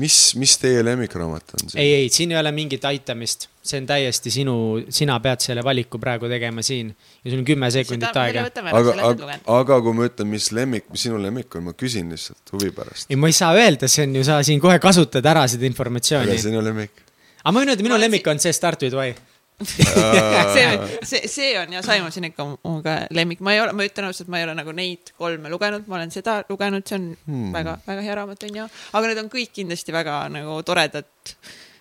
mis, 0.03 0.17
mis 0.37 0.55
teie 0.61 0.83
lemmikraamat 0.85 1.55
on 1.57 1.71
see? 1.71 1.81
ei, 1.81 1.93
ei, 2.01 2.09
siin 2.13 2.33
ei 2.35 2.39
ole 2.41 2.53
mingit 2.55 2.85
aitamist, 2.89 3.49
see 3.65 3.81
on 3.81 3.89
täiesti 3.89 4.33
sinu, 4.33 4.57
sina 4.93 5.17
pead 5.25 5.45
selle 5.45 5.65
valiku 5.65 6.01
praegu 6.03 6.29
tegema 6.31 6.65
siin 6.67 6.91
ja 6.93 7.31
sul 7.31 7.41
on 7.41 7.47
kümme 7.49 7.71
sekundit 7.75 8.19
aega. 8.23 8.47
aga, 8.73 8.97
aga, 9.11 9.39
aga 9.59 9.81
kui 9.87 9.97
ma 9.97 10.09
ütlen, 10.11 10.31
mis 10.33 10.51
lemmik, 10.57 10.91
mis 10.93 11.07
sinu 11.09 11.21
lemmik 11.23 11.57
on, 11.59 11.69
ma 11.71 11.77
küsin 11.79 12.13
lihtsalt 12.13 12.55
huvi 12.57 12.73
pärast. 12.77 13.11
ei, 13.11 13.21
ma 13.21 13.33
ei 13.33 13.37
saa 13.37 13.55
öelda, 13.57 13.89
see 13.91 14.05
on 14.07 14.21
ju, 14.21 14.27
sa 14.29 14.43
siin 14.47 14.63
kohe 14.63 14.79
kasutad 14.83 15.33
ära 15.33 15.47
seda 15.51 15.69
informatsiooni. 15.69 16.35
aga 16.35 16.45
sinu 16.49 16.65
lemmik? 16.65 17.07
aga 17.43 17.55
ma 17.55 17.63
võin 17.63 17.75
öelda, 17.75 17.89
minu 17.89 18.01
lemmik 18.01 18.29
on 18.33 18.43
see 18.43 18.55
Start 18.57 18.85
with 18.87 18.97
why 18.99 19.17
see, 19.65 20.79
see, 21.11 21.29
see 21.29 21.59
on 21.59 21.73
ja 21.73 21.83
Simon 21.83 22.13
Sinek 22.13 22.39
on 22.43 22.57
mu 22.57 22.81
ka 22.85 22.97
lemmik, 23.15 23.41
ma 23.45 23.55
ei 23.55 23.63
ole, 23.63 23.73
ma 23.77 23.87
ütlen 23.89 24.09
ausalt, 24.09 24.31
ma 24.33 24.41
ei 24.41 24.47
ole 24.49 24.57
nagu 24.59 24.75
neid 24.77 25.13
kolme 25.19 25.53
lugenud, 25.53 25.87
ma 25.89 25.99
olen 26.01 26.13
seda 26.15 26.39
lugenud, 26.51 26.85
see 26.89 26.99
on 26.99 27.07
hmm. 27.15 27.53
väga, 27.57 27.79
väga 27.87 28.07
hea 28.09 28.19
raamat 28.21 28.49
on 28.49 28.61
ju, 28.61 28.67
aga 29.01 29.13
need 29.13 29.23
on 29.25 29.31
kõik 29.33 29.55
kindlasti 29.57 29.95
väga 29.97 30.19
nagu 30.35 30.59
toredad 30.67 31.09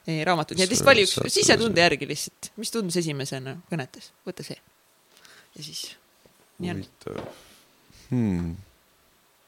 eh, 0.08 0.22
raamatud, 0.28 0.60
nii 0.60 0.68
et 0.68 0.76
lihtsalt 0.76 0.92
vali 0.92 1.08
üks 1.08 1.18
sisetunde 1.36 1.84
järgi 1.84 2.10
lihtsalt, 2.12 2.54
mis 2.62 2.72
tundus 2.74 3.00
esimesena 3.04 3.58
kõnetas, 3.72 4.14
võta 4.28 4.46
see. 4.48 4.62
ja 5.56 5.68
siis. 5.68 5.90
huvitav. 6.62 7.26
Hmm 8.12 8.56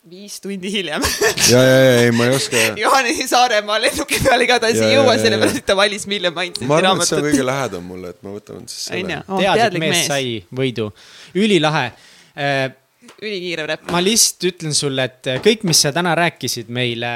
viis 0.07 0.39
tundi 0.43 0.69
hiljem 0.71 1.03
ja, 1.51 1.59
ja, 1.59 1.61
ja 1.61 1.99
ei, 2.05 2.11
ma 2.15 2.27
ei 2.29 2.35
oska. 2.35 2.63
Juhani 2.83 3.27
Saaremaa 3.27 3.79
lennuki 3.83 4.19
peal 4.23 4.45
igatahes 4.45 4.79
ei 4.83 4.95
jõua, 4.95 5.17
sellepärast 5.19 5.59
et 5.61 5.67
ta 5.67 5.75
valis 5.77 6.07
Million 6.07 6.35
Mindseti 6.35 6.63
raamatut. 6.63 6.71
ma 6.71 6.77
arvan, 6.79 7.03
et 7.03 7.09
see 7.09 7.19
on 7.19 7.27
kõige 7.27 7.47
lähedam 7.49 7.87
mulle, 7.91 8.11
et 8.15 8.21
ma 8.23 8.35
võtan 8.35 8.67
siis 8.71 8.87
selle. 8.91 9.21
Teadlik 9.27 9.83
mees 9.83 10.03
sai 10.07 10.37
võidu, 10.61 10.89
ülilahe 11.37 11.85
äh, 11.91 12.67
ülikiire 13.21 13.65
räpp. 13.69 13.89
ma 13.93 14.01
lihtsalt 14.03 14.47
ütlen 14.51 14.75
sulle, 14.77 15.05
et 15.07 15.29
kõik, 15.45 15.63
mis 15.67 15.81
sa 15.83 15.91
täna 15.95 16.13
rääkisid 16.17 16.71
meile 16.73 17.09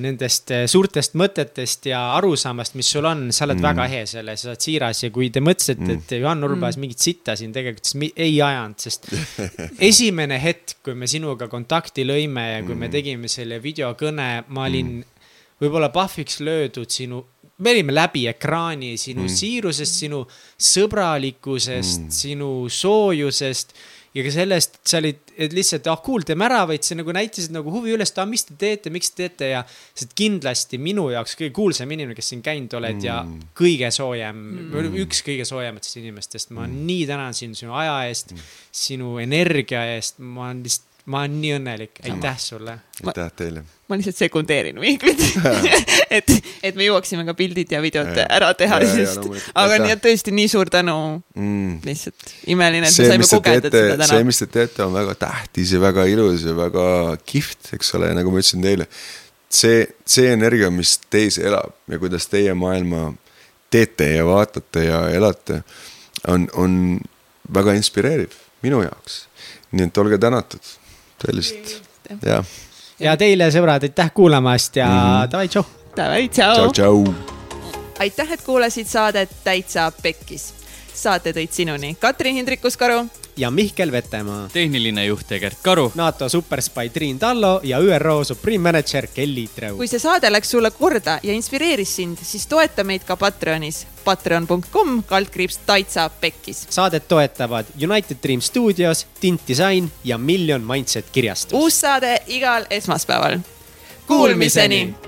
nendest 0.00 0.52
suurtest 0.70 1.16
mõtetest 1.18 1.90
ja 1.90 2.02
arusaamast, 2.16 2.76
mis 2.78 2.90
sul 2.94 3.08
on, 3.08 3.28
sa 3.34 3.46
oled 3.46 3.60
mm. 3.60 3.68
väga 3.68 3.88
ehe 3.90 4.02
selles, 4.10 4.44
sa 4.44 4.52
oled 4.52 4.66
siiras 4.66 5.04
ja 5.04 5.12
kui 5.14 5.30
te 5.34 5.42
mõtlesite 5.44 5.84
mm., 5.84 5.96
et 5.98 6.16
Juhan 6.18 6.48
Urbas 6.48 6.76
mm. 6.76 6.86
mingit 6.86 7.08
sitta 7.08 7.36
siin 7.38 7.54
tegelikult 7.54 8.12
ei 8.16 8.36
ajanud, 8.42 8.78
sest 8.82 9.10
esimene 9.90 10.40
hetk, 10.42 10.78
kui 10.84 10.98
me 10.98 11.10
sinuga 11.10 11.50
kontakti 11.50 12.06
lõime 12.08 12.46
ja 12.52 12.60
kui 12.64 12.74
mm. 12.74 12.84
me 12.84 12.92
tegime 12.92 13.32
selle 13.32 13.62
videokõne, 13.64 14.28
ma 14.48 14.68
olin 14.68 14.98
mm. 14.98 15.26
võib-olla 15.64 15.92
pahviks 15.94 16.40
löödud 16.44 16.90
sinu 16.92 17.24
me 17.58 17.70
olime 17.70 17.94
läbi 17.94 18.26
ekraani 18.30 18.92
sinu 19.00 19.24
mm. 19.24 19.34
siirusest, 19.34 20.00
sinu 20.04 20.22
sõbralikkusest 20.62 22.04
mm., 22.04 22.14
sinu 22.14 22.50
soojusest 22.70 23.74
ja 24.18 24.24
ka 24.26 24.32
sellest, 24.34 24.80
sa 24.88 24.98
olid, 24.98 25.20
et 25.38 25.54
lihtsalt, 25.54 25.86
ah 25.92 26.00
cool, 26.04 26.24
teeme 26.26 26.46
ära, 26.48 26.64
vaid 26.68 26.86
sa 26.86 26.96
nagu 26.98 27.14
näitasid 27.14 27.54
nagu 27.54 27.72
huvi 27.72 27.94
üles, 27.94 28.10
et 28.10 28.18
ah, 28.18 28.26
mis 28.28 28.44
te 28.48 28.56
teete, 28.58 28.92
miks 28.94 29.12
te 29.12 29.22
teete 29.24 29.52
ja. 29.52 29.62
sest 29.96 30.16
kindlasti 30.18 30.80
minu 30.82 31.08
jaoks 31.14 31.36
kõige 31.38 31.54
kuulsam 31.56 31.94
inimene, 31.94 32.16
kes 32.18 32.32
siin 32.32 32.42
käinud 32.44 32.74
oled 32.80 32.98
mm. 32.98 33.06
ja 33.06 33.20
kõige 33.58 33.92
soojem 33.94 34.42
mm., 34.56 34.98
üks 35.04 35.22
kõige 35.26 35.46
soojematest 35.48 36.00
inimestest, 36.02 36.52
ma 36.56 36.66
mm. 36.66 36.84
nii 36.90 37.06
tänan 37.10 37.38
sind 37.38 37.58
sinu 37.58 37.76
aja 37.78 38.00
eest 38.08 38.34
mm., 38.34 38.52
sinu 38.84 39.16
energia 39.22 39.84
eest, 39.94 40.18
ma 40.18 40.48
olen 40.48 40.66
lihtsalt 40.66 40.87
ma 41.08 41.22
olen 41.24 41.36
nii 41.40 41.52
õnnelik, 41.56 42.00
aitäh 42.04 42.38
sulle. 42.40 42.74
aitäh 43.04 43.28
teile. 43.36 43.62
ma 43.88 43.96
lihtsalt 43.96 44.18
sekundeerin 44.20 44.78
Mihklit 44.80 45.22
et, 46.16 46.32
et 46.62 46.76
me 46.76 46.84
jõuaksime 46.84 47.24
ka 47.28 47.34
pildid 47.38 47.70
ja 47.72 47.80
videod 47.82 48.10
ja, 48.16 48.26
ära 48.36 48.50
teha, 48.58 48.80
sest, 48.88 49.28
aga 49.58 49.78
nii, 49.82 49.94
et 49.96 50.02
tõesti 50.04 50.34
nii 50.36 50.50
suur 50.52 50.70
tänu 50.72 50.96
mm.. 51.34 51.78
lihtsalt 51.88 52.34
imeline, 52.52 52.90
et 52.90 52.94
see, 52.94 53.06
me 53.08 53.14
saime 53.14 53.30
kogeda 53.30 53.70
seda 53.72 53.94
täna. 53.94 54.10
see, 54.10 54.26
mis 54.28 54.42
te 54.42 54.50
teete, 54.58 54.82
on 54.84 54.96
väga 54.96 55.14
tähtis 55.22 55.72
ja 55.76 55.80
väga 55.82 56.04
ilus 56.12 56.44
ja 56.48 56.56
väga 56.58 56.88
kihvt, 57.28 57.72
eks 57.78 57.94
ole, 57.98 58.10
nagu 58.18 58.34
ma 58.34 58.42
ütlesin 58.42 58.66
teile. 58.66 58.88
see, 59.48 59.86
see 60.08 60.34
energia, 60.34 60.68
mis 60.74 60.98
teis 61.08 61.40
elab 61.40 61.72
ja 61.88 62.00
kuidas 62.02 62.28
teie 62.28 62.52
maailma 62.58 63.14
teete 63.72 64.10
ja 64.18 64.28
vaatate 64.28 64.84
ja 64.84 65.06
elate, 65.16 65.62
on, 66.28 66.44
on 66.52 66.76
väga 67.54 67.72
inspireeriv 67.80 68.36
minu 68.64 68.82
jaoks. 68.84 69.22
nii 69.72 69.88
et 69.88 69.98
olge 70.00 70.20
tänatud 70.20 70.76
sellist, 71.26 71.78
jah. 72.22 72.44
ja 73.00 73.16
teile, 73.16 73.50
sõbrad, 73.54 73.88
aitäh 73.88 74.12
kuulamast 74.14 74.76
ja 74.76 74.88
mm 74.88 74.98
-hmm. 74.98 75.32
davai, 75.32 75.48
tšau. 75.48 75.64
Davai, 75.96 76.28
tšau. 76.28 76.70
tšau. 76.72 77.14
aitäh, 77.98 78.32
et 78.32 78.42
kuulasid 78.42 78.86
saadet 78.86 79.30
Täitsa 79.44 79.92
Pekkis. 80.02 80.54
saate 80.94 81.32
tõid 81.32 81.52
sinuni 81.52 81.96
Katrin 82.00 82.34
Hindrikus-Karu 82.34 83.06
ja 83.38 83.50
Mihkel 83.50 83.92
Vetemaa. 83.92 84.48
tehniline 84.52 85.04
juht 85.06 85.32
Egert 85.32 85.58
Karu. 85.62 85.92
NATO 85.94 86.28
superspai 86.28 86.88
Triin 86.88 87.18
Tallo 87.18 87.60
ja 87.62 87.78
ÜRO 87.78 88.24
Supreme 88.24 88.58
Manager 88.58 89.06
Kelly 89.06 89.48
Treu. 89.54 89.76
kui 89.76 89.88
see 89.88 89.98
saade 90.02 90.30
läks 90.32 90.50
sulle 90.50 90.70
korda 90.70 91.18
ja 91.22 91.32
inspireeris 91.32 91.96
sind, 91.96 92.18
siis 92.22 92.46
toeta 92.46 92.84
meid 92.84 93.06
ka 93.06 93.16
Patreonis 93.16 93.86
patreon.com 94.04 95.02
kaldkriips 95.02 95.58
Taitsa 95.66 96.10
Pekkis. 96.20 96.66
Saadet 96.70 97.08
toetavad 97.08 97.66
United 97.90 98.16
Dream 98.22 98.40
Studios, 98.40 99.06
Tint 99.20 99.40
Design 99.48 99.88
ja 100.04 100.18
Million 100.18 100.60
Mindset 100.62 101.06
kirjastus. 101.12 101.58
uus 101.58 101.80
saade 101.80 102.22
igal 102.26 102.66
esmaspäeval. 102.70 103.38
Kuulmiseni, 104.06 104.86
Kuulmiseni.! 104.86 105.07